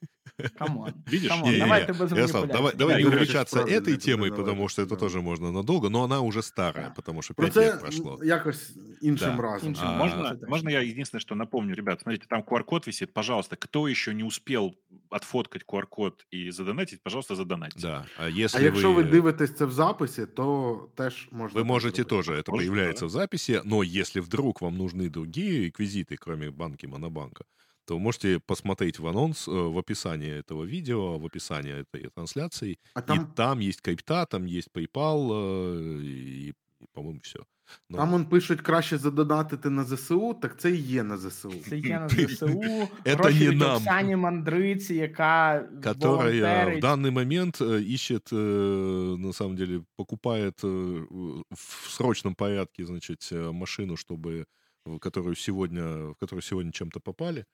Come 0.58 0.78
on. 0.78 0.94
Видишь? 1.08 1.32
Не, 1.44 1.60
давай 1.60 1.82
не, 1.82 1.88
ты 1.88 1.94
без 1.94 2.12
Ярослав, 2.12 2.48
давай, 2.48 2.76
давай 2.76 3.04
не 3.04 3.08
увлекаться 3.08 3.60
этой 3.60 3.98
темой, 3.98 4.32
потому 4.32 4.68
что 4.68 4.82
это 4.82 4.96
тоже 4.96 5.22
можно 5.22 5.52
надолго, 5.52 5.90
но 5.90 6.04
она 6.04 6.22
уже 6.22 6.42
старая, 6.42 6.92
потому 6.96 7.22
что 7.22 7.34
5 7.34 7.56
лет 7.56 7.80
прошло. 7.80 8.20
якось 8.24 8.74
іншим 9.02 9.40
разом. 9.42 9.76
А, 9.82 9.98
можно, 9.98 10.40
можно 10.48 10.70
я 10.70 10.82
единственное, 10.82 11.22
что 11.22 11.36
напомню, 11.36 11.76
ребят, 11.76 12.02
смотрите, 12.02 12.26
там 12.28 12.42
QR-код 12.42 12.88
висит, 12.88 13.14
пожалуйста, 13.14 13.56
кто 13.56 13.88
еще 13.88 14.14
не 14.14 14.24
успел 14.24 14.76
отфоткать 15.10 15.64
QR-код 15.68 16.26
и 16.32 16.52
задонатить, 16.52 17.02
пожалуйста, 17.04 17.36
задонатьте. 17.36 17.80
Да. 17.82 18.06
А, 18.18 18.30
если 18.30 18.60
а 18.60 18.62
якщо 18.62 18.94
ви 18.94 19.04
дивитесь 19.04 19.56
це 19.56 19.66
в 19.66 19.72
записи, 19.72 20.26
то 20.26 20.90
теж 20.96 21.28
можна... 21.32 21.62
Вы 21.62 21.66
можете 21.66 22.04
тоже, 22.04 22.34
это 22.34 22.52
Может, 22.52 22.68
появляется 22.68 23.06
да. 23.06 23.08
в 23.08 23.10
записи, 23.10 23.62
но 23.64 23.84
если 23.84 24.22
вдруг 24.22 24.62
вам 24.62 24.78
нужны 24.78 25.10
другие 25.10 25.66
реквизиты, 25.66 26.18
кроме 26.18 26.52
банки 26.52 26.86
Монобанка, 26.86 27.46
то 27.91 27.95
вы 27.95 28.01
можете 28.01 28.39
посмотреть 28.39 29.01
в 29.01 29.07
анонс, 29.09 29.49
э, 29.49 29.51
в 29.51 29.77
описании 29.77 30.31
этого 30.31 30.63
видео, 30.63 31.19
в 31.19 31.27
описании 31.27 31.81
этой 31.81 32.09
трансляции. 32.11 32.79
А 32.95 33.03
там... 33.03 33.19
И 33.19 33.35
там 33.35 33.59
есть 33.59 33.83
крипта, 33.83 34.27
там 34.27 34.47
есть 34.47 34.69
PayPal, 34.73 35.31
э, 35.33 36.01
и, 36.03 36.49
и 36.51 36.55
по-моему, 36.93 37.21
все. 37.21 37.41
Но... 37.89 37.99
Там 37.99 38.15
он 38.15 38.27
пишуть 38.27 38.61
краще 38.61 38.99
задонатити 38.99 39.71
на 39.71 39.85
ЗСУ, 39.85 40.35
так 40.35 40.61
це 40.61 40.71
і 40.71 40.77
є 40.77 41.03
на 41.03 41.19
ЗСУ. 41.19 41.53
Це 41.69 41.79
є 41.79 41.99
на 42.01 42.09
ЗСУ. 42.09 42.89
Это 43.05 43.41
не 43.41 43.51
нам. 43.51 43.77
Оксані 43.77 44.17
Мандриці, 44.17 44.95
яка 44.95 45.69
Которая 45.83 46.77
в 46.77 46.81
данный 46.81 47.11
момент 47.11 47.61
э, 47.61 47.95
ищет, 47.95 48.33
на 48.33 49.33
самом 49.33 49.57
деле, 49.57 49.83
покупает 49.97 50.63
в 50.63 51.89
срочном 51.89 52.35
порядке, 52.35 52.87
значит, 52.87 53.33
машину, 53.33 53.97
чтобы 53.97 54.45
в 54.85 54.99
которую 54.99 55.35
сегодня, 55.35 55.85
в 55.85 56.15
которую 56.15 56.43
сегодня 56.43 56.73
чем-то 56.73 57.01
попали 57.01 57.45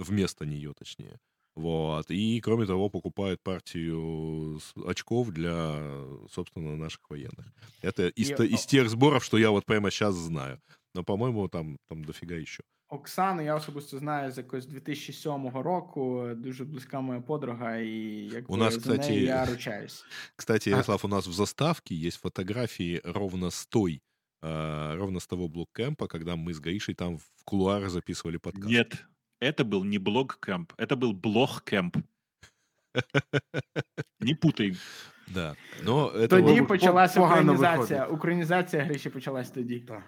вместо 0.00 0.46
нее, 0.46 0.72
точнее. 0.74 1.18
Вот. 1.56 2.10
И, 2.10 2.40
кроме 2.40 2.66
того, 2.66 2.88
покупает 2.88 3.42
партию 3.42 4.60
очков 4.86 5.30
для, 5.30 6.04
собственно, 6.30 6.76
наших 6.76 7.00
военных. 7.10 7.46
Это 7.82 8.08
из, 8.08 8.30
и... 8.30 8.46
из 8.46 8.66
тех 8.66 8.88
сборов, 8.88 9.24
что 9.24 9.38
я 9.38 9.50
вот 9.50 9.66
прямо 9.66 9.90
сейчас 9.90 10.14
знаю. 10.14 10.60
Но, 10.94 11.04
по-моему, 11.04 11.48
там, 11.48 11.78
там 11.88 12.04
дофига 12.04 12.36
еще. 12.36 12.62
Оксану 12.88 13.42
я 13.42 13.54
особисто 13.54 13.98
знаю 13.98 14.32
з 14.32 14.38
якогось 14.38 14.66
2007 14.66 15.48
року. 15.48 16.30
Дуже 16.36 16.64
близька 16.64 17.00
моя 17.00 17.20
подруга, 17.20 17.76
і 17.76 18.30
як 18.32 18.50
у 18.50 18.56
нас, 18.56 18.74
за 18.74 18.80
кстати, 18.80 19.10
неї 19.10 19.24
я 19.24 19.44
ручаюсь. 19.50 20.04
Кстати, 20.36 20.70
Ярослав, 20.70 21.00
у 21.04 21.08
нас 21.08 21.26
в 21.26 21.32
заставке 21.32 21.94
есть 21.94 22.20
фотографии 22.20 23.00
ровно 23.04 23.50
с 23.50 23.66
той, 23.66 24.02
э, 24.42 24.94
ровно 24.96 25.20
с 25.20 25.26
того 25.26 25.48
блоккемпа, 25.48 26.08
когда 26.08 26.34
мы 26.34 26.52
с 26.52 26.60
Гаишей 26.60 26.94
там 26.94 27.18
в 27.18 27.44
кулуарах 27.44 27.90
записывали 27.90 28.38
подкаст. 28.38 28.66
Нет, 28.66 29.06
это 29.39 29.63
был 29.63 29.83
не 29.83 29.97
блог-кэмп, 29.97 30.73
это 30.77 30.95
был 30.95 31.13
блог-кэмп. 31.13 32.03
Не 34.19 34.35
путай. 34.35 34.77
Да. 35.27 35.55
Но 35.83 36.11
это 36.11 36.27
тоді 36.27 36.61
почалася 36.61 37.21
українізація. 37.21 38.05
Українізація 38.05 38.83
Гриші 38.83 39.09
почалась 39.09 39.49
тоді. 39.49 39.79
Так. 39.79 40.03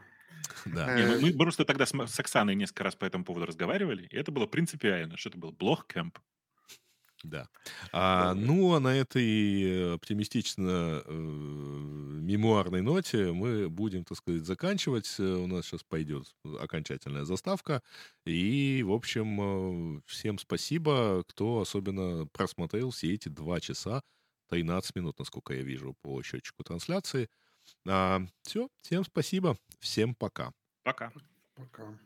Да. 0.65 0.95
Не, 0.95 1.05
ну, 1.05 1.27
мы 1.27 1.37
просто 1.37 1.63
тогда 1.63 1.85
с, 1.85 1.93
с 2.07 2.19
Оксаной 2.19 2.55
несколько 2.55 2.83
раз 2.83 2.95
по 2.95 3.05
этому 3.05 3.23
поводу 3.23 3.45
разговаривали, 3.45 4.07
и 4.11 4.17
это 4.17 4.31
было 4.31 4.45
принципиально, 4.45 5.17
что 5.17 5.29
это 5.29 5.37
был 5.37 5.51
блог-кэмп. 5.51 6.11
Да. 7.22 7.48
А, 7.92 8.34
ну, 8.34 8.74
а 8.74 8.80
на 8.80 8.96
этой 8.96 9.94
оптимистично 9.94 11.02
э, 11.04 11.12
мемуарной 11.12 12.82
ноте 12.82 13.32
мы 13.32 13.68
будем, 13.68 14.04
так 14.04 14.18
сказать, 14.18 14.44
заканчивать. 14.44 15.18
У 15.20 15.46
нас 15.46 15.66
сейчас 15.66 15.82
пойдет 15.84 16.26
окончательная 16.60 17.24
заставка. 17.24 17.82
И, 18.26 18.82
в 18.84 18.92
общем, 18.92 19.98
э, 19.98 20.00
всем 20.06 20.38
спасибо, 20.38 21.22
кто 21.28 21.60
особенно 21.60 22.26
просмотрел 22.26 22.90
все 22.90 23.14
эти 23.14 23.28
два 23.28 23.60
часа 23.60 24.02
13 24.48 24.96
минут, 24.96 25.18
насколько 25.18 25.54
я 25.54 25.62
вижу 25.62 25.94
по 26.02 26.22
счетчику 26.22 26.64
трансляции. 26.64 27.28
А, 27.86 28.20
все, 28.42 28.68
всем 28.82 29.04
спасибо, 29.04 29.56
всем 29.80 30.14
пока. 30.14 30.52
Пока. 30.82 31.12
Пока. 31.54 31.98